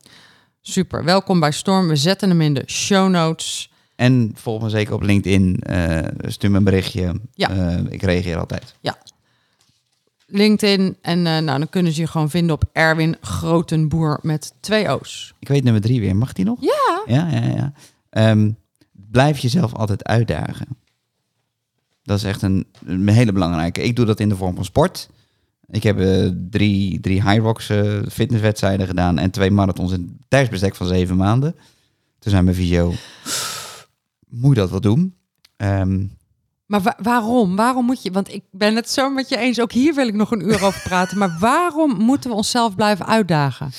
Super, 0.61 1.03
welkom 1.03 1.39
bij 1.39 1.51
Storm. 1.51 1.87
We 1.87 1.95
zetten 1.95 2.29
hem 2.29 2.41
in 2.41 2.53
de 2.53 2.63
show 2.65 3.09
notes. 3.09 3.71
En 3.95 4.31
volg 4.35 4.61
me 4.61 4.69
zeker 4.69 4.93
op 4.93 5.01
LinkedIn. 5.01 5.59
eh, 5.59 6.07
stuur 6.27 6.51
me 6.51 6.57
een 6.57 6.63
berichtje. 6.63 7.19
Ja. 7.33 7.49
Eh, 7.49 7.79
ik 7.89 8.01
reageer 8.01 8.37
altijd. 8.37 8.75
LinkedIn. 10.27 10.97
En 11.01 11.17
eh, 11.27 11.37
nou, 11.37 11.59
dan 11.59 11.69
kunnen 11.69 11.91
ze 11.91 12.01
je 12.01 12.07
gewoon 12.07 12.29
vinden 12.29 12.55
op 12.55 12.63
Erwin 12.71 13.15
Grotenboer 13.21 14.19
met 14.21 14.53
twee 14.59 14.89
O's. 14.89 15.33
Ik 15.39 15.47
weet 15.47 15.63
nummer 15.63 15.81
drie 15.81 15.99
weer. 15.99 16.15
Mag 16.15 16.33
die 16.33 16.45
nog? 16.45 16.61
Ja. 16.61 17.03
Ja, 17.05 17.27
ja, 17.27 17.43
ja. 17.47 17.73
Ehm, 18.09 18.51
blijf 18.91 19.37
jezelf 19.37 19.73
altijd 19.73 20.03
uitdagen. 20.03 20.67
Dat 22.03 22.17
is 22.17 22.23
echt 22.23 22.41
een, 22.41 22.65
een 22.85 23.09
hele 23.09 23.31
belangrijke. 23.31 23.83
Ik 23.83 23.95
doe 23.95 24.05
dat 24.05 24.19
in 24.19 24.29
de 24.29 24.35
vorm 24.35 24.55
van 24.55 24.65
sport. 24.65 25.09
Ik 25.69 25.83
heb 25.83 25.97
drie, 26.49 26.99
drie 26.99 27.29
high 27.29 27.41
rocks 27.41 27.71
fitnesswedstrijden 28.11 28.87
gedaan 28.87 29.17
en 29.17 29.31
twee 29.31 29.51
marathons 29.51 29.91
in 29.91 30.19
tijdsbestek 30.27 30.75
van 30.75 30.87
zeven 30.87 31.15
maanden. 31.15 31.55
Toen 32.19 32.31
zei 32.31 32.43
mijn 32.43 32.55
visio, 32.55 32.93
moet 34.39 34.55
je 34.55 34.61
dat 34.61 34.69
wel 34.69 34.81
doen? 34.81 35.15
Ehm, 35.57 36.05
Maar 36.65 36.81
wa- 36.81 36.97
waarom? 37.01 37.55
Waarom 37.55 37.85
moet 37.85 38.03
je... 38.03 38.11
Want 38.11 38.33
ik 38.33 38.43
ben 38.51 38.75
het 38.75 38.89
zo 38.89 39.09
met 39.09 39.29
je 39.29 39.37
eens. 39.37 39.59
Ook 39.59 39.71
hier 39.71 39.93
wil 39.95 40.07
ik 40.07 40.13
nog 40.13 40.31
een 40.31 40.47
uur 40.47 40.63
over 40.63 40.81
praten. 40.83 41.17
Maar 41.17 41.37
waarom 41.39 41.95
moeten 41.97 42.29
we 42.29 42.35
onszelf 42.35 42.75
blijven 42.75 43.05
uitdagen? 43.05 43.71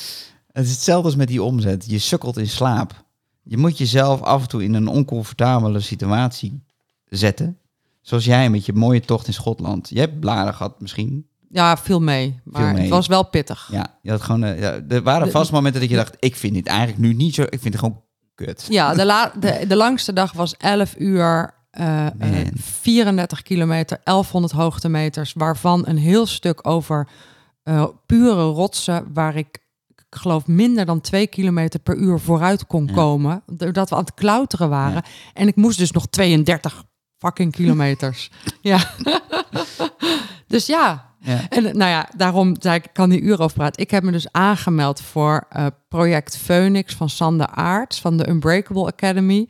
het 0.53 0.65
is 0.65 0.71
hetzelfde 0.71 1.07
als 1.07 1.17
met 1.17 1.29
die 1.29 1.43
omzet. 1.43 1.85
Je 1.91 1.99
sukkelt 1.99 2.37
in 2.37 2.49
slaap. 2.49 3.05
Je 3.43 3.57
moet 3.57 3.79
jezelf 3.79 4.21
af 4.23 4.43
en 4.43 4.49
toe 4.49 4.63
in 4.65 4.75
een 4.75 4.89
oncomfortabele 4.89 5.81
situatie 5.81 6.63
zetten. 7.05 7.59
Zoals 8.01 8.25
jij 8.25 8.51
met 8.51 8.67
je 8.67 8.73
mooie 8.73 9.01
tocht 9.01 9.27
in 9.27 9.33
Schotland. 9.33 9.89
Je 9.89 9.99
hebt 9.99 10.21
blaren 10.21 10.55
gehad 10.55 10.81
misschien. 10.81 11.27
Ja, 11.51 11.77
viel 11.77 12.01
mee. 12.01 12.41
Maar 12.45 12.63
Viel 12.63 12.73
mee. 12.73 12.81
het 12.83 12.91
was 12.91 13.07
wel 13.07 13.29
pittig. 13.29 13.69
Ja, 13.73 13.99
je 14.03 14.11
had 14.11 14.23
gewoon, 14.23 14.45
eh, 14.45 14.61
ja, 14.61 14.81
er 14.89 15.03
waren 15.03 15.31
vast 15.31 15.53
momenten 15.53 15.81
dat 15.81 15.91
je 15.91 15.97
dacht, 15.97 16.17
ik 16.19 16.37
vind 16.37 16.55
dit 16.55 16.67
eigenlijk 16.67 16.99
nu 16.99 17.13
niet 17.13 17.35
zo, 17.35 17.43
ik 17.43 17.49
vind 17.61 17.65
het 17.65 17.79
gewoon 17.79 18.03
kut. 18.35 18.67
Ja, 18.69 18.95
de, 18.95 19.05
la, 19.05 19.33
de, 19.41 19.65
de 19.69 19.77
langste 19.77 20.13
dag 20.13 20.33
was 20.33 20.57
11 20.57 20.95
uur, 20.99 21.55
eh, 21.71 22.07
eh, 22.07 22.13
Man. 22.19 22.51
34 22.55 23.43
kilometer, 23.43 24.01
1100 24.05 24.53
hoogtemeters, 24.53 25.33
waarvan 25.37 25.83
een 25.87 25.97
heel 25.99 26.27
stuk 26.27 26.67
over 26.69 27.09
eh, 27.63 27.87
pure 28.07 28.43
rotsen, 28.43 29.07
waar 29.13 29.37
ik, 29.37 29.59
ik 29.89 30.05
geloof 30.21 30.47
minder 30.47 30.85
dan 30.87 31.01
2 31.01 31.27
kilometer 31.27 31.81
per 31.81 31.97
uur 31.97 32.21
vooruit 32.21 32.67
kon 32.67 32.87
Ja. 32.87 32.93
komen, 32.93 33.43
doordat 33.47 33.89
we 33.89 33.95
aan 33.97 34.05
het 34.05 34.15
klauteren 34.15 34.69
waren. 34.69 35.03
En 35.35 35.49
ik 35.49 35.57
moest 35.57 35.79
dus 35.79 35.91
nog 35.91 36.07
32 36.07 36.85
fucking 37.19 37.53
kilometers. 37.53 38.31
ja. 38.61 38.91
dus 40.47 40.67
ja, 40.67 41.14
Ja. 41.25 41.49
en 41.49 41.63
nou 41.63 41.91
ja, 41.91 42.09
daarom 42.17 42.57
zei 42.59 42.77
ik, 42.77 42.87
kan 42.93 43.11
die 43.11 43.21
uur 43.21 43.41
over 43.41 43.57
praten. 43.57 43.83
Ik 43.83 43.91
heb 43.91 44.03
me 44.03 44.13
dus 44.13 44.33
aangemeld 44.33 45.01
voor 45.01 45.47
eh, 45.51 45.67
project 45.89 46.37
Phoenix 46.37 46.95
van 46.95 47.09
Sander 47.11 47.47
Aarts 47.47 48.01
van 48.01 48.17
de 48.17 48.29
Unbreakable 48.29 48.87
Academy. 48.87 49.49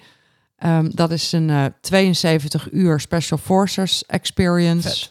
Ehm, 0.56 0.90
dat 0.94 1.10
is 1.10 1.32
een 1.32 1.50
eh, 1.50 1.64
72 1.80 2.72
uur 2.72 3.00
Special 3.00 3.38
Forces 3.38 4.06
experience. 4.06 4.88
Vet. 4.88 5.10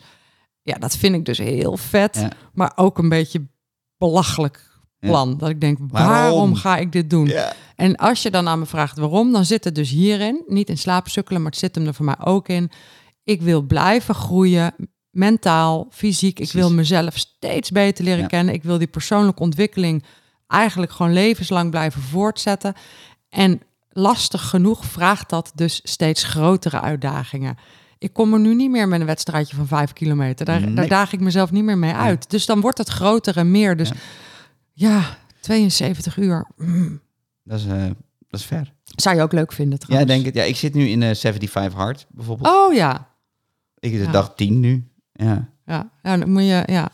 Ja, 0.61 0.76
dat 0.77 0.98
vind 0.98 1.15
ik 1.15 1.26
dus 1.26 1.38
heel 1.38 1.77
vet, 1.77 2.15
Ja. 2.15 2.30
maar 2.53 2.72
ook 2.76 2.98
een 2.98 3.10
beetje 3.10 3.41
belachelijk 3.98 4.72
Ja. 4.99 5.10
plan. 5.10 5.38
Dat 5.38 5.49
ik 5.49 5.61
denk, 5.61 5.77
Waarom? 5.88 6.11
waarom 6.14 6.56
ga 6.56 6.77
ik 6.77 6.91
dit 6.91 7.10
doen? 7.10 7.26
Ja. 7.27 7.53
En 7.76 7.95
als 7.95 8.22
je 8.22 8.31
dan 8.31 8.48
aan 8.48 8.60
me 8.60 8.65
vraagt 8.65 8.98
waarom, 8.98 9.31
dan 9.31 9.45
zit 9.45 9.64
het 9.64 9.76
dus 9.76 9.90
hierin. 9.90 10.44
Niet 10.48 10.69
in 10.69 10.77
slaapsukkelen, 10.77 11.41
maar 11.41 11.52
het 11.52 11.60
zit 11.60 11.76
hem 11.76 11.88
er 11.88 11.94
voor 11.94 12.06
mij 12.06 12.19
ook 12.19 12.48
in. 12.48 12.72
Ik 13.23 13.41
wil 13.41 13.61
blijven 13.61 14.15
groeien, 14.15 14.73
mentaal, 15.14 15.88
fysiek. 15.91 16.40
Ik 16.40 16.52
wil 16.52 16.72
mezelf 16.72 17.18
steeds 17.18 17.72
beter 17.72 18.03
leren 18.03 18.22
Ja. 18.22 18.27
kennen. 18.27 18.53
Ik 18.53 18.64
wil 18.64 18.77
die 18.77 18.88
persoonlijke 18.88 19.41
ontwikkeling 19.41 20.03
eigenlijk 20.48 20.91
gewoon 20.91 21.14
levenslang 21.14 21.69
blijven 21.69 22.02
voortzetten. 22.02 22.73
En 23.30 23.61
lastig 23.90 24.49
genoeg 24.49 24.85
vraagt 24.85 25.30
dat 25.30 25.52
dus 25.56 25.80
steeds 25.84 26.23
grotere 26.23 26.81
uitdagingen. 26.81 27.57
Ik 27.98 28.14
kom 28.14 28.34
er 28.34 28.40
nu 28.40 28.56
niet 28.56 28.69
meer 28.72 28.88
met 28.88 28.99
een 28.99 29.06
wedstrijdje 29.06 29.56
van 29.56 29.68
vijf 29.68 29.94
kilometer. 29.94 30.45
Daar, 30.45 30.61
Nee. 30.61 30.73
daar 30.73 30.88
daag 30.88 31.14
ik 31.14 31.19
mezelf 31.19 31.52
niet 31.52 31.64
meer 31.64 31.77
mee 31.77 31.94
uit. 31.94 32.30
Dus 32.30 32.45
dan 32.45 32.61
wordt 32.61 32.77
het 32.77 32.90
groter 32.90 33.38
en 33.38 33.52
meer. 33.52 33.77
Dus 33.77 33.90
Ja. 33.90 33.95
ja, 34.73 35.18
72 35.40 36.18
uur. 36.18 36.48
Mm. 36.57 37.02
Dat 37.44 37.60
is, 37.60 37.65
eh, 37.65 37.84
dat 38.30 38.40
is 38.40 38.45
ver. 38.45 38.73
Zou 38.95 39.15
je 39.15 39.22
ook 39.22 39.31
leuk 39.34 39.52
vinden 39.52 39.77
Ja, 39.80 39.85
trouwens. 39.85 40.11
denk 40.11 40.26
het. 40.26 40.35
Ja, 40.35 40.44
ik 40.44 40.56
zit 40.56 40.73
nu 40.73 40.88
in 40.88 41.03
eh 41.03 41.15
75 41.15 41.73
hard 41.73 42.06
bijvoorbeeld. 42.10 42.56
Oh 42.56 42.73
ja. 42.73 43.07
Ik 43.80 43.91
is 43.91 43.98
de 43.99 44.06
Ja. 44.06 44.11
dag 44.11 44.34
10 44.35 44.60
nu. 44.60 44.88
Ja. 45.14 45.48
Ja, 45.65 45.90
ja, 46.03 46.18
dan 46.18 46.30
moet 46.31 46.41
je, 46.44 46.64
ja. 46.65 46.90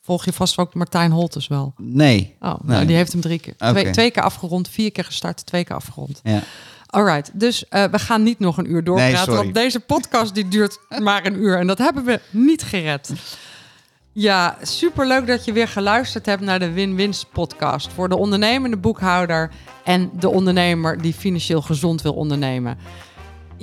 Volg 0.00 0.24
je 0.24 0.32
vast 0.32 0.58
ook 0.58 0.74
Martijn 0.74 1.10
Holtes 1.10 1.48
wel. 1.48 1.74
Nee. 1.76 2.36
Oh, 2.40 2.48
nou, 2.48 2.60
Nee. 2.62 2.86
die 2.86 2.96
heeft 2.96 3.12
hem 3.12 3.20
drie 3.20 3.38
keer. 3.38 3.56
Twee, 3.56 3.90
twee 3.90 4.10
keer 4.10 4.22
afgerond, 4.22 4.68
vier 4.68 4.92
keer 4.92 5.04
gestart, 5.04 5.46
twee 5.46 5.64
keer 5.64 5.76
afgerond. 5.76 6.20
Ja. 6.22 6.40
Alright, 6.86 7.30
dus 7.40 7.68
eh, 7.68 7.84
we 7.84 7.98
gaan 7.98 8.22
niet 8.22 8.38
nog 8.38 8.56
een 8.58 8.70
uur 8.70 8.84
doorpraten, 8.84 9.34
Nee, 9.34 9.42
want 9.42 9.54
deze 9.54 9.80
podcast 9.80 10.34
die 10.34 10.48
duurt 10.48 10.78
maar 11.02 11.26
een 11.26 11.42
uur 11.42 11.58
en 11.58 11.66
dat 11.66 11.78
hebben 11.78 12.04
we 12.04 12.20
niet 12.30 12.62
gered. 12.62 13.12
Ja, 14.12 14.56
superleuk 14.62 15.26
dat 15.26 15.44
je 15.44 15.52
weer 15.52 15.68
geluisterd 15.68 16.26
hebt 16.26 16.42
naar 16.42 16.58
de 16.58 16.72
Win-Wins 16.72 17.24
podcast 17.32 17.92
voor 17.92 18.08
de 18.08 18.16
ondernemende 18.16 18.76
boekhouder 18.76 19.50
en 19.84 20.10
de 20.18 20.28
ondernemer 20.28 21.02
die 21.02 21.12
financieel 21.14 21.62
gezond 21.62 22.02
wil 22.02 22.12
ondernemen. 22.12 22.78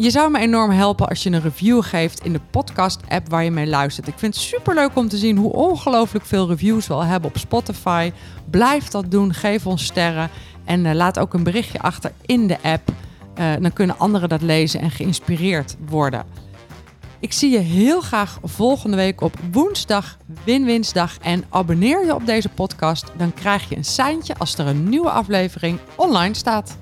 Je 0.02 0.10
zou 0.10 0.32
me 0.32 0.40
enorm 0.40 0.72
helpen 0.72 1.08
als 1.08 1.24
je 1.24 1.30
een 1.30 1.42
review 1.42 1.84
geeft 1.84 2.26
in 2.26 2.34
de 2.34 2.40
podcast-app 2.50 3.30
waar 3.30 3.44
je 3.44 3.52
mee 3.52 3.68
luistert. 3.68 4.08
Ik 4.08 4.14
vind 4.18 4.36
het 4.36 4.44
superleuk 4.44 4.96
om 4.96 5.08
te 5.08 5.18
zien 5.18 5.38
hoe 5.38 5.52
ongelooflijk 5.52 6.26
veel 6.26 6.48
reviews 6.48 6.88
we 6.88 6.94
al 6.94 7.04
hebben 7.04 7.30
op 7.30 7.38
Spotify. 7.38 8.12
Blijf 8.50 8.88
dat 8.88 9.12
doen, 9.12 9.34
geef 9.34 9.68
ons 9.68 9.86
sterren 9.86 10.30
en 10.66 10.86
eh, 10.86 10.96
laat 10.96 11.20
ook 11.20 11.34
een 11.34 11.44
berichtje 11.44 11.80
achter 11.80 12.12
in 12.26 12.48
de 12.48 12.58
app. 12.62 12.90
Eh, 13.36 13.52
dan 13.60 13.74
kunnen 13.74 14.00
anderen 14.00 14.30
dat 14.30 14.42
lezen 14.42 14.82
en 14.82 14.92
geïnspireerd 14.92 15.76
worden. 15.88 16.26
Ik 17.20 17.34
zie 17.34 17.52
je 17.52 17.60
heel 17.60 18.02
graag 18.02 18.40
volgende 18.44 18.96
week 18.96 19.22
op 19.22 19.34
woensdag, 19.52 20.18
Win-Winsdag. 20.44 21.18
En 21.22 21.44
abonneer 21.50 22.06
je 22.06 22.16
op 22.16 22.26
deze 22.26 22.50
podcast, 22.50 23.12
dan 23.18 23.34
krijg 23.34 23.70
je 23.70 23.76
een 23.78 23.86
seintje 23.86 24.36
als 24.38 24.58
er 24.58 24.68
een 24.68 24.90
nieuwe 24.90 25.10
aflevering 25.10 25.80
online 25.96 26.34
staat. 26.34 26.78